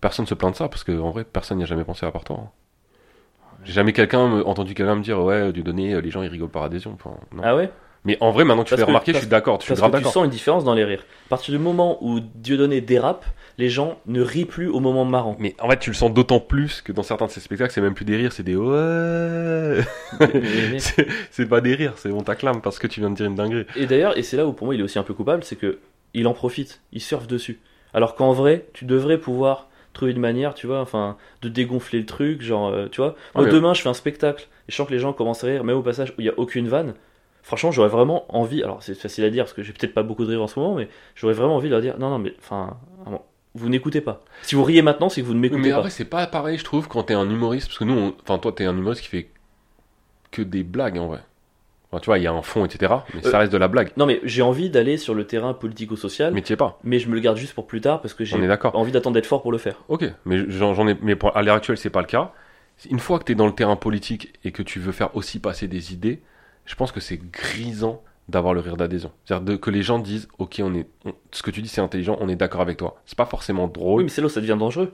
Personne 0.00 0.26
se 0.26 0.34
plaint 0.34 0.52
de 0.52 0.56
ça 0.56 0.68
parce 0.68 0.82
que 0.84 0.98
en 0.98 1.10
vrai, 1.10 1.24
personne 1.24 1.58
n'y 1.58 1.64
a 1.64 1.66
jamais 1.66 1.84
pensé 1.84 2.06
à 2.06 2.10
part 2.10 2.24
toi. 2.24 2.36
hein. 2.40 2.50
J'ai 3.66 3.72
jamais 3.72 3.92
quelqu'un 3.92 4.40
entendu 4.42 4.74
quelqu'un 4.74 4.94
me 4.94 5.02
dire 5.02 5.20
ouais, 5.20 5.52
du 5.52 5.62
donner, 5.62 6.00
les 6.00 6.10
gens 6.10 6.22
ils 6.22 6.28
rigolent 6.28 6.48
par 6.48 6.62
adhésion. 6.62 6.94
Enfin, 6.94 7.16
non. 7.34 7.42
Ah 7.44 7.56
ouais? 7.56 7.70
Mais 8.06 8.16
en 8.20 8.30
vrai, 8.30 8.44
maintenant 8.44 8.62
que 8.62 8.68
tu 8.68 8.76
fais 8.76 8.82
remarquer, 8.84 9.12
je 9.12 9.18
suis 9.18 9.26
d'accord. 9.26 9.58
Tu 9.58 9.74
sens 9.74 10.24
une 10.24 10.30
différence 10.30 10.62
dans 10.62 10.74
les 10.74 10.84
rires. 10.84 11.04
À 11.26 11.30
partir 11.30 11.52
du 11.52 11.58
moment 11.58 11.98
où 12.00 12.20
Dieudonné 12.20 12.80
dérape, 12.80 13.24
les 13.58 13.68
gens 13.68 13.98
ne 14.06 14.22
rient 14.22 14.44
plus 14.44 14.68
au 14.68 14.78
moment 14.78 15.04
marrant. 15.04 15.34
Mais 15.40 15.56
en 15.60 15.68
fait, 15.68 15.78
tu 15.80 15.90
le 15.90 15.96
sens 15.96 16.12
d'autant 16.12 16.38
plus 16.38 16.82
que 16.82 16.92
dans 16.92 17.02
certains 17.02 17.26
de 17.26 17.32
ces 17.32 17.40
spectacles, 17.40 17.72
c'est 17.72 17.80
même 17.80 17.94
plus 17.94 18.04
des 18.04 18.16
rires, 18.16 18.32
c'est 18.32 18.44
des 18.44 18.54
ouais. 18.54 19.80
C'est 21.32 21.46
pas 21.46 21.60
des 21.60 21.74
rires, 21.74 21.94
c'est 21.96 22.12
on 22.12 22.22
t'acclame 22.22 22.60
parce 22.60 22.78
que 22.78 22.86
tu 22.86 23.00
viens 23.00 23.10
de 23.10 23.16
dire 23.16 23.26
une 23.26 23.34
dinguerie. 23.34 23.66
Et 23.74 23.86
d'ailleurs, 23.86 24.16
et 24.16 24.22
c'est 24.22 24.36
là 24.36 24.46
où 24.46 24.52
pour 24.52 24.66
moi 24.66 24.76
il 24.76 24.80
est 24.80 24.84
aussi 24.84 25.00
un 25.00 25.02
peu 25.02 25.14
coupable, 25.14 25.42
c'est 25.42 25.56
que 25.56 25.80
il 26.14 26.28
en 26.28 26.32
profite, 26.32 26.80
il 26.92 27.00
surfe 27.00 27.26
dessus. 27.26 27.58
Alors 27.92 28.14
qu'en 28.14 28.32
vrai, 28.32 28.66
tu 28.72 28.84
devrais 28.84 29.18
pouvoir 29.18 29.68
trouver 29.96 30.12
une 30.12 30.20
manière, 30.20 30.54
tu 30.54 30.66
vois, 30.66 30.80
enfin, 30.80 31.16
de 31.42 31.48
dégonfler 31.48 31.98
le 32.00 32.06
truc, 32.06 32.42
genre, 32.42 32.68
euh, 32.68 32.86
tu 32.90 33.00
vois. 33.00 33.16
Moi, 33.34 33.44
Ouais. 33.44 33.50
demain, 33.50 33.74
je 33.74 33.82
fais 33.82 33.88
un 33.88 33.94
spectacle 33.94 34.48
et 34.68 34.72
je 34.72 34.76
sens 34.76 34.86
que 34.86 34.92
les 34.92 34.98
gens 35.00 35.12
commencent 35.12 35.42
à 35.44 35.48
rire, 35.48 35.64
même 35.64 35.76
au 35.76 35.82
passage 35.82 36.10
où 36.10 36.20
il 36.20 36.26
y 36.26 36.28
a 36.28 36.34
aucune 36.38 36.68
vanne. 36.68 36.94
Franchement, 37.42 37.70
j'aurais 37.72 37.88
vraiment 37.88 38.24
envie. 38.34 38.62
Alors, 38.62 38.82
c'est 38.82 38.94
facile 38.94 39.24
à 39.24 39.30
dire 39.30 39.44
parce 39.44 39.52
que 39.54 39.62
j'ai 39.62 39.72
peut-être 39.72 39.94
pas 39.94 40.02
beaucoup 40.02 40.24
de 40.24 40.30
rire 40.30 40.42
en 40.42 40.46
ce 40.48 40.58
moment, 40.58 40.74
mais 40.74 40.88
j'aurais 41.14 41.34
vraiment 41.34 41.56
envie 41.56 41.68
de 41.68 41.72
leur 41.72 41.80
dire, 41.80 41.96
non, 41.98 42.10
non, 42.10 42.18
mais 42.18 42.34
enfin, 42.40 42.76
vous 43.54 43.68
n'écoutez 43.68 44.00
pas. 44.00 44.22
Si 44.42 44.54
vous 44.54 44.64
riez 44.64 44.82
maintenant, 44.82 45.08
c'est 45.08 45.22
que 45.22 45.26
vous 45.26 45.32
ne 45.34 45.38
m'écoutez 45.38 45.62
Mais 45.62 45.70
pas. 45.70 45.76
après, 45.78 45.90
c'est 45.90 46.04
pas 46.04 46.26
pareil, 46.26 46.58
je 46.58 46.64
trouve, 46.64 46.88
quand 46.88 47.04
t'es 47.04 47.14
un 47.14 47.28
humoriste, 47.30 47.68
parce 47.68 47.78
que 47.78 47.84
nous, 47.84 47.94
on- 47.94 48.14
enfin, 48.22 48.38
toi, 48.38 48.52
t'es 48.52 48.64
un 48.66 48.76
humoriste 48.76 49.02
qui 49.02 49.08
fait 49.08 49.30
que 50.30 50.42
des 50.42 50.62
blagues 50.64 50.98
en 50.98 51.06
vrai. 51.06 51.20
Enfin, 51.96 52.00
tu 52.02 52.06
vois, 52.10 52.18
il 52.18 52.24
y 52.24 52.26
a 52.26 52.32
un 52.32 52.42
fond, 52.42 52.64
etc. 52.66 52.92
Mais 53.14 53.22
ça 53.22 53.36
Euh, 53.36 53.38
reste 53.38 53.52
de 53.52 53.56
la 53.56 53.68
blague. 53.68 53.90
Non, 53.96 54.04
mais 54.04 54.20
j'ai 54.22 54.42
envie 54.42 54.68
d'aller 54.68 54.98
sur 54.98 55.14
le 55.14 55.26
terrain 55.26 55.54
politico-social, 55.54 56.30
mais... 56.32 56.40
Mais 56.40 56.42
t'y 56.42 56.52
es 56.52 56.56
pas. 56.56 56.78
je 56.84 57.08
me 57.08 57.14
le 57.14 57.20
garde 57.20 57.38
juste 57.38 57.54
pour 57.54 57.66
plus 57.66 57.80
tard 57.80 58.02
parce 58.02 58.12
que 58.12 58.24
j'ai 58.24 58.36
envie 58.74 58.92
d'attendre 58.92 59.14
d'être 59.14 59.26
fort 59.26 59.40
pour 59.40 59.50
le 59.52 59.56
faire. 59.58 59.76
Ok, 59.88 60.04
mais 60.26 60.44
j'en 60.50 60.86
ai, 60.88 60.94
mais 61.00 61.16
pour- 61.16 61.34
à 61.36 61.42
l'heure 61.42 61.56
actuelle, 61.56 61.78
c'est 61.78 61.88
pas 61.90 62.00
le 62.02 62.06
cas. 62.06 62.32
Une 62.90 62.98
fois 62.98 63.18
que 63.18 63.24
t'es 63.24 63.34
dans 63.34 63.46
le 63.46 63.54
terrain 63.54 63.76
politique 63.76 64.34
et 64.44 64.52
que 64.52 64.62
tu 64.62 64.78
veux 64.78 64.92
faire 64.92 65.16
aussi 65.16 65.38
passer 65.38 65.68
des 65.68 65.94
idées, 65.94 66.20
je 66.66 66.74
pense 66.74 66.92
que 66.92 67.00
c'est 67.00 67.16
grisant 67.16 68.02
d'avoir 68.28 68.52
le 68.52 68.60
rire 68.60 68.76
d'adhésion. 68.76 69.12
C'est-à-dire 69.24 69.58
que 69.58 69.70
les 69.70 69.82
gens 69.82 69.98
disent, 69.98 70.28
ok, 70.38 70.60
on 70.62 70.74
est, 70.74 70.86
on- 71.06 71.14
ce 71.32 71.42
que 71.42 71.50
tu 71.50 71.62
dis 71.62 71.68
c'est 71.68 71.80
intelligent, 71.80 72.18
on 72.20 72.28
est 72.28 72.36
d'accord 72.36 72.60
avec 72.60 72.76
toi. 72.76 73.00
C'est 73.06 73.16
pas 73.16 73.24
forcément 73.24 73.68
drôle. 73.68 73.98
Oui, 74.00 74.04
mais 74.04 74.10
c'est 74.10 74.20
là 74.20 74.26
où 74.26 74.30
ça 74.30 74.40
devient 74.42 74.56
dangereux. 74.58 74.92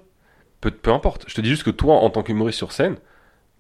peu, 0.61 0.71
peu 0.71 0.93
importe. 0.93 1.25
Je 1.27 1.35
te 1.35 1.41
dis 1.41 1.49
juste 1.49 1.65
que 1.65 1.71
toi, 1.71 1.95
en 1.97 2.11
tant 2.11 2.23
qu'humoriste 2.23 2.59
sur 2.59 2.71
scène, 2.71 2.97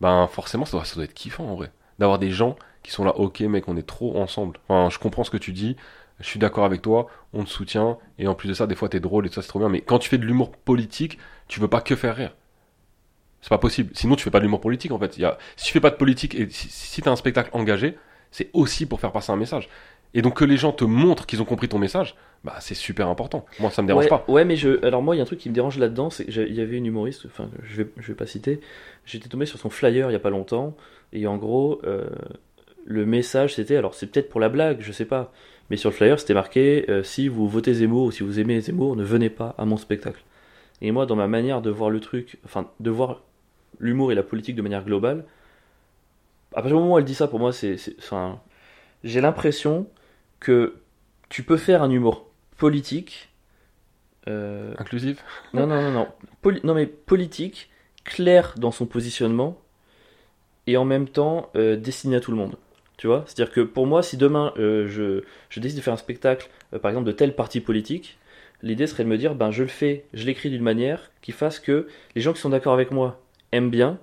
ben 0.00 0.28
forcément, 0.28 0.64
ça 0.66 0.76
doit, 0.76 0.84
ça 0.84 0.94
doit 0.96 1.04
être 1.04 1.14
kiffant 1.14 1.44
en 1.46 1.54
vrai. 1.56 1.70
D'avoir 1.98 2.18
des 2.20 2.30
gens 2.30 2.54
qui 2.82 2.90
sont 2.90 3.04
là, 3.04 3.16
ok 3.16 3.40
mec, 3.40 3.68
on 3.68 3.76
est 3.76 3.86
trop 3.86 4.18
ensemble. 4.18 4.58
Enfin, 4.68 4.90
je 4.90 4.98
comprends 4.98 5.24
ce 5.24 5.30
que 5.30 5.36
tu 5.36 5.52
dis, 5.52 5.76
je 6.20 6.26
suis 6.26 6.38
d'accord 6.38 6.64
avec 6.64 6.82
toi, 6.82 7.06
on 7.32 7.44
te 7.44 7.48
soutient, 7.50 7.98
et 8.18 8.26
en 8.26 8.34
plus 8.34 8.48
de 8.48 8.54
ça, 8.54 8.66
des 8.66 8.74
fois 8.74 8.88
t'es 8.88 9.00
drôle 9.00 9.26
et 9.26 9.28
tout 9.28 9.36
ça 9.36 9.42
c'est 9.42 9.48
trop 9.48 9.58
bien. 9.58 9.68
Mais 9.68 9.80
quand 9.80 9.98
tu 9.98 10.08
fais 10.08 10.18
de 10.18 10.24
l'humour 10.24 10.52
politique, 10.52 11.18
tu 11.48 11.60
veux 11.60 11.68
pas 11.68 11.80
que 11.80 11.96
faire 11.96 12.16
rire. 12.16 12.34
C'est 13.40 13.48
pas 13.50 13.58
possible. 13.58 13.90
Sinon, 13.94 14.14
tu 14.14 14.22
fais 14.22 14.30
pas 14.30 14.38
de 14.38 14.44
l'humour 14.44 14.60
politique 14.60 14.92
en 14.92 14.98
fait. 14.98 15.16
Il 15.18 15.22
y 15.22 15.24
a, 15.24 15.36
si 15.56 15.66
tu 15.66 15.72
fais 15.72 15.80
pas 15.80 15.90
de 15.90 15.96
politique 15.96 16.34
et 16.36 16.48
si, 16.48 16.68
si 16.68 17.02
t'as 17.02 17.10
un 17.10 17.16
spectacle 17.16 17.50
engagé, 17.52 17.98
c'est 18.30 18.50
aussi 18.52 18.86
pour 18.86 19.00
faire 19.00 19.10
passer 19.10 19.32
un 19.32 19.36
message. 19.36 19.68
Et 20.14 20.22
donc 20.22 20.36
que 20.36 20.44
les 20.44 20.56
gens 20.56 20.72
te 20.72 20.84
montrent 20.84 21.26
qu'ils 21.26 21.40
ont 21.40 21.44
compris 21.44 21.68
ton 21.68 21.78
message, 21.78 22.14
bah 22.44 22.56
c'est 22.60 22.74
super 22.74 23.08
important. 23.08 23.46
Moi, 23.60 23.70
ça 23.70 23.82
me 23.82 23.86
dérange 23.86 24.04
ouais, 24.04 24.10
pas. 24.10 24.24
Ouais, 24.28 24.44
mais 24.44 24.56
je, 24.56 24.84
alors 24.84 25.02
moi, 25.02 25.14
il 25.14 25.18
y 25.18 25.20
a 25.20 25.22
un 25.22 25.26
truc 25.26 25.38
qui 25.38 25.48
me 25.48 25.54
dérange 25.54 25.78
là-dedans, 25.78 26.10
c'est 26.10 26.26
qu'il 26.26 26.54
y 26.54 26.60
avait 26.60 26.76
une 26.76 26.86
humoriste, 26.86 27.24
enfin, 27.26 27.48
je 27.62 27.82
vais, 27.82 27.88
je 27.96 28.08
vais 28.08 28.14
pas 28.14 28.26
citer, 28.26 28.60
j'étais 29.06 29.28
tombé 29.28 29.46
sur 29.46 29.58
son 29.58 29.70
flyer 29.70 30.10
il 30.10 30.12
y 30.12 30.16
a 30.16 30.20
pas 30.20 30.30
longtemps, 30.30 30.76
et 31.12 31.26
en 31.26 31.38
gros, 31.38 31.80
euh, 31.84 32.10
le 32.84 33.06
message 33.06 33.54
c'était, 33.54 33.76
alors 33.76 33.94
c'est 33.94 34.06
peut-être 34.06 34.28
pour 34.28 34.40
la 34.40 34.48
blague, 34.48 34.80
je 34.80 34.92
sais 34.92 35.04
pas, 35.04 35.32
mais 35.70 35.76
sur 35.76 35.90
le 35.90 35.94
flyer 35.96 36.18
c'était 36.20 36.34
marqué 36.34 36.84
euh, 36.90 37.02
si 37.02 37.28
vous 37.28 37.48
votez 37.48 37.74
Zemmour 37.74 38.04
ou 38.06 38.10
si 38.10 38.22
vous 38.22 38.38
aimez 38.40 38.60
Zemmour, 38.60 38.96
ne 38.96 39.04
venez 39.04 39.30
pas 39.30 39.54
à 39.58 39.64
mon 39.64 39.76
spectacle. 39.76 40.22
Et 40.80 40.90
moi, 40.90 41.06
dans 41.06 41.14
ma 41.14 41.28
manière 41.28 41.62
de 41.62 41.70
voir 41.70 41.90
le 41.90 42.00
truc, 42.00 42.38
enfin, 42.44 42.68
de 42.80 42.90
voir 42.90 43.20
l'humour 43.78 44.10
et 44.10 44.16
la 44.16 44.24
politique 44.24 44.56
de 44.56 44.62
manière 44.62 44.84
globale, 44.84 45.24
à 46.50 46.56
partir 46.56 46.70
du 46.76 46.82
moment 46.82 46.94
où 46.94 46.98
elle 46.98 47.04
dit 47.04 47.14
ça, 47.14 47.28
pour 47.28 47.38
moi, 47.38 47.52
c'est, 47.52 47.76
j'ai 49.04 49.20
l'impression 49.20 49.86
que 50.40 50.74
tu 51.28 51.44
peux 51.44 51.56
faire 51.56 51.82
un 51.84 51.90
humour 51.90 52.26
politique. 52.58 53.30
euh, 54.28 54.74
Inclusif. 54.76 55.22
non, 55.54 55.66
non, 55.68 55.80
non, 55.82 55.90
non. 55.92 56.08
Poli- 56.42 56.60
non, 56.64 56.74
mais 56.74 56.86
politique, 56.86 57.70
clair 58.04 58.54
dans 58.56 58.72
son 58.72 58.86
positionnement, 58.86 59.58
et 60.66 60.76
en 60.76 60.84
même 60.84 61.08
temps 61.08 61.48
euh, 61.54 61.76
destiné 61.76 62.16
à 62.16 62.20
tout 62.20 62.32
le 62.32 62.36
monde. 62.36 62.56
Tu 63.02 63.08
vois 63.08 63.24
C'est-à-dire 63.26 63.52
que 63.52 63.60
pour 63.62 63.88
moi, 63.88 64.00
si 64.00 64.16
demain 64.16 64.52
euh, 64.58 64.86
je, 64.86 65.24
je 65.48 65.58
décide 65.58 65.76
de 65.76 65.82
faire 65.82 65.92
un 65.92 65.96
spectacle, 65.96 66.48
euh, 66.72 66.78
par 66.78 66.88
exemple, 66.88 67.08
de 67.08 67.10
tel 67.10 67.34
parti 67.34 67.58
politique, 67.58 68.16
l'idée 68.62 68.86
serait 68.86 69.02
de 69.02 69.08
me 69.08 69.18
dire, 69.18 69.34
ben 69.34 69.50
je 69.50 69.64
le 69.64 69.68
fais, 69.68 70.04
je 70.14 70.24
l'écris 70.24 70.50
d'une 70.50 70.62
manière 70.62 71.10
qui 71.20 71.32
fasse 71.32 71.58
que 71.58 71.88
les 72.14 72.20
gens 72.22 72.32
qui 72.32 72.40
sont 72.40 72.50
d'accord 72.50 72.74
avec 72.74 72.92
moi 72.92 73.20
aiment 73.50 73.70
bien, 73.70 73.98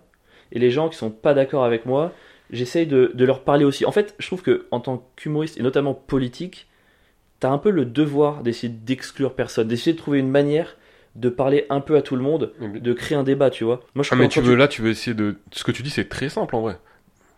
et 0.51 0.59
les 0.59 0.69
gens 0.69 0.89
qui 0.89 0.97
sont 0.97 1.11
pas 1.11 1.33
d'accord 1.33 1.63
avec 1.63 1.85
moi, 1.85 2.11
j'essaye 2.51 2.87
de, 2.87 3.13
de 3.13 3.23
leur 3.23 3.45
parler 3.45 3.63
aussi. 3.63 3.85
En 3.85 3.93
fait, 3.93 4.15
je 4.19 4.27
trouve 4.27 4.41
que 4.41 4.65
en 4.69 4.81
tant 4.81 5.09
qu'humoriste, 5.15 5.57
et 5.57 5.63
notamment 5.63 5.93
politique, 5.93 6.67
t'as 7.39 7.51
un 7.51 7.57
peu 7.57 7.69
le 7.69 7.85
devoir 7.85 8.43
d'essayer 8.43 8.67
d'exclure 8.67 9.33
personne, 9.33 9.69
d'essayer 9.69 9.93
de 9.93 9.97
trouver 9.97 10.19
une 10.19 10.29
manière 10.29 10.75
de 11.15 11.29
parler 11.29 11.65
un 11.69 11.79
peu 11.79 11.95
à 11.95 12.01
tout 12.01 12.17
le 12.17 12.21
monde, 12.21 12.51
de 12.59 12.91
créer 12.91 13.17
un 13.17 13.23
débat, 13.23 13.49
tu 13.49 13.63
vois. 13.63 13.79
Moi, 13.95 14.03
je 14.03 14.09
Ah, 14.11 14.17
mais 14.17 14.27
tu 14.27 14.41
veux 14.41 14.55
là, 14.55 14.67
tu 14.67 14.81
veux 14.81 14.89
essayer 14.89 15.13
de. 15.13 15.37
Ce 15.53 15.63
que 15.63 15.71
tu 15.71 15.83
dis, 15.83 15.89
c'est 15.89 16.09
très 16.09 16.27
simple 16.27 16.53
en 16.53 16.59
vrai. 16.59 16.77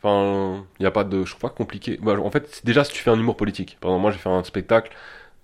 Enfin, 0.04 0.64
il 0.80 0.84
y 0.84 0.86
a 0.86 0.92
pas 0.92 1.04
de. 1.04 1.24
Je 1.26 1.30
trouve 1.32 1.42
pas 1.42 1.50
compliqué. 1.56 2.00
Bah, 2.02 2.16
en 2.20 2.32
fait, 2.32 2.62
déjà, 2.64 2.84
si 2.84 2.92
tu 2.94 3.02
fais 3.04 3.12
un 3.12 3.20
humour 3.20 3.38
politique. 3.38 3.78
Par 3.80 3.92
exemple, 3.92 4.02
moi, 4.02 4.12
j'ai 4.12 4.18
fait 4.18 4.30
un 4.30 4.44
spectacle 4.44 4.92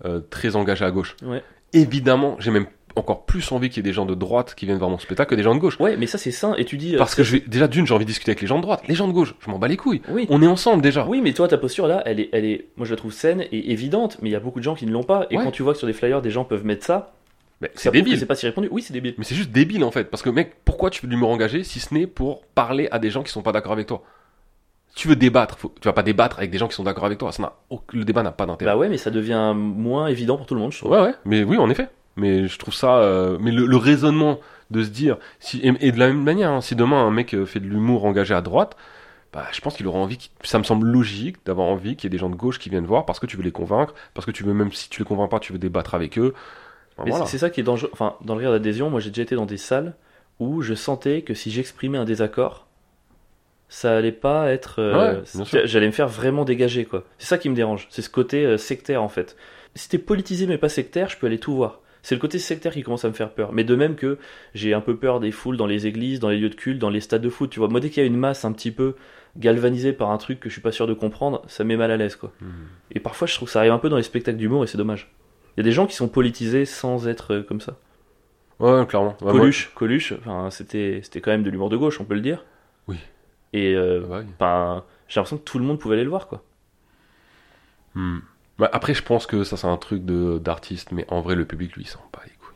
euh, 0.06 0.20
très 0.30 0.56
engagé 0.56 0.84
à 0.86 0.92
gauche. 0.92 1.16
Ouais. 1.24 1.44
Évidemment, 1.74 2.36
j'ai 2.40 2.50
même 2.52 2.66
encore 2.96 3.26
plus 3.26 3.52
envie 3.52 3.70
qu'il 3.70 3.78
y 3.78 3.80
ait 3.82 3.92
des 3.92 3.94
gens 3.94 4.08
de 4.08 4.16
droite 4.16 4.56
qui 4.56 4.66
viennent 4.66 4.80
voir 4.80 4.90
mon 4.90 4.98
spectacle 4.98 5.30
que 5.30 5.36
des 5.36 5.44
gens 5.44 5.54
de 5.54 5.60
gauche. 5.60 5.80
Ouais, 5.80 5.96
mais 5.98 6.08
ça 6.08 6.18
c'est 6.18 6.32
sain. 6.32 6.56
Et 6.58 6.66
tu 6.66 6.78
dis. 6.78 6.96
euh, 6.96 6.98
Parce 6.98 7.14
que 7.14 7.22
je 7.22 7.34
vais, 7.34 7.44
déjà 7.46 7.68
d'une, 7.68 7.86
j'ai 7.86 7.94
envie 7.94 8.06
de 8.06 8.10
discuter 8.10 8.32
avec 8.32 8.42
les 8.42 8.48
gens 8.48 8.58
de 8.58 8.64
droite. 8.64 8.82
Les 8.88 8.96
gens 8.96 9.08
de 9.08 9.14
gauche, 9.14 9.36
je 9.40 9.52
m'en 9.52 9.60
bats 9.60 9.68
les 9.68 9.78
couilles. 9.78 10.02
Oui. 10.10 10.26
On 10.30 10.42
est 10.42 10.48
ensemble 10.48 10.82
déjà. 10.82 11.06
Oui, 11.06 11.22
mais 11.22 11.34
toi, 11.34 11.48
ta 11.48 11.60
posture 11.60 11.86
là, 11.88 12.02
elle 12.08 12.20
est, 12.20 12.30
elle 12.32 12.46
est, 12.46 12.66
moi 12.78 12.88
je 12.88 12.92
la 12.92 12.98
trouve 12.98 13.12
saine 13.14 13.42
et 13.52 13.72
évidente, 13.72 14.18
mais 14.24 14.30
il 14.30 14.32
y 14.32 14.36
a 14.36 14.40
beaucoup 14.40 14.58
de 14.60 14.64
gens 14.64 14.74
qui 14.74 14.88
ne 14.88 14.92
l'ont 14.92 15.04
pas. 15.04 15.28
Et 15.30 15.38
Ouais. 15.38 15.44
quand 15.44 15.52
tu 15.52 15.62
vois 15.62 15.74
que 15.74 15.78
sur 15.78 15.86
des 15.88 15.94
flyers, 15.94 16.24
des 16.24 16.32
gens 16.32 16.44
peuvent 16.46 16.66
mettre 16.66 16.84
ça, 16.86 17.14
c'est 17.76 17.92
débile. 17.92 18.18
C'est 18.18 18.26
pas 18.26 18.34
si 18.36 18.48
répandu. 18.48 18.68
Oui, 18.72 18.82
c'est 18.82 18.94
débile. 18.94 19.14
Mais 19.20 19.24
c'est 19.26 19.36
juste 19.36 19.52
débile 19.52 19.84
en 19.84 19.92
fait. 19.92 20.06
Parce 20.06 20.24
que 20.24 20.30
mec, 20.32 20.54
pourquoi 20.66 20.90
tu 20.90 21.02
fais 21.02 21.08
de 21.08 21.12
l'humour 21.12 21.30
engagé 21.30 21.64
si 21.64 21.80
ce 21.80 21.94
n'est 21.94 22.08
pour 22.08 22.46
parler 22.56 22.88
à 22.92 22.98
des 22.98 23.12
gens 23.12 23.22
qui 23.22 23.32
sont 23.32 23.44
pas 23.44 23.52
d'accord 23.52 23.74
avec 23.74 23.86
toi? 23.88 24.04
Tu 24.98 25.08
veux 25.08 25.16
débattre, 25.16 25.58
faut- 25.58 25.74
tu 25.80 25.88
vas 25.88 25.94
pas 25.94 26.04
débattre 26.04 26.38
avec 26.40 26.52
des 26.52 26.58
gens 26.58 26.68
qui 26.68 26.76
sont 26.76 26.84
d'accord 26.84 27.06
avec 27.06 27.18
toi. 27.20 27.32
Ça 27.32 27.42
n'a 27.44 27.54
Le 27.94 28.04
débat 28.04 28.24
n'a 28.24 28.32
pas 28.32 28.46
d'intérêt. 28.46 28.72
Bah 28.72 28.78
ouais, 28.78 28.90
mais 28.90 28.98
ça 28.98 29.12
devient 29.12 29.54
moins 29.56 30.08
évident 30.08 30.38
pour 30.38 30.46
tout 30.46 30.56
le 30.56 30.62
monde, 30.62 30.72
je 30.74 30.80
trouve. 30.80 30.92
Ouais, 30.92 31.02
ouais, 31.02 31.14
mais 31.26 31.44
oui, 31.44 31.58
en 31.58 31.70
effet. 31.70 31.88
Mais 32.16 32.48
je 32.48 32.58
trouve 32.58 32.74
ça. 32.74 32.98
euh, 32.98 33.38
Mais 33.40 33.52
le, 33.52 33.66
le 33.66 33.78
raisonnement 33.78 34.40
de 34.72 34.84
se 34.84 34.90
dire. 34.90 35.18
Si... 35.40 35.60
Et, 35.60 35.72
et 35.88 35.92
de 35.92 36.00
la 36.00 36.08
même 36.08 36.24
manière, 36.24 36.52
hein, 36.52 36.62
si 36.62 36.76
demain 36.76 36.98
un 37.06 37.12
mec 37.12 37.34
euh, 37.34 37.46
fait 37.46 37.60
de 37.60 37.68
l'humour 37.68 38.06
engagé 38.06 38.34
à 38.34 38.42
droite, 38.42 38.76
bah, 39.34 39.46
je 39.54 39.62
pense 39.62 39.76
qu'il 39.76 39.86
aura 39.88 40.00
envie. 40.00 40.30
Ça 40.44 40.58
me 40.58 40.64
semble 40.64 40.88
logique 40.88 41.38
d'avoir 41.46 41.68
envie 41.68 41.96
qu'il 41.96 42.06
y 42.06 42.08
ait 42.08 42.10
des 42.10 42.18
gens 42.18 42.30
de 42.30 42.36
gauche 42.36 42.58
qui 42.60 42.70
viennent 42.70 42.86
voir 42.86 43.06
parce 43.06 43.20
que 43.20 43.26
tu 43.28 43.38
veux 43.38 43.44
les 43.44 43.52
convaincre, 43.52 43.94
parce 44.14 44.26
que 44.26 44.32
tu 44.32 44.44
veux, 44.44 44.54
même 44.54 44.72
si 44.72 44.90
tu 44.90 45.02
les 45.02 45.06
convaincs 45.06 45.30
pas, 45.30 45.40
tu 45.40 45.54
veux 45.54 45.60
débattre 45.60 45.94
avec 45.96 46.18
eux. 46.18 46.34
Voilà. 46.98 47.26
c'est- 47.28 47.38
ça 47.38 47.50
qui 47.52 47.60
est 47.60 47.64
dangereux. 47.64 47.92
Enfin, 47.94 48.16
dans 48.26 48.34
le 48.34 48.40
rire 48.42 48.52
d'adhésion, 48.52 48.90
moi 48.90 49.00
j'ai 49.00 49.10
déjà 49.12 49.22
été 49.22 49.36
dans 49.36 49.46
des 49.46 49.58
salles 49.58 49.94
où 50.40 50.62
je 50.62 50.74
sentais 50.74 51.22
que 51.22 51.34
si 51.36 51.52
j'exprimais 51.52 51.98
un 52.00 52.06
désaccord, 52.06 52.67
ça 53.70 53.98
allait 53.98 54.12
pas 54.12 54.50
être. 54.52 54.80
euh, 54.80 55.22
Ouais. 55.22 55.62
J'allais 55.66 55.88
me 55.88 55.92
faire 55.92 56.08
vraiment 56.08 56.46
dégager, 56.46 56.86
quoi. 56.86 57.04
C'est 57.18 57.28
ça 57.28 57.38
qui 57.38 57.50
me 57.50 57.56
dérange. 57.56 57.88
C'est 57.90 58.02
ce 58.02 58.10
côté 58.10 58.46
euh, 58.46 58.58
sectaire, 58.58 59.02
en 59.04 59.10
fait. 59.10 59.36
Si 59.76 59.90
t'es 59.90 59.98
politisé 59.98 60.48
mais 60.48 60.58
pas 60.58 60.70
sectaire, 60.70 61.10
je 61.10 61.18
peux 61.18 61.28
aller 61.28 61.40
tout 61.40 61.54
voir. 61.56 61.82
C'est 62.02 62.16
le 62.16 62.22
côté 62.22 62.40
sectaire 62.40 62.72
qui 62.74 62.84
commence 62.84 63.04
à 63.04 63.10
me 63.10 63.14
faire 63.14 63.32
peur. 63.32 63.52
Mais 63.52 63.64
de 63.66 63.76
même 63.76 63.96
que 63.96 64.18
j'ai 64.54 64.74
un 64.74 64.80
peu 64.82 64.96
peur 64.96 65.20
des 65.20 65.32
foules 65.32 65.58
dans 65.58 65.66
les 65.68 65.88
églises, 65.88 66.20
dans 66.22 66.30
les 66.30 66.38
lieux 66.38 66.50
de 66.50 66.56
culte, 66.56 66.80
dans 66.80 66.90
les 66.90 67.02
stades 67.02 67.22
de 67.22 67.30
foot. 67.30 67.50
Tu 67.50 67.60
vois, 67.60 67.68
moi, 67.68 67.80
dès 67.82 67.90
qu'il 67.90 68.02
y 68.02 68.06
a 68.06 68.08
une 68.08 68.16
masse 68.16 68.46
un 68.46 68.54
petit 68.54 68.72
peu 68.72 68.96
galvanisée 69.36 69.92
par 69.94 70.10
un 70.12 70.18
truc 70.18 70.40
que 70.40 70.48
je 70.50 70.54
suis 70.54 70.62
pas 70.62 70.72
sûr 70.72 70.88
de 70.88 70.94
comprendre, 70.94 71.44
ça 71.48 71.64
me 71.64 71.70
met 71.70 71.78
mal 71.78 71.92
à 71.92 71.98
l'aise, 71.98 72.16
quoi. 72.16 72.32
Hmm. 72.42 72.48
Et 72.92 73.00
parfois, 73.02 73.28
je 73.28 73.36
trouve 73.36 73.48
que 73.48 73.52
ça 73.52 73.60
arrive 73.60 73.74
un 73.74 73.78
peu 73.78 73.90
dans 73.90 73.98
les 73.98 74.04
spectacles 74.04 74.38
d'humour 74.38 74.64
et 74.64 74.68
c'est 74.68 74.78
dommage. 74.78 75.12
Il 75.56 75.60
y 75.60 75.62
a 75.62 75.64
des 75.64 75.72
gens 75.72 75.86
qui 75.86 75.96
sont 75.96 76.08
politisés 76.08 76.66
sans 76.66 77.08
être 77.08 77.34
euh, 77.34 77.44
comme 77.44 77.60
ça. 77.62 77.76
Ouais, 78.60 78.86
clairement. 78.88 79.16
Ouais, 79.22 79.32
Coluche, 79.34 79.72
Coluche, 79.76 80.14
enfin, 80.26 80.50
c'était 80.50 81.02
quand 81.22 81.32
même 81.32 81.44
de 81.44 81.50
l'humour 81.50 81.70
de 81.70 81.78
gauche, 81.78 82.00
on 82.00 82.06
peut 82.06 82.16
le 82.16 82.22
dire. 82.22 82.46
Et 83.54 83.74
euh, 83.76 84.04
Ah 84.04 84.08
bah 84.08 84.20
oui. 84.20 84.34
enfin, 84.40 84.86
j'ai 85.08 85.20
l'impression 85.20 85.38
que 85.38 85.44
tout 85.44 85.60
le 85.60 85.66
monde 85.66 85.80
pouvait 85.80 85.96
aller 85.96 86.04
le 86.04 86.10
voir, 86.10 86.28
quoi. 86.28 86.44
Hmm. 87.96 88.20
Bah, 88.58 88.70
après, 88.74 88.94
je 88.94 89.04
pense 89.04 89.28
que 89.28 89.44
ça, 89.44 89.58
c'est 89.58 89.68
un 89.68 89.78
truc 89.78 90.04
d'artiste, 90.06 90.92
mais 90.92 91.06
en 91.10 91.22
vrai, 91.22 91.36
le 91.36 91.46
public, 91.46 91.76
lui, 91.76 91.84
il 91.84 91.88
s'en 91.88 92.00
bat 92.14 92.22
les 92.26 92.32
couilles. 92.34 92.56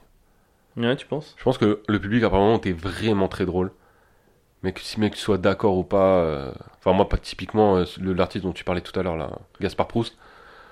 Ouais, 0.76 0.96
tu 0.98 1.06
penses? 1.08 1.38
Je 1.38 1.44
pense 1.44 1.58
que 1.58 1.82
le 1.88 2.00
public, 2.00 2.24
apparemment, 2.24 2.60
t'es 2.60 2.72
vraiment 2.72 3.28
très 3.28 3.46
drôle. 3.46 3.72
Mais 4.64 4.74
que 4.74 4.82
si 4.82 5.00
mec, 5.00 5.16
tu 5.16 5.20
sois 5.22 5.38
d'accord 5.40 5.78
ou 5.78 5.84
pas. 5.86 6.20
euh, 6.22 6.54
Enfin, 6.80 6.94
moi, 6.94 7.10
pas 7.10 7.18
typiquement, 7.18 7.78
euh, 7.78 7.86
le- 8.02 8.14
l'artiste 8.14 8.46
dont 8.46 8.54
tu 8.54 8.64
parlais 8.66 8.82
tout 8.82 8.98
à 9.00 9.04
l'heure, 9.04 9.18
là, 9.18 9.32
Gaspard 9.62 9.88
Proust. 9.88 10.18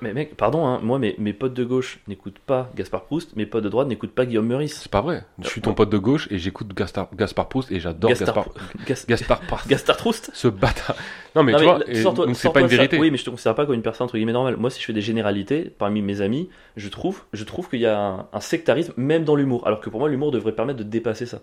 Mais 0.01 0.13
mec, 0.13 0.35
pardon, 0.37 0.65
hein, 0.65 0.79
moi, 0.81 0.97
mes, 0.97 1.15
mes 1.17 1.33
potes 1.33 1.53
de 1.53 1.63
gauche 1.65 1.99
n'écoutent 2.07 2.39
pas 2.39 2.71
Gaspard 2.75 3.03
Proust, 3.03 3.35
mes 3.35 3.45
potes 3.45 3.63
de 3.65 3.69
droite 3.69 3.87
n'écoutent 3.89 4.13
pas 4.13 4.25
Guillaume 4.25 4.47
Meurice. 4.47 4.79
C'est 4.81 4.91
pas 4.91 5.01
vrai. 5.01 5.25
Je 5.41 5.47
suis 5.49 5.59
ton 5.61 5.73
pote 5.73 5.89
de 5.89 5.97
gauche 5.97 6.27
et 6.31 6.37
j'écoute 6.39 6.73
Gaspard, 6.73 7.09
Gaspard 7.15 7.49
Proust 7.49 7.71
et 7.71 7.79
j'adore 7.81 8.09
Gaspard, 8.11 8.35
Gaspard, 8.35 8.53
Gas- 8.87 9.05
Gaspard 9.07 9.39
Proust. 9.41 9.67
Gaspard 9.67 9.97
Proust 9.97 10.31
Ce 10.33 10.47
bâtard. 10.47 10.95
Non, 11.35 11.43
mais 11.43 11.51
Non, 11.51 11.57
tu 11.59 11.65
mais 11.65 11.71
vois, 11.71 11.89
et- 11.89 12.01
sors-toi- 12.01 12.25
donc 12.27 12.35
c'est 12.37 12.51
pas 12.53 12.61
une 12.61 12.69
ça. 12.69 12.75
vérité. 12.77 12.97
Oui, 12.97 13.11
mais 13.11 13.17
je 13.17 13.25
te 13.25 13.29
considère 13.29 13.55
pas 13.55 13.65
comme 13.65 13.75
une 13.75 13.81
personne 13.81 14.05
entre 14.05 14.15
guillemets 14.15 14.31
normale. 14.33 14.55
Moi, 14.57 14.69
si 14.69 14.79
je 14.79 14.85
fais 14.85 14.93
des 14.93 15.01
généralités 15.01 15.63
parmi 15.77 16.01
mes 16.01 16.21
amis, 16.21 16.49
je 16.77 16.87
trouve, 16.89 17.23
je 17.33 17.43
trouve 17.43 17.69
qu'il 17.69 17.81
y 17.81 17.85
a 17.85 17.99
un, 17.99 18.27
un 18.31 18.39
sectarisme 18.39 18.93
même 18.95 19.25
dans 19.25 19.35
l'humour. 19.35 19.67
Alors 19.67 19.81
que 19.81 19.89
pour 19.89 19.99
moi, 19.99 20.07
l'humour 20.09 20.31
devrait 20.31 20.53
permettre 20.53 20.79
de 20.79 20.83
dépasser 20.83 21.25
ça. 21.25 21.41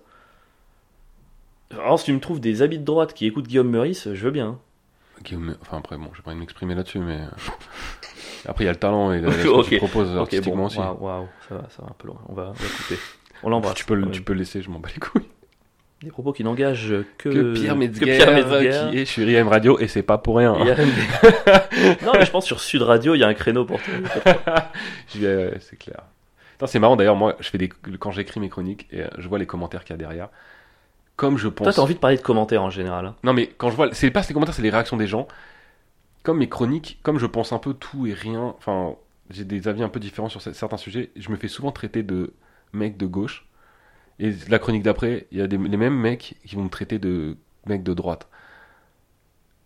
Alors, 1.72 1.98
si 1.98 2.06
tu 2.06 2.12
me 2.12 2.20
trouves 2.20 2.40
des 2.40 2.62
habits 2.62 2.78
de 2.78 2.84
droite 2.84 3.12
qui 3.12 3.26
écoutent 3.26 3.48
Guillaume 3.48 3.68
Meurice, 3.70 4.08
je 4.14 4.24
veux 4.24 4.30
bien. 4.30 4.58
Hein. 5.16 5.20
Guillaume- 5.24 5.56
Enfin, 5.62 5.78
après, 5.78 5.96
bon, 5.96 6.10
j'ai 6.14 6.22
pas 6.22 6.30
envie 6.30 6.36
de 6.36 6.40
m'exprimer 6.40 6.74
là-dessus, 6.74 6.98
mais. 6.98 7.16
euh, 7.20 7.50
Après, 8.48 8.64
il 8.64 8.66
y 8.66 8.70
a 8.70 8.72
le 8.72 8.78
talent 8.78 9.12
et 9.12 9.20
la- 9.20 9.28
Ok, 9.28 9.34
ce 9.38 9.42
que 9.42 9.48
ok. 9.48 9.68
tu 9.68 9.76
proposes 9.78 10.10
Ok, 10.12 10.18
artistiquement 10.18 10.56
bon, 10.62 10.66
aussi. 10.66 10.78
waouh, 10.78 10.98
waouh, 11.00 11.28
ça 11.48 11.54
va, 11.56 11.62
ça 11.70 11.82
va 11.82 11.88
un 11.90 11.94
peu 11.98 12.08
loin. 12.08 12.18
On 12.28 12.34
va, 12.34 12.42
on 12.50 12.52
va 12.52 12.68
couper. 12.76 12.98
On 13.42 13.50
l'embrasse. 13.50 13.74
Tu 13.74 13.84
peux, 13.84 13.94
le- 13.94 14.10
tu 14.10 14.22
peux 14.22 14.32
le 14.32 14.40
laisser, 14.40 14.62
je 14.62 14.70
m'en 14.70 14.78
bats 14.78 14.88
les 14.94 15.00
couilles. 15.00 15.26
Des 16.02 16.10
propos 16.10 16.32
qui 16.34 16.44
n'engagent 16.44 16.94
que, 17.16 17.28
Que 17.30 17.54
Pierre 17.54 17.74
Metzger, 17.74 18.04
Metzger. 18.06 18.88
qui 18.90 18.98
est 18.98 19.04
sur 19.06 19.26
IM 19.26 19.48
Radio 19.48 19.78
et 19.78 19.88
c'est 19.88 20.02
pas 20.02 20.18
pour 20.18 20.36
rien. 20.36 20.52
A- 20.52 20.64
non, 22.04 22.12
mais 22.14 22.26
je 22.26 22.30
pense 22.30 22.44
sur 22.44 22.60
Sud 22.60 22.82
Radio, 22.82 23.14
il 23.14 23.18
y 23.20 23.24
a 23.24 23.28
un 23.28 23.34
créneau 23.34 23.64
pour 23.64 23.80
toi. 23.82 23.94
C'est 25.08 25.78
clair. 25.78 26.02
C'est 26.66 26.78
marrant 26.78 26.96
d'ailleurs, 26.96 27.16
moi, 27.16 27.36
je 27.40 27.48
fais 27.48 27.58
des... 27.58 27.68
quand 27.98 28.10
j'écris 28.10 28.40
mes 28.40 28.48
chroniques 28.48 28.86
et 28.90 29.02
euh, 29.02 29.08
je 29.18 29.28
vois 29.28 29.38
les 29.38 29.46
commentaires 29.46 29.84
qu'il 29.84 29.92
y 29.92 29.94
a 29.94 29.98
derrière. 29.98 30.28
Comme 31.16 31.38
je 31.38 31.48
pense. 31.48 31.64
Toi, 31.64 31.72
t'as 31.72 31.82
envie 31.82 31.94
de 31.94 31.98
parler 31.98 32.16
de 32.16 32.22
commentaires 32.22 32.62
en 32.62 32.70
général. 32.70 33.06
hein. 33.06 33.14
Non, 33.24 33.32
mais 33.32 33.46
quand 33.46 33.70
je 33.70 33.76
vois. 33.76 33.92
C'est 33.94 34.10
pas 34.10 34.22
ces 34.22 34.34
commentaires, 34.34 34.54
c'est 34.54 34.62
les 34.62 34.70
réactions 34.70 34.96
des 34.96 35.06
gens. 35.06 35.26
Comme 36.22 36.38
mes 36.38 36.48
chroniques, 36.48 36.98
comme 37.02 37.18
je 37.18 37.26
pense 37.26 37.52
un 37.52 37.58
peu 37.58 37.72
tout 37.74 38.06
et 38.06 38.12
rien. 38.12 38.54
Enfin, 38.58 38.96
j'ai 39.30 39.44
des 39.44 39.68
avis 39.68 39.82
un 39.82 39.88
peu 39.88 40.00
différents 40.00 40.28
sur 40.28 40.42
ce- 40.42 40.52
certains 40.52 40.76
sujets. 40.76 41.10
Je 41.16 41.30
me 41.30 41.36
fais 41.36 41.48
souvent 41.48 41.72
traiter 41.72 42.02
de 42.02 42.34
mec 42.72 42.96
de 42.96 43.06
gauche. 43.06 43.46
Et 44.18 44.32
la 44.48 44.58
chronique 44.58 44.82
d'après, 44.82 45.26
il 45.30 45.38
y 45.38 45.42
a 45.42 45.46
des, 45.46 45.56
les 45.58 45.76
mêmes 45.76 45.94
mecs 45.98 46.36
qui 46.44 46.56
vont 46.56 46.64
me 46.64 46.68
traiter 46.70 46.98
de 46.98 47.36
mec 47.66 47.82
de 47.82 47.94
droite. 47.94 48.28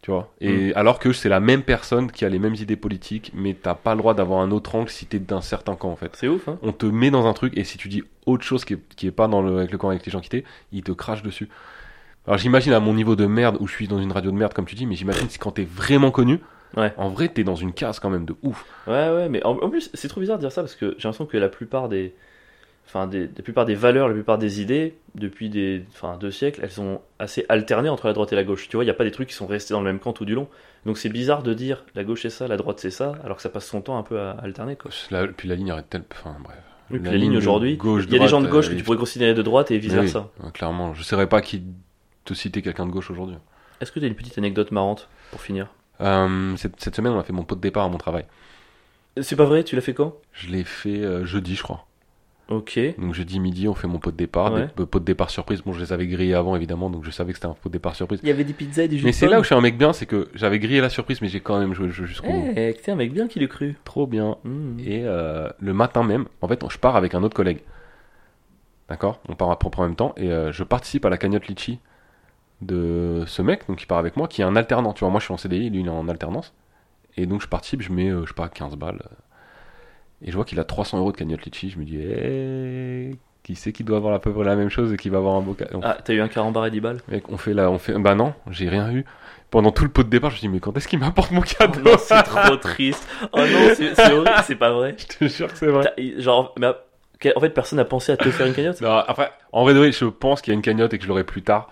Tu 0.03 0.11
vois 0.11 0.33
Et 0.41 0.73
alors 0.77 0.99
que 0.99 1.13
c'est 1.13 1.29
la 1.29 1.41
même 1.41 1.63
personne 1.63 2.11
qui 2.11 2.25
a 2.25 2.29
les 2.31 2.39
mêmes 2.39 2.55
idées 2.55 2.77
politiques, 2.77 3.33
mais 3.35 3.53
t'as 3.55 3.75
pas 3.75 3.93
le 3.95 3.99
droit 3.99 4.15
d'avoir 4.15 4.41
un 4.41 4.51
autre 4.51 4.75
angle 4.75 4.89
si 4.89 5.05
t'es 5.05 5.19
d'un 5.19 5.43
certain 5.43 5.75
camp 5.77 5.91
en 5.91 5.97
fait. 5.97 6.13
C'est 6.17 6.27
ouf, 6.29 6.49
hein 6.49 6.59
On 6.63 6.73
te 6.73 6.87
met 6.87 7.11
dans 7.11 7.27
un 7.27 7.35
truc 7.35 7.55
et 7.59 7.65
si 7.65 7.77
tu 7.77 7.89
dis 7.89 8.03
autre 8.25 8.43
chose 8.45 8.65
qui 8.65 8.75
est, 8.75 8.79
qui 8.97 9.07
est 9.07 9.11
pas 9.13 9.29
dans 9.29 9.43
le, 9.43 9.59
avec 9.59 9.73
le 9.73 9.77
camp 9.79 9.91
avec 9.91 10.07
les 10.07 10.11
gens 10.13 10.21
qui 10.21 10.31
t'es, 10.31 10.45
ils 10.73 10.83
te 10.83 10.93
crachent 10.93 11.23
dessus. 11.23 11.49
Alors 12.27 12.39
j'imagine 12.39 12.73
à 12.73 12.81
mon 12.81 12.95
niveau 12.95 13.15
de 13.15 13.27
merde 13.27 13.59
où 13.61 13.67
je 13.67 13.75
suis 13.75 13.89
dans 13.89 14.01
une 14.01 14.13
radio 14.13 14.31
de 14.31 14.37
merde 14.37 14.55
comme 14.55 14.67
tu 14.67 14.75
dis, 14.75 14.87
mais 14.87 14.95
j'imagine 14.95 15.29
si 15.29 15.39
quand 15.39 15.53
t'es 15.53 15.65
vraiment 15.65 16.11
connu, 16.11 16.41
Ouais. 16.77 16.93
en 16.97 17.09
vrai 17.11 17.29
t'es 17.29 17.43
dans 17.45 17.57
une 17.57 17.73
case 17.73 17.99
quand 17.99 18.11
même 18.11 18.25
de 18.25 18.37
ouf. 18.43 18.65
Ouais, 18.87 19.11
ouais, 19.11 19.29
mais 19.29 19.45
en, 19.45 19.59
en 19.59 19.69
plus, 19.71 19.91
c'est 19.93 20.07
trop 20.09 20.21
bizarre 20.21 20.37
de 20.39 20.43
dire 20.43 20.53
ça 20.53 20.63
parce 20.63 20.77
que 20.77 20.95
j'ai 20.99 21.09
l'impression 21.09 21.27
que 21.27 21.37
la 21.37 21.49
plupart 21.49 21.89
des. 21.91 22.15
Enfin, 22.93 23.07
des, 23.07 23.31
la 23.37 23.43
plupart 23.45 23.67
des 23.67 23.77
valeurs, 23.77 24.09
la 24.09 24.15
plupart 24.15 24.37
des 24.37 24.61
idées, 24.61 24.97
depuis 25.15 25.49
des, 25.49 25.85
enfin, 25.93 26.17
deux 26.19 26.33
siècles, 26.33 26.59
elles 26.65 26.73
sont 26.73 27.01
assez 27.21 27.47
alternées 27.49 27.89
entre 27.89 28.09
la 28.09 28.13
droite 28.13 28.33
et 28.33 28.37
la 28.37 28.43
gauche. 28.43 28.69
Tu 28.69 28.77
vois, 28.77 28.83
il 28.83 28.89
n'y 28.89 28.91
a 28.91 28.95
pas 28.95 29.05
des 29.05 29.13
trucs 29.13 29.29
qui 29.29 29.35
sont 29.35 29.47
restés 29.47 29.75
dans 29.75 29.81
le 29.81 29.87
même 29.87 30.01
camp 30.01 30.13
tout 30.13 30.25
du 30.25 30.35
long. 30.35 30.49
Donc 30.87 30.99
c'est 30.99 31.09
bizarre 31.09 31.45
de 31.45 31.55
dire 31.55 31.85
la 31.95 32.03
gauche 32.03 32.23
c'est 32.23 32.31
ça, 32.31 32.49
la 32.49 32.57
droite 32.57 32.81
c'est 32.81 32.91
ça, 32.91 33.13
alors 33.23 33.37
que 33.37 33.45
ça 33.45 33.49
passe 33.49 33.67
son 33.67 33.81
temps 33.81 33.97
un 33.97 34.03
peu 34.03 34.19
à 34.19 34.33
alterner. 34.43 34.75
Quoi. 34.75 34.91
La- 35.13 35.29
puis 35.29 35.49
la 35.49 35.55
ligne 35.55 35.71
arrête 35.71 35.89
telle. 35.89 36.03
Enfin 36.11 36.37
bref. 36.43 36.57
Oui, 36.91 36.99
puis 36.99 37.13
la, 37.13 37.17
ligne 37.17 37.37
aujourd'hui, 37.37 37.79
il 37.81 38.13
y 38.13 38.17
a 38.17 38.19
des 38.19 38.27
gens 38.27 38.41
de 38.41 38.49
gauche 38.49 38.67
euh, 38.67 38.73
que 38.73 38.75
tu 38.75 38.83
pourrais 38.83 38.97
considérer 38.97 39.35
de 39.35 39.43
droite 39.43 39.71
et 39.71 39.79
vice 39.79 39.93
oui, 39.93 40.01
versa. 40.01 40.29
clairement, 40.53 40.93
je 40.93 41.05
saurais 41.05 41.29
pas 41.29 41.43
qui 41.43 41.63
te 42.25 42.35
citer 42.35 42.61
quelqu'un 42.61 42.87
de 42.87 42.91
gauche 42.91 43.09
aujourd'hui. 43.13 43.37
Est-ce 43.81 43.93
que 43.93 44.01
tu 44.01 44.05
as 44.05 44.09
une 44.09 44.17
petite 44.17 44.37
anecdote 44.37 44.73
marrante 44.73 45.09
pour 45.31 45.41
finir? 45.41 45.69
Euh, 46.01 46.57
cette, 46.57 46.81
cette 46.81 46.97
semaine, 46.97 47.13
on 47.13 47.21
a 47.21 47.23
fait 47.23 47.33
mon 47.33 47.45
pot 47.45 47.55
de 47.55 47.61
départ 47.61 47.85
à 47.85 47.89
mon 47.89 47.99
travail. 47.99 48.25
C'est 49.21 49.37
pas 49.37 49.45
vrai, 49.45 49.63
tu 49.63 49.77
l'as 49.77 49.83
fait 49.83 49.95
quand? 49.95 50.17
Je 50.33 50.49
l'ai 50.49 50.65
fait 50.65 51.05
euh, 51.05 51.25
jeudi, 51.25 51.55
je 51.55 51.63
crois. 51.63 51.87
Ok. 52.51 52.81
Donc 52.99 53.15
jeudi 53.15 53.39
midi, 53.39 53.69
on 53.69 53.75
fait 53.75 53.87
mon 53.87 54.01
pot 54.01 54.11
de 54.11 54.17
départ. 54.17 54.53
Ouais. 54.53 54.69
Des, 54.77 54.85
pot 54.85 54.99
de 54.99 55.05
départ 55.05 55.31
surprise. 55.31 55.63
Bon, 55.63 55.73
je 55.73 55.81
les 55.81 55.93
avais 55.93 56.09
grillés 56.09 56.35
avant, 56.35 56.57
évidemment, 56.57 56.91
donc 56.91 57.05
je 57.05 57.11
savais 57.13 57.33
que 57.33 57.39
c'était 57.39 57.47
un 57.47 57.55
pot 57.55 57.69
de 57.69 57.73
départ 57.73 57.95
surprise. 57.95 58.19
Il 58.25 58.29
y 58.29 58.33
avait 58.33 58.45
des 58.45 58.53
pizzas 58.53 58.83
et 58.83 58.89
des 58.89 58.99
jus 58.99 59.05
Mais 59.05 59.13
c'est 59.13 59.29
là 59.29 59.39
où 59.39 59.43
je 59.43 59.47
suis 59.47 59.55
un 59.55 59.61
mec 59.61 59.79
bien, 59.79 59.93
c'est 59.93 60.07
que 60.07 60.29
j'avais 60.35 60.59
grillé 60.59 60.81
la 60.81 60.89
surprise, 60.89 61.23
mais 61.23 61.29
j'ai 61.29 61.41
quand 61.41 61.59
même 61.61 61.75
joué 61.75 61.87
le 61.87 61.93
jeu 61.93 62.07
jusqu'au 62.07 62.29
bout. 62.29 62.53
Eh, 62.57 62.75
t'es 62.75 62.91
un 62.91 62.97
mec 62.97 63.13
bien 63.13 63.29
qui 63.29 63.39
le 63.39 63.47
cru. 63.47 63.77
Trop 63.85 64.09
bien. 64.09 64.37
Mmh. 64.43 64.81
Et 64.81 65.03
euh, 65.05 65.49
le 65.61 65.73
matin 65.73 66.03
même, 66.03 66.27
en 66.41 66.49
fait, 66.49 66.63
je 66.69 66.79
pars 66.79 66.97
avec 66.97 67.15
un 67.15 67.23
autre 67.23 67.37
collègue. 67.37 67.61
D'accord? 68.89 69.21
On 69.29 69.37
part 69.37 69.51
à 69.53 69.57
près 69.57 69.71
en 69.77 69.85
même 69.85 69.95
temps. 69.95 70.13
Et 70.17 70.33
euh, 70.33 70.51
je 70.51 70.65
participe 70.65 71.05
à 71.05 71.11
la 71.11 71.19
cagnotte 71.19 71.47
Litchi 71.47 71.79
de 72.63 73.23
ce 73.27 73.43
mec, 73.43 73.67
donc 73.69 73.79
qui 73.79 73.87
part 73.87 73.99
avec 73.99 74.17
moi, 74.17 74.27
qui 74.27 74.43
est 74.43 74.45
un 74.45 74.57
alternant. 74.57 74.93
Tu 74.93 75.01
vois, 75.01 75.11
moi 75.11 75.21
je 75.21 75.27
suis 75.27 75.33
en 75.33 75.37
CDI, 75.37 75.71
lui 75.71 75.81
il 75.81 75.87
est 75.87 75.91
en 75.91 76.09
alternance. 76.09 76.53
Et 77.17 77.27
donc 77.27 77.43
je 77.43 77.47
participe, 77.47 77.83
je 77.83 77.93
mets, 77.93 78.09
euh, 78.09 78.23
je 78.25 78.29
sais 78.29 78.35
pas, 78.35 78.49
15 78.49 78.75
balles. 78.75 79.01
Et 80.23 80.31
je 80.31 80.37
vois 80.37 80.45
qu'il 80.45 80.61
a 80.61 80.65
300 80.65 80.99
euros 80.99 81.13
de 81.13 81.17
cagnotte 81.17 81.45
Litchi. 81.45 81.71
Je 81.71 81.79
me 81.79 81.85
dis, 81.85 81.99
eh, 81.99 83.13
qui 83.43 83.57
c'est 83.57 83.73
qui 83.73 83.85
doit 83.85 83.97
avoir 83.97 84.15
à 84.15 84.19
peu 84.21 84.33
près 84.33 84.45
la 84.45 84.57
même 84.57 84.69
chose 84.69 84.93
et 84.93 84.97
qui 84.97 85.09
va 85.09 85.19
avoir 85.19 85.35
un 85.35 85.41
beau 85.41 85.55
cadeau 85.55 85.81
Ah, 85.83 85.97
t'as 86.05 86.13
eu 86.13 86.21
un 86.21 86.29
carambar 86.29 86.67
et 86.67 86.71
10 86.71 86.81
balles 86.81 87.01
Mec, 87.09 87.31
on 87.31 87.39
fait 87.39 87.55
là, 87.55 87.71
on 87.71 87.79
fait. 87.79 87.95
Bah 87.99 88.15
non, 88.15 88.35
j'ai 88.51 88.69
rien 88.69 88.91
eu. 88.93 89.05
Pendant 89.51 89.73
tout 89.73 89.83
le 89.83 89.91
pot 89.91 90.05
de 90.05 90.09
départ, 90.09 90.31
je 90.31 90.37
me 90.37 90.41
dis, 90.41 90.49
mais 90.49 90.61
quand 90.61 90.77
est-ce 90.77 90.87
qu'il 90.87 90.99
m'apporte 90.99 91.33
mon 91.33 91.41
Oh 91.41 91.45
cadeau 91.59 91.81
non, 91.81 91.97
c'est 91.99 92.23
trop 92.23 92.57
triste. 92.57 93.07
Oh 93.33 93.39
non, 93.41 93.73
c'est 93.75 93.99
horrible, 94.13 94.31
c'est 94.45 94.55
pas 94.57 94.71
vrai. 94.73 94.95
Je 94.99 95.07
te 95.07 95.27
jure 95.27 95.51
que 95.51 95.59
c'est 95.59 95.67
vrai. 95.67 95.93
Genre, 96.19 96.55
mais, 96.59 96.69
en 97.35 97.41
fait, 97.41 97.51
personne 97.51 97.79
n'a 97.79 97.85
pensé 97.85 98.13
à 98.13 98.17
te 98.17 98.31
faire 98.31 98.47
une 98.47 98.55
cagnotte 98.55 98.81
Non, 98.81 98.93
après, 98.93 99.33
en 99.53 99.65
vrai, 99.65 99.91
je 99.91 100.05
pense 100.05 100.41
qu'il 100.43 100.53
y 100.53 100.55
a 100.55 100.57
une 100.57 100.63
cagnotte 100.63 100.95
et 100.95 100.99
que 100.99 101.05
je 101.05 101.09
l'aurai 101.09 101.25
plus 101.25 101.43
tard. 101.43 101.69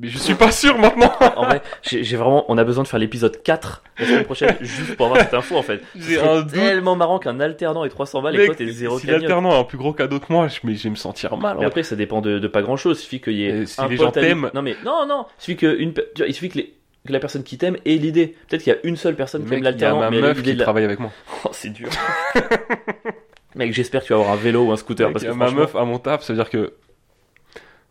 Mais 0.00 0.08
je 0.08 0.18
suis 0.18 0.34
pas 0.34 0.52
sûr 0.52 0.78
maintenant. 0.78 1.12
En 1.36 1.44
vrai, 1.46 1.60
j'ai 1.82 2.16
vraiment, 2.16 2.44
on 2.48 2.56
a 2.58 2.64
besoin 2.64 2.84
de 2.84 2.88
faire 2.88 2.98
l'épisode 3.00 3.42
4 3.42 3.82
la 3.98 4.06
semaine 4.06 4.24
prochaine 4.24 4.56
juste 4.60 4.96
pour 4.96 5.06
avoir 5.06 5.20
cette 5.22 5.34
info 5.34 5.56
en 5.56 5.62
fait. 5.62 5.80
C'est 5.98 6.18
tellement 6.52 6.94
marrant 6.96 7.18
qu'un 7.18 7.40
alternant 7.40 7.84
ait 7.84 7.88
300 7.88 8.22
balles 8.22 8.34
et 8.34 8.38
que 8.38 8.44
toi 8.44 8.54
Mec, 8.56 8.58
t'es 8.58 8.72
zéro 8.72 8.98
si 8.98 9.06
l'alternant 9.08 9.52
a 9.52 9.58
un 9.58 9.64
plus 9.64 9.78
gros 9.78 9.92
cadeau 9.92 10.20
que 10.20 10.32
moi, 10.32 10.46
je, 10.48 10.58
mais 10.64 10.74
je 10.76 10.84
vais 10.84 10.90
me 10.90 10.94
sentir 10.96 11.36
mal. 11.36 11.56
Mais 11.58 11.64
après, 11.66 11.82
ça 11.82 11.96
dépend 11.96 12.20
de, 12.20 12.38
de 12.38 12.48
pas 12.48 12.62
grand 12.62 12.76
chose. 12.76 12.98
Il 13.00 13.02
suffit 13.02 13.20
qu'il 13.20 13.34
y 13.34 13.44
ait 13.46 13.62
Et 13.62 13.66
si 13.66 13.80
un 13.80 13.88
les 13.88 13.96
gens 13.96 14.10
t'aiment- 14.12 14.50
Non, 14.54 14.62
mais 14.62 14.76
non, 14.84 15.04
non. 15.06 15.26
Il 15.38 15.42
suffit 15.42 15.56
que, 15.56 15.76
une, 15.78 15.92
il 16.26 16.34
suffit 16.34 16.48
que, 16.48 16.58
les- 16.58 16.74
que 17.06 17.12
la 17.12 17.18
personne 17.20 17.42
qui 17.42 17.58
t'aime 17.58 17.76
ait 17.84 17.94
l'idée. 17.96 18.36
Peut-être 18.48 18.62
qu'il 18.62 18.72
y 18.72 18.76
a 18.76 18.78
une 18.84 18.96
seule 18.96 19.16
personne 19.16 19.42
qui 19.44 19.50
Mec, 19.50 19.58
aime 19.58 19.62
il 19.62 19.64
y 19.64 19.68
a 19.68 19.70
l'alternant, 19.72 20.00
ma 20.00 20.10
mais 20.10 20.20
meuf 20.20 20.42
qui 20.42 20.54
la- 20.54 20.64
travaille 20.64 20.84
avec 20.84 21.00
moi. 21.00 21.10
Oh, 21.44 21.48
c'est 21.52 21.70
dur. 21.70 21.88
Mec, 23.54 23.72
j'espère 23.72 24.02
que 24.02 24.06
tu 24.06 24.12
vas 24.12 24.20
avoir 24.20 24.32
un 24.34 24.36
vélo 24.36 24.64
ou 24.66 24.72
un 24.72 24.76
scooter. 24.76 25.08
Mec, 25.08 25.14
parce 25.14 25.24
que 25.24 25.30
ma 25.30 25.46
franchement, 25.46 25.60
meuf 25.62 25.76
à 25.76 25.84
mon 25.84 25.98
taf, 25.98 26.22
ça 26.22 26.32
veut 26.32 26.38
dire 26.38 26.50
que. 26.50 26.72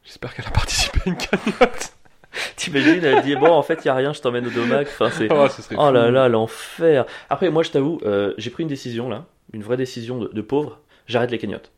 J'espère 0.03 0.33
qu'elle 0.33 0.45
a 0.47 0.51
participé 0.51 0.99
à 1.05 1.09
une 1.09 1.17
cagnotte. 1.17 1.93
T'imagines, 2.55 3.03
elle 3.03 3.21
dit 3.23 3.35
Bon, 3.35 3.51
en 3.51 3.61
fait, 3.61 3.79
il 3.83 3.87
y 3.87 3.89
a 3.89 3.95
rien, 3.95 4.13
je 4.13 4.21
t'emmène 4.21 4.47
au 4.47 4.51
domac. 4.51 4.87
Enfin, 4.87 5.09
c'est. 5.09 5.27
Oh, 5.31 5.47
Oh 5.77 5.91
là 5.91 6.11
là, 6.11 6.27
l'enfer. 6.29 7.05
Après, 7.29 7.49
moi, 7.49 7.63
je 7.63 7.71
t'avoue, 7.71 7.99
euh, 8.05 8.33
j'ai 8.37 8.49
pris 8.49 8.63
une 8.63 8.69
décision 8.69 9.09
là, 9.09 9.25
une 9.53 9.63
vraie 9.63 9.77
décision 9.77 10.17
de, 10.19 10.29
de 10.31 10.41
pauvre. 10.41 10.79
J'arrête 11.07 11.31
les 11.31 11.37
cagnottes. 11.37 11.71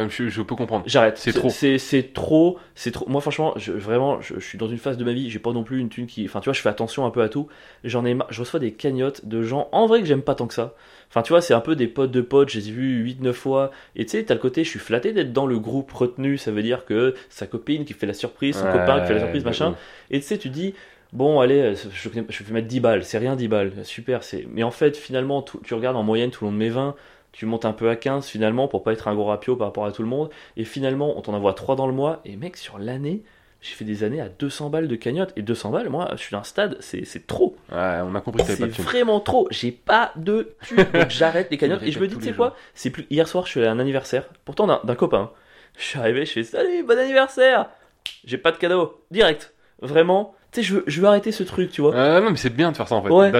Euh, 0.00 0.08
Je, 0.08 0.28
je 0.28 0.40
peux 0.42 0.54
comprendre. 0.54 0.84
J'arrête. 0.86 1.18
C'est 1.18 1.32
trop. 1.32 1.50
C'est 1.50 1.76
c'est 1.78 2.12
trop. 2.14 2.58
C'est 2.74 2.90
trop. 2.92 3.06
Moi, 3.08 3.20
franchement, 3.20 3.52
je, 3.56 3.72
vraiment, 3.72 4.20
je, 4.20 4.34
je 4.34 4.40
suis 4.40 4.56
dans 4.58 4.68
une 4.68 4.78
phase 4.78 4.96
de 4.96 5.04
ma 5.04 5.12
vie. 5.12 5.28
J'ai 5.30 5.38
pas 5.38 5.52
non 5.52 5.64
plus 5.64 5.78
une 5.80 5.88
thune 5.90 6.06
qui. 6.06 6.24
Enfin, 6.24 6.40
tu 6.40 6.46
vois, 6.46 6.54
je 6.54 6.60
fais 6.60 6.70
attention 6.70 7.04
un 7.04 7.10
peu 7.10 7.22
à 7.22 7.28
tout. 7.28 7.48
J'en 7.84 8.04
ai. 8.06 8.16
Je 8.30 8.40
reçois 8.40 8.60
des 8.60 8.72
cagnottes 8.72 9.26
de 9.26 9.42
gens 9.42 9.68
en 9.72 9.86
vrai 9.86 10.00
que 10.00 10.06
j'aime 10.06 10.22
pas 10.22 10.34
tant 10.34 10.46
que 10.46 10.54
ça. 10.54 10.74
Enfin, 11.12 11.22
tu 11.22 11.32
vois, 11.32 11.42
c'est 11.42 11.54
un 11.54 11.60
peu 11.60 11.76
des 11.76 11.88
potes 11.88 12.10
de 12.10 12.22
potes. 12.22 12.48
Je 12.50 12.58
les 12.58 12.68
ai 12.70 12.72
vus 12.72 13.02
8-9 13.02 13.36
fois. 13.36 13.70
Et 13.96 14.04
tu 14.06 14.12
sais, 14.12 14.24
t'as 14.24 14.34
le 14.34 14.40
côté, 14.40 14.64
je 14.64 14.70
suis 14.70 14.78
flatté 14.78 15.12
d'être 15.12 15.32
dans 15.32 15.46
le 15.46 15.58
groupe 15.58 15.92
retenu. 15.92 16.38
Ça 16.38 16.50
veut 16.52 16.62
dire 16.62 16.84
que 16.86 17.14
sa 17.28 17.46
copine 17.46 17.84
qui 17.84 17.92
fait 17.92 18.06
la 18.06 18.14
surprise, 18.14 18.58
son 18.58 18.66
Ouais, 18.66 18.68
copain 18.68 19.00
qui 19.00 19.06
fait 19.08 19.14
la 19.14 19.20
surprise, 19.20 19.42
de 19.42 19.48
machin. 19.48 19.74
Et 20.10 20.20
tu 20.20 20.26
sais, 20.26 20.38
tu 20.38 20.48
dis, 20.48 20.74
bon, 21.12 21.40
allez, 21.40 21.60
euh, 21.60 21.74
je, 21.74 22.08
je 22.28 22.44
vais 22.44 22.52
mettre 22.52 22.68
10 22.68 22.80
balles, 22.80 23.04
c'est 23.04 23.18
rien 23.18 23.36
10 23.36 23.48
balles, 23.48 23.72
super. 23.84 24.22
c'est 24.24 24.46
Mais 24.50 24.62
en 24.62 24.70
fait, 24.70 24.96
finalement, 24.96 25.42
tout- 25.42 25.60
tu 25.64 25.74
regardes 25.74 25.96
en 25.96 26.02
moyenne, 26.02 26.30
tout 26.30 26.44
le 26.44 26.50
monde 26.50 26.58
met 26.58 26.68
20, 26.70 26.94
tu 27.32 27.46
montes 27.46 27.64
un 27.64 27.72
peu 27.72 27.88
à 27.90 27.96
15 27.96 28.26
finalement 28.26 28.68
pour 28.68 28.82
pas 28.82 28.92
être 28.92 29.08
un 29.08 29.14
gros 29.14 29.24
rapio 29.24 29.56
par 29.56 29.68
rapport 29.68 29.86
à 29.86 29.92
tout 29.92 30.02
le 30.02 30.08
monde. 30.08 30.30
Et 30.56 30.64
finalement, 30.64 31.16
on 31.18 31.22
t'en 31.22 31.34
envoie 31.34 31.54
3 31.54 31.76
dans 31.76 31.86
le 31.86 31.92
mois. 31.94 32.20
Et 32.24 32.36
mec, 32.36 32.56
sur 32.56 32.78
l'année, 32.78 33.22
J'ai 33.62 33.74
fait 33.74 33.84
des 33.84 34.02
années 34.02 34.20
à 34.20 34.28
200 34.28 34.70
balles 34.70 34.88
de 34.88 34.96
cagnotte. 34.96 35.32
Et 35.36 35.42
200 35.42 35.70
balles, 35.70 35.88
moi, 35.88 36.10
je 36.12 36.16
suis 36.16 36.32
d'un 36.32 36.42
stade, 36.42 36.76
c'est 36.80 37.26
trop. 37.28 37.56
Ouais, 37.70 38.00
on 38.04 38.14
a 38.16 38.20
compris 38.20 38.44
que 38.44 38.52
C'est 38.52 38.66
vraiment 38.82 39.20
trop. 39.20 39.46
J'ai 39.50 39.70
pas 39.70 40.12
de. 40.16 40.54
Donc 40.76 41.10
j'arrête 41.10 41.48
les 41.50 41.58
cagnottes. 41.58 41.82
Et 41.84 41.92
je 41.92 42.00
me 42.00 42.08
dis, 42.08 42.16
tu 42.16 42.24
sais 42.24 42.32
quoi 42.32 42.56
C'est 42.74 42.90
plus. 42.90 43.06
Hier 43.08 43.26
soir, 43.28 43.46
je 43.46 43.50
suis 43.50 43.60
allé 43.60 43.68
à 43.68 43.72
un 43.72 43.78
anniversaire. 43.78 44.24
Pourtant 44.44 44.66
d'un 44.66 44.94
copain. 44.96 45.30
Je 45.78 45.84
suis 45.84 45.98
arrivé, 45.98 46.26
je 46.26 46.32
fais 46.32 46.42
salut, 46.42 46.82
bon 46.82 46.98
anniversaire. 46.98 47.70
J'ai 48.24 48.36
pas 48.36 48.50
de 48.50 48.58
cadeau. 48.58 49.00
Direct. 49.10 49.54
Vraiment. 49.80 50.34
Tu 50.52 50.60
sais, 50.60 50.68
je 50.68 50.74
veux, 50.74 50.84
je 50.86 51.00
veux 51.00 51.06
arrêter 51.06 51.32
ce 51.32 51.44
truc, 51.44 51.70
tu 51.70 51.80
vois. 51.80 51.94
Euh, 51.94 52.20
non, 52.20 52.30
mais 52.30 52.36
c'est 52.36 52.54
bien 52.54 52.72
de 52.72 52.76
faire 52.76 52.86
ça 52.86 52.96
en 52.96 53.02
fait. 53.02 53.08
Ouais, 53.08 53.32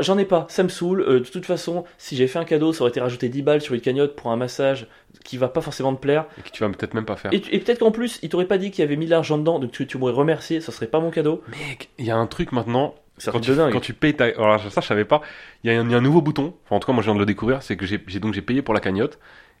j'en 0.00 0.18
ai 0.18 0.24
pas, 0.24 0.46
ça 0.48 0.64
me 0.64 0.68
saoule. 0.68 1.00
Euh, 1.02 1.20
de 1.20 1.24
toute 1.24 1.46
façon, 1.46 1.84
si 1.96 2.16
j'ai 2.16 2.26
fait 2.26 2.40
un 2.40 2.44
cadeau, 2.44 2.72
ça 2.72 2.80
aurait 2.80 2.90
été 2.90 3.00
rajouté 3.00 3.28
10 3.28 3.42
balles 3.42 3.60
sur 3.60 3.74
une 3.74 3.80
cagnotte 3.80 4.16
pour 4.16 4.32
un 4.32 4.36
massage 4.36 4.88
qui 5.24 5.36
va 5.38 5.48
pas 5.48 5.60
forcément 5.60 5.94
te 5.94 6.00
plaire. 6.00 6.26
Et 6.38 6.42
que 6.42 6.50
tu 6.50 6.62
vas 6.64 6.68
peut-être 6.70 6.94
même 6.94 7.04
pas 7.04 7.16
faire. 7.16 7.32
Et, 7.32 7.40
peut-être 7.40 7.78
qu'en 7.80 7.90
plus, 7.90 8.18
il 8.22 8.28
t'aurait 8.28 8.46
pas 8.46 8.58
dit 8.58 8.70
qu'il 8.70 8.82
y 8.82 8.86
avait 8.86 8.96
mis 8.96 9.06
l'argent 9.06 9.38
dedans, 9.38 9.58
donc 9.58 9.72
tu, 9.72 9.86
tu 9.86 9.98
m'aurais 9.98 10.12
remercié, 10.12 10.60
ça 10.60 10.72
serait 10.72 10.86
pas 10.86 11.00
mon 11.00 11.10
cadeau. 11.10 11.42
Mec, 11.48 11.90
il 11.98 12.04
y 12.06 12.10
a 12.10 12.16
un 12.16 12.26
truc 12.26 12.52
maintenant. 12.52 12.94
Un 13.26 13.32
Quand 13.32 13.40
tu, 13.40 13.50
de 13.50 13.56
dingue. 13.56 13.72
quand 13.72 13.80
tu 13.80 13.94
payes 13.94 14.14
ta. 14.14 14.24
Alors 14.26 14.60
ça, 14.70 14.80
je 14.82 14.86
savais 14.86 15.06
pas. 15.06 15.22
Il 15.64 15.72
y, 15.72 15.74
a 15.74 15.80
un- 15.80 15.84
il 15.86 15.90
y 15.90 15.94
a 15.94 15.96
un 15.96 16.02
nouveau 16.02 16.20
bouton. 16.20 16.54
Enfin, 16.66 16.76
en 16.76 16.80
tout 16.80 16.86
cas, 16.86 16.92
moi, 16.92 17.00
je 17.02 17.06
viens 17.06 17.14
de 17.14 17.18
le 17.20 17.24
découvrir. 17.26 17.62
C'est 17.62 17.74
que 17.76 17.86
j'ai 17.86 17.98
donc 18.20 18.34
j'ai 18.34 18.42
payé 18.42 18.60
pour 18.60 18.74
la 18.74 18.80
cagnotte. 18.80 19.18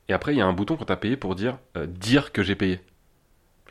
Et 0.08 0.12
après, 0.12 0.34
il 0.34 0.38
y 0.38 0.42
a 0.42 0.46
un 0.46 0.52
bouton 0.52 0.76
quand 0.76 0.84
t'as 0.84 0.96
payé 0.96 1.16
pour 1.16 1.34
dire 1.34 1.56
euh, 1.76 1.86
dire 1.86 2.32
que 2.32 2.42
j'ai 2.42 2.54
payé. 2.54 2.80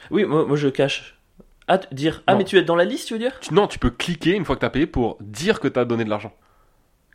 Oui, 0.10 0.26
moi, 0.26 0.44
moi 0.46 0.58
je 0.58 0.70
cache. 0.70 1.20
Ah, 1.68 1.80
dire. 1.92 2.24
Ah, 2.28 2.32
Non. 2.34 2.40
mais 2.40 2.44
tu 2.46 2.58
es 2.58 2.64
dans 2.64 2.76
la 2.76 2.84
liste, 2.84 3.08
tu 3.08 3.14
veux 3.14 3.20
dire? 3.20 3.40
Tu- 3.40 3.54
non, 3.54 3.68
tu 3.68 3.78
peux 3.80 3.90
cliquer 3.92 4.32
une 4.32 4.44
fois 4.44 4.56
que 4.56 4.62
t'as 4.62 4.70
payé 4.70 4.88
pour 4.88 5.18
dire 5.22 5.60
que 5.60 5.68
t'as 5.68 5.86
donné 5.86 6.04
de 6.04 6.10
l'argent. 6.10 6.34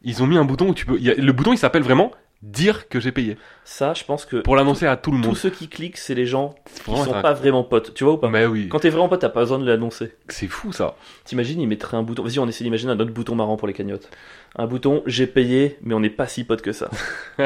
Ils 0.03 0.23
ont 0.23 0.27
mis 0.27 0.39
un 0.39 0.45
bouton 0.45 0.69
où 0.69 0.75
tu 0.75 0.87
peux. 0.87 0.99
y 0.99 1.11
a- 1.11 1.15
le 1.15 1.33
bouton, 1.33 1.53
il 1.53 1.59
s'appelle 1.59 1.83
vraiment 1.83 2.13
dire 2.43 2.89
que 2.89 3.01
j'ai 3.01 3.13
payé. 3.13 3.37
Ça, 3.65 3.93
je 3.95 4.03
pense 4.05 4.25
que 4.25 4.37
Pour 4.39 4.57
l'annoncer 4.57 4.87
à 4.87 4.97
tout 4.97 5.11
le 5.13 5.21
tous 5.21 5.27
monde. 5.29 5.37
ceux 5.37 5.51
qui 5.51 5.69
cliquent, 5.69 5.99
c'est 5.99 6.15
les 6.15 6.25
gens 6.27 6.55
qui 6.75 6.91
vraiment 6.91 7.05
sont 7.05 7.15
un- 7.15 7.21
pas 7.23 7.35
vraiment 7.35 7.63
potes. 7.63 7.93
Tu 7.95 8.03
vois 8.05 8.15
ou 8.15 8.17
pas 8.17 8.29
Mais 8.31 8.47
oui, 8.47 8.69
Quand 8.69 8.79
t'es 8.81 8.89
vraiment 8.89 9.09
pote, 9.09 9.21
t'as 9.21 9.29
pas 9.29 9.41
besoin 9.41 9.59
de 9.59 9.67
l'annoncer. 9.67 10.13
c'est 10.29 10.47
fou 10.49 10.73
ça. 10.73 10.97
T'imagines, 11.25 11.61
ils 11.61 11.69
mettraient 11.69 11.97
un 11.99 12.03
bouton. 12.03 12.23
Vas-y, 12.23 12.39
on 12.39 12.49
essaie 12.49 12.65
d'imaginer 12.65 12.93
un 12.93 12.99
autre 13.01 13.13
bouton 13.13 13.35
marrant 13.35 13.57
pour 13.57 13.69
les 13.69 13.75
cagnottes. 13.75 14.09
Un 14.57 14.67
bouton, 14.67 15.03
j'ai 15.07 15.27
payé, 15.29 15.77
mais 15.83 15.95
on 15.95 16.01
n'est 16.01 16.11
pas 16.11 16.27
si 16.27 16.45
potes 16.45 16.63
que 16.63 16.73
ça. 16.73 16.89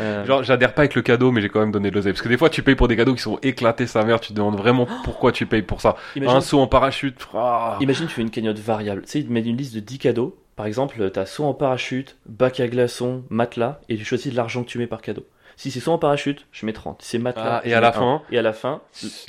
Euh, 0.00 0.24
Genre, 0.24 0.42
j'adhère 0.42 0.74
pas 0.74 0.82
avec 0.82 0.94
le 0.94 1.02
cadeau, 1.02 1.30
mais 1.30 1.40
j'ai 1.40 1.48
quand 1.48 1.60
même 1.60 1.70
donné 1.72 1.90
de 1.90 1.94
l'oseille. 1.94 2.12
Parce 2.12 2.22
que 2.22 2.28
des 2.28 2.36
fois, 2.36 2.50
tu 2.50 2.62
payes 2.62 2.74
pour 2.74 2.88
des 2.88 2.96
cadeaux 2.96 3.14
qui 3.14 3.22
sont 3.22 3.38
éclatés 3.42 3.86
sa 3.86 4.04
mère. 4.04 4.20
Tu 4.20 4.30
te 4.30 4.34
demandes 4.34 4.56
vraiment 4.56 4.86
pourquoi 5.04 5.32
tu 5.32 5.46
payes 5.46 5.62
pour 5.62 5.80
ça. 5.80 5.96
imagine, 6.16 6.36
Un 6.36 6.40
saut 6.40 6.60
en 6.60 6.66
parachute. 6.66 7.28
ah. 7.34 7.78
imagine, 7.80 8.06
tu 8.06 8.14
fais 8.14 8.22
une 8.22 8.30
cagnotte 8.30 8.58
variable. 8.58 9.02
Tu 9.02 9.10
sais, 9.10 9.18
ils 9.20 9.26
te 9.26 9.32
mettent 9.32 9.46
une 9.46 9.56
liste 9.56 9.74
de 9.74 9.80
10 9.80 9.98
cadeaux. 9.98 10.36
Par 10.56 10.66
exemple, 10.66 11.10
t'as 11.10 11.26
saut 11.26 11.44
en 11.44 11.54
parachute, 11.54 12.16
bac 12.26 12.60
à 12.60 12.68
glaçons, 12.68 13.24
matelas, 13.28 13.80
et 13.88 13.96
tu 13.96 14.04
choisis 14.04 14.32
l'argent 14.32 14.62
que 14.62 14.68
tu 14.68 14.78
mets 14.78 14.86
par 14.86 15.02
cadeau. 15.02 15.26
Si 15.56 15.70
c'est 15.70 15.80
saut 15.80 15.92
en 15.92 15.98
parachute, 15.98 16.46
je 16.52 16.66
mets 16.66 16.72
30. 16.72 17.00
Si 17.02 17.10
c'est 17.10 17.18
matelas, 17.18 17.60
Ah, 17.64 17.68
et 17.68 17.74
à 17.74 17.80
la 17.80 17.92
fin, 17.92 18.22
Et 18.30 18.38
à 18.38 18.42
la 18.42 18.52
fin, 18.52 18.80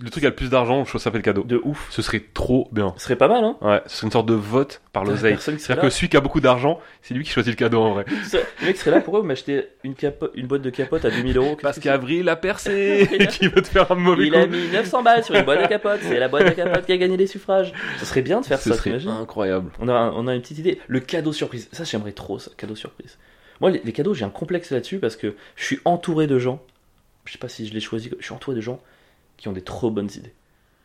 le 0.01 0.09
truc 0.09 0.21
qui 0.21 0.25
a 0.25 0.29
le 0.29 0.35
plus 0.35 0.49
d'argent, 0.49 0.83
je 0.83 0.89
trouve 0.89 1.01
ça 1.01 1.11
fait 1.11 1.17
le 1.17 1.23
cadeau. 1.23 1.43
de 1.43 1.59
ouf. 1.63 1.87
Ce 1.91 2.01
serait 2.01 2.23
trop 2.33 2.67
bien. 2.71 2.93
Ce 2.97 3.03
serait 3.03 3.15
pas 3.15 3.27
mal, 3.27 3.43
hein 3.43 3.57
Ouais, 3.61 3.81
ce 3.85 3.97
serait 3.97 4.07
une 4.07 4.11
sorte 4.11 4.25
de 4.27 4.33
vote 4.33 4.81
par 4.91 5.03
l'oseille. 5.03 5.37
C'est-à-dire 5.39 5.81
que 5.83 5.89
celui 5.89 6.09
qui 6.09 6.17
a 6.17 6.21
beaucoup 6.21 6.41
d'argent, 6.41 6.79
c'est 7.01 7.13
lui 7.13 7.23
qui 7.23 7.31
choisit 7.31 7.51
le 7.53 7.57
cadeau 7.57 7.81
en 7.81 7.93
vrai. 7.93 8.05
Le 8.61 8.67
mec 8.67 8.77
serait 8.77 8.91
là, 8.91 9.01
pourquoi 9.01 9.19
vous 9.21 9.27
m'achetez 9.27 9.67
une, 9.83 9.93
une 10.33 10.47
boîte 10.47 10.61
de 10.63 10.69
capote 10.69 11.05
à 11.05 11.11
2000 11.11 11.37
euros 11.37 11.57
Parce 11.61 11.79
qu'Avril 11.79 12.27
a 12.29 12.35
percé 12.35 13.07
et 13.19 13.27
qui 13.27 13.47
veut 13.47 13.61
te 13.61 13.67
faire 13.67 13.91
un 13.91 13.95
mauvais 13.95 14.25
Il 14.27 14.31
coup. 14.33 14.39
a 14.39 14.47
mis 14.47 14.67
900 14.69 15.03
balles 15.03 15.23
sur 15.23 15.35
une 15.35 15.43
boîte 15.45 15.61
de 15.61 15.67
capote, 15.67 15.99
c'est 16.01 16.17
la 16.19 16.27
boîte 16.27 16.45
de 16.45 16.51
capote 16.51 16.85
qui 16.85 16.91
a 16.91 16.97
gagné 16.97 17.17
les 17.17 17.27
suffrages. 17.27 17.71
Ce 17.99 18.05
serait 18.05 18.21
bien 18.23 18.41
de 18.41 18.45
faire 18.45 18.59
Ce 18.59 18.69
ça, 18.69 18.75
serait 18.75 18.89
t'imagines? 18.91 19.11
incroyable. 19.11 19.71
on 19.79 19.87
a, 19.89 20.11
on 20.15 20.27
a 20.27 20.33
une 20.35 20.41
petite 20.41 20.57
idée. 20.57 20.79
Le 20.87 20.99
cadeau 20.99 21.33
surprise, 21.33 21.69
ça 21.71 21.83
j'aimerais 21.83 22.13
trop 22.13 22.39
ça, 22.39 22.51
cadeau 22.57 22.75
surprise. 22.75 23.17
Moi, 23.61 23.71
les, 23.71 23.81
les 23.83 23.91
cadeaux, 23.93 24.13
j'ai 24.13 24.25
un 24.25 24.29
complexe 24.29 24.71
là-dessus 24.71 24.99
parce 24.99 25.15
que 25.15 25.35
je 25.55 25.63
suis 25.63 25.79
entouré 25.85 26.27
de 26.27 26.37
gens, 26.39 26.61
je 27.25 27.31
sais 27.33 27.37
pas 27.37 27.49
si 27.49 27.67
je 27.67 27.73
l'ai 27.73 27.79
choisi, 27.79 28.11
je 28.19 28.23
suis 28.25 28.33
entouré 28.33 28.55
de 28.55 28.61
gens 28.61 28.81
qui 29.37 29.47
ont 29.47 29.53
des 29.53 29.61
trop 29.63 29.89
bonnes 29.91 30.09
idées. 30.15 30.33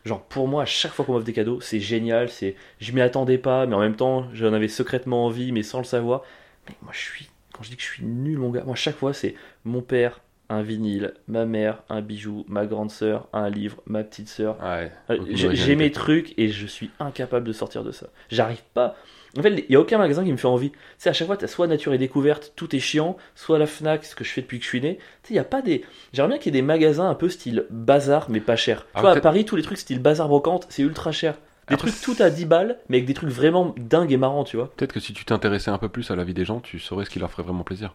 Genre, 0.04 0.22
pour 0.22 0.48
moi, 0.48 0.62
à 0.62 0.66
chaque 0.66 0.92
fois 0.92 1.04
qu'on 1.04 1.12
m'offre 1.12 1.24
des 1.26 1.32
cadeaux, 1.34 1.60
c'est 1.60 1.80
génial, 1.80 2.30
c'est, 2.30 2.56
je 2.80 2.92
m'y 2.92 3.02
attendais 3.02 3.36
pas, 3.38 3.66
mais 3.66 3.74
en 3.74 3.80
même 3.80 3.96
temps, 3.96 4.26
j'en 4.32 4.52
avais 4.54 4.68
secrètement 4.68 5.26
envie, 5.26 5.52
mais 5.52 5.62
sans 5.62 5.78
le 5.78 5.84
savoir. 5.84 6.22
Mais 6.68 6.74
moi, 6.82 6.92
je 6.94 7.00
suis, 7.00 7.28
quand 7.52 7.62
je 7.62 7.70
dis 7.70 7.76
que 7.76 7.82
je 7.82 7.88
suis 7.88 8.04
nul, 8.04 8.38
mon 8.38 8.48
gars, 8.50 8.62
moi, 8.64 8.72
à 8.72 8.76
chaque 8.76 8.96
fois, 8.96 9.12
c'est 9.12 9.34
mon 9.66 9.82
père, 9.82 10.20
un 10.48 10.62
vinyle, 10.62 11.12
ma 11.28 11.44
mère, 11.44 11.82
un 11.90 12.00
bijou, 12.00 12.44
ma 12.48 12.64
grande 12.66 12.90
sœur, 12.90 13.28
un 13.34 13.50
livre, 13.50 13.82
ma 13.86 14.02
petite 14.02 14.28
sœur, 14.28 14.56
Ouais. 14.60 14.90
euh, 15.10 15.18
J'ai 15.52 15.76
mes 15.76 15.92
trucs 15.92 16.32
et 16.38 16.48
je 16.48 16.66
suis 16.66 16.90
incapable 16.98 17.46
de 17.46 17.52
sortir 17.52 17.84
de 17.84 17.92
ça. 17.92 18.06
J'arrive 18.30 18.62
pas. 18.72 18.96
En 19.38 19.42
fait, 19.42 19.50
il 19.50 19.64
n'y 19.70 19.76
a 19.76 19.80
aucun 19.80 19.98
magasin 19.98 20.24
qui 20.24 20.32
me 20.32 20.36
fait 20.36 20.48
envie. 20.48 20.70
Tu 20.70 20.78
sais, 20.98 21.08
à 21.10 21.12
chaque 21.12 21.26
fois, 21.28 21.36
tu 21.36 21.44
as 21.44 21.48
soit 21.48 21.66
Nature 21.68 21.92
et 21.94 21.98
Découverte, 21.98 22.52
tout 22.56 22.74
est 22.74 22.80
chiant, 22.80 23.16
soit 23.36 23.58
la 23.58 23.66
Fnac, 23.66 24.04
ce 24.04 24.14
que 24.16 24.24
je 24.24 24.30
fais 24.30 24.40
depuis 24.40 24.58
que 24.58 24.64
je 24.64 24.68
suis 24.68 24.80
né. 24.80 24.96
Tu 24.96 25.02
sais, 25.02 25.30
il 25.30 25.32
n'y 25.34 25.38
a 25.38 25.44
pas 25.44 25.62
des. 25.62 25.84
J'aimerais 26.12 26.30
bien 26.30 26.38
qu'il 26.38 26.52
y 26.54 26.58
ait 26.58 26.60
des 26.60 26.66
magasins 26.66 27.08
un 27.08 27.14
peu 27.14 27.28
style 27.28 27.66
bazar, 27.70 28.26
mais 28.28 28.40
pas 28.40 28.56
cher. 28.56 28.86
Ah, 28.94 28.98
tu 28.98 29.00
vois, 29.02 29.12
à 29.12 29.20
Paris, 29.20 29.44
tous 29.44 29.54
les 29.56 29.62
trucs 29.62 29.78
style 29.78 30.00
bazar 30.00 30.26
brocante, 30.28 30.66
c'est 30.68 30.82
ultra 30.82 31.12
cher. 31.12 31.34
Des 31.68 31.74
Après, 31.74 31.88
trucs 31.90 32.00
tout 32.02 32.20
à 32.20 32.30
10 32.30 32.46
balles, 32.46 32.78
mais 32.88 32.96
avec 32.96 33.06
des 33.06 33.14
trucs 33.14 33.30
vraiment 33.30 33.72
dingues 33.78 34.10
et 34.10 34.16
marrants, 34.16 34.42
tu 34.42 34.56
vois. 34.56 34.72
Peut-être 34.76 34.92
que 34.92 34.98
si 34.98 35.12
tu 35.12 35.24
t'intéressais 35.24 35.70
un 35.70 35.78
peu 35.78 35.88
plus 35.88 36.10
à 36.10 36.16
la 36.16 36.24
vie 36.24 36.34
des 36.34 36.44
gens, 36.44 36.58
tu 36.58 36.80
saurais 36.80 37.04
ce 37.04 37.10
qui 37.10 37.20
leur 37.20 37.30
ferait 37.30 37.44
vraiment 37.44 37.62
plaisir. 37.62 37.94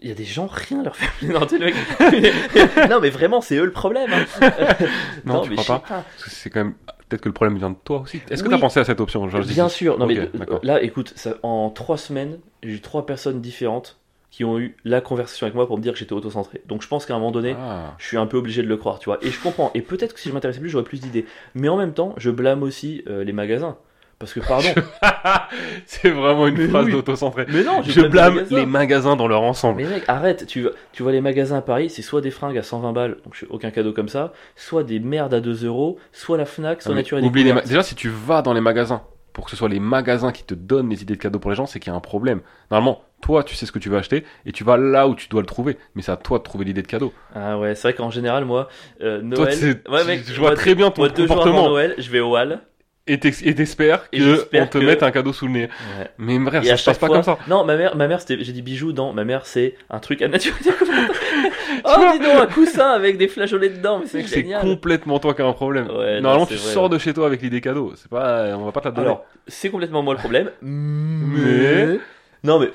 Il 0.00 0.08
y 0.08 0.12
a 0.12 0.14
des 0.14 0.24
gens, 0.24 0.46
rien 0.46 0.82
leur 0.84 0.96
fait 0.96 1.08
plaisir. 1.18 1.40
Non, 2.88 3.00
mais 3.02 3.10
vraiment, 3.10 3.40
c'est 3.40 3.56
eux 3.56 3.64
le 3.64 3.72
problème. 3.72 4.10
hein. 4.12 4.46
Non, 5.26 5.40
tu 5.42 5.50
mais 5.50 5.56
crois 5.56 5.80
pas 5.80 6.04
que 6.22 6.30
c'est 6.30 6.48
quand 6.50 6.64
même. 6.64 6.74
Peut-être 7.08 7.22
que 7.22 7.28
le 7.28 7.32
problème 7.32 7.56
vient 7.58 7.70
de 7.70 7.76
toi 7.84 8.00
aussi. 8.00 8.20
Est-ce 8.30 8.42
que 8.42 8.48
Oui. 8.48 8.54
t'as 8.54 8.60
pensé 8.60 8.80
à 8.80 8.84
cette 8.84 9.00
option 9.00 9.26
Bien 9.26 9.68
sûr. 9.68 9.98
Non, 9.98 10.06
mais 10.06 10.28
d'accord. 10.34 10.60
là, 10.62 10.82
écoute, 10.82 11.12
ça, 11.16 11.34
en 11.42 11.70
trois 11.70 11.96
semaines, 11.96 12.38
j'ai 12.62 12.72
eu 12.74 12.80
trois 12.80 13.06
personnes 13.06 13.40
différentes 13.40 13.98
qui 14.30 14.44
ont 14.44 14.58
eu 14.58 14.76
la 14.84 15.00
conversation 15.00 15.46
avec 15.46 15.54
moi 15.54 15.66
pour 15.66 15.78
me 15.78 15.82
dire 15.82 15.94
que 15.94 15.98
j'étais 15.98 16.12
autocentré. 16.12 16.60
Donc 16.66 16.82
je 16.82 16.88
pense 16.88 17.06
qu'à 17.06 17.14
un 17.14 17.18
moment 17.18 17.30
donné, 17.32 17.56
Ah. 17.58 17.94
je 17.98 18.06
suis 18.06 18.18
un 18.18 18.26
peu 18.26 18.36
obligé 18.36 18.62
de 18.62 18.68
le 18.68 18.76
croire, 18.76 18.98
tu 18.98 19.06
vois. 19.06 19.18
Et 19.22 19.30
je 19.30 19.40
comprends. 19.42 19.70
Et 19.74 19.80
peut-être 19.80 20.12
que 20.12 20.20
si 20.20 20.28
je 20.28 20.34
m'intéressais 20.34 20.60
plus, 20.60 20.68
j'aurais 20.68 20.84
plus 20.84 21.00
d'idées. 21.00 21.24
Mais 21.54 21.68
en 21.70 21.78
même 21.78 21.94
temps, 21.94 22.12
je 22.18 22.30
blâme 22.30 22.62
aussi 22.62 23.02
euh, 23.08 23.24
les 23.24 23.32
magasins. 23.32 23.78
Parce 24.18 24.32
que, 24.32 24.40
pardon. 24.40 24.68
c'est 25.86 26.10
vraiment 26.10 26.46
une 26.48 26.56
Mais 26.58 26.68
phrase 26.68 26.86
oui. 26.86 26.92
d'autocentré. 26.92 27.46
mais 27.48 27.62
non, 27.62 27.82
Je 27.82 28.00
blâme 28.02 28.34
magasins. 28.34 28.56
les 28.56 28.66
magasins 28.66 29.16
dans 29.16 29.28
leur 29.28 29.42
ensemble. 29.42 29.82
Mais 29.82 29.88
mec, 29.88 30.04
arrête, 30.08 30.46
tu, 30.46 30.66
tu 30.92 31.02
vois 31.02 31.12
les 31.12 31.20
magasins 31.20 31.58
à 31.58 31.62
Paris, 31.62 31.88
c'est 31.90 32.02
soit 32.02 32.20
des 32.20 32.30
fringues 32.30 32.58
à 32.58 32.62
120 32.62 32.92
balles, 32.92 33.16
donc 33.24 33.34
je 33.34 33.40
fais 33.40 33.46
aucun 33.50 33.70
cadeau 33.70 33.92
comme 33.92 34.08
ça, 34.08 34.32
soit 34.56 34.82
des 34.82 34.98
merdes 34.98 35.34
à 35.34 35.40
2 35.40 35.64
euros, 35.66 35.98
soit 36.12 36.36
la 36.36 36.46
Fnac, 36.46 36.82
soit 36.82 36.92
mais 36.94 37.02
Nature 37.02 37.18
et 37.18 37.22
oublie 37.22 37.44
les. 37.44 37.52
Déjà, 37.62 37.82
si 37.82 37.94
tu 37.94 38.08
vas 38.08 38.42
dans 38.42 38.52
les 38.54 38.60
magasins 38.60 39.02
pour 39.32 39.44
que 39.44 39.52
ce 39.52 39.56
soit 39.56 39.68
les 39.68 39.78
magasins 39.78 40.32
qui 40.32 40.42
te 40.42 40.54
donnent 40.54 40.90
les 40.90 41.02
idées 41.02 41.14
de 41.14 41.20
cadeaux 41.20 41.38
pour 41.38 41.50
les 41.52 41.56
gens, 41.56 41.66
c'est 41.66 41.78
qu'il 41.78 41.92
y 41.92 41.94
a 41.94 41.96
un 41.96 42.00
problème. 42.00 42.40
Normalement, 42.72 43.02
toi, 43.20 43.44
tu 43.44 43.54
sais 43.54 43.66
ce 43.66 43.70
que 43.72 43.78
tu 43.78 43.88
veux 43.88 43.96
acheter 43.98 44.24
et 44.46 44.50
tu 44.50 44.64
vas 44.64 44.76
là 44.76 45.06
où 45.06 45.14
tu 45.14 45.28
dois 45.28 45.42
le 45.42 45.46
trouver. 45.46 45.78
Mais 45.94 46.02
c'est 46.02 46.10
à 46.10 46.16
toi 46.16 46.38
de 46.38 46.42
trouver 46.42 46.64
l'idée 46.64 46.82
de 46.82 46.88
cadeau. 46.88 47.12
Ah 47.36 47.56
ouais, 47.56 47.76
c'est 47.76 47.82
vrai 47.82 47.94
qu'en 47.94 48.10
général, 48.10 48.44
moi, 48.44 48.68
euh, 49.00 49.20
Toi, 49.20 49.44
Noël... 49.44 49.52
c'est- 49.54 49.88
ouais, 49.88 50.04
mec, 50.04 50.24
je 50.26 50.32
vois 50.40 50.48
moi, 50.50 50.56
très 50.56 50.74
bien 50.74 50.90
ton 50.90 51.02
moi, 51.02 51.08
deux 51.08 51.28
jours 51.28 51.36
avant 51.36 51.44
comportement. 51.44 51.68
Noël, 51.68 51.94
je 51.98 52.10
vais 52.10 52.18
au 52.18 52.36
Hall. 52.36 52.58
Et 53.08 53.18
t'espères 53.18 54.10
qu'on 54.10 54.18
te 54.66 54.78
que- 54.78 54.84
mette 54.84 55.02
un 55.02 55.10
cadeau 55.10 55.32
sous 55.32 55.46
le 55.46 55.52
nez. 55.52 55.62
Ouais. 55.98 56.06
Mais 56.18 56.38
bref, 56.38 56.64
Et 56.64 56.68
ça 56.68 56.76
se 56.76 56.84
passe 56.84 56.98
pas 56.98 57.08
comme 57.08 57.22
ça. 57.22 57.38
Non, 57.48 57.64
ma 57.64 57.76
mère, 57.76 57.96
ma 57.96 58.06
mère, 58.08 58.20
c'était, 58.20 58.42
j'ai 58.44 58.52
dit 58.52 58.62
bijoux 58.62 58.92
dans. 58.92 59.12
Ma 59.12 59.24
mère, 59.24 59.46
c'est 59.46 59.74
un 59.90 59.98
truc 59.98 60.22
à 60.22 60.28
nature. 60.28 60.52
oh, 61.84 61.90
dis 62.12 62.18
donc, 62.18 62.36
un 62.42 62.46
coussin 62.46 62.90
avec 62.90 63.16
des 63.18 63.28
flageolets 63.28 63.70
dedans, 63.70 64.00
mais 64.00 64.06
c'est 64.06 64.22
C'est 64.22 64.40
génial. 64.40 64.60
complètement 64.62 65.18
toi 65.18 65.34
qui 65.34 65.42
as 65.42 65.46
un 65.46 65.52
problème. 65.52 65.86
Ouais, 65.88 66.16
non, 66.16 66.22
Normalement, 66.22 66.46
c'est 66.46 66.54
tu 66.56 66.60
vrai, 66.60 66.72
sors 66.72 66.84
ouais. 66.84 66.88
de 66.90 66.98
chez 66.98 67.14
toi 67.14 67.26
avec 67.26 67.42
l'idée 67.42 67.60
cadeau. 67.60 67.92
C'est 67.96 68.08
pas, 68.10 68.56
on 68.56 68.64
va 68.64 68.72
pas 68.72 68.80
te 68.80 68.86
la 68.86 68.92
donner. 68.92 69.06
Alors, 69.06 69.24
c'est 69.46 69.70
complètement 69.70 70.02
moi 70.02 70.14
le 70.14 70.18
problème. 70.20 70.50
Mais- 70.62 71.98
Non, 72.44 72.58
mais. 72.58 72.70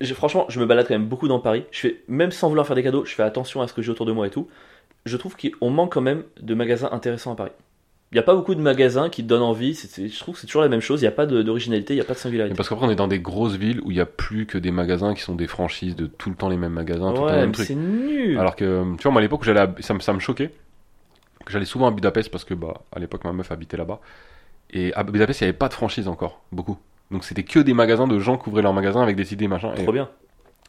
je- 0.00 0.14
franchement, 0.14 0.46
je 0.48 0.60
me 0.60 0.66
balade 0.66 0.86
quand 0.86 0.94
même 0.94 1.06
beaucoup 1.06 1.28
dans 1.28 1.40
Paris. 1.40 1.64
Je 1.70 1.80
fais, 1.80 2.02
même 2.08 2.30
sans 2.30 2.48
vouloir 2.48 2.66
faire 2.66 2.76
des 2.76 2.82
cadeaux, 2.82 3.04
je 3.04 3.14
fais 3.14 3.22
attention 3.22 3.62
à 3.62 3.68
ce 3.68 3.72
que 3.74 3.82
j'ai 3.82 3.90
autour 3.90 4.06
de 4.06 4.12
moi 4.12 4.26
et 4.26 4.30
tout. 4.30 4.48
Je 5.06 5.16
trouve 5.16 5.36
qu'on 5.36 5.70
manque 5.70 5.92
quand 5.92 6.00
même 6.00 6.22
de 6.40 6.54
magasins 6.54 6.88
intéressants 6.92 7.32
à 7.32 7.36
Paris. 7.36 7.50
Il 8.12 8.16
n'y 8.16 8.20
a 8.20 8.22
pas 8.22 8.34
beaucoup 8.36 8.54
de 8.54 8.60
magasins 8.60 9.08
qui 9.10 9.24
te 9.24 9.28
donnent 9.28 9.42
envie. 9.42 9.74
je 9.74 10.18
trouve 10.20 10.34
que 10.34 10.40
c'est 10.40 10.46
toujours 10.46 10.62
la 10.62 10.68
même 10.68 10.80
chose. 10.80 11.00
Il 11.00 11.04
n'y 11.04 11.08
a 11.08 11.12
pas 11.12 11.26
de- 11.26 11.42
d'originalité, 11.42 11.94
il 11.94 11.96
n'y 11.96 12.00
a 12.00 12.04
pas 12.04 12.14
de 12.14 12.18
singularité. 12.18 12.54
parce 12.56 12.68
qu'après, 12.68 12.86
on 12.86 12.90
est 12.90 12.94
dans 12.96 13.08
des 13.08 13.18
grosses 13.18 13.56
villes 13.56 13.80
où 13.84 13.90
il 13.90 13.96
y 13.96 14.00
a 14.00 14.06
plus 14.06 14.46
que 14.46 14.56
des 14.56 14.70
magasins 14.70 15.14
qui 15.14 15.22
sont 15.22 15.34
des 15.34 15.48
franchises 15.48 15.96
de 15.96 16.06
tout 16.06 16.30
le 16.30 16.36
temps 16.36 16.48
les 16.48 16.56
mêmes 16.56 16.72
magasins, 16.74 17.12
tout 17.12 17.22
le 17.22 17.28
temps 17.28 17.34
les 17.34 17.40
mêmes 17.40 17.52
trucs. 17.52 17.66
c'est 17.66 17.74
nul. 17.74 18.38
Alors 18.38 18.54
que, 18.54 18.84
tu 18.96 19.02
vois, 19.02 19.10
moi 19.12 19.20
à 19.20 19.22
l'époque, 19.22 19.42
j'allais 19.44 19.60
à- 19.60 19.74
ça, 19.80 19.94
me- 19.94 20.00
ça 20.00 20.12
me 20.12 20.20
choquait. 20.20 20.50
J'allais 21.48 21.64
souvent 21.64 21.88
à 21.88 21.90
Budapest 21.90 22.30
parce 22.30 22.44
que, 22.44 22.54
bah, 22.54 22.82
à 22.94 22.98
l'époque, 23.00 23.24
ma 23.24 23.32
meuf 23.32 23.50
habitait 23.50 23.76
là-bas. 23.76 23.98
Et 24.70 24.94
à 24.94 25.02
Budapest, 25.02 25.40
il 25.40 25.44
n'y 25.44 25.48
avait 25.48 25.58
pas 25.58 25.68
de 25.68 25.74
franchise 25.74 26.06
encore, 26.08 26.40
beaucoup. 26.52 26.78
Donc 27.10 27.24
c'était 27.24 27.42
que 27.42 27.58
des 27.58 27.74
magasins 27.74 28.06
de 28.06 28.18
gens 28.18 28.38
qui 28.38 28.48
ouvraient 28.48 28.62
leurs 28.62 28.72
magasins 28.72 29.02
avec 29.02 29.16
des 29.16 29.32
idées, 29.34 29.48
machin. 29.48 29.72
Et, 29.76 29.82
Trop 29.82 29.92
bien. 29.92 30.08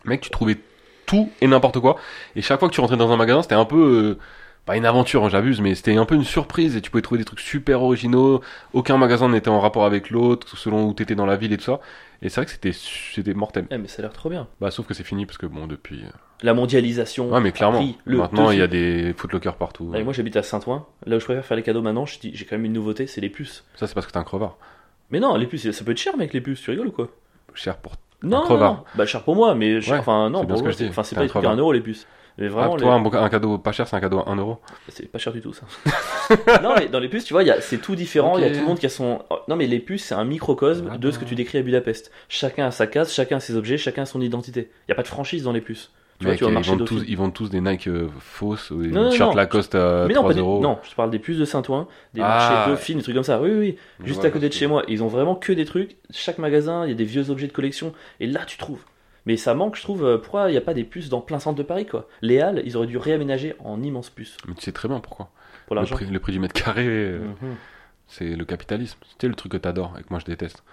mec, 0.04 0.22
tu 0.22 0.30
trouvais 0.32 0.58
tout 1.06 1.30
et 1.42 1.48
n'importe 1.48 1.80
quoi. 1.80 1.98
Et 2.36 2.42
chaque 2.42 2.60
fois 2.60 2.68
que 2.70 2.74
tu 2.74 2.82
rentrais 2.82 2.98
dans 2.98 3.12
un 3.12 3.18
magasin, 3.18 3.42
c'était 3.44 3.56
un 3.56 3.66
peu. 3.66 3.78
euh, 3.78 4.20
pas 4.66 4.76
une 4.78 4.86
aventure, 4.86 5.24
hein, 5.24 5.30
j'abuse, 5.30 5.62
mais 5.62 5.76
c'était 5.76 5.96
un 5.96 6.06
peu 6.06 6.16
une 6.16 6.24
surprise 6.24 6.76
et 6.76 6.82
tu 6.82 6.90
pouvais 6.90 7.02
trouver 7.04 7.20
des 7.20 7.26
trucs 7.26 7.40
super 7.40 7.82
originaux. 7.84 8.42
Aucun 8.74 8.98
magasin 8.98 9.30
n'était 9.30 9.50
en 9.50 9.60
rapport 9.60 9.86
avec 9.86 10.10
l'autre, 10.10 10.58
selon 10.58 10.86
où 10.88 10.94
t'étais 10.94 11.16
dans 11.16 11.26
la 11.28 11.36
ville 11.36 11.54
et 11.54 11.58
tout 11.58 11.64
ça. 11.66 11.80
Et 12.22 12.30
c'est 12.30 12.36
vrai 12.42 12.46
que 12.46 12.52
c'était, 12.52 12.72
c'était 12.74 13.34
mortel. 13.34 13.68
Eh, 13.70 13.78
mais 13.78 13.88
ça 13.88 14.02
a 14.02 14.04
l'air 14.04 14.14
trop 14.14 14.30
bien. 14.30 14.48
Bah, 14.60 14.72
sauf 14.72 14.88
que 14.88 14.94
c'est 14.94 15.04
fini 15.04 15.26
parce 15.26 15.38
que, 15.38 15.46
bon, 15.46 15.68
depuis. 15.68 16.02
euh, 16.04 16.10
La 16.42 16.54
mondialisation. 16.54 17.30
Ouais, 17.32 17.42
mais 17.42 17.52
clairement. 17.52 17.78
pris 17.80 17.98
le 18.06 18.18
Maintenant, 18.18 18.50
il 18.52 18.58
y 18.60 18.62
a 18.62 18.68
des 18.68 19.14
footlockers 19.16 19.56
partout. 19.58 19.92
Allez, 19.94 20.04
moi 20.04 20.14
j'habite 20.14 20.36
à 20.38 20.42
Saint-Ouen. 20.44 20.86
Là 21.06 21.18
où 21.18 21.20
je 21.20 21.26
préfère 21.26 21.46
faire 21.46 21.58
les 21.58 21.64
cadeaux 21.64 21.82
maintenant, 21.84 22.06
je 22.06 22.18
dis- 22.20 22.32
j'ai 22.34 22.46
quand 22.46 22.56
même 22.56 22.66
une 22.66 22.74
nouveauté, 22.74 23.06
c'est 23.06 23.22
les 23.22 23.30
puces. 23.30 23.64
Ça, 23.76 23.86
c'est 23.86 23.94
parce 23.94 24.08
que 24.08 24.12
t'es 24.12 24.18
un 24.18 24.24
crevard. 24.24 24.58
Mais 25.12 25.20
non, 25.20 25.36
les 25.36 25.46
puces, 25.46 25.70
ça 25.70 25.84
peut 25.86 25.92
être 25.92 25.98
cher, 26.00 26.18
mec, 26.18 26.34
les 26.34 26.42
puces. 26.42 26.62
Tu 26.62 26.72
rigoles 26.72 26.88
ou 26.88 26.92
quoi? 26.92 27.10
Cher 27.54 27.78
pour. 27.78 27.94
Non, 28.24 28.50
non, 28.50 28.58
non. 28.58 28.84
Bah, 28.96 29.06
cher 29.06 29.22
pour 29.24 29.36
moi, 29.36 29.54
mais 29.54 29.80
cher- 29.82 29.94
Ouais, 29.94 30.00
enfin, 30.00 30.30
non, 30.32 30.46
pour 30.46 30.62
moi. 30.62 30.72
Enfin, 30.90 31.04
c'est 31.04 31.16
pas 31.16 31.22
un 31.22 31.28
trucs 31.28 31.36
à 31.38 31.40
crevard. 31.42 31.54
1 31.54 31.58
euro 31.58 31.72
les 31.74 31.82
puces. 31.82 32.08
Mais 32.38 32.48
Ah, 32.48 32.50
vraiment, 32.50 32.78
toi, 33.10 33.22
un, 33.22 33.30
cadeau 33.30 33.58
pas 33.58 33.72
cher, 33.72 33.88
c'est 33.88 33.96
un 33.96 34.02
cadeau 34.02 34.20
à 34.20 34.30
1 34.30 34.36
euro. 34.36 34.60
c'est 34.90 35.10
pas 35.10 35.18
cher 35.20 35.32
du 35.32 35.42
tout 35.42 35.54
ça. 35.54 35.66
non, 36.62 36.74
mais 36.78 36.88
dans 36.88 37.00
les 37.00 37.08
puces, 37.08 37.24
tu 37.24 37.34
vois, 37.34 37.44
c'est 37.62 37.78
tout 37.78 37.96
différent. 37.96 38.38
Il 38.38 38.44
y 38.44 38.48
a 38.48 38.52
tout 38.52 38.60
le 38.60 38.66
monde 38.66 38.80
qui 38.80 38.86
a 38.86 38.90
son. 38.90 39.22
Non, 39.48 39.56
mais 39.56 39.68
les 39.68 39.80
puces, 39.80 40.04
c'est 40.06 40.16
un 40.16 40.26
microcosme 40.26 40.90
Ah 40.92 40.98
de 40.98 41.12
ce 41.12 41.18
bon. 41.18 41.24
que 41.24 41.30
tu 41.30 41.36
décris 41.36 41.60
à 41.60 41.62
Budapest. 41.62 42.12
Chacun 42.28 42.66
a 42.68 42.72
sa 42.72 42.88
case, 42.88 43.14
chacun 43.14 43.38
a 43.38 43.40
ses 43.40 43.56
objets, 43.56 43.78
chacun 43.78 44.02
a 44.02 44.06
son 44.06 44.20
identité. 44.22 44.70
Il 44.88 44.90
y 44.90 44.92
a 44.92 44.96
pas 44.96 45.04
de 45.04 45.08
franchise 45.08 45.44
dans 45.44 45.54
les 45.54 45.62
puces. 45.62 45.92
Tu 46.20 46.26
vois, 46.28 46.36
tu 46.36 46.46
vas 46.46 46.50
ils, 46.50 46.64
vendent 46.66 46.86
tous, 46.86 47.04
ils 47.08 47.18
vendent 47.18 47.34
tous 47.34 47.50
des 47.50 47.60
Nike 47.60 47.88
euh, 47.88 48.08
fausses, 48.20 48.72
ou 48.72 48.82
des 48.82 48.88
Non, 48.90 49.04
non, 49.04 49.10
t-shirts 49.10 49.32
non. 49.32 49.36
Lacoste 49.36 49.76
à 49.76 50.06
mais 50.08 50.14
non, 50.14 50.22
3 50.22 50.30
pas 50.30 50.34
des- 50.34 50.40
euros. 50.40 50.62
non, 50.62 50.78
je 50.90 50.96
parle 50.96 51.10
des 51.12 51.20
puces 51.20 51.38
de 51.38 51.44
Saint-Ouen, 51.44 51.90
des 52.14 52.22
Ah. 52.22 52.28
marchés 52.28 52.70
Dauphine, 52.72 52.98
des 53.00 53.04
trucs 53.04 53.16
comme 53.16 53.24
ça. 53.26 53.42
Oui, 53.42 53.50
oui, 53.52 53.58
oui. 53.60 53.78
Juste 54.06 54.24
à 54.24 54.30
côté 54.30 54.48
de 54.48 54.54
chez 54.54 54.68
moi. 54.68 54.84
Ils 54.88 55.04
ont 55.04 55.08
vraiment 55.08 55.36
que 55.36 55.52
des 55.52 55.66
trucs. 55.66 55.98
Chaque 56.12 56.38
magasin, 56.38 56.86
il 56.86 56.90
y 56.90 56.92
a 56.94 56.96
des 56.96 57.04
vieux 57.04 57.30
objets 57.32 57.48
de 57.48 57.52
collection. 57.52 57.94
Et 58.22 58.28
là, 58.28 58.42
tu 58.48 58.58
trouves. 58.58 58.80
Mais 59.26 59.38
ça 59.38 59.54
manque, 59.56 59.76
je 59.76 59.82
trouve. 59.82 60.06
euh, 60.06 60.18
Pourquoi 60.18 60.50
il 60.50 60.52
n'y 60.52 60.58
a 60.58 60.62
pas 60.62 60.74
des 60.74 60.84
puces 60.84 61.10
dans 61.10 61.22
plein 61.22 61.40
centre 61.40 61.58
de 61.58 61.64
Paris, 61.64 61.86
quoi? 61.86 62.08
Les 62.22 62.40
Halles, 62.42 62.62
ils 62.66 62.78
auraient 62.78 62.88
dû 62.88 62.98
réaménager 62.98 63.56
en 63.60 63.82
immenses 63.82 64.10
puces 64.10 64.38
Mais 64.48 64.54
tu 64.54 64.62
sais 64.62 64.72
très 64.72 64.88
bien 64.88 65.00
pourquoi. 65.00 65.30
pour 65.68 65.76
Le 65.76 65.82
l'argent. 65.82 65.96
prix, 65.96 66.06
le 66.06 66.20
prix 66.20 66.32
du 66.32 66.40
mètre 66.40 66.54
carré, 66.54 66.86
euh, 66.88 67.20
Mhm. 67.42 67.56
c'est 68.08 68.36
le 68.36 68.46
capitalisme. 68.46 69.00
C'était 69.10 69.28
le 69.28 69.36
truc 69.36 69.52
que 69.54 69.58
t'adores 69.58 69.96
et 70.00 70.04
que 70.04 70.08
moi 70.12 70.20
je 70.20 70.26
déteste. 70.26 70.64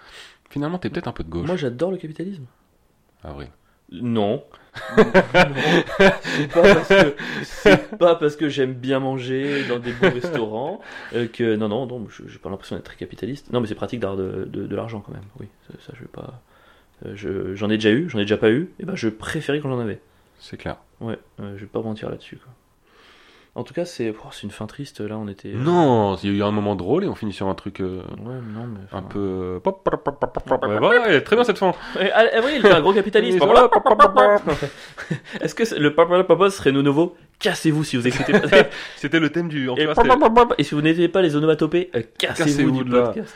Finalement, 0.49 0.77
t'es 0.77 0.89
peut-être 0.91 1.07
un 1.07 1.13
peu 1.13 1.23
de 1.23 1.29
gauche. 1.29 1.47
Moi, 1.47 1.55
j'adore 1.55 1.89
le 1.91 1.97
capitalisme. 1.97 2.45
Avril. 3.23 3.47
Non. 3.91 4.43
non. 5.35 5.61
C'est 7.43 7.97
pas 7.97 8.15
parce 8.15 8.35
que 8.35 8.49
c'est 8.49 8.49
j'aime 8.49 8.73
bien 8.73 8.99
manger 8.99 9.63
dans 9.67 9.79
des 9.79 9.91
bons 9.93 10.09
restaurants 10.11 10.79
euh, 11.13 11.27
que 11.27 11.55
non 11.55 11.67
non 11.69 11.85
non 11.85 12.07
je- 12.09 12.27
j'ai 12.27 12.39
pas 12.39 12.49
l'impression 12.49 12.75
d'être 12.75 12.85
très 12.85 12.95
capitaliste. 12.95 13.51
Non 13.51 13.61
mais 13.61 13.67
c'est 13.67 13.75
pratique 13.75 13.99
d'avoir 13.99 14.17
de, 14.17 14.45
de, 14.45 14.65
de 14.67 14.75
l'argent 14.75 15.01
quand 15.01 15.11
même. 15.13 15.23
Oui 15.39 15.47
ça, 15.67 15.73
ça, 15.85 15.93
je 15.95 16.01
vais 16.01 16.07
pas. 16.11 16.41
Euh, 17.05 17.13
je- 17.15 17.55
j'en 17.55 17.69
ai 17.69 17.77
déjà 17.77 17.91
eu, 17.91 18.09
j'en 18.09 18.19
ai 18.19 18.23
déjà 18.23 18.37
pas 18.37 18.51
eu. 18.51 18.69
Et 18.79 18.85
ben 18.85 18.95
je 18.95 19.09
préférais 19.09 19.59
quand 19.59 19.69
j'en 19.69 19.79
avais. 19.79 19.99
C'est 20.39 20.57
clair. 20.57 20.77
Ouais, 21.01 21.17
je 21.39 21.43
vais 21.59 21.65
pas 21.65 21.81
mentir 21.81 22.09
là-dessus 22.09 22.37
quoi. 22.37 22.51
En 23.55 23.61
tout 23.63 23.75
cas 23.75 23.85
c'est 23.85 24.09
oh, 24.09 24.27
c'est 24.31 24.41
une 24.43 24.49
fin 24.51 24.65
triste 24.65 24.99
là 24.99 25.15
on 25.15 25.27
était. 25.27 25.49
Non, 25.49 26.15
il 26.23 26.29
y 26.31 26.33
a 26.33 26.37
eu 26.37 26.43
un 26.43 26.49
moment 26.49 26.75
drôle 26.75 27.03
et 27.03 27.07
on 27.07 27.13
finit 27.13 27.33
sur 27.33 27.47
un 27.49 27.53
truc 27.53 27.81
euh, 27.81 28.01
Ouais 28.19 28.33
non 28.51 28.65
mais. 28.65 28.79
un 28.97 29.03
peu. 29.03 29.19
euh. 29.19 29.59
Ouais, 30.67 30.77
voilà, 30.79 31.07
elle 31.07 31.15
est 31.17 31.21
très 31.21 31.35
bien 31.35 31.45
cette 31.45 31.59
fin. 31.59 31.71
Ah, 31.99 32.23
ah 32.35 32.39
oui, 32.43 32.53
il 32.57 32.65
est 32.65 32.71
un 32.71 32.81
gros 32.81 32.93
capitaliste. 32.93 33.37
Est-ce 35.41 35.53
que 35.53 35.65
c'est- 35.65 35.77
le 35.77 35.93
papa 35.93 36.23
papa 36.23 36.49
serait 36.49 36.71
nos 36.71 36.81
nouveaux 36.81 37.15
Cassez-vous 37.39 37.83
si 37.83 37.95
vous 37.97 38.07
écoutez 38.07 38.33
pas. 38.33 38.47
C'était 38.95 39.19
le 39.19 39.29
thème 39.29 39.49
du. 39.49 39.69
En 39.69 39.75
Et, 39.75 40.63
si 40.63 40.73
vous 40.73 40.81
n'étiez 40.81 41.07
pas 41.07 41.21
les 41.21 41.35
onomatopées, 41.35 41.91
euh, 41.95 42.01
cassez-vous 42.17 42.43
Cassez-vous 42.45 42.83
du 42.83 42.89
podcast. 42.89 43.35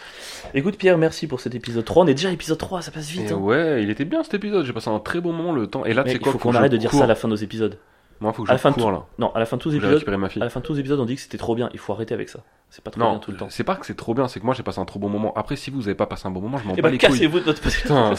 Écoute 0.54 0.78
Pierre, 0.78 0.98
merci 0.98 1.28
pour 1.28 1.42
cet 1.42 1.54
épisode 1.56 1.84
3. 1.86 2.06
On 2.06 2.08
est 2.08 2.14
déjà 2.14 2.30
à 2.30 2.32
épisode 2.32 2.58
3, 2.58 2.82
ça 2.82 2.92
passe 2.92 3.10
vite. 3.10 3.32
Hein. 3.32 3.36
ouais, 3.36 3.84
il 3.84 3.90
était 3.90 4.06
bien 4.06 4.24
cet 4.24 4.34
épisode. 4.36 4.66
J'ai 4.66 4.74
passé 4.74 4.90
un 4.90 5.00
très 5.00 5.20
bon 5.20 5.34
moment 5.34 5.52
le 5.52 5.68
temps. 5.68 5.84
Et 5.86 5.94
là, 5.94 6.04
Mec, 6.04 6.12
sais 6.14 6.18
il 6.18 6.22
quoi 6.22 6.32
faut 6.32 6.38
qu'on 6.40 6.56
arrête 6.56 6.72
de 6.72 6.78
dire 6.78 6.90
cours. 6.90 7.00
ça 7.00 7.06
à 7.06 7.08
la 7.08 7.16
fin 7.16 7.28
de 7.28 7.34
nos 7.34 7.38
épisodes. 7.38 7.78
Moi, 8.20 8.34
faut 8.34 8.44
que 8.44 8.50
à 8.50 8.52
je 8.52 8.54
la 8.54 8.58
fin 8.58 8.72
de 8.72 8.76
cours 8.76 8.92
là. 8.92 9.06
Non, 9.20 9.32
à 9.36 9.40
la 9.40 9.46
fin 9.46 9.58
de 9.58 9.62
tous 9.62 9.70
les 9.70 9.78
épisodes, 9.78 10.04
ma 10.18 10.30
fille. 10.30 10.42
à 10.42 10.46
la 10.46 10.50
fin 10.50 10.60
de 10.60 10.66
tous 10.66 10.74
les 10.74 10.80
épisodes, 10.80 11.00
on 11.00 11.06
dit 11.06 11.16
que 11.16 11.22
c'était 11.22 11.38
trop 11.38 11.54
bien. 11.56 11.70
Il 11.74 11.80
faut 11.80 11.94
arrêter 11.94 12.14
avec 12.14 12.30
ça. 12.30 12.40
C'est 12.70 12.84
pas 12.84 12.92
trop 12.92 13.00
bien 13.00 13.20
tout 13.20 13.32
le 13.32 13.38
temps. 13.38 13.48
c'est 13.50 13.64
pas 13.64 13.76
que 13.76 13.86
c'est 13.86 13.96
trop 13.96 14.14
bien, 14.14 14.28
c'est 14.28 14.40
que 14.42 14.46
moi 14.46 14.54
j'ai 14.54 14.64
passé 14.64 14.80
un 14.80 14.86
trop 14.86 15.00
bon 15.00 15.08
moment. 15.10 15.34
Après, 15.36 15.56
si 15.56 15.70
vous 15.72 15.88
avez 15.88 15.96
pas 15.96 16.06
passé 16.08 16.28
un 16.28 16.32
bon 16.32 16.42
moment, 16.42 16.58
je 16.58 16.66
m'en 16.68 16.74
Et 16.74 16.78
bats 16.78 16.82
bah 16.84 16.90
les 16.90 16.98
couilles. 16.98 17.10
cassez-vous 17.10 17.40
de 17.40 17.46
notre. 17.46 17.62
Putain, 17.70 18.14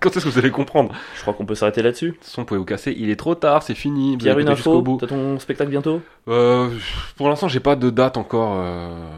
quand 0.00 0.16
est-ce 0.16 0.24
que 0.24 0.30
vous 0.30 0.38
allez 0.38 0.50
comprendre 0.50 0.92
Je 1.16 1.22
crois 1.22 1.34
qu'on 1.34 1.46
peut 1.46 1.54
s'arrêter 1.54 1.82
là-dessus. 1.82 2.18
vous 2.36 2.44
pouvez 2.44 2.58
vous 2.58 2.64
casser. 2.64 2.94
Il 2.96 3.10
est 3.10 3.16
trop 3.16 3.34
tard, 3.34 3.62
c'est 3.62 3.74
fini. 3.74 4.12
Vous 4.12 4.18
Pierre, 4.18 4.38
une 4.38 4.48
info. 4.48 4.98
T'as 5.00 5.06
ton 5.06 5.38
spectacle 5.38 5.70
bientôt 5.70 6.00
Euh, 6.28 6.68
pour 7.16 7.28
l'instant, 7.28 7.48
j'ai 7.48 7.60
pas 7.60 7.74
de 7.74 7.90
date 7.90 8.16
encore. 8.16 8.56
euh, 8.60 9.10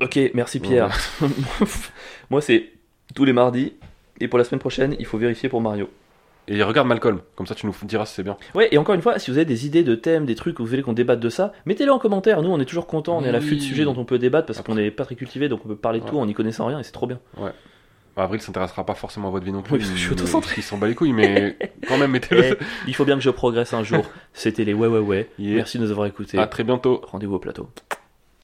Ok, 0.00 0.18
merci 0.34 0.60
Pierre. 0.60 0.96
Moi, 2.30 2.40
c'est 2.40 2.70
tous 3.14 3.24
les 3.24 3.32
mardis. 3.32 3.72
Et 4.20 4.28
pour 4.28 4.38
la 4.38 4.44
semaine 4.44 4.60
prochaine, 4.60 4.96
il 4.98 5.06
faut 5.06 5.18
vérifier 5.18 5.48
pour 5.48 5.60
Mario. 5.60 5.88
Et 6.48 6.62
regarde 6.62 6.88
Malcolm, 6.88 7.20
comme 7.36 7.46
ça 7.46 7.54
tu 7.54 7.66
nous 7.66 7.74
diras 7.84 8.06
si 8.06 8.14
c'est 8.14 8.22
bien. 8.22 8.36
Ouais, 8.54 8.68
et 8.72 8.78
encore 8.78 8.94
une 8.94 9.02
fois, 9.02 9.18
si 9.18 9.30
vous 9.30 9.36
avez 9.36 9.44
des 9.44 9.66
idées 9.66 9.82
de 9.84 9.94
thèmes, 9.94 10.24
des 10.26 10.34
trucs 10.34 10.58
où 10.58 10.64
vous 10.64 10.68
voulez 10.70 10.82
qu'on 10.82 10.92
débatte 10.94 11.20
de 11.20 11.28
ça, 11.28 11.52
mettez-les 11.66 11.90
en 11.90 11.98
commentaire. 11.98 12.42
Nous, 12.42 12.50
on 12.50 12.58
est 12.58 12.64
toujours 12.64 12.86
contents, 12.86 13.18
on 13.18 13.24
est 13.24 13.28
à 13.28 13.32
l'affût 13.32 13.56
de 13.56 13.60
sujets 13.60 13.84
dont 13.84 13.94
on 13.96 14.04
peut 14.04 14.18
débattre 14.18 14.46
parce 14.46 14.60
qu'on 14.62 14.74
n'est 14.74 14.90
pas 14.90 15.04
très 15.04 15.14
cultivé, 15.14 15.48
donc 15.48 15.60
on 15.64 15.68
peut 15.68 15.76
parler 15.76 16.00
de 16.00 16.04
Ouais. 16.04 16.10
tout 16.10 16.18
en 16.18 16.26
n'y 16.26 16.34
connaissant 16.34 16.66
rien 16.66 16.78
et 16.80 16.82
c'est 16.82 16.92
trop 16.92 17.06
bien. 17.06 17.20
Bah, 18.16 18.24
Avril 18.24 18.40
s'intéressera 18.40 18.84
pas 18.84 18.94
forcément 18.94 19.28
à 19.28 19.30
votre 19.30 19.44
vie 19.44 19.52
non 19.52 19.62
plus. 19.62 19.76
Oui, 19.76 19.84
je 19.94 20.00
suis 20.00 20.12
auto-centré. 20.12 20.54
Il 20.56 20.62
s'en 20.62 20.78
bat 20.78 20.88
les 20.88 20.94
couilles, 20.94 21.12
mais 21.12 21.56
quand 21.88 21.98
même, 21.98 22.10
mettez-le. 22.12 22.44
Et 22.44 22.58
il 22.88 22.94
faut 22.94 23.04
bien 23.04 23.14
que 23.16 23.22
je 23.22 23.30
progresse 23.30 23.74
un 23.74 23.84
jour. 23.84 24.04
C'était 24.32 24.64
les 24.64 24.74
ouais 24.74 24.88
ouais 24.88 24.98
ouais. 24.98 25.30
Yeah. 25.38 25.56
Merci 25.56 25.78
de 25.78 25.84
nous 25.84 25.90
avoir 25.90 26.06
écoutés. 26.06 26.38
À 26.38 26.46
très 26.46 26.64
bientôt. 26.64 27.00
Rendez-vous 27.04 27.34
au 27.34 27.38
plateau. 27.38 27.68